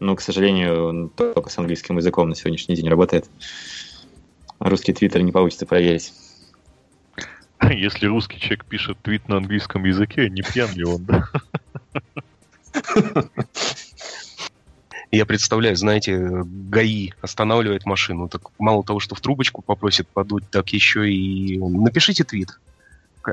Но, 0.00 0.14
к 0.14 0.20
сожалению, 0.20 1.10
только 1.16 1.48
с 1.48 1.58
английским 1.58 1.96
языком 1.96 2.28
на 2.28 2.34
сегодняшний 2.34 2.76
день 2.76 2.88
работает. 2.88 3.28
Русский 4.60 4.92
твиттер 4.92 5.22
не 5.22 5.32
получится 5.32 5.66
проверить. 5.66 6.12
Если 7.62 8.06
русский 8.06 8.38
человек 8.38 8.64
пишет 8.64 8.98
твит 9.02 9.28
на 9.28 9.38
английском 9.38 9.84
языке, 9.84 10.28
не 10.28 10.42
пьян 10.42 10.70
ли 10.74 10.84
он, 10.84 11.04
да? 11.04 11.28
Я 15.10 15.24
представляю, 15.24 15.74
знаете, 15.74 16.18
ГАИ 16.44 17.12
останавливает 17.22 17.86
машину, 17.86 18.28
так 18.28 18.42
мало 18.58 18.84
того, 18.84 19.00
что 19.00 19.14
в 19.14 19.20
трубочку 19.22 19.62
попросит 19.62 20.06
подуть, 20.08 20.44
так 20.50 20.68
еще 20.68 21.10
и 21.10 21.58
напишите 21.58 22.24
твит. 22.24 22.50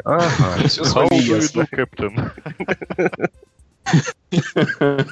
Ага, 0.04 0.68
все 0.68 0.84
с 0.84 0.94
вами 0.94 1.16
ясно. 1.22 1.66
Кэптен. 1.66 2.32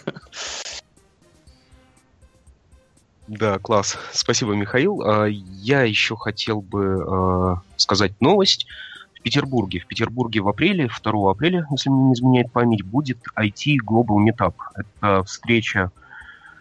Да, 3.28 3.58
класс. 3.58 3.98
Спасибо, 4.12 4.54
Михаил. 4.54 5.02
А, 5.02 5.26
я 5.28 5.84
еще 5.84 6.18
хотел 6.18 6.62
бы 6.62 7.06
а, 7.08 7.62
сказать 7.78 8.20
новость. 8.20 8.68
В 9.14 9.22
Петербурге. 9.22 9.80
В 9.80 9.88
Петербурге 9.88 10.42
в 10.42 10.50
апреле, 10.50 10.90
2 11.02 11.32
апреля, 11.32 11.66
если 11.72 11.90
мне 11.90 12.04
не 12.08 12.14
изменяет 12.14 12.52
память, 12.52 12.84
будет 12.84 13.20
IT 13.40 13.78
Global 13.88 14.18
Meetup. 14.18 14.56
Это 14.76 15.24
встреча 15.24 15.92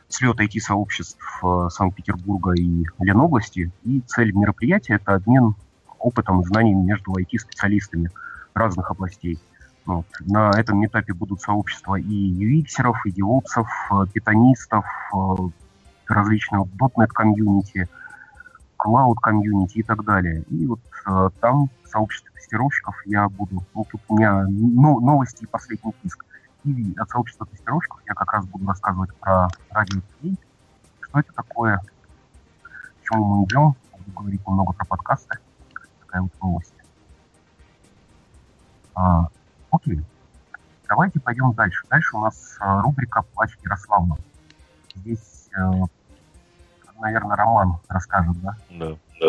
слет 0.09 0.39
IT-сообществ 0.39 1.19
э, 1.43 1.69
Санкт-Петербурга 1.71 2.53
и 2.53 2.85
Ленобласти. 3.01 3.73
И 3.85 4.01
цель 4.07 4.33
мероприятия– 4.33 4.95
это 5.03 5.15
обмен 5.15 5.57
опытом 6.03 6.41
и 6.41 6.45
знаниями 6.45 6.83
между 6.83 7.13
IT-специалистами 7.13 8.11
разных 8.55 8.91
областей. 8.91 9.39
Вот. 9.85 10.07
На 10.21 10.51
этом 10.51 10.85
этапе 10.85 11.13
будут 11.13 11.41
сообщества 11.41 11.97
и 11.97 12.63
UX-еров, 12.63 13.05
и 13.07 13.11
девопсов, 13.11 13.69
э, 13.91 14.07
питонистов, 14.13 14.85
э, 15.15 15.17
различных 16.07 16.67
.NET 16.97 17.09
комьюнити, 17.09 17.89
Cloud 18.79 19.15
комьюнити 19.23 19.79
и 19.79 19.83
так 19.83 20.05
далее. 20.05 20.43
И 20.51 20.67
вот 20.67 20.81
там 21.41 21.69
в 21.85 21.89
сообществе 21.89 22.31
тестировщиков 22.35 22.95
я 23.07 23.29
буду... 23.29 23.65
Ну, 23.75 23.87
тут 23.91 24.01
у 24.09 24.17
меня 24.17 24.45
новости 24.47 25.45
и 25.45 25.47
последний 25.47 25.93
писк 26.03 26.25
и 26.65 26.95
от 26.97 27.11
сообщества 27.11 27.47
тестировщиков 27.47 28.01
я 28.07 28.15
как 28.15 28.33
раз 28.33 28.47
буду 28.47 28.67
рассказывать 28.67 29.15
про 29.17 29.49
радио 29.71 30.01
что 31.01 31.19
это 31.19 31.33
такое, 31.35 31.81
к 32.63 33.05
чему 33.05 33.25
мы 33.25 33.45
идем, 33.45 33.75
буду 33.93 34.11
говорить 34.17 34.47
немного 34.47 34.73
про 34.73 34.85
подкасты, 34.87 35.39
такая 36.13 36.23
вот 36.23 36.43
новость. 36.43 36.75
А, 38.95 39.29
окей, 39.71 40.01
давайте 40.87 41.21
пойдем 41.21 41.53
дальше. 41.55 41.87
Дальше 41.89 42.17
у 42.17 42.21
нас 42.21 42.57
а, 42.61 42.83
рубрика 42.83 43.23
«Плач 43.23 43.51
Ярославна». 43.63 44.17
Здесь, 44.95 45.49
а, 45.57 45.87
наверное, 47.01 47.37
Роман 47.37 47.79
расскажет, 47.89 48.39
да? 48.43 48.57
Да, 48.71 48.97
да. 49.21 49.29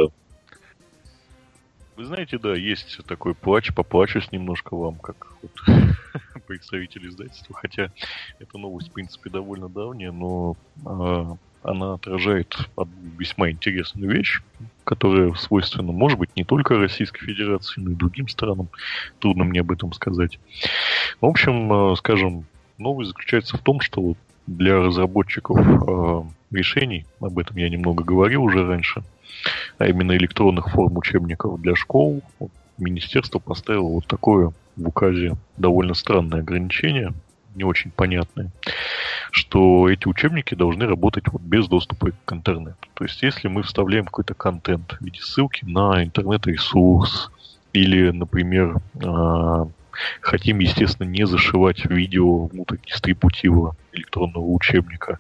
Вы 1.95 2.05
знаете, 2.05 2.39
да, 2.39 2.55
есть 2.55 3.05
такой 3.05 3.35
плач, 3.35 3.73
поплачусь 3.73 4.31
немножко 4.31 4.75
вам, 4.75 4.95
как 4.95 5.27
вот 5.41 5.51
представитель 6.47 7.07
издательства, 7.07 7.55
хотя 7.55 7.91
эта 8.39 8.57
новость, 8.57 8.89
в 8.89 8.93
принципе, 8.93 9.29
довольно 9.29 9.69
давняя, 9.69 10.11
но 10.11 10.57
э, 10.85 11.35
она 11.63 11.93
отражает 11.93 12.57
одну 12.75 13.11
весьма 13.17 13.49
интересную 13.49 14.11
вещь, 14.11 14.41
которая 14.83 15.33
свойственна, 15.33 15.91
может 15.91 16.19
быть, 16.19 16.35
не 16.35 16.43
только 16.43 16.77
Российской 16.77 17.25
Федерации, 17.25 17.81
но 17.81 17.91
и 17.91 17.95
другим 17.95 18.27
странам. 18.27 18.69
Трудно 19.19 19.43
мне 19.43 19.61
об 19.61 19.71
этом 19.71 19.93
сказать. 19.93 20.39
В 21.21 21.25
общем, 21.25 21.71
э, 21.71 21.95
скажем, 21.95 22.45
новость 22.77 23.09
заключается 23.09 23.57
в 23.57 23.61
том, 23.61 23.79
что 23.79 24.15
для 24.47 24.81
разработчиков 24.81 25.57
э, 25.59 26.23
решений, 26.51 27.05
об 27.19 27.39
этом 27.39 27.57
я 27.57 27.69
немного 27.69 28.03
говорил 28.03 28.43
уже 28.43 28.65
раньше, 28.65 29.03
а 29.77 29.87
именно 29.87 30.15
электронных 30.15 30.69
форм 30.69 30.97
учебников 30.97 31.61
для 31.61 31.75
школ, 31.75 32.21
министерство 32.77 33.39
поставило 33.39 33.87
вот 33.87 34.07
такое 34.07 34.53
в 34.75 34.87
указе 34.87 35.35
довольно 35.57 35.93
странное 35.93 36.41
ограничение, 36.41 37.13
не 37.55 37.63
очень 37.63 37.91
понятное, 37.91 38.51
что 39.33 39.89
эти 39.89 40.07
учебники 40.07 40.53
должны 40.53 40.85
работать 40.85 41.23
вот 41.27 41.41
без 41.41 41.67
доступа 41.67 42.11
к 42.23 42.33
интернету. 42.33 42.87
То 42.93 43.03
есть, 43.03 43.23
если 43.23 43.47
мы 43.47 43.63
вставляем 43.63 44.05
какой-то 44.05 44.35
контент 44.35 44.93
в 44.93 45.01
виде 45.03 45.19
ссылки 45.19 45.65
на 45.65 46.03
интернет-ресурс 46.03 47.31
или, 47.73 48.11
например, 48.11 48.77
а, 49.03 49.67
хотим, 50.21 50.59
естественно, 50.59 51.07
не 51.07 51.25
зашивать 51.25 51.83
видео 51.85 52.45
внутрь 52.45 52.77
дистрибутива 52.85 53.75
электронного 53.91 54.45
учебника, 54.45 55.17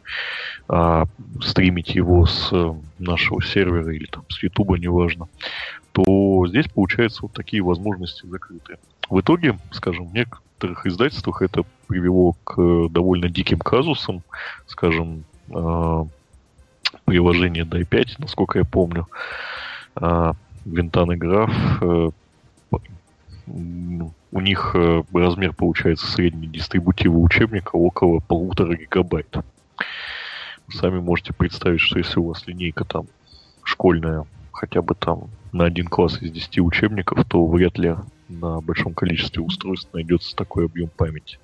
а 0.67 1.05
стримить 1.41 1.95
его 1.95 2.27
с 2.27 2.53
нашего 2.99 3.41
сервера 3.41 3.91
или 3.91 4.05
там 4.05 4.25
с 4.29 4.43
Ютуба, 4.43 4.77
неважно, 4.77 5.27
то 5.91 6.45
здесь 6.47 6.67
получается 6.67 7.23
вот 7.23 7.33
такие 7.33 7.63
возможности 7.63 8.27
закрытые. 8.27 8.77
В 9.09 9.19
итоге, 9.21 9.57
скажем, 9.71 10.07
в 10.07 10.13
некоторых 10.63 10.85
издательствах 10.85 11.41
это 11.41 11.63
привело 11.87 12.35
к 12.43 12.87
довольно 12.89 13.29
диким 13.29 13.59
казусам, 13.59 14.23
скажем, 14.65 15.25
э, 15.49 16.03
приложение 17.05 17.65
DAI5, 17.65 18.15
насколько 18.19 18.59
я 18.59 18.65
помню, 18.65 19.07
э, 19.95 20.33
Винтан 20.65 21.17
Граф, 21.19 21.51
э, 21.81 22.09
у 23.45 24.39
них 24.39 24.75
размер 25.13 25.53
получается 25.53 26.07
средний 26.07 26.47
дистрибутива 26.47 27.17
учебника 27.17 27.75
около 27.75 28.19
полутора 28.19 28.75
гигабайт. 28.75 29.35
Сами 30.71 30.99
можете 30.99 31.33
представить, 31.33 31.81
что 31.81 31.99
если 31.99 32.19
у 32.19 32.29
вас 32.29 32.47
линейка 32.47 32.85
там 32.85 33.07
школьная, 33.63 34.25
хотя 34.53 34.81
бы 34.81 34.95
там 34.95 35.25
на 35.51 35.65
один 35.65 35.87
класс 35.87 36.21
из 36.21 36.31
10 36.31 36.59
учебников, 36.59 37.25
то 37.25 37.45
вряд 37.45 37.77
ли 37.77 37.95
на 38.29 38.61
большом 38.61 38.93
количестве 38.93 39.41
устройств 39.41 39.89
найдется 39.93 40.35
такой 40.35 40.65
объем 40.65 40.89
памяти. 40.89 41.39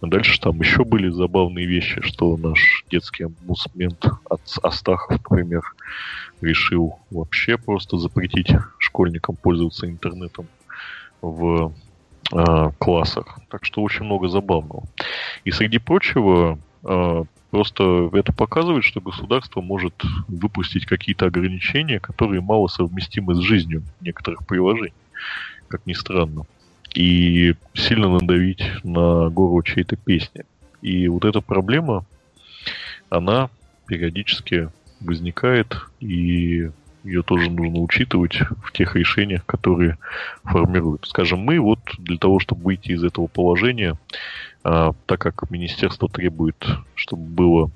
А 0.00 0.06
дальше 0.06 0.40
там 0.40 0.60
еще 0.60 0.84
были 0.84 1.08
забавные 1.08 1.66
вещи, 1.66 2.00
что 2.02 2.36
наш 2.36 2.84
детский 2.90 3.24
омбудсмент 3.24 4.06
от 4.28 4.40
Астахов, 4.62 5.10
например, 5.10 5.62
решил 6.40 6.98
вообще 7.10 7.56
просто 7.58 7.98
запретить 7.98 8.50
школьникам 8.78 9.36
пользоваться 9.36 9.86
интернетом 9.86 10.46
в 11.20 11.72
э, 12.32 12.70
классах. 12.78 13.38
Так 13.48 13.64
что 13.64 13.82
очень 13.82 14.04
много 14.04 14.28
забавного. 14.28 14.84
И 15.44 15.50
среди 15.50 15.78
прочего, 15.78 16.58
э, 16.84 17.24
Просто 17.50 18.10
это 18.12 18.32
показывает, 18.32 18.84
что 18.84 19.00
государство 19.00 19.62
может 19.62 19.94
выпустить 20.28 20.84
какие-то 20.84 21.26
ограничения, 21.26 21.98
которые 21.98 22.42
мало 22.42 22.66
совместимы 22.66 23.34
с 23.34 23.38
жизнью 23.38 23.82
некоторых 24.02 24.46
приложений, 24.46 24.92
как 25.68 25.86
ни 25.86 25.92
странно. 25.92 26.44
И 26.94 27.54
сильно 27.74 28.08
надавить 28.08 28.62
на 28.82 29.28
гору 29.28 29.62
чьей-то 29.62 29.96
песни. 29.96 30.44
И 30.80 31.08
вот 31.08 31.24
эта 31.24 31.40
проблема, 31.40 32.04
она 33.10 33.50
периодически 33.86 34.70
возникает, 35.00 35.76
и 36.00 36.70
ее 37.04 37.22
тоже 37.22 37.50
нужно 37.50 37.80
учитывать 37.80 38.40
в 38.62 38.72
тех 38.72 38.96
решениях, 38.96 39.44
которые 39.46 39.98
формируют. 40.44 41.06
Скажем, 41.06 41.40
мы 41.40 41.60
вот 41.60 41.80
для 41.98 42.18
того, 42.18 42.38
чтобы 42.40 42.62
выйти 42.62 42.92
из 42.92 43.04
этого 43.04 43.26
положения, 43.26 43.96
а, 44.64 44.92
так 45.06 45.20
как 45.20 45.50
министерство 45.50 46.08
требует, 46.08 46.66
чтобы 46.94 47.22
было, 47.22 47.70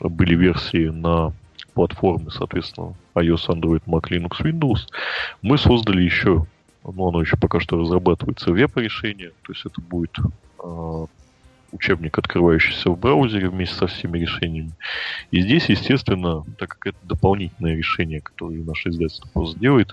были 0.00 0.34
версии 0.34 0.88
на 0.88 1.32
платформы, 1.74 2.30
соответственно, 2.30 2.94
iOS, 3.14 3.48
Android, 3.48 3.82
Mac, 3.86 4.08
Linux, 4.10 4.40
Windows, 4.40 4.88
мы 5.42 5.58
создали 5.58 6.02
еще, 6.02 6.46
ну, 6.94 7.08
оно 7.08 7.20
еще 7.20 7.36
пока 7.36 7.60
что 7.60 7.78
разрабатывается, 7.78 8.52
веб-решение, 8.52 9.32
то 9.42 9.52
есть 9.52 9.64
это 9.66 9.80
будет 9.80 10.16
э, 10.62 11.06
учебник, 11.72 12.18
открывающийся 12.18 12.90
в 12.90 12.98
браузере 12.98 13.48
вместе 13.48 13.74
со 13.74 13.86
всеми 13.86 14.18
решениями. 14.18 14.72
И 15.30 15.40
здесь, 15.40 15.68
естественно, 15.68 16.44
так 16.58 16.70
как 16.70 16.86
это 16.88 16.98
дополнительное 17.02 17.76
решение, 17.76 18.20
которое 18.20 18.62
наше 18.64 18.90
издательство 18.90 19.28
просто 19.32 19.58
делает, 19.58 19.92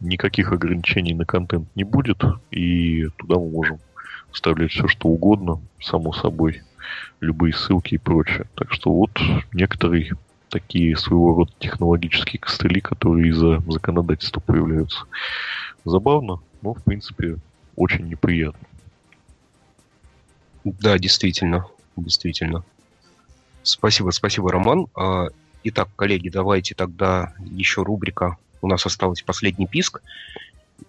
никаких 0.00 0.52
ограничений 0.52 1.14
на 1.14 1.24
контент 1.24 1.68
не 1.74 1.84
будет, 1.84 2.22
и 2.50 3.08
туда 3.16 3.36
мы 3.36 3.50
можем 3.50 3.78
вставлять 4.32 4.70
все, 4.70 4.88
что 4.88 5.08
угодно, 5.08 5.60
само 5.80 6.12
собой, 6.12 6.62
любые 7.20 7.52
ссылки 7.52 7.94
и 7.94 7.98
прочее. 7.98 8.46
Так 8.54 8.72
что 8.72 8.92
вот 8.92 9.10
некоторые 9.52 10.12
такие 10.48 10.96
своего 10.96 11.34
рода 11.34 11.52
технологические 11.58 12.40
костыли, 12.40 12.80
которые 12.80 13.28
из-за 13.28 13.62
законодательства 13.70 14.40
появляются. 14.40 15.04
Забавно, 15.84 16.40
но, 16.60 16.74
в 16.74 16.82
принципе, 16.82 17.38
очень 17.76 18.06
неприятно. 18.06 18.66
Да, 20.64 20.98
действительно, 20.98 21.66
действительно. 21.96 22.64
Спасибо, 23.62 24.10
спасибо, 24.10 24.52
Роман. 24.52 24.86
А, 24.94 25.28
итак, 25.64 25.88
коллеги, 25.96 26.28
давайте 26.28 26.74
тогда 26.74 27.32
еще 27.40 27.82
рубрика. 27.82 28.36
У 28.60 28.68
нас 28.68 28.86
осталось 28.86 29.22
последний 29.22 29.66
писк. 29.66 30.02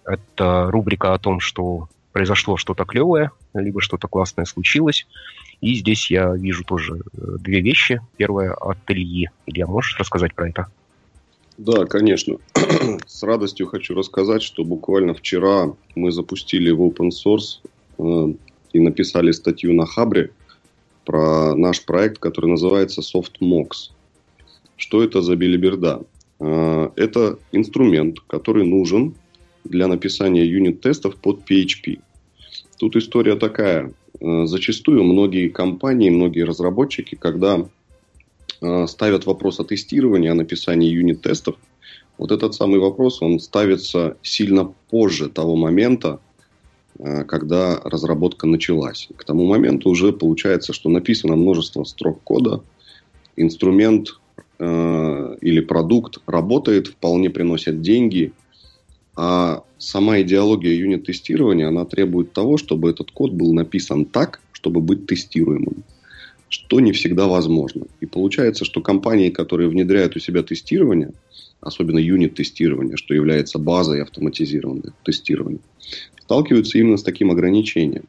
Это 0.04 0.70
рубрика 0.70 1.14
о 1.14 1.18
том, 1.18 1.40
что 1.40 1.88
произошло 2.12 2.56
что-то 2.56 2.84
клевое, 2.84 3.32
либо 3.54 3.80
что-то 3.80 4.06
классное 4.06 4.44
случилось. 4.44 5.06
И 5.60 5.74
здесь 5.74 6.10
я 6.10 6.34
вижу 6.34 6.62
тоже 6.64 6.96
э, 6.96 7.36
две 7.40 7.60
вещи. 7.60 8.00
Первое 8.16 8.52
от 8.52 8.78
Ильи. 8.88 9.30
Илья, 9.46 9.66
можешь 9.66 9.98
рассказать 9.98 10.34
про 10.34 10.48
это? 10.48 10.68
Да, 11.56 11.84
конечно. 11.84 12.38
С 13.06 13.22
радостью 13.22 13.66
хочу 13.66 13.94
рассказать, 13.94 14.42
что 14.42 14.64
буквально 14.64 15.14
вчера 15.14 15.74
мы 15.94 16.10
запустили 16.10 16.70
в 16.70 16.82
open 16.82 17.10
source 17.10 17.60
э, 17.98 18.34
и 18.72 18.80
написали 18.80 19.30
статью 19.30 19.72
на 19.72 19.86
Хабре 19.86 20.30
про 21.04 21.54
наш 21.54 21.84
проект, 21.84 22.18
который 22.18 22.50
называется 22.50 23.02
SoftMox. 23.02 23.92
Что 24.76 25.04
это 25.04 25.22
за 25.22 25.36
билиберда? 25.36 26.02
Э, 26.40 26.90
это 26.96 27.38
инструмент, 27.52 28.18
который 28.26 28.66
нужен 28.66 29.14
для 29.62 29.86
написания 29.86 30.44
юнит-тестов 30.44 31.16
под 31.16 31.48
PHP. 31.48 32.00
Тут 32.78 32.96
история 32.96 33.36
такая. 33.36 33.92
Э, 34.20 34.46
зачастую 34.46 35.04
многие 35.04 35.48
компании, 35.48 36.10
многие 36.10 36.42
разработчики, 36.42 37.14
когда 37.14 37.68
ставят 38.86 39.26
вопрос 39.26 39.60
о 39.60 39.64
тестировании, 39.64 40.30
о 40.30 40.34
написании 40.34 40.88
юнит-тестов, 40.88 41.56
вот 42.16 42.30
этот 42.30 42.54
самый 42.54 42.78
вопрос, 42.78 43.22
он 43.22 43.40
ставится 43.40 44.16
сильно 44.22 44.72
позже 44.90 45.28
того 45.28 45.56
момента, 45.56 46.20
э, 46.98 47.24
когда 47.24 47.80
разработка 47.80 48.46
началась. 48.46 49.08
К 49.16 49.24
тому 49.24 49.46
моменту 49.46 49.90
уже 49.90 50.12
получается, 50.12 50.72
что 50.72 50.90
написано 50.90 51.36
множество 51.36 51.82
строк 51.84 52.22
кода, 52.22 52.62
инструмент 53.36 54.20
э, 54.58 55.36
или 55.40 55.60
продукт 55.60 56.18
работает, 56.26 56.86
вполне 56.88 57.30
приносит 57.30 57.80
деньги, 57.82 58.32
а 59.16 59.64
сама 59.78 60.20
идеология 60.20 60.74
юнит-тестирования, 60.74 61.68
она 61.68 61.84
требует 61.84 62.32
того, 62.32 62.58
чтобы 62.58 62.90
этот 62.90 63.10
код 63.10 63.32
был 63.32 63.52
написан 63.52 64.04
так, 64.04 64.40
чтобы 64.52 64.80
быть 64.80 65.06
тестируемым, 65.06 65.82
что 66.54 66.78
не 66.78 66.92
всегда 66.92 67.26
возможно. 67.26 67.86
И 67.98 68.06
получается, 68.06 68.64
что 68.64 68.80
компании, 68.80 69.28
которые 69.28 69.68
внедряют 69.68 70.14
у 70.14 70.20
себя 70.20 70.44
тестирование, 70.44 71.10
особенно 71.60 71.98
юнит-тестирование, 71.98 72.96
что 72.96 73.12
является 73.12 73.58
базой 73.58 74.00
автоматизированного 74.00 74.94
тестирования, 75.02 75.58
сталкиваются 76.20 76.78
именно 76.78 76.96
с 76.96 77.02
таким 77.02 77.32
ограничением. 77.32 78.04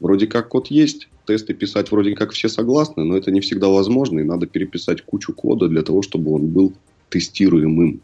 Вроде 0.00 0.26
как 0.26 0.48
код 0.48 0.72
есть, 0.72 1.08
тесты 1.24 1.54
писать 1.54 1.92
вроде 1.92 2.16
как 2.16 2.32
все 2.32 2.48
согласны, 2.48 3.04
но 3.04 3.16
это 3.16 3.30
не 3.30 3.40
всегда 3.40 3.68
возможно, 3.68 4.18
и 4.18 4.24
надо 4.24 4.48
переписать 4.48 5.02
кучу 5.02 5.32
кода 5.32 5.68
для 5.68 5.82
того, 5.82 6.02
чтобы 6.02 6.32
он 6.32 6.48
был 6.48 6.72
тестируемым. 7.10 8.00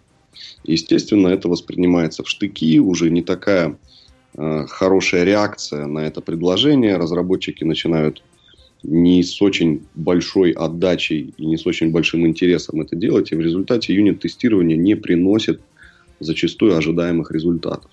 Естественно, 0.63 1.27
это 1.27 1.49
воспринимается 1.49 2.23
в 2.23 2.29
штыки, 2.29 2.79
уже 2.79 3.11
не 3.11 3.23
такая 3.23 3.77
э, 4.37 4.67
хорошая 4.69 5.25
реакция 5.25 5.89
на 5.89 6.07
это 6.07 6.21
предложение. 6.21 6.97
Разработчики 6.97 7.65
начинают 7.65 8.23
не 8.85 9.23
с 9.23 9.40
очень 9.40 9.82
большой 9.94 10.52
отдачей 10.52 11.35
и 11.36 11.47
не 11.47 11.56
с 11.56 11.66
очень 11.66 11.90
большим 11.90 12.27
интересом 12.27 12.82
это 12.82 12.94
делать, 12.94 13.32
и 13.32 13.35
в 13.35 13.40
результате 13.40 13.94
юнит-тестирование 13.94 14.77
не 14.77 14.94
приносит 14.94 15.61
зачастую 16.20 16.77
ожидаемых 16.77 17.32
результатов. 17.32 17.90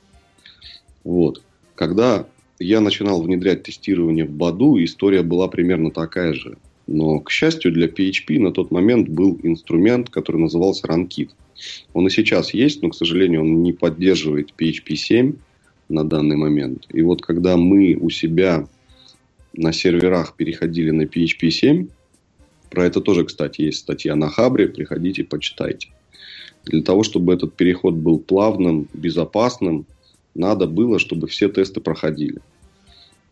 Вот. 1.04 1.42
Когда 1.76 2.28
я 2.60 2.82
начинал 2.82 3.22
внедрять 3.22 3.64
тестирование 3.64 4.26
в 4.26 4.32
Баду, 4.32 4.84
история 4.84 5.24
была 5.24 5.48
примерно 5.48 5.92
такая 5.92 6.34
же. 6.34 6.58
Но, 6.88 7.20
к 7.20 7.32
счастью, 7.32 7.72
для 7.72 7.88
PHP 7.88 8.40
на 8.40 8.52
тот 8.52 8.70
момент 8.72 9.08
был 9.08 9.40
инструмент, 9.44 10.10
который 10.10 10.42
назывался 10.42 10.88
RunKit. 10.88 11.30
Он 11.94 12.08
и 12.08 12.10
сейчас 12.10 12.54
есть, 12.54 12.82
но, 12.82 12.90
к 12.90 12.96
сожалению, 12.96 13.42
он 13.42 13.64
не 13.64 13.72
поддерживает 13.72 14.54
PHP 14.58 14.96
7 14.96 15.34
на 15.90 16.04
данный 16.04 16.36
момент. 16.36 16.86
И 16.92 17.02
вот 17.02 17.22
когда 17.22 17.56
мы 17.56 17.96
у 17.96 18.10
себя 18.10 18.68
на 19.54 19.74
серверах 19.74 20.36
переходили 20.36 20.92
на 20.92 21.04
PHP 21.04 21.50
7, 21.50 21.88
про 22.70 22.86
это 22.86 23.02
тоже, 23.02 23.26
кстати, 23.26 23.62
есть 23.62 23.80
статья 23.80 24.16
на 24.16 24.30
Хабре, 24.30 24.68
приходите, 24.68 25.26
почитайте. 25.26 25.90
Для 26.66 26.82
того, 26.82 27.04
чтобы 27.04 27.34
этот 27.34 27.54
переход 27.54 27.96
был 27.96 28.18
плавным, 28.18 28.88
безопасным, 28.94 29.86
надо 30.36 30.68
было, 30.68 30.98
чтобы 30.98 31.28
все 31.28 31.50
тесты 31.50 31.82
проходили. 31.82 32.40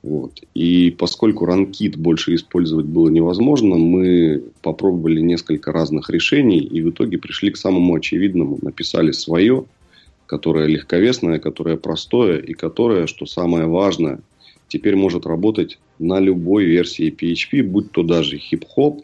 Вот. 0.02 0.41
И 0.54 0.91
поскольку 0.91 1.46
ранкит 1.46 1.98
больше 1.98 2.36
использовать 2.36 2.86
было 2.86 3.10
невозможно, 3.10 3.76
мы 3.76 4.44
попробовали 4.62 5.22
несколько 5.22 5.72
разных 5.72 6.10
решений 6.10 6.60
и 6.60 6.82
в 6.82 6.90
итоге 6.90 7.18
пришли 7.18 7.52
к 7.52 7.58
самому 7.58 7.96
очевидному. 7.96 8.60
Написали 8.62 9.12
свое, 9.12 9.66
которое 10.26 10.68
легковесное, 10.68 11.40
которое 11.40 11.78
простое 11.78 12.38
и 12.40 12.54
которое, 12.54 13.08
что 13.08 13.26
самое 13.26 13.68
важное, 13.68 14.20
теперь 14.70 14.96
может 14.96 15.26
работать 15.26 15.78
на 16.00 16.20
любой 16.20 16.66
версии 16.66 17.12
PHP, 17.12 17.64
будь 17.64 17.91
то 17.91 18.04
даже 18.04 18.38
хип-хоп 18.38 19.02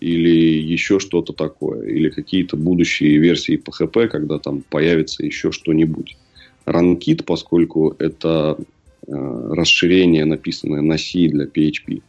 или 0.00 0.60
еще 0.60 1.00
что-то 1.00 1.32
такое, 1.32 1.88
или 1.88 2.10
какие-то 2.10 2.56
будущие 2.56 3.16
версии 3.18 3.58
PHP, 3.58 4.08
когда 4.08 4.38
там 4.38 4.62
появится 4.68 5.24
еще 5.24 5.50
что-нибудь. 5.52 6.16
Ранкит, 6.66 7.24
поскольку 7.24 7.94
это 7.98 8.58
Э, 9.06 9.52
расширение, 9.52 10.24
написанное 10.24 10.80
на 10.80 10.96
C 10.96 11.28
для 11.28 11.44
PHP, 11.44 12.00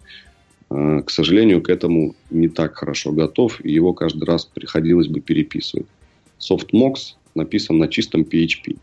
э, 0.70 1.02
к 1.06 1.10
сожалению, 1.10 1.62
к 1.62 1.70
этому 1.70 2.16
не 2.30 2.48
так 2.48 2.78
хорошо 2.78 3.12
готов, 3.12 3.60
и 3.66 3.72
его 3.72 3.94
каждый 3.94 4.24
раз 4.24 4.46
приходилось 4.46 5.08
бы 5.08 5.20
переписывать. 5.20 5.88
SoftMox 6.40 7.16
написан 7.34 7.80
на 7.80 7.90
чистом 7.90 8.22
PHP. 8.22 8.78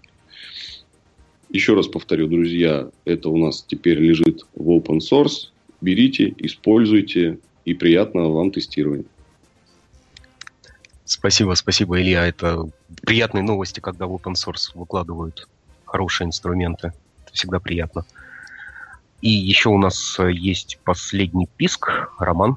Еще 1.52 1.74
раз 1.74 1.86
повторю, 1.86 2.28
друзья, 2.28 2.88
это 3.04 3.28
у 3.28 3.36
нас 3.36 3.62
теперь 3.62 3.98
лежит 3.98 4.46
в 4.54 4.70
open 4.70 5.00
source. 5.00 5.50
Берите, 5.82 6.34
используйте 6.38 7.38
и 7.66 7.74
приятного 7.74 8.32
вам 8.32 8.50
тестирования. 8.50 9.04
Спасибо, 11.04 11.52
спасибо, 11.52 12.00
Илья. 12.00 12.26
Это 12.26 12.70
приятные 13.02 13.42
новости, 13.42 13.80
когда 13.80 14.06
в 14.06 14.14
open 14.14 14.32
source 14.32 14.70
выкладывают 14.74 15.46
хорошие 15.84 16.26
инструменты 16.26 16.94
всегда 17.32 17.60
приятно. 17.60 18.04
И 19.20 19.30
еще 19.30 19.68
у 19.68 19.78
нас 19.78 20.18
э, 20.18 20.32
есть 20.32 20.78
последний 20.84 21.48
писк, 21.56 22.10
Роман. 22.18 22.56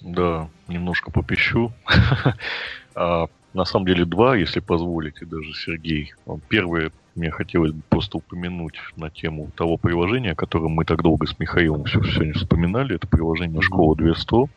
Да, 0.00 0.48
немножко 0.68 1.10
попищу. 1.10 1.72
а, 2.94 3.26
на 3.54 3.64
самом 3.64 3.86
деле 3.86 4.04
два, 4.04 4.36
если 4.36 4.60
позволите, 4.60 5.24
даже 5.24 5.52
Сергей. 5.54 6.14
Первое, 6.48 6.90
мне 7.14 7.30
хотелось 7.30 7.72
бы 7.72 7.82
просто 7.88 8.18
упомянуть 8.18 8.78
на 8.96 9.10
тему 9.10 9.50
того 9.54 9.76
приложения, 9.76 10.34
которое 10.34 10.68
мы 10.68 10.84
так 10.84 11.02
долго 11.02 11.26
с 11.26 11.38
Михаилом 11.38 11.84
все 11.84 12.02
сегодня 12.02 12.34
вспоминали. 12.34 12.96
Это 12.96 13.06
приложение 13.06 13.60
«Школа 13.60 13.94
200». 13.94 14.48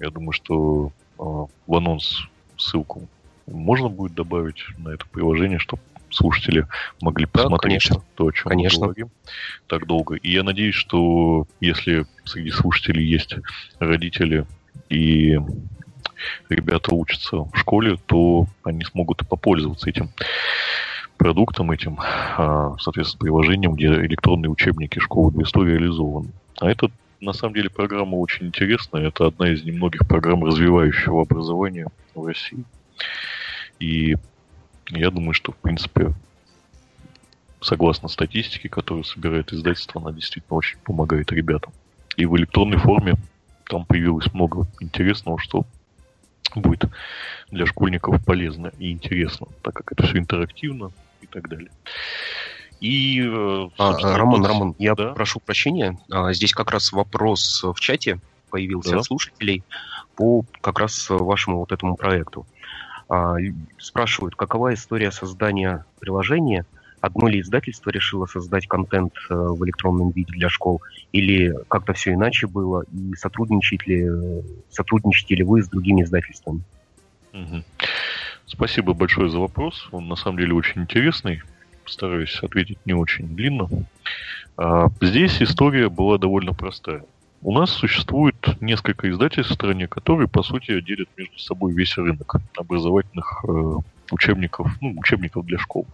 Я 0.00 0.10
думаю, 0.10 0.32
что 0.32 0.92
э, 1.18 1.22
в 1.22 1.74
анонс 1.74 2.28
ссылку 2.56 3.08
можно 3.46 3.88
будет 3.88 4.14
добавить 4.14 4.64
на 4.78 4.90
это 4.90 5.06
приложение, 5.06 5.58
чтобы 5.58 5.82
слушатели 6.10 6.66
могли 7.00 7.26
посмотреть 7.26 7.88
да, 7.90 8.00
то, 8.14 8.26
о 8.28 8.32
чем 8.32 8.50
конечно. 8.50 8.80
мы 8.80 8.86
говорим 8.86 9.10
так 9.66 9.86
долго. 9.86 10.14
И 10.16 10.32
я 10.32 10.42
надеюсь, 10.42 10.74
что 10.74 11.46
если 11.60 12.06
среди 12.24 12.50
слушателей 12.50 13.04
есть 13.04 13.36
родители 13.78 14.46
и 14.88 15.38
ребята 16.48 16.94
учатся 16.94 17.38
в 17.38 17.52
школе, 17.56 17.98
то 18.06 18.46
они 18.62 18.84
смогут 18.84 19.26
попользоваться 19.28 19.90
этим 19.90 20.10
продуктом, 21.16 21.70
этим, 21.70 21.98
а, 22.00 22.76
соответственно, 22.78 23.20
приложением, 23.20 23.74
где 23.74 23.86
электронные 23.86 24.50
учебники 24.50 24.98
школы 24.98 25.32
200 25.32 25.58
реализованы. 25.58 26.30
А 26.60 26.70
это 26.70 26.90
на 27.20 27.32
самом 27.32 27.54
деле 27.54 27.70
программа 27.70 28.16
очень 28.16 28.46
интересная. 28.46 29.08
Это 29.08 29.26
одна 29.26 29.50
из 29.50 29.64
немногих 29.64 30.06
программ 30.06 30.44
развивающего 30.44 31.22
образования 31.22 31.88
в 32.14 32.26
России. 32.26 32.64
И 33.80 34.16
я 34.90 35.10
думаю, 35.10 35.32
что, 35.32 35.52
в 35.52 35.56
принципе, 35.56 36.12
согласно 37.60 38.08
статистике, 38.08 38.68
которую 38.68 39.04
собирает 39.04 39.52
издательство, 39.52 40.00
она 40.00 40.12
действительно 40.12 40.56
очень 40.56 40.78
помогает 40.84 41.32
ребятам. 41.32 41.72
И 42.16 42.26
в 42.26 42.36
электронной 42.36 42.78
форме 42.78 43.14
там 43.66 43.86
появилось 43.86 44.32
много 44.32 44.66
интересного, 44.80 45.38
что 45.38 45.64
будет 46.54 46.84
для 47.50 47.66
школьников 47.66 48.24
полезно 48.24 48.72
и 48.78 48.90
интересно, 48.92 49.48
так 49.62 49.74
как 49.74 49.92
это 49.92 50.06
все 50.06 50.18
интерактивно 50.18 50.90
и 51.20 51.26
так 51.26 51.48
далее. 51.48 51.70
И, 52.80 53.20
э, 53.20 53.68
а, 53.78 54.16
Роман, 54.16 54.42
вот, 54.42 54.48
Роман, 54.48 54.74
я 54.78 54.94
да? 54.94 55.12
прошу 55.12 55.40
прощения. 55.40 55.98
А, 56.10 56.32
здесь 56.32 56.52
как 56.52 56.70
раз 56.70 56.92
вопрос 56.92 57.62
в 57.62 57.80
чате 57.80 58.20
появился 58.50 58.90
да? 58.90 58.98
от 58.98 59.04
слушателей 59.04 59.62
по 60.16 60.44
как 60.60 60.78
раз 60.78 61.08
вашему 61.08 61.58
вот 61.58 61.72
этому 61.72 61.96
проекту. 61.96 62.46
А, 63.08 63.36
спрашивают, 63.78 64.36
какова 64.36 64.74
история 64.74 65.10
создания 65.10 65.84
приложения, 66.00 66.66
одно 67.04 67.28
ли 67.28 67.40
издательство 67.40 67.90
решило 67.90 68.26
создать 68.26 68.66
контент 68.66 69.12
э, 69.28 69.34
в 69.34 69.62
электронном 69.64 70.10
виде 70.10 70.32
для 70.32 70.48
школ, 70.48 70.82
или 71.12 71.54
как-то 71.68 71.92
все 71.92 72.14
иначе 72.14 72.46
было, 72.46 72.84
и 72.92 73.14
сотрудничаете 73.14 73.84
ли, 73.86 74.42
сотрудничаете 74.70 75.34
ли 75.36 75.44
вы 75.44 75.62
с 75.62 75.68
другими 75.68 76.02
издательствами? 76.02 76.62
Спасибо 78.46 78.94
большое 78.94 79.28
за 79.28 79.38
вопрос. 79.38 79.88
Он 79.92 80.08
на 80.08 80.16
самом 80.16 80.38
деле 80.38 80.54
очень 80.54 80.82
интересный. 80.82 81.42
постараюсь 81.82 82.38
ответить 82.42 82.78
не 82.86 82.94
очень 82.94 83.28
длинно. 83.34 83.68
А, 84.56 84.88
здесь 85.00 85.42
история 85.42 85.88
была 85.88 86.18
довольно 86.18 86.54
простая. 86.54 87.04
У 87.42 87.52
нас 87.52 87.70
существует 87.70 88.36
несколько 88.62 89.10
издательств 89.10 89.52
в 89.52 89.54
стране, 89.54 89.86
которые, 89.86 90.28
по 90.28 90.42
сути, 90.42 90.80
делят 90.80 91.08
между 91.16 91.38
собой 91.38 91.74
весь 91.74 91.94
рынок 91.98 92.36
образовательных 92.56 93.44
э, 93.46 93.74
учебников, 94.10 94.70
ну, 94.80 94.94
учебников 94.98 95.46
для 95.46 95.58
школ. 95.58 95.86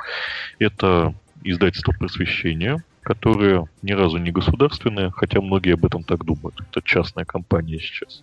Это 0.58 1.14
издательство 1.42 1.92
просвещения, 1.92 2.82
которое 3.02 3.66
ни 3.82 3.92
разу 3.92 4.18
не 4.18 4.30
государственное, 4.30 5.10
хотя 5.10 5.40
многие 5.40 5.74
об 5.74 5.84
этом 5.84 6.04
так 6.04 6.24
думают. 6.24 6.60
Это 6.60 6.82
частная 6.82 7.24
компания 7.24 7.78
сейчас. 7.78 8.22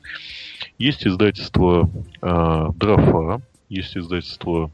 Есть 0.78 1.08
издательство 1.08 1.90
э, 2.22 2.68
Драфа, 2.76 3.42
есть 3.70 3.98
издательство 3.98 4.72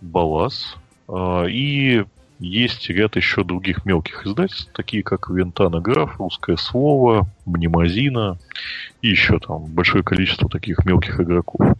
Балас, 0.00 0.76
э, 1.08 1.46
и 1.48 2.04
есть 2.40 2.90
ряд 2.90 3.16
еще 3.16 3.44
других 3.44 3.84
мелких 3.84 4.26
издательств, 4.26 4.70
такие 4.74 5.02
как 5.02 5.30
Вентана 5.30 5.80
Граф, 5.80 6.18
Русское 6.18 6.56
Слово, 6.56 7.28
Мнемозина 7.46 8.38
и 9.02 9.08
еще 9.08 9.38
там 9.38 9.66
большое 9.66 10.02
количество 10.02 10.48
таких 10.48 10.84
мелких 10.84 11.20
игроков. 11.20 11.76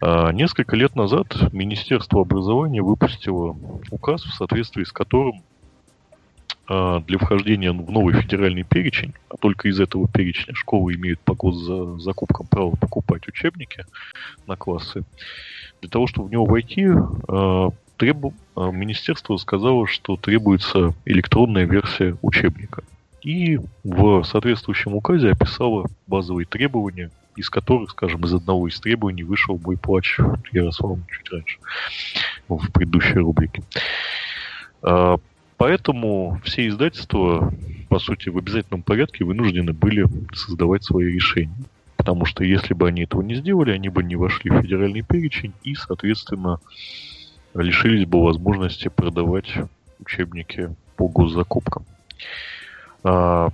А 0.00 0.30
несколько 0.32 0.76
лет 0.76 0.94
назад 0.94 1.52
Министерство 1.52 2.20
образования 2.20 2.82
выпустило 2.82 3.56
указ, 3.90 4.24
в 4.24 4.34
соответствии 4.34 4.84
с 4.84 4.92
которым 4.92 5.42
а, 6.68 7.00
для 7.00 7.18
вхождения 7.18 7.72
в 7.72 7.90
новый 7.90 8.20
федеральный 8.20 8.64
перечень, 8.64 9.14
а 9.30 9.36
только 9.36 9.68
из 9.68 9.80
этого 9.80 10.08
перечня 10.08 10.54
школы 10.54 10.94
имеют 10.94 11.20
по 11.20 11.34
за 11.52 11.98
закупкам 11.98 12.46
право 12.46 12.74
покупать 12.76 13.26
учебники 13.28 13.86
на 14.46 14.56
классы, 14.56 15.04
для 15.80 15.88
того, 15.88 16.06
чтобы 16.06 16.28
в 16.28 16.32
него 16.32 16.44
войти, 16.44 16.86
а, 17.28 17.70
требу... 17.96 18.34
Министерство 18.56 19.36
сказало, 19.36 19.86
что 19.86 20.16
требуется 20.16 20.94
электронная 21.04 21.66
версия 21.66 22.16
учебника. 22.22 22.84
И 23.20 23.58
в 23.84 24.22
соответствующем 24.24 24.94
указе 24.94 25.30
описало 25.30 25.90
базовые 26.06 26.46
требования, 26.46 27.10
из 27.36 27.50
которых, 27.50 27.90
скажем, 27.90 28.24
из 28.24 28.34
одного 28.34 28.68
из 28.68 28.80
требований 28.80 29.22
вышел 29.22 29.60
мой 29.62 29.76
плач 29.76 30.18
Ярослава 30.52 30.98
чуть 31.10 31.32
раньше, 31.32 31.58
в 32.48 32.72
предыдущей 32.72 33.18
рубрике. 33.18 33.62
А, 34.82 35.18
поэтому 35.56 36.40
все 36.44 36.66
издательства, 36.68 37.52
по 37.88 37.98
сути, 37.98 38.28
в 38.28 38.38
обязательном 38.38 38.82
порядке 38.82 39.24
вынуждены 39.24 39.72
были 39.72 40.06
создавать 40.34 40.84
свои 40.84 41.12
решения. 41.12 41.54
Потому 41.96 42.24
что 42.24 42.44
если 42.44 42.74
бы 42.74 42.88
они 42.88 43.02
этого 43.02 43.22
не 43.22 43.34
сделали, 43.34 43.72
они 43.72 43.88
бы 43.88 44.02
не 44.02 44.16
вошли 44.16 44.50
в 44.50 44.60
федеральный 44.62 45.02
перечень 45.02 45.52
и, 45.64 45.74
соответственно, 45.74 46.60
лишились 47.54 48.06
бы 48.06 48.22
возможности 48.22 48.88
продавать 48.88 49.52
учебники 49.98 50.74
по 50.96 51.08
госзакупкам. 51.08 51.84
А, 53.02 53.50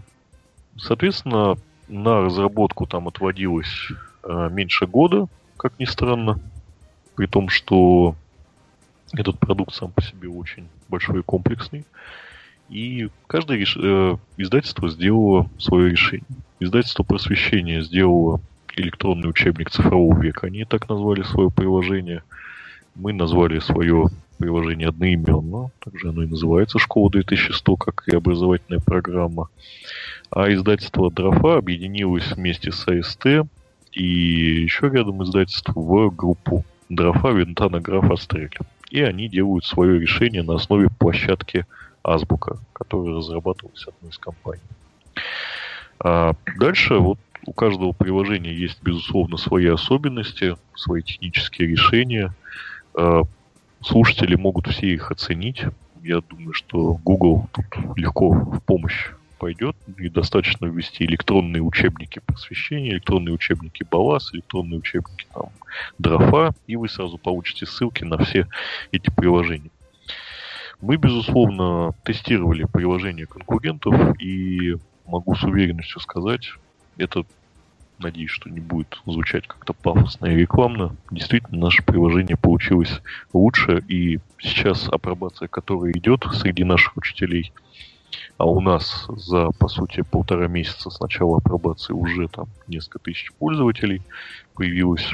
соответственно, 0.77 1.57
на 1.89 2.23
разработку 2.23 2.87
там 2.87 3.09
отводилось 3.09 3.89
а, 4.23 4.49
меньше 4.49 4.87
года, 4.87 5.27
как 5.57 5.79
ни 5.79 5.85
странно, 5.85 6.41
при 7.15 7.27
том, 7.27 7.49
что 7.49 8.15
этот 9.13 9.39
продукт 9.39 9.75
сам 9.75 9.93
по 9.93 10.03
себе 10.03 10.29
очень 10.29 10.69
большой 10.89 11.21
и 11.21 11.23
комплексный. 11.23 11.85
И 12.69 13.11
каждое 13.27 13.59
реш... 13.59 13.77
э, 13.77 14.17
издательство 14.39 14.89
сделало 14.89 15.51
свое 15.59 15.91
решение. 15.91 16.25
Издательство 16.59 17.03
просвещения 17.03 17.83
сделало 17.83 18.41
электронный 18.77 19.29
учебник 19.29 19.71
цифрового 19.71 20.19
века. 20.19 20.47
Они 20.47 20.65
так 20.65 20.89
назвали 20.89 21.23
свое 21.23 21.51
приложение– 21.51 22.23
мы 22.95 23.13
назвали 23.13 23.59
свое 23.59 24.09
приложение 24.39 24.89
одноименно, 24.89 25.71
также 25.79 26.09
оно 26.09 26.25
и 26.25 26.27
называется 26.27 26.79
«Школа 26.79 27.11
2100», 27.11 27.77
как 27.77 28.09
и 28.09 28.17
образовательная 28.17 28.81
программа. 28.81 29.49
А 30.31 30.53
издательство 30.53 31.11
«Дрофа» 31.11 31.59
объединилось 31.59 32.33
вместе 32.33 32.73
с 32.73 32.87
АСТ 32.89 33.47
и 33.93 34.05
еще 34.05 34.89
рядом 34.89 35.23
издательств 35.23 35.71
в 35.75 36.11
группу 36.11 36.65
«Дрофа 36.89 37.29
Винтана 37.29 37.81
Граф 37.81 38.11
Астрель». 38.11 38.57
И 38.91 39.01
они 39.01 39.29
делают 39.29 39.65
свое 39.65 39.99
решение 39.99 40.43
на 40.43 40.57
основе 40.57 40.89
площадки 40.99 41.67
Азбука, 42.03 42.59
которая 42.73 43.17
разрабатывалась 43.17 43.87
одной 43.87 44.11
из 44.11 44.19
компаний. 44.19 44.61
А 46.01 46.35
дальше 46.59 46.97
вот 46.97 47.19
у 47.47 47.53
каждого 47.53 47.93
приложения 47.93 48.53
есть, 48.53 48.83
безусловно, 48.83 49.37
свои 49.37 49.67
особенности, 49.67 50.57
свои 50.75 51.03
технические 51.03 51.69
решения– 51.69 52.35
слушатели 53.83 54.37
могут 54.37 54.69
все 54.69 54.89
их 54.89 55.11
оценить. 55.11 55.65
Я 56.03 56.21
думаю, 56.21 56.53
что 56.53 56.95
Google 57.05 57.49
тут 57.53 57.67
легко 57.97 58.31
в 58.31 58.61
помощь 58.65 59.11
пойдет. 59.39 59.77
И 59.99 60.09
достаточно 60.09 60.67
ввести 60.67 61.05
электронные 61.05 61.63
учебники 61.63 62.21
просвещения, 62.25 62.91
электронные 62.93 63.35
учебники 63.35 63.85
БАЛАС, 63.91 64.35
электронные 64.35 64.79
учебники 64.79 65.27
там, 65.35 65.51
Дрофа, 65.99 66.55
и 66.69 66.77
вы 66.77 66.89
сразу 66.89 67.19
получите 67.19 67.67
ссылки 67.67 68.05
на 68.05 68.19
все 68.19 68.47
эти 68.93 69.11
приложения. 69.11 69.71
Мы, 70.81 70.97
безусловно, 70.97 71.93
тестировали 72.05 72.65
приложения 72.65 73.27
конкурентов, 73.27 74.21
и 74.21 74.77
могу 75.07 75.35
с 75.35 75.43
уверенностью 75.43 76.01
сказать, 76.01 76.49
это 76.97 77.25
Надеюсь, 78.03 78.31
что 78.31 78.51
не 78.51 78.61
будет 78.61 79.01
звучать 79.07 79.47
как-то 79.47 79.73
пафосно 79.73 80.27
и 80.27 80.35
рекламно. 80.35 80.97
Действительно, 81.11 81.61
наше 81.61 81.85
приложение 81.85 82.37
получилось 82.37 83.01
лучше, 83.33 83.83
и 83.89 84.19
сейчас 84.41 84.89
апробация, 84.89 85.47
которая 85.47 85.93
идет 85.93 86.25
среди 86.33 86.65
наших 86.65 86.97
учителей, 86.97 87.53
а 88.39 88.47
у 88.47 88.61
нас 88.61 89.07
за, 89.09 89.51
по 89.53 89.69
сути, 89.69 90.03
полтора 90.03 90.49
месяца 90.49 90.91
с 90.91 90.99
начала 91.01 91.39
апробации 91.39 91.93
уже 91.93 92.27
там 92.27 92.49
несколько 92.67 92.99
тысяч 92.99 93.33
пользователей 93.39 94.03
появилось. 94.55 95.09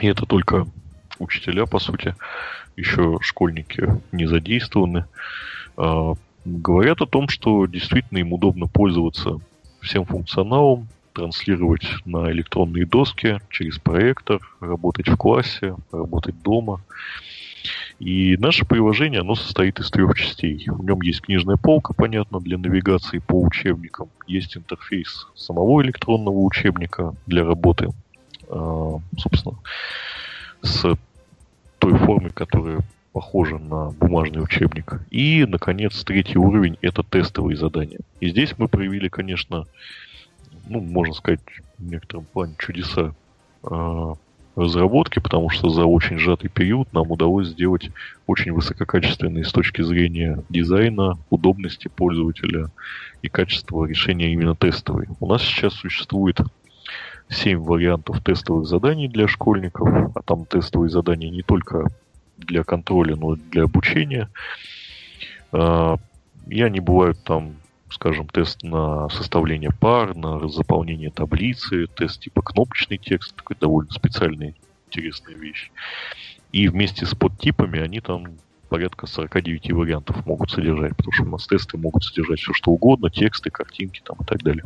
И 0.00 0.06
это 0.06 0.26
только 0.26 0.66
учителя, 1.18 1.64
по 1.64 1.78
сути, 1.78 2.14
еще 2.76 3.18
школьники 3.22 4.00
не 4.12 4.26
задействованы. 4.26 5.06
А, 5.76 6.12
говорят 6.44 7.00
о 7.00 7.06
том, 7.06 7.28
что 7.28 7.66
действительно 7.66 8.18
им 8.18 8.32
удобно 8.34 8.66
пользоваться 8.66 9.40
всем 9.80 10.04
функционалом, 10.04 10.88
транслировать 11.18 11.84
на 12.04 12.30
электронные 12.30 12.86
доски 12.86 13.40
через 13.50 13.78
проектор, 13.78 14.40
работать 14.60 15.08
в 15.08 15.16
классе, 15.16 15.74
работать 15.90 16.40
дома. 16.42 16.80
И 17.98 18.36
наше 18.38 18.64
приложение, 18.64 19.20
оно 19.20 19.34
состоит 19.34 19.80
из 19.80 19.90
трех 19.90 20.16
частей. 20.16 20.64
В 20.68 20.84
нем 20.84 21.02
есть 21.02 21.22
книжная 21.22 21.56
полка, 21.56 21.92
понятно, 21.92 22.38
для 22.38 22.56
навигации 22.56 23.18
по 23.18 23.42
учебникам. 23.42 24.08
Есть 24.28 24.56
интерфейс 24.56 25.26
самого 25.34 25.82
электронного 25.82 26.38
учебника 26.38 27.14
для 27.26 27.44
работы, 27.44 27.88
а, 28.48 29.00
собственно, 29.18 29.56
с 30.62 30.96
той 31.80 31.98
формой, 31.98 32.30
которая 32.30 32.78
похожа 33.12 33.58
на 33.58 33.90
бумажный 33.90 34.40
учебник. 34.40 35.00
И, 35.10 35.44
наконец, 35.48 36.04
третий 36.04 36.38
уровень– 36.38 36.78
это 36.80 37.02
тестовые 37.02 37.56
задания. 37.56 37.98
И 38.20 38.28
здесь 38.28 38.54
мы 38.56 38.68
проявили, 38.68 39.08
конечно, 39.08 39.66
ну, 40.68 40.80
можно 40.80 41.14
сказать, 41.14 41.40
в 41.78 41.84
некотором 41.84 42.24
плане 42.24 42.54
чудеса 42.58 43.14
э, 43.62 44.14
разработки, 44.56 45.20
потому 45.20 45.50
что 45.50 45.68
за 45.70 45.84
очень 45.84 46.18
сжатый 46.18 46.50
период 46.50 46.92
нам 46.92 47.10
удалось 47.10 47.48
сделать 47.48 47.90
очень 48.26 48.52
высококачественные 48.52 49.44
с 49.44 49.52
точки 49.52 49.82
зрения 49.82 50.42
дизайна, 50.48 51.18
удобности 51.30 51.88
пользователя 51.88 52.70
и 53.22 53.28
качества 53.28 53.84
решения 53.84 54.32
именно 54.32 54.54
тестовые. 54.54 55.08
У 55.20 55.26
нас 55.26 55.42
сейчас 55.42 55.74
существует 55.74 56.40
7 57.28 57.58
вариантов 57.58 58.22
тестовых 58.22 58.66
заданий 58.66 59.08
для 59.08 59.28
школьников, 59.28 59.88
а 60.14 60.22
там 60.22 60.44
тестовые 60.44 60.90
задания 60.90 61.30
не 61.30 61.42
только 61.42 61.86
для 62.36 62.64
контроля, 62.64 63.16
но 63.16 63.34
и 63.34 63.38
для 63.50 63.64
обучения. 63.64 64.28
А, 65.52 65.96
и 66.48 66.62
они 66.62 66.80
бывают 66.80 67.22
там 67.22 67.54
скажем, 67.90 68.28
тест 68.28 68.62
на 68.62 69.08
составление 69.08 69.70
пар, 69.70 70.14
на 70.14 70.48
заполнение 70.48 71.10
таблицы, 71.10 71.86
тест 71.86 72.20
типа 72.20 72.42
кнопочный 72.42 72.98
текст, 72.98 73.34
такой 73.34 73.56
довольно 73.58 73.90
специальная, 73.92 74.54
интересная 74.86 75.34
вещь. 75.34 75.70
И 76.52 76.68
вместе 76.68 77.06
с 77.06 77.14
подтипами 77.14 77.80
они 77.80 78.00
там 78.00 78.38
порядка 78.68 79.06
49 79.06 79.72
вариантов 79.72 80.26
могут 80.26 80.50
содержать, 80.50 80.96
потому 80.96 81.12
что 81.12 81.24
у 81.24 81.30
нас 81.30 81.46
тесты 81.46 81.76
могут 81.78 82.04
содержать 82.04 82.40
все 82.40 82.52
что 82.52 82.70
угодно, 82.70 83.10
тексты, 83.10 83.50
картинки 83.50 84.02
там 84.04 84.16
и 84.20 84.24
так 84.24 84.42
далее. 84.42 84.64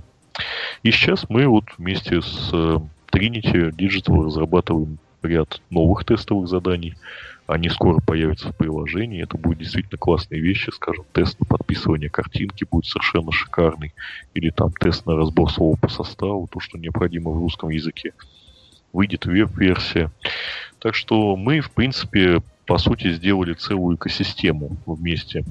И 0.82 0.90
сейчас 0.90 1.28
мы 1.28 1.47
вот 1.47 1.65
вместе 1.78 2.20
с 2.20 2.51
э, 2.53 2.78
Trinity 3.12 3.70
Digital 3.70 4.24
разрабатываем 4.24 4.99
ряд 5.23 5.61
новых 5.70 6.05
тестовых 6.05 6.49
заданий, 6.49 6.94
они 7.47 7.69
скоро 7.69 8.01
появятся 8.01 8.48
в 8.48 8.56
приложении. 8.56 9.23
Это 9.23 9.36
будет 9.36 9.59
действительно 9.59 9.98
классные 9.98 10.40
вещи. 10.40 10.70
Скажем, 10.70 11.05
тест 11.12 11.39
на 11.40 11.47
подписывание 11.47 12.09
картинки 12.09 12.64
будет 12.70 12.86
совершенно 12.86 13.32
шикарный. 13.32 13.93
Или 14.35 14.51
там 14.51 14.73
тест 14.73 15.06
на 15.06 15.16
разбор 15.16 15.51
слова 15.51 15.77
по 15.77 15.89
составу, 15.89 16.48
то, 16.51 16.60
что 16.60 16.78
необходимо 16.78 17.31
в 17.31 17.39
русском 17.39 17.70
языке. 17.70 18.12
Выйдет 18.93 19.27
веб-версия. 19.27 20.10
Так 20.78 20.94
что 20.94 21.36
мы, 21.36 21.60
в 21.60 21.70
принципе, 21.70 22.43
по 22.66 22.78
сути, 22.78 23.12
сделали 23.12 23.55
целую 23.55 23.97
экосистему 23.97 24.77
вместе 24.86 25.44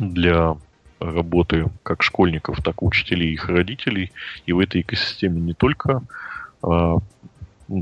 для 0.00 0.56
работы 0.98 1.66
как 1.82 2.02
школьников, 2.02 2.62
так 2.62 2.82
и 2.82 2.84
учителей 2.84 3.30
и 3.30 3.34
их 3.34 3.48
родителей. 3.48 4.12
И 4.46 4.52
в 4.52 4.58
этой 4.58 4.80
экосистеме 4.80 5.40
не 5.40 5.54
только, 5.54 6.02
а, 6.62 6.96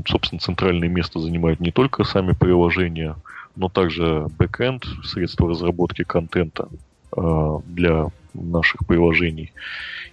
собственно, 0.07 0.39
центральное 0.39 0.89
место 0.89 1.19
занимают 1.19 1.59
не 1.59 1.71
только 1.71 2.03
сами 2.03 2.33
приложения, 2.33 3.15
но 3.55 3.69
также 3.69 4.27
бэкэнд, 4.37 4.85
средства 5.03 5.49
разработки 5.49 6.03
контента 6.03 6.67
а, 7.15 7.59
для 7.65 8.07
наших 8.33 8.85
приложений. 8.85 9.53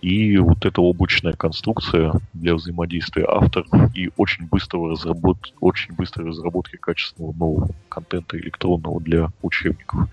И 0.00 0.36
вот 0.38 0.64
эта 0.64 0.80
облачная 0.80 1.32
конструкция 1.32 2.12
для 2.32 2.54
взаимодействия 2.54 3.24
авторов 3.24 3.68
и 3.94 4.10
очень 4.16 4.46
быстрого 4.46 4.90
разработ... 4.90 5.54
очень 5.60 5.94
быстрой 5.94 6.28
разработки 6.28 6.76
качественного 6.76 7.32
нового 7.32 7.70
контента 7.88 8.38
электронного 8.38 9.00
для 9.00 9.28
учебников. 9.42 10.08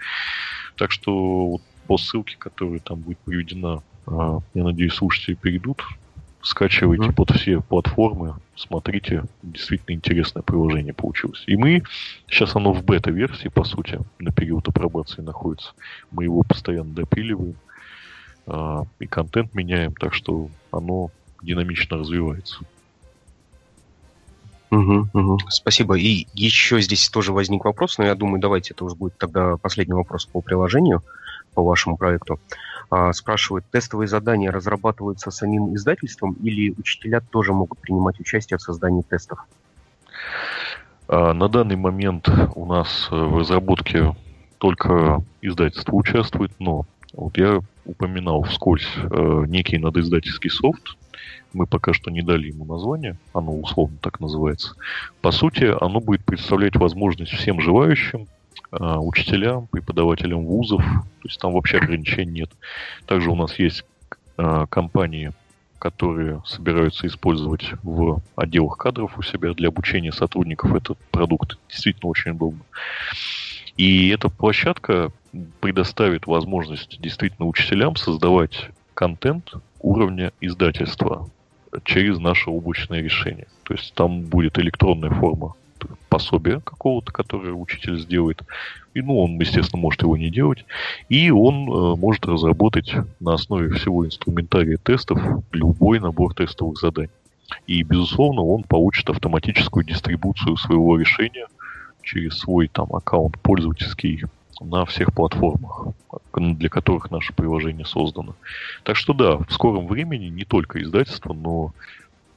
Так 0.76 0.92
что 0.92 1.48
вот 1.48 1.62
по 1.88 1.98
ссылке, 1.98 2.36
которая 2.38 2.80
там 2.80 3.00
будет 3.00 3.18
приведена, 3.20 3.82
а, 4.06 4.40
я 4.54 4.64
надеюсь, 4.64 4.94
слушатели 4.94 5.36
перейдут, 5.36 5.84
скачивайте 6.42 7.10
mm-hmm. 7.10 7.16
под 7.16 7.32
все 7.32 7.62
платформы, 7.62 8.36
смотрите, 8.56 9.24
действительно 9.44 9.96
интересное 9.96 10.42
приложение 10.42 10.94
получилось. 10.94 11.44
И 11.48 11.56
мы, 11.56 11.84
сейчас 12.28 12.56
оно 12.56 12.74
в 12.74 12.84
бета-версии, 12.84 13.50
по 13.50 13.64
сути, 13.64 14.00
на 14.20 14.32
период 14.32 14.68
апробации 14.68 15.22
находится, 15.22 15.74
мы 16.12 16.24
его 16.24 16.44
постоянно 16.44 16.94
допиливаем, 16.94 17.56
а, 18.48 18.84
и 19.00 19.06
контент 19.06 19.54
меняем, 19.54 19.94
так 19.94 20.14
что 20.14 20.50
оно 20.72 21.12
динамично 21.42 21.98
развивается. 21.98 22.60
Угу, 24.72 25.10
угу. 25.14 25.40
Спасибо. 25.50 25.98
И 25.98 26.28
еще 26.34 26.80
здесь 26.82 27.10
тоже 27.10 27.34
возник 27.34 27.66
вопрос, 27.66 27.98
но 27.98 28.06
я 28.06 28.16
думаю, 28.16 28.40
давайте 28.40 28.74
это 28.74 28.86
уже 28.86 28.96
будет 28.96 29.18
тогда 29.18 29.58
последний 29.58 29.96
вопрос 29.96 30.26
по 30.26 30.42
приложению, 30.42 31.04
по 31.54 31.64
вашему 31.64 31.98
проекту. 31.98 32.40
Спрашивают, 33.14 33.66
тестовые 33.72 34.08
задания 34.08 34.52
разрабатываются 34.52 35.32
самим 35.32 35.76
издательством 35.76 36.34
или 36.42 36.74
учителя 36.78 37.22
тоже 37.22 37.54
могут 37.54 37.80
принимать 37.80 38.20
участие 38.20 38.58
в 38.58 38.62
создании 38.62 39.04
тестов? 39.04 39.40
А, 41.08 41.34
на 41.34 41.50
данный 41.50 41.76
момент 41.76 42.30
у 42.56 42.66
нас 42.66 43.08
в 43.10 43.38
разработке 43.38 44.16
только 44.60 45.24
издательство 45.42 45.94
участвует, 45.94 46.52
но 46.60 46.86
вот 47.14 47.38
я 47.38 47.62
упоминал 47.86 48.44
вскользь 48.44 48.90
э, 48.96 49.44
некий 49.48 49.80
надоиздательский 49.80 50.52
софт. 50.52 50.96
Мы 51.54 51.66
пока 51.66 51.94
что 51.94 52.12
не 52.12 52.22
дали 52.22 52.50
ему 52.50 52.66
название, 52.66 53.18
оно 53.34 53.54
условно 53.54 53.98
так 54.02 54.20
называется. 54.20 54.76
По 55.22 55.32
сути, 55.32 55.64
оно 55.64 56.00
будет 56.00 56.24
представлять 56.24 56.76
возможность 56.76 57.32
всем 57.32 57.60
желающим, 57.60 58.24
э, 58.24 58.39
учителям, 58.72 59.68
преподавателям 59.68 60.46
вузов, 60.46 60.82
то 60.84 61.28
есть 61.28 61.40
там 61.40 61.54
вообще 61.54 61.78
ограничений 61.78 62.42
нет. 62.42 62.52
Также 63.08 63.32
у 63.32 63.36
нас 63.36 63.58
есть 63.58 63.84
э, 64.38 64.66
компании, 64.70 65.32
которые 65.80 66.42
собираются 66.46 67.08
использовать 67.08 67.72
в 67.84 68.22
отделах 68.36 68.78
кадров 68.78 69.18
у 69.18 69.24
себя 69.24 69.54
для 69.54 69.70
обучения 69.70 70.12
сотрудников 70.12 70.76
этот 70.76 70.98
продукт. 71.12 71.58
Действительно 71.70 72.10
очень 72.10 72.32
удобно. 72.32 72.62
И 73.78 74.10
эта 74.10 74.30
площадка 74.30 75.12
предоставит 75.62 76.28
возможность 76.28 77.02
действительно 77.02 77.48
учителям 77.48 77.96
создавать 77.96 78.70
контент 78.94 79.54
уровня 79.80 80.34
издательства 80.42 81.30
через 81.86 82.20
наше 82.20 82.50
облачное 82.50 83.02
решение. 83.02 83.48
То 83.64 83.74
есть 83.74 83.94
там 83.94 84.24
будет 84.24 84.60
электронная 84.60 85.12
форма 85.12 85.56
пособия 86.10 86.60
какого-то, 86.60 87.12
которое 87.12 87.54
учитель 87.54 88.00
сделает. 88.00 88.42
И, 88.94 89.02
ну, 89.02 89.20
он, 89.20 89.40
естественно, 89.40 89.82
может 89.82 90.02
его 90.02 90.18
не 90.18 90.30
делать. 90.30 90.66
И 91.08 91.30
он 91.30 91.70
э, 91.70 91.96
может 91.96 92.26
разработать 92.26 92.94
на 93.20 93.34
основе 93.34 93.74
всего 93.74 94.06
инструментария 94.06 94.78
тестов 94.78 95.22
любой 95.52 96.00
набор 96.00 96.34
тестовых 96.34 96.80
заданий. 96.80 97.12
И, 97.68 97.84
безусловно, 97.84 98.42
он 98.42 98.64
получит 98.64 99.10
автоматическую 99.10 99.86
дистрибуцию 99.86 100.58
своего 100.58 100.98
решения 100.98 101.48
через 102.04 102.40
свой 102.40 102.68
там 102.68 102.94
аккаунт 102.94 103.40
пользовательский 103.40 104.24
на 104.60 104.86
всех 104.86 105.14
платформах, 105.14 105.88
для 106.34 106.70
которых 106.70 107.12
наше 107.12 107.34
приложение 107.34 107.86
создано. 107.86 108.36
Так 108.84 108.98
что 108.98 109.14
да, 109.14 109.38
в 109.38 109.52
скором 109.52 109.88
времени 109.88 110.26
не 110.26 110.44
только 110.44 110.82
издательство, 110.82 111.34
но 111.34 111.74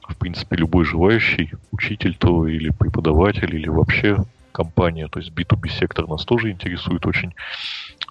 в 0.07 0.17
принципе 0.17 0.55
любой 0.55 0.85
желающий, 0.85 1.51
учитель 1.71 2.15
то 2.15 2.47
или 2.47 2.69
преподаватель, 2.69 3.53
или 3.55 3.67
вообще 3.67 4.17
компания, 4.51 5.07
то 5.07 5.19
есть 5.19 5.31
B2B 5.31 5.69
сектор 5.69 6.07
нас 6.07 6.25
тоже 6.25 6.51
интересует 6.51 7.05
очень, 7.05 7.33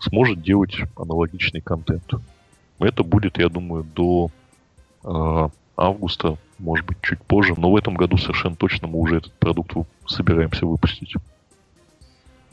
сможет 0.00 0.42
делать 0.42 0.76
аналогичный 0.96 1.60
контент. 1.60 2.10
Это 2.78 3.04
будет, 3.04 3.38
я 3.38 3.48
думаю, 3.48 3.84
до 3.84 4.30
э, 5.04 5.48
августа, 5.76 6.36
может 6.58 6.84
быть, 6.86 6.98
чуть 7.02 7.20
позже, 7.20 7.54
но 7.56 7.70
в 7.70 7.76
этом 7.76 7.94
году 7.94 8.16
совершенно 8.16 8.56
точно 8.56 8.88
мы 8.88 8.98
уже 8.98 9.18
этот 9.18 9.32
продукт 9.34 9.72
собираемся 10.06 10.66
выпустить. 10.66 11.14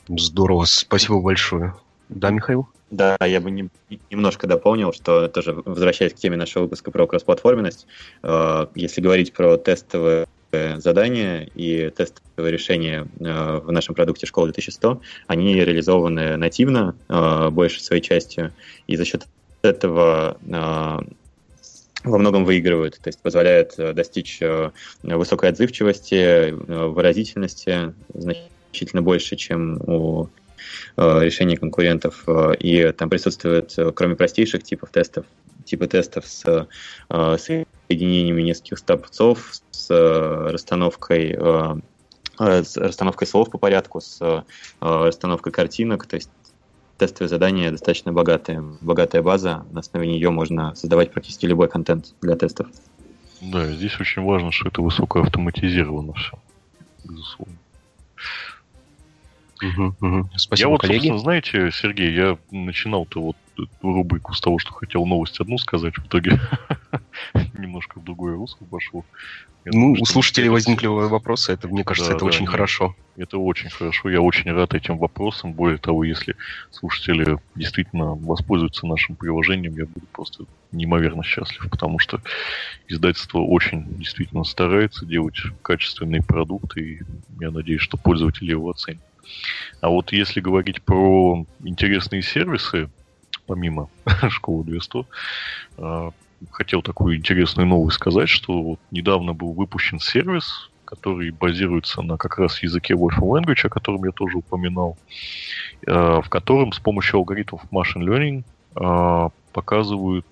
Здорово, 0.08 0.64
спасибо 0.66 1.20
большое. 1.20 1.74
Да, 2.10 2.30
Михаил? 2.30 2.68
Да, 2.90 3.16
я 3.24 3.40
бы 3.40 3.50
не, 3.50 3.68
немножко 4.10 4.46
дополнил, 4.48 4.92
что 4.92 5.28
тоже 5.28 5.52
возвращаясь 5.64 6.12
к 6.12 6.16
теме 6.16 6.36
нашего 6.36 6.64
выпуска 6.64 6.90
про 6.90 7.06
кроссплатформенность, 7.06 7.86
э, 8.22 8.66
если 8.74 9.00
говорить 9.00 9.32
про 9.32 9.56
тестовые 9.56 10.26
задания 10.78 11.48
и 11.54 11.90
тестовые 11.90 12.52
решения 12.52 13.06
э, 13.20 13.60
в 13.64 13.70
нашем 13.70 13.94
продукте 13.94 14.26
«Школа 14.26 14.48
2100», 14.48 15.00
они 15.28 15.54
реализованы 15.54 16.36
нативно, 16.36 16.96
э, 17.08 17.50
большей 17.50 17.80
своей 17.80 18.02
частью, 18.02 18.52
и 18.88 18.96
за 18.96 19.04
счет 19.04 19.28
этого 19.62 20.36
э, 20.44 20.98
во 22.02 22.18
многом 22.18 22.44
выигрывают, 22.44 22.98
то 23.00 23.08
есть 23.08 23.20
позволяют 23.20 23.74
э, 23.78 23.92
достичь 23.92 24.38
э, 24.40 24.70
высокой 25.04 25.50
отзывчивости, 25.50 26.14
э, 26.14 26.52
выразительности, 26.54 27.94
значит, 28.12 28.50
значительно 28.70 29.02
больше, 29.02 29.36
чем 29.36 29.80
у 29.86 30.28
решений 30.96 31.56
конкурентов. 31.56 32.24
Э, 32.26 32.54
и 32.58 32.92
там 32.92 33.10
присутствует, 33.10 33.74
э, 33.78 33.92
кроме 33.92 34.16
простейших 34.16 34.62
типов 34.62 34.90
тестов, 34.90 35.26
типа 35.64 35.86
тестов 35.86 36.26
с 36.26 36.68
соединениями 37.08 38.42
нескольких 38.42 38.78
стопцов, 38.78 39.52
с 39.70 39.90
расстановкой 39.90 41.38
с 42.38 42.76
расстановкой 42.78 43.28
слов 43.28 43.50
по 43.50 43.58
порядку, 43.58 44.00
с 44.00 44.44
расстановкой 44.80 45.52
картинок, 45.52 46.06
то 46.06 46.16
есть 46.16 46.30
тестовые 47.00 47.28
задания 47.28 47.70
достаточно 47.70 48.12
богатые, 48.12 48.62
богатая 48.80 49.22
база, 49.22 49.66
на 49.72 49.80
основе 49.80 50.06
нее 50.06 50.30
можно 50.30 50.74
создавать 50.74 51.12
практически 51.12 51.46
любой 51.46 51.68
контент 51.68 52.14
для 52.20 52.36
тестов. 52.36 52.68
Да, 53.40 53.66
здесь 53.72 53.98
очень 53.98 54.22
важно, 54.22 54.52
что 54.52 54.68
это 54.68 54.82
высоко 54.82 55.20
автоматизировано 55.20 56.12
все, 56.12 56.38
безусловно. 57.04 57.56
Угу, 59.62 59.96
угу. 60.00 60.30
Спасибо, 60.36 60.68
я 60.68 60.68
вот, 60.68 60.80
коллеги. 60.80 60.98
собственно, 60.98 61.18
знаете, 61.18 61.70
Сергей, 61.72 62.14
я 62.14 62.38
начинал-то 62.50 63.20
вот 63.20 63.36
рубрику 63.82 64.32
с 64.32 64.40
того, 64.40 64.58
что 64.58 64.72
хотел 64.72 65.04
новость 65.04 65.40
одну 65.40 65.58
сказать, 65.58 65.96
в 65.96 66.06
итоге 66.06 66.40
немножко 67.58 68.00
в 68.00 68.04
другое 68.04 68.34
русло 68.34 68.64
пошел. 68.64 69.04
Я 69.66 69.72
ну, 69.74 69.80
думаю, 69.80 70.00
у 70.00 70.04
слушателей 70.06 70.48
возникли 70.48 70.86
вопросы, 70.86 71.52
это, 71.52 71.68
мне 71.68 71.84
кажется, 71.84 72.12
да, 72.12 72.16
это 72.16 72.24
да, 72.24 72.28
очень 72.28 72.42
нет, 72.42 72.50
хорошо. 72.50 72.96
Это 73.16 73.36
очень 73.36 73.68
хорошо, 73.68 74.08
я 74.08 74.22
очень 74.22 74.50
рад 74.50 74.72
этим 74.72 74.96
вопросам. 74.96 75.52
Более 75.52 75.76
того, 75.76 76.04
если 76.04 76.34
слушатели 76.70 77.38
действительно 77.54 78.14
воспользуются 78.14 78.86
нашим 78.86 79.16
приложением, 79.16 79.76
я 79.76 79.84
буду 79.84 80.06
просто 80.12 80.46
неимоверно 80.72 81.22
счастлив, 81.22 81.68
потому 81.70 81.98
что 81.98 82.22
издательство 82.88 83.40
очень 83.40 83.84
действительно 83.98 84.44
старается 84.44 85.04
делать 85.04 85.36
качественные 85.60 86.22
продукты, 86.22 86.80
и 86.80 87.00
я 87.38 87.50
надеюсь, 87.50 87.82
что 87.82 87.98
пользователи 87.98 88.52
его 88.52 88.70
оценят. 88.70 89.02
А 89.80 89.88
вот 89.88 90.12
если 90.12 90.40
говорить 90.40 90.82
про 90.82 91.44
интересные 91.64 92.22
сервисы, 92.22 92.90
помимо 93.46 93.88
школы 94.28 94.64
200, 94.64 95.06
а, 95.78 96.10
хотел 96.50 96.82
такую 96.82 97.16
интересную 97.16 97.66
новость 97.66 97.96
сказать, 97.96 98.28
что 98.28 98.62
вот 98.62 98.80
недавно 98.90 99.32
был 99.32 99.52
выпущен 99.52 99.98
сервис, 99.98 100.70
который 100.84 101.30
базируется 101.30 102.02
на 102.02 102.16
как 102.16 102.38
раз 102.38 102.62
языке 102.62 102.94
Wolfram 102.94 103.40
Language, 103.40 103.66
о 103.66 103.68
котором 103.68 104.04
я 104.04 104.10
тоже 104.12 104.38
упоминал, 104.38 104.98
а, 105.86 106.20
в 106.20 106.28
котором 106.28 106.72
с 106.72 106.78
помощью 106.78 107.18
алгоритмов 107.18 107.62
Machine 107.70 108.02
Learning 108.02 108.44
а, 108.74 109.30
показывают 109.52 110.26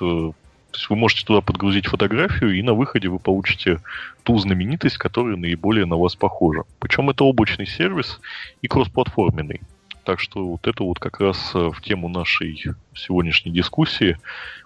э, 0.00 0.32
то 0.72 0.78
есть 0.78 0.88
вы 0.88 0.96
можете 0.96 1.26
туда 1.26 1.42
подгрузить 1.42 1.86
фотографию, 1.86 2.56
и 2.56 2.62
на 2.62 2.72
выходе 2.72 3.08
вы 3.08 3.18
получите 3.18 3.80
ту 4.22 4.38
знаменитость, 4.38 4.96
которая 4.96 5.36
наиболее 5.36 5.84
на 5.84 5.96
вас 5.96 6.16
похожа. 6.16 6.62
Причем 6.80 7.10
это 7.10 7.24
облачный 7.24 7.66
сервис 7.66 8.20
и 8.62 8.68
кроссплатформенный. 8.68 9.60
Так 10.04 10.18
что 10.18 10.48
вот 10.48 10.66
это 10.66 10.82
вот 10.82 10.98
как 10.98 11.20
раз 11.20 11.52
э, 11.54 11.70
в 11.70 11.80
тему 11.82 12.08
нашей 12.08 12.64
сегодняшней 12.94 13.52
дискуссии 13.52 14.16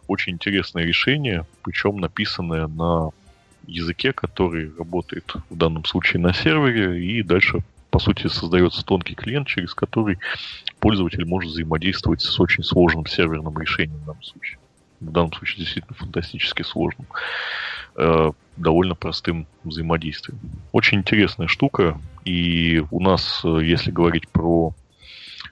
очень 0.07 0.35
интересное 0.35 0.85
решение, 0.85 1.45
причем 1.63 1.99
написанное 1.99 2.69
на 2.69 3.11
языке, 3.67 4.13
который 4.13 4.71
работает 4.79 5.35
в 5.51 5.57
данном 5.57 5.85
случае 5.85 6.23
на 6.23 6.33
сервере 6.33 7.05
и 7.05 7.23
дальше 7.23 7.65
по 7.91 7.99
сути, 7.99 8.27
создается 8.27 8.85
тонкий 8.85 9.15
клиент, 9.15 9.49
через 9.49 9.73
который 9.73 10.19
пользователь 10.81 11.25
может 11.25 11.51
взаимодействовать 11.51 12.21
с 12.21 12.39
очень 12.39 12.63
сложным 12.63 13.07
серверным 13.07 13.59
решением 13.59 13.97
в 14.01 14.05
данном 14.05 14.23
случае. 14.23 14.59
В 15.01 15.11
данном 15.11 15.33
случае 15.33 15.65
действительно 15.65 15.95
фантастически 15.95 16.63
сложным. 16.63 17.07
Э, 17.97 18.31
довольно 18.57 18.95
простым 18.95 19.47
взаимодействием. 19.65 20.39
Очень 20.73 20.99
интересная 20.99 21.49
штука. 21.49 21.99
И 22.25 22.83
у 22.91 23.01
нас, 23.01 23.43
э, 23.45 23.61
если 23.63 23.91
говорить 23.91 24.29
про 24.29 24.75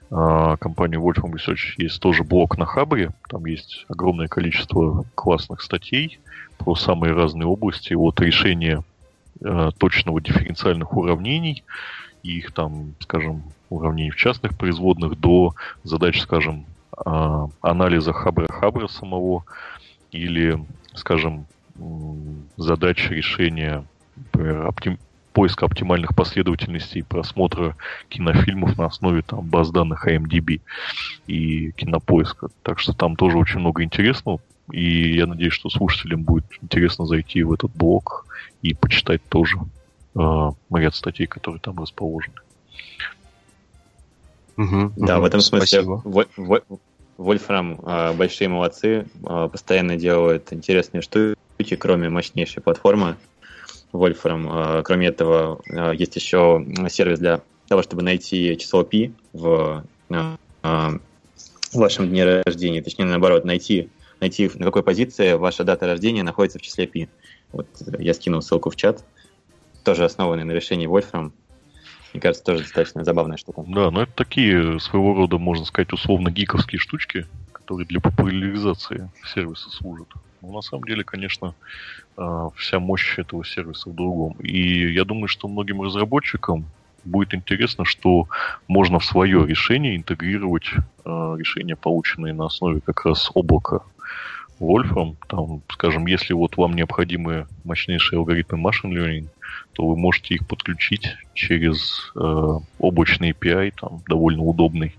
э, 0.09 0.55
компанию 0.59 1.01
Wolfram 1.01 1.31
Research, 1.33 1.75
есть 1.77 1.99
тоже 1.99 2.23
блог 2.23 2.57
на 2.57 2.65
Хабре. 2.65 3.11
Там 3.29 3.45
есть 3.45 3.85
огромное 3.87 4.27
количество 4.27 5.05
классных 5.15 5.61
статей 5.61 6.19
про 6.57 6.75
самые 6.75 7.13
разные 7.13 7.47
области, 7.47 7.93
от 7.93 8.19
решения 8.21 8.83
э, 9.41 9.69
точного 9.77 10.21
дифференциальных 10.21 10.95
уравнений, 10.95 11.63
их 12.23 12.51
там, 12.53 12.95
скажем, 12.99 13.43
уравнений 13.69 14.11
в 14.11 14.15
частных 14.15 14.57
производных, 14.57 15.19
до 15.19 15.53
задач, 15.83 16.19
скажем, 16.21 16.65
анализа 17.61 18.13
хабра-хабра 18.13 18.87
самого, 18.87 19.43
или, 20.11 20.63
скажем, 20.93 21.45
задач 22.57 23.09
решения 23.09 23.83
например, 24.15 24.67
оптим, 24.67 24.97
поиска 25.33 25.65
оптимальных 25.65 26.15
последовательностей 26.15 27.03
просмотра 27.03 27.75
кинофильмов 28.07 28.77
на 28.77 28.85
основе 28.85 29.21
там, 29.21 29.41
баз 29.41 29.69
данных 29.69 30.07
IMDb 30.07 30.61
и 31.27 31.71
кинопоиска. 31.71 32.47
Так 32.63 32.79
что 32.79 32.93
там 32.93 33.17
тоже 33.17 33.37
очень 33.37 33.59
много 33.59 33.83
интересного. 33.83 34.39
И 34.71 35.15
я 35.15 35.27
надеюсь, 35.27 35.53
что 35.53 35.69
слушателям 35.69 36.23
будет 36.23 36.45
интересно 36.61 37.05
зайти 37.05 37.43
в 37.43 37.51
этот 37.51 37.71
блог 37.75 38.25
и 38.61 38.73
почитать 38.73 39.21
тоже 39.27 39.57
э, 40.15 40.51
ряд 40.73 40.95
статей, 40.95 41.27
которые 41.27 41.59
там 41.59 41.77
расположены. 41.79 42.37
Угу, 44.57 44.93
да, 44.97 45.15
угу, 45.15 45.23
в 45.23 45.25
этом 45.25 45.41
смысле 45.41 45.83
Вольфрам 47.17 47.79
э, 47.81 48.13
большие 48.13 48.49
молодцы, 48.49 49.05
э, 49.27 49.49
постоянно 49.51 49.95
делают 49.95 50.51
интересные 50.51 51.01
штуки, 51.01 51.75
кроме 51.77 52.09
мощнейшей 52.09 52.61
платформы 52.61 53.15
Wolfram. 53.93 54.79
Э, 54.79 54.83
кроме 54.83 55.07
этого, 55.07 55.61
есть 55.93 56.15
еще 56.15 56.65
сервис 56.89 57.19
для 57.19 57.41
того, 57.67 57.83
чтобы 57.83 58.03
найти 58.03 58.57
число 58.57 58.83
π 58.83 59.11
в, 59.33 59.83
в 60.09 60.99
вашем 61.73 62.09
дне 62.09 62.41
рождения, 62.41 62.81
точнее, 62.81 63.05
наоборот, 63.05 63.45
найти 63.45 63.89
найти, 64.19 64.49
на 64.55 64.65
какой 64.65 64.83
позиции 64.83 65.33
ваша 65.33 65.63
дата 65.63 65.85
рождения 65.85 66.23
находится 66.23 66.59
в 66.59 66.61
числе 66.61 66.87
π. 66.87 67.07
Вот 67.51 67.67
я 67.99 68.13
скинул 68.13 68.41
ссылку 68.41 68.69
в 68.69 68.75
чат, 68.75 69.03
тоже 69.83 70.05
основанный 70.05 70.43
на 70.43 70.51
решении 70.51 70.87
Wolfram. 70.87 71.31
Мне 72.15 72.21
кажется, 72.21 72.45
тоже 72.45 72.63
достаточно 72.63 73.03
забавная 73.03 73.35
штука. 73.35 73.65
Да, 73.67 73.91
но 73.91 74.03
это 74.03 74.11
такие 74.15 74.79
своего 74.79 75.13
рода, 75.15 75.37
можно 75.37 75.65
сказать, 75.65 75.91
условно 75.91 76.29
гиковские 76.31 76.79
штучки, 76.79 77.27
которые 77.51 77.85
для 77.85 77.99
популяризации 77.99 79.09
сервиса 79.33 79.69
служат. 79.69 80.07
Но 80.41 80.53
на 80.53 80.61
самом 80.61 80.85
деле, 80.85 81.03
конечно, 81.03 81.55
а, 82.15 82.51
вся 82.55 82.79
мощь 82.79 83.19
этого 83.19 83.43
сервиса 83.43 83.89
в 83.89 83.95
другом. 83.95 84.37
И 84.39 84.93
я 84.93 85.03
думаю, 85.03 85.27
что 85.27 85.49
многим 85.49 85.81
разработчикам 85.81 86.67
будет 87.03 87.33
интересно, 87.33 87.83
что 87.83 88.29
можно 88.69 88.99
в 88.99 89.05
свое 89.05 89.45
решение 89.45 89.97
интегрировать 89.97 90.71
э, 90.73 91.35
решения, 91.37 91.75
полученные 91.75 92.33
на 92.33 92.45
основе 92.45 92.79
как 92.79 93.03
раз 93.03 93.29
облака 93.35 93.81
Wolfram, 94.59 95.15
там, 95.27 95.61
скажем, 95.69 96.05
если 96.07 96.33
вот 96.33 96.57
вам 96.57 96.73
необходимы 96.73 97.47
мощнейшие 97.63 98.19
алгоритмы 98.19 98.59
machine 98.59 98.91
learning, 98.91 99.27
то 99.73 99.87
вы 99.87 99.97
можете 99.97 100.35
их 100.35 100.47
подключить 100.47 101.15
через 101.33 102.11
э, 102.15 102.59
облачный 102.79 103.31
API, 103.31 103.73
там, 103.79 104.01
довольно 104.07 104.43
удобный, 104.43 104.95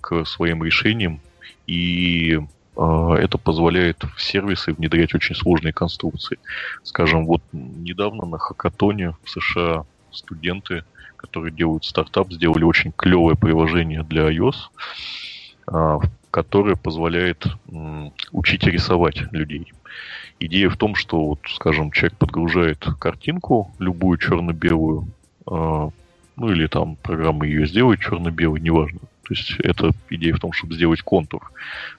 к 0.00 0.24
своим 0.24 0.62
решениям, 0.62 1.20
и 1.66 2.38
э, 2.76 3.16
это 3.18 3.38
позволяет 3.38 4.04
в 4.16 4.22
сервисы 4.22 4.72
внедрять 4.72 5.14
очень 5.14 5.34
сложные 5.34 5.72
конструкции. 5.72 6.38
Скажем, 6.84 7.26
вот 7.26 7.42
недавно 7.52 8.24
на 8.24 8.38
хакатоне 8.38 9.14
в 9.24 9.30
США 9.30 9.84
студенты, 10.12 10.84
которые 11.16 11.52
делают 11.52 11.84
стартап, 11.84 12.32
сделали 12.32 12.62
очень 12.62 12.92
клевое 12.92 13.36
приложение 13.36 14.02
для 14.04 14.30
iOS, 14.30 14.56
э, 15.72 15.98
которая 16.36 16.76
позволяет 16.76 17.46
учить 18.30 18.64
рисовать 18.64 19.22
людей. 19.32 19.72
Идея 20.38 20.68
в 20.68 20.76
том, 20.76 20.94
что, 20.94 21.28
вот, 21.28 21.38
скажем, 21.48 21.90
человек 21.92 22.18
подгружает 22.18 22.86
картинку, 23.00 23.72
любую 23.78 24.18
черно-белую, 24.18 25.08
э, 25.50 25.88
ну 26.36 26.50
или 26.50 26.66
там 26.66 26.96
программа 26.96 27.46
ее 27.46 27.66
сделает 27.66 28.00
черно-белой, 28.00 28.60
неважно. 28.60 28.98
То 29.22 29.30
есть 29.30 29.56
это 29.60 29.92
идея 30.10 30.34
в 30.34 30.38
том, 30.38 30.52
чтобы 30.52 30.74
сделать 30.74 31.00
контур. 31.00 31.50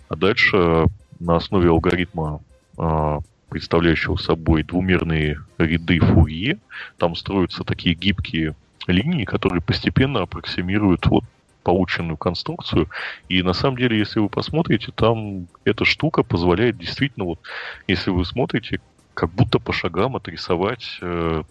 А 0.07 0.15
дальше 0.15 0.85
на 1.19 1.38
основе 1.38 1.69
алгоритма, 1.69 2.39
э, 2.77 3.19
представляющего 3.49 4.18
собой 4.18 4.61
двумерные 4.61 5.39
ряды 5.57 5.99
Фурье, 5.99 6.59
там 6.99 7.15
строятся 7.15 7.64
такие 7.64 7.95
гибкие 7.95 8.53
линии, 8.85 9.26
которые 9.26 9.61
постепенно 9.61 10.22
аппроксимируют 10.22 11.07
вот 11.07 11.23
полученную 11.68 12.15
конструкцию. 12.15 12.88
И 13.27 13.44
на 13.44 13.52
самом 13.52 13.76
деле, 13.76 13.99
если 13.99 14.22
вы 14.22 14.30
посмотрите, 14.30 14.94
там 14.95 15.48
эта 15.65 15.84
штука 15.84 16.23
позволяет 16.23 16.77
действительно, 16.77 17.26
вот, 17.26 17.41
если 17.89 18.10
вы 18.10 18.23
смотрите, 18.23 18.80
как 19.14 19.34
будто 19.34 19.60
по 19.60 19.73
шагам 19.73 20.15
отрисовать 20.15 20.98
э, 21.02 21.44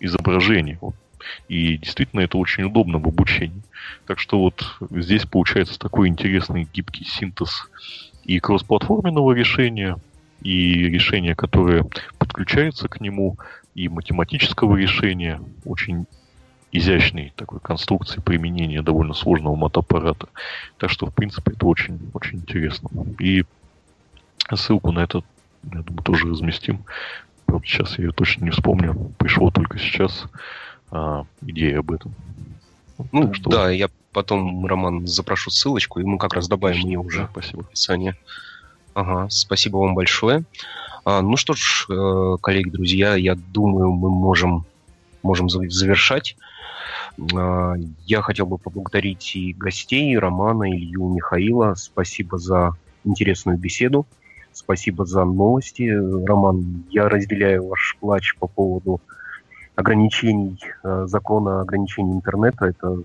изображение. 0.00 0.76
Вот. 0.82 0.94
И 1.48 1.78
действительно 1.78 2.20
это 2.20 2.36
очень 2.36 2.64
удобно 2.64 2.98
в 2.98 3.08
обучении. 3.08 3.62
Так 4.06 4.18
что 4.18 4.38
вот 4.38 4.76
здесь 4.90 5.24
получается 5.24 5.78
такой 5.78 6.08
интересный 6.08 6.68
гибкий 6.70 7.06
синтез 7.06 7.70
и 8.24 8.38
кроссплатформенного 8.38 9.32
решения, 9.32 9.96
и 10.42 10.74
решения, 10.74 11.34
которое 11.34 11.86
подключается 12.18 12.86
к 12.86 13.00
нему, 13.00 13.38
и 13.74 13.88
математического 13.88 14.76
решения. 14.76 15.40
Очень 15.64 16.04
изящной 16.72 17.32
такой 17.36 17.60
конструкции 17.60 18.20
применения 18.20 18.82
довольно 18.82 19.12
сложного 19.12 19.54
мотоаппарата. 19.54 20.28
Так 20.78 20.90
что, 20.90 21.06
в 21.06 21.14
принципе, 21.14 21.52
это 21.52 21.66
очень, 21.66 22.10
очень 22.14 22.38
интересно. 22.38 22.88
И 23.20 23.44
ссылку 24.54 24.90
на 24.90 25.00
это, 25.00 25.22
я 25.70 25.82
думаю, 25.82 26.02
тоже 26.02 26.28
разместим. 26.28 26.84
Правда, 27.44 27.66
сейчас 27.66 27.98
я 27.98 28.06
ее 28.06 28.12
точно 28.12 28.44
не 28.44 28.50
вспомню. 28.50 29.12
Пришло 29.18 29.50
только 29.50 29.78
сейчас 29.78 30.24
а, 30.90 31.26
идея 31.42 31.80
об 31.80 31.92
этом. 31.92 32.14
Ну, 33.12 33.26
так 33.26 33.36
что... 33.36 33.50
да, 33.50 33.70
я 33.70 33.88
потом, 34.12 34.64
Роман, 34.64 35.06
запрошу 35.06 35.50
ссылочку, 35.50 36.00
и 36.00 36.04
мы 36.04 36.18
как 36.18 36.34
раз 36.34 36.48
добавим 36.48 36.86
ее 36.86 36.98
уже 36.98 37.28
спасибо. 37.30 37.62
в 37.62 37.66
описание. 37.66 38.16
Ага, 38.94 39.28
спасибо 39.30 39.78
вам 39.78 39.94
большое. 39.94 40.44
А, 41.04 41.20
ну 41.20 41.36
что 41.36 41.54
ж, 41.54 41.86
э, 41.90 42.36
коллеги, 42.40 42.70
друзья, 42.70 43.14
я 43.16 43.34
думаю, 43.34 43.90
мы 43.92 44.10
можем, 44.10 44.64
можем 45.22 45.50
завершать. 45.50 46.36
А, 47.34 47.74
я 48.06 48.22
хотел 48.22 48.46
бы 48.46 48.58
поблагодарить 48.58 49.36
и 49.36 49.52
гостей, 49.52 50.12
и 50.12 50.18
Романа, 50.18 50.70
Илью, 50.70 51.08
Михаила. 51.08 51.74
Спасибо 51.74 52.38
за 52.38 52.76
интересную 53.04 53.58
беседу. 53.58 54.06
Спасибо 54.52 55.06
за 55.06 55.24
новости. 55.24 55.88
Роман, 56.26 56.84
я 56.90 57.08
разделяю 57.08 57.68
ваш 57.68 57.96
плач 58.00 58.36
по 58.38 58.46
поводу 58.46 59.00
ограничений, 59.74 60.58
э, 60.84 61.06
закона 61.06 61.62
ограничений 61.62 62.12
интернета. 62.12 62.66
Это 62.66 63.02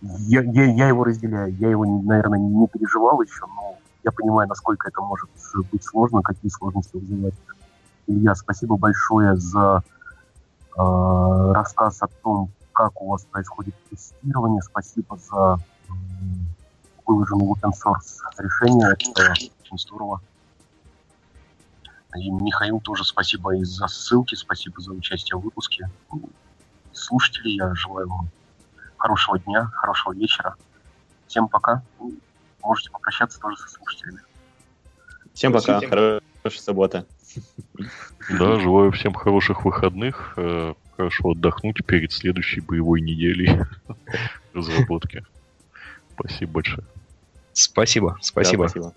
я, 0.00 0.42
я, 0.42 0.64
я 0.64 0.88
его 0.88 1.04
разделяю. 1.04 1.54
Я 1.56 1.70
его, 1.70 1.84
наверное, 1.84 2.38
не 2.38 2.66
переживал 2.66 3.22
еще, 3.22 3.46
но 3.46 3.76
я 4.04 4.10
понимаю, 4.10 4.48
насколько 4.48 4.88
это 4.88 5.00
может 5.00 5.28
быть 5.72 5.84
сложно, 5.84 6.22
какие 6.22 6.50
сложности 6.50 6.96
вызывать. 6.96 7.34
Илья, 8.06 8.34
спасибо 8.34 8.76
большое 8.76 9.36
за 9.36 9.82
э, 10.76 11.52
рассказ 11.52 12.02
о 12.02 12.08
том, 12.22 12.50
как 12.76 13.00
у 13.00 13.08
вас 13.08 13.24
происходит 13.24 13.74
тестирование. 13.90 14.60
Спасибо 14.60 15.16
за 15.16 15.58
выложенный 17.06 17.46
open 17.46 17.72
source 17.72 18.18
решение. 18.38 18.92
Это 18.92 19.32
очень 19.32 19.78
здорово. 19.78 20.20
И 22.16 22.30
Михаил 22.30 22.80
тоже 22.80 23.04
спасибо 23.04 23.56
и 23.56 23.64
за 23.64 23.88
ссылки, 23.88 24.34
спасибо 24.34 24.80
за 24.80 24.92
участие 24.92 25.38
в 25.38 25.40
выпуске. 25.40 25.88
Слушатели, 26.92 27.50
я 27.50 27.74
желаю 27.74 28.08
вам 28.08 28.28
хорошего 28.98 29.38
дня, 29.38 29.66
хорошего 29.72 30.12
вечера. 30.12 30.54
Всем 31.26 31.48
пока. 31.48 31.82
Можете 32.62 32.90
попрощаться 32.90 33.40
тоже 33.40 33.56
со 33.56 33.68
слушателями. 33.68 34.20
Всем 35.32 35.52
пока. 35.52 35.80
Хорошей 35.80 36.60
субботы. 36.60 37.06
Да, 38.30 38.60
желаю 38.60 38.92
всем 38.92 39.14
хороших 39.14 39.64
выходных. 39.64 40.36
Хорошо 40.96 41.30
отдохнуть 41.32 41.84
перед 41.86 42.10
следующей 42.10 42.60
боевой 42.62 43.02
неделей 43.02 43.50
разработки. 44.54 45.22
Спасибо 46.14 46.52
большое. 46.52 46.88
Спасибо, 47.52 48.16
спасибо. 48.22 48.64
Да, 48.64 48.70
спасибо. 48.70 48.94